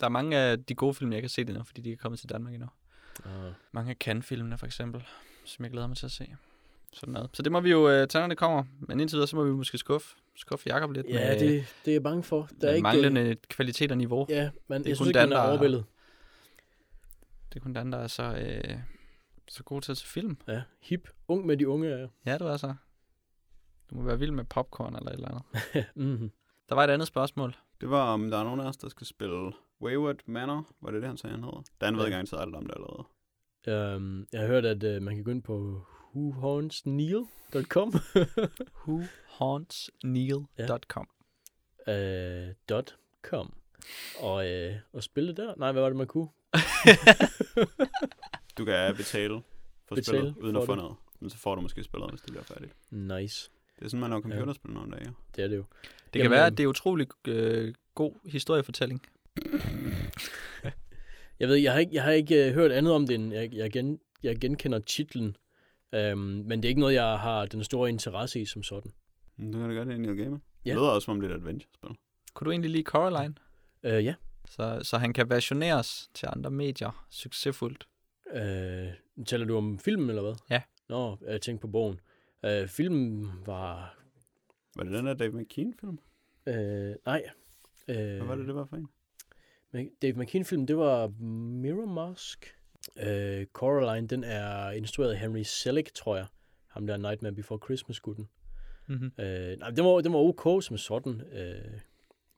Der 0.00 0.06
er 0.06 0.10
mange 0.10 0.36
af 0.36 0.64
de 0.64 0.74
gode 0.74 0.94
film, 0.94 1.12
jeg 1.12 1.18
ikke 1.18 1.26
har 1.26 1.28
set 1.28 1.48
endnu, 1.48 1.64
fordi 1.64 1.80
de 1.80 1.92
er 1.92 1.96
kommet 1.96 2.20
til 2.20 2.28
Danmark 2.28 2.54
endnu. 2.54 2.68
Uh, 3.24 3.30
Mange 3.72 3.90
af 3.90 3.96
Cannes-filmene, 3.96 4.58
for 4.58 4.66
eksempel, 4.66 5.04
som 5.44 5.64
jeg 5.64 5.72
glæder 5.72 5.86
mig 5.86 5.96
til 5.96 6.06
at 6.06 6.12
se. 6.12 6.36
Sådan 6.92 7.12
noget. 7.12 7.30
Så 7.32 7.42
det 7.42 7.52
må 7.52 7.60
vi 7.60 7.70
jo 7.70 7.84
uh, 7.84 8.06
tage, 8.08 8.22
når 8.22 8.28
det 8.28 8.38
kommer. 8.38 8.64
Men 8.78 9.00
indtil 9.00 9.16
videre, 9.16 9.28
så 9.28 9.36
må 9.36 9.44
vi 9.44 9.50
måske 9.50 9.78
skuffe, 9.78 10.16
skuffe 10.36 10.68
Jacob 10.68 10.90
lidt 10.90 11.06
ja, 11.08 11.12
med, 11.12 11.40
det, 11.40 11.66
det 11.84 11.90
er 11.90 11.94
jeg 11.94 12.02
bange 12.02 12.22
for. 12.22 12.48
Der 12.60 12.68
er 12.68 12.74
ikke, 12.74 12.82
manglende 12.82 13.36
kvalitet 13.48 13.90
og 13.90 13.96
niveau. 13.96 14.26
Ja, 14.28 14.50
men 14.68 14.82
er 14.82 14.88
jeg 14.88 14.96
kun 14.96 14.96
synes 14.96 15.08
ikke, 15.08 15.18
Dan, 15.18 15.28
man 15.28 15.38
er 15.38 15.42
overvældet. 15.42 15.84
Det 17.48 17.56
er 17.56 17.60
kun 17.60 17.72
Dan, 17.72 17.92
der 17.92 17.98
er 17.98 18.06
så, 18.06 18.22
øh, 18.22 18.78
så 19.48 19.62
god 19.62 19.80
til 19.80 19.92
at 19.92 19.98
se 19.98 20.06
film. 20.06 20.36
Ja, 20.48 20.62
hip. 20.80 21.08
Ung 21.28 21.46
med 21.46 21.56
de 21.56 21.68
unge 21.68 21.88
er 21.88 22.08
Ja, 22.26 22.38
du 22.38 22.44
er 22.44 22.56
så. 22.56 22.74
Du 23.94 23.98
må 23.98 24.04
være 24.04 24.18
vild 24.18 24.30
med 24.30 24.44
popcorn 24.44 24.96
eller 24.96 25.10
et 25.10 25.14
eller 25.14 25.28
andet. 25.28 25.42
mm-hmm. 25.94 26.30
Der 26.68 26.74
var 26.74 26.84
et 26.84 26.90
andet 26.90 27.08
spørgsmål. 27.08 27.54
Det 27.80 27.90
var, 27.90 28.12
om 28.12 28.30
der 28.30 28.38
er 28.38 28.44
nogen 28.44 28.60
af 28.60 28.64
os, 28.64 28.76
der 28.76 28.88
skal 28.88 29.06
spille 29.06 29.52
Wayward 29.82 30.16
Manor. 30.26 30.66
Var 30.80 30.90
det 30.90 31.00
det, 31.02 31.08
han 31.08 31.16
sagde, 31.16 31.34
han 31.34 31.44
hedder? 31.44 31.62
Dan 31.80 31.94
ved 31.96 32.00
Ja. 32.02 32.06
ikke 32.06 32.16
engang 32.18 32.40
alt 32.42 32.54
om 32.56 32.66
det 32.66 32.74
allerede. 32.76 33.04
um, 33.96 34.26
Jeg 34.32 34.40
har 34.40 34.46
hørt, 34.48 34.64
at 34.64 34.96
uh, 34.96 35.02
man 35.02 35.14
kan 35.14 35.24
gå 35.24 35.30
ind 35.30 35.42
på 35.42 35.82
whohauntsneil.com 36.14 37.92
whohauntsneil.com 38.86 41.08
uh, 41.88 41.94
dot 42.68 42.96
com. 43.22 43.54
Og, 44.20 44.34
uh, 44.34 44.74
og 44.92 45.02
spille 45.02 45.28
det 45.28 45.36
der? 45.36 45.54
Nej, 45.56 45.72
hvad 45.72 45.82
var 45.82 45.88
det, 45.88 45.96
man 45.96 46.06
kunne? 46.06 46.28
Du 48.58 48.64
kan 48.64 48.96
betale 48.96 49.42
for 49.88 49.94
Betale 49.94 50.04
spillet, 50.18 50.36
uden 50.36 50.54
for 50.54 50.60
at 50.60 50.66
få 50.66 50.72
det. 50.72 50.82
noget. 50.82 50.96
Men 51.20 51.30
så 51.30 51.38
får 51.38 51.54
du 51.54 51.60
måske 51.60 51.84
spillet, 51.84 52.10
hvis 52.10 52.20
det 52.20 52.30
bliver 52.30 52.44
færdigt. 52.44 52.72
Nice. 52.90 53.50
Det 53.78 53.84
er 53.84 53.88
sådan, 53.88 54.00
man 54.00 54.10
laver 54.10 54.22
computerspil 54.22 54.72
nogle 54.72 54.92
dage. 54.92 55.12
Det 55.36 55.44
er 55.44 55.48
det 55.48 55.56
jo. 55.56 55.64
Det 55.82 56.12
kan 56.12 56.22
Jamen, 56.22 56.30
være, 56.30 56.46
øhm, 56.46 56.52
at 56.52 56.58
det 56.58 56.64
er 56.64 56.68
utrolig 56.68 57.06
øh, 57.28 57.74
god 57.94 58.30
historiefortælling. 58.30 59.02
Jeg 61.40 61.48
ved, 61.48 61.56
jeg 61.56 61.72
har 61.72 61.78
ikke, 61.78 61.94
jeg 61.94 62.02
har 62.02 62.10
ikke 62.10 62.48
uh, 62.48 62.54
hørt 62.54 62.72
andet 62.72 62.92
om 62.92 63.06
det, 63.06 63.14
end 63.14 63.32
jeg, 63.32 63.52
jeg, 63.52 63.70
gen, 63.70 63.98
jeg 64.22 64.36
genkender 64.40 64.78
titlen. 64.78 65.36
Um, 65.92 66.18
men 66.18 66.50
det 66.50 66.64
er 66.64 66.68
ikke 66.68 66.80
noget, 66.80 66.94
jeg 66.94 67.18
har 67.18 67.46
den 67.46 67.64
store 67.64 67.88
interesse 67.88 68.40
i 68.40 68.44
som 68.44 68.62
sådan. 68.62 68.92
Men 69.36 69.52
Du 69.52 69.58
kan 69.58 69.68
da 69.68 69.74
gøre 69.74 69.84
det 69.84 69.94
i 69.94 69.98
Neil 69.98 70.16
Gaiman. 70.16 70.42
Ja. 70.64 70.70
Det 70.70 70.76
lyder 70.78 70.88
også, 70.88 71.04
som 71.04 71.12
om 71.12 71.20
det 71.20 71.30
er 71.30 71.34
et 71.34 71.38
adventure-spil. 71.38 71.90
Kunne 72.34 72.46
du 72.46 72.50
egentlig 72.50 72.70
lide 72.70 72.82
Coraline? 72.82 73.34
Uh, 73.82 74.04
ja. 74.04 74.14
Så, 74.48 74.80
så 74.82 74.98
han 74.98 75.12
kan 75.12 75.30
versioneres 75.30 76.10
til 76.14 76.28
andre 76.32 76.50
medier 76.50 77.06
succesfuldt. 77.10 77.86
Uh, 78.26 79.24
taler 79.24 79.44
du 79.44 79.56
om 79.56 79.78
filmen, 79.78 80.08
eller 80.08 80.22
hvad? 80.22 80.34
Ja. 80.50 80.62
Nå, 80.88 81.18
jeg 81.26 81.40
tænkte 81.40 81.60
på 81.60 81.68
bogen. 81.68 82.00
Uh, 82.46 82.68
filmen 82.68 83.30
var... 83.46 83.98
Var 84.76 84.84
det 84.84 84.92
den 84.92 85.06
der 85.06 85.14
Dave 85.14 85.32
McKean-film? 85.32 85.98
Uh, 86.46 86.54
nej. 87.06 87.22
Uh, 87.88 87.94
Hvad 87.94 88.26
var 88.26 88.34
det, 88.34 88.46
det 88.46 88.54
var 88.54 88.64
for 88.64 88.76
en? 88.76 88.88
Dave 90.02 90.12
McKean-film, 90.12 90.66
det 90.66 90.76
var 90.76 91.08
Mirror 91.62 91.86
Mask. 91.86 92.56
Uh, 92.96 93.44
Coraline, 93.52 94.08
den 94.08 94.24
er 94.24 94.70
instrueret 94.70 95.12
af 95.12 95.18
Henry 95.18 95.42
Selick, 95.42 95.94
tror 95.94 96.16
jeg. 96.16 96.26
Ham 96.66 96.86
der 96.86 96.96
Nightmare 96.96 97.32
Before 97.32 97.60
Christmas-gutten. 97.64 98.28
Mm-hmm. 98.86 99.12
Uh, 99.18 99.58
nej, 99.58 99.70
den 99.70 99.84
var, 99.84 100.00
den 100.00 100.12
var 100.12 100.18
ok 100.18 100.62
som 100.62 100.76
sådan, 100.76 101.12
uh, 101.12 101.80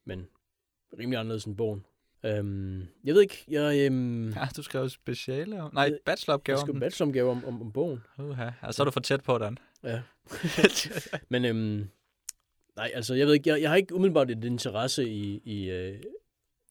men 0.04 0.28
rimelig 0.98 1.18
anderledes 1.18 1.44
end 1.44 1.56
bogen. 1.56 1.84
Um, 2.26 2.82
jeg 3.04 3.14
ved 3.14 3.22
ikke, 3.22 3.44
jeg, 3.48 3.90
um, 3.90 4.28
Ja, 4.28 4.48
du 4.56 4.62
skrev 4.62 4.88
speciale 4.88 5.62
om... 5.62 5.74
Nej, 5.74 5.98
bacheloropgave 6.04 6.54
jeg 6.54 6.62
om 6.62 6.66
skal 6.66 6.72
den. 6.72 6.80
bacheloromgave 6.80 7.30
om, 7.30 7.44
om, 7.44 7.62
om 7.62 7.72
bogen. 7.72 8.02
Uha. 8.18 8.50
Ja, 8.62 8.72
så 8.72 8.82
er 8.82 8.84
du 8.84 8.90
for 8.90 9.00
tæt 9.00 9.22
på 9.22 9.38
den. 9.38 9.58
Ja. 9.84 10.02
Men 11.30 11.44
øhm, 11.44 11.88
nej, 12.76 12.90
altså 12.94 13.14
jeg 13.14 13.26
ved 13.26 13.34
ikke, 13.34 13.50
jeg, 13.50 13.60
jeg 13.62 13.70
har 13.70 13.76
ikke 13.76 13.94
umiddelbart 13.94 14.30
et 14.30 14.44
interesse 14.44 15.08
i, 15.08 15.40
i, 15.44 15.70
øh, 15.70 16.00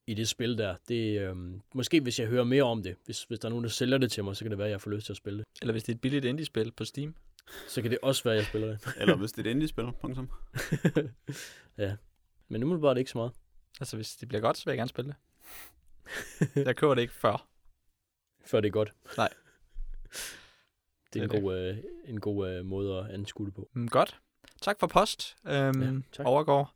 i 0.07 0.13
det 0.13 0.27
spil 0.27 0.57
der. 0.57 0.75
Det, 0.87 1.21
øhm, 1.21 1.61
måske 1.75 2.01
hvis 2.01 2.19
jeg 2.19 2.27
hører 2.27 2.43
mere 2.43 2.63
om 2.63 2.83
det, 2.83 2.95
hvis, 3.05 3.23
hvis 3.23 3.39
der 3.39 3.47
er 3.47 3.49
nogen, 3.49 3.63
der 3.63 3.69
sælger 3.69 3.97
det 3.97 4.11
til 4.11 4.23
mig, 4.23 4.35
så 4.35 4.43
kan 4.43 4.51
det 4.51 4.57
være, 4.57 4.67
at 4.67 4.71
jeg 4.71 4.81
får 4.81 4.91
lyst 4.91 5.05
til 5.05 5.13
at 5.13 5.17
spille 5.17 5.39
det. 5.39 5.45
Eller 5.61 5.71
hvis 5.71 5.83
det 5.83 5.91
er 5.91 5.95
et 5.95 6.01
billigt 6.01 6.25
indie-spil 6.25 6.71
på 6.71 6.85
Steam. 6.85 7.15
Så 7.67 7.81
kan 7.81 7.91
det 7.91 7.99
også 8.01 8.23
være, 8.23 8.33
at 8.33 8.37
jeg 8.37 8.45
spiller 8.45 8.67
det. 8.67 8.87
Eller 8.99 9.15
hvis 9.15 9.31
det 9.31 9.45
er 9.45 9.49
et 9.49 9.53
indie-spil, 9.53 9.85
punktum. 10.01 10.29
Men 12.49 12.63
umiddelbart 12.63 12.97
ikke 12.97 13.11
så 13.11 13.17
meget. 13.17 13.31
Altså, 13.79 13.95
hvis 13.95 14.15
det 14.15 14.27
bliver 14.27 14.41
godt, 14.41 14.57
så 14.57 14.65
vil 14.65 14.71
jeg 14.71 14.77
gerne 14.77 14.89
spille 14.89 15.07
det. 15.07 15.15
jeg 16.67 16.75
køber 16.75 16.95
det 16.95 17.01
ikke 17.01 17.13
før. 17.13 17.47
Før 18.45 18.61
det 18.61 18.67
er 18.67 18.71
godt. 18.71 18.93
Nej. 19.17 19.29
Det 21.13 21.21
er 21.21 21.23
en 21.23 21.35
er 21.35 21.41
god, 21.41 21.57
øh, 21.57 21.77
en 22.05 22.19
god 22.19 22.49
øh, 22.49 22.65
måde 22.65 22.99
at 22.99 23.11
anskue 23.11 23.45
det 23.45 23.53
på. 23.53 23.69
Mm, 23.73 23.87
godt. 23.87 24.19
Tak 24.61 24.79
for 24.79 24.87
post, 24.87 25.37
øhm, 25.47 25.81
Ja, 25.81 26.01
tak. 26.11 26.25
Overgår. 26.25 26.73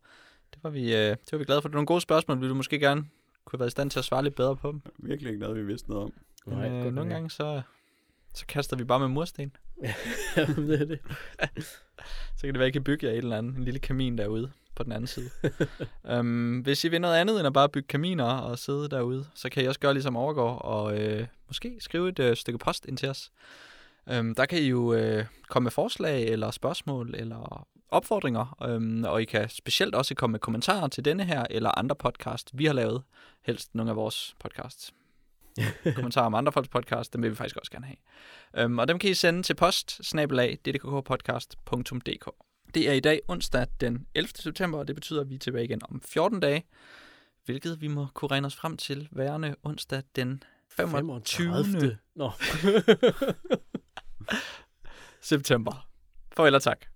Det 0.54 0.64
var, 0.64 0.70
vi, 0.70 0.94
øh, 0.94 1.10
det 1.10 1.32
var 1.32 1.38
vi 1.38 1.44
glade 1.44 1.62
for. 1.62 1.68
Det 1.68 1.72
var 1.72 1.76
nogle 1.76 1.86
gode 1.86 2.00
spørgsmål, 2.00 2.40
vi 2.40 2.48
du 2.48 2.54
måske 2.54 2.78
gerne 2.78 3.00
kunne 3.44 3.56
have 3.56 3.60
været 3.60 3.70
i 3.70 3.70
stand 3.70 3.90
til 3.90 3.98
at 3.98 4.04
svare 4.04 4.22
lidt 4.22 4.34
bedre 4.34 4.56
på 4.56 4.72
dem. 4.72 4.82
Virkelig 4.98 5.30
ikke 5.30 5.40
noget, 5.40 5.56
vi 5.56 5.64
vidste 5.64 5.90
noget 5.90 6.04
om. 6.04 6.12
Nej, 6.46 6.70
øh, 6.70 6.94
nogle 6.94 7.10
gange, 7.10 7.30
så, 7.30 7.62
så 8.34 8.46
kaster 8.46 8.76
vi 8.76 8.84
bare 8.84 9.00
med 9.00 9.08
mursten. 9.08 9.52
Jamen, 10.36 10.68
det 10.68 10.80
er 10.80 10.84
det. 10.84 11.00
Så 12.36 12.46
kan 12.46 12.54
det 12.54 12.58
være, 12.58 12.66
at 12.66 12.68
I 12.68 12.72
kan 12.72 12.84
bygge 12.84 13.06
jer 13.06 13.12
et 13.12 13.18
eller 13.18 13.38
andet, 13.38 13.56
en 13.56 13.64
lille 13.64 13.80
kamin 13.80 14.18
derude 14.18 14.50
på 14.74 14.82
den 14.82 14.92
anden 14.92 15.06
side. 15.06 15.30
um, 16.18 16.58
hvis 16.64 16.84
I 16.84 16.88
vil 16.88 17.00
noget 17.00 17.16
andet 17.16 17.38
end 17.38 17.46
at 17.46 17.52
bare 17.52 17.68
bygge 17.68 17.86
kaminer 17.86 18.24
og 18.24 18.58
sidde 18.58 18.88
derude, 18.88 19.26
så 19.34 19.48
kan 19.48 19.64
I 19.64 19.66
også 19.66 19.80
gøre 19.80 19.92
ligesom 19.92 20.16
overgår 20.16 20.58
og 20.58 21.00
øh, 21.00 21.26
måske 21.46 21.76
skrive 21.80 22.08
et 22.08 22.18
øh, 22.18 22.36
stykke 22.36 22.58
post 22.58 22.86
ind 22.86 22.96
til 22.96 23.08
os. 23.08 23.32
Um, 24.18 24.34
der 24.34 24.46
kan 24.46 24.58
I 24.58 24.68
jo 24.68 24.94
øh, 24.94 25.24
komme 25.48 25.64
med 25.64 25.70
forslag 25.70 26.24
eller 26.24 26.50
spørgsmål 26.50 27.14
eller 27.14 27.66
opfordringer, 27.88 28.56
um, 28.76 29.04
og 29.04 29.22
I 29.22 29.24
kan 29.24 29.48
specielt 29.48 29.94
også 29.94 30.14
komme 30.14 30.32
med 30.32 30.40
kommentarer 30.40 30.88
til 30.88 31.04
denne 31.04 31.24
her 31.24 31.46
eller 31.50 31.78
andre 31.78 31.96
podcast, 31.96 32.50
vi 32.52 32.64
har 32.64 32.72
lavet. 32.72 33.02
Helst 33.42 33.74
nogle 33.74 33.90
af 33.90 33.96
vores 33.96 34.34
podcasts. 34.38 34.92
kommentarer 35.96 36.26
om 36.26 36.34
andre 36.34 36.52
folks 36.52 36.68
podcast, 36.68 37.12
dem 37.12 37.22
vil 37.22 37.30
vi 37.30 37.36
faktisk 37.36 37.56
også 37.56 37.70
gerne 37.70 37.86
have. 37.86 37.96
Um, 38.64 38.78
og 38.78 38.88
dem 38.88 38.98
kan 38.98 39.10
I 39.10 39.14
sende 39.14 39.42
til 39.42 39.54
post 39.54 39.98
ddkkpodcast.dk. 39.98 42.30
Det 42.74 42.88
er 42.88 42.92
i 42.92 43.00
dag 43.00 43.20
onsdag 43.28 43.66
den 43.80 44.06
11. 44.14 44.30
september, 44.34 44.78
og 44.78 44.88
det 44.88 44.94
betyder, 44.94 45.20
at 45.20 45.30
vi 45.30 45.34
er 45.34 45.38
tilbage 45.38 45.64
igen 45.64 45.80
om 45.90 46.02
14 46.04 46.40
dage, 46.40 46.66
hvilket 47.44 47.80
vi 47.80 47.88
må 47.88 48.06
kunne 48.14 48.30
regne 48.30 48.46
os 48.46 48.56
frem 48.56 48.76
til 48.76 49.08
værende 49.10 49.56
onsdag 49.62 50.02
den 50.16 50.42
25. 50.70 51.52
35. 51.52 51.98
Nå. 52.14 52.30
september. 55.20 55.86
Farvel 56.36 56.54
og 56.54 56.62
tak. 56.62 56.86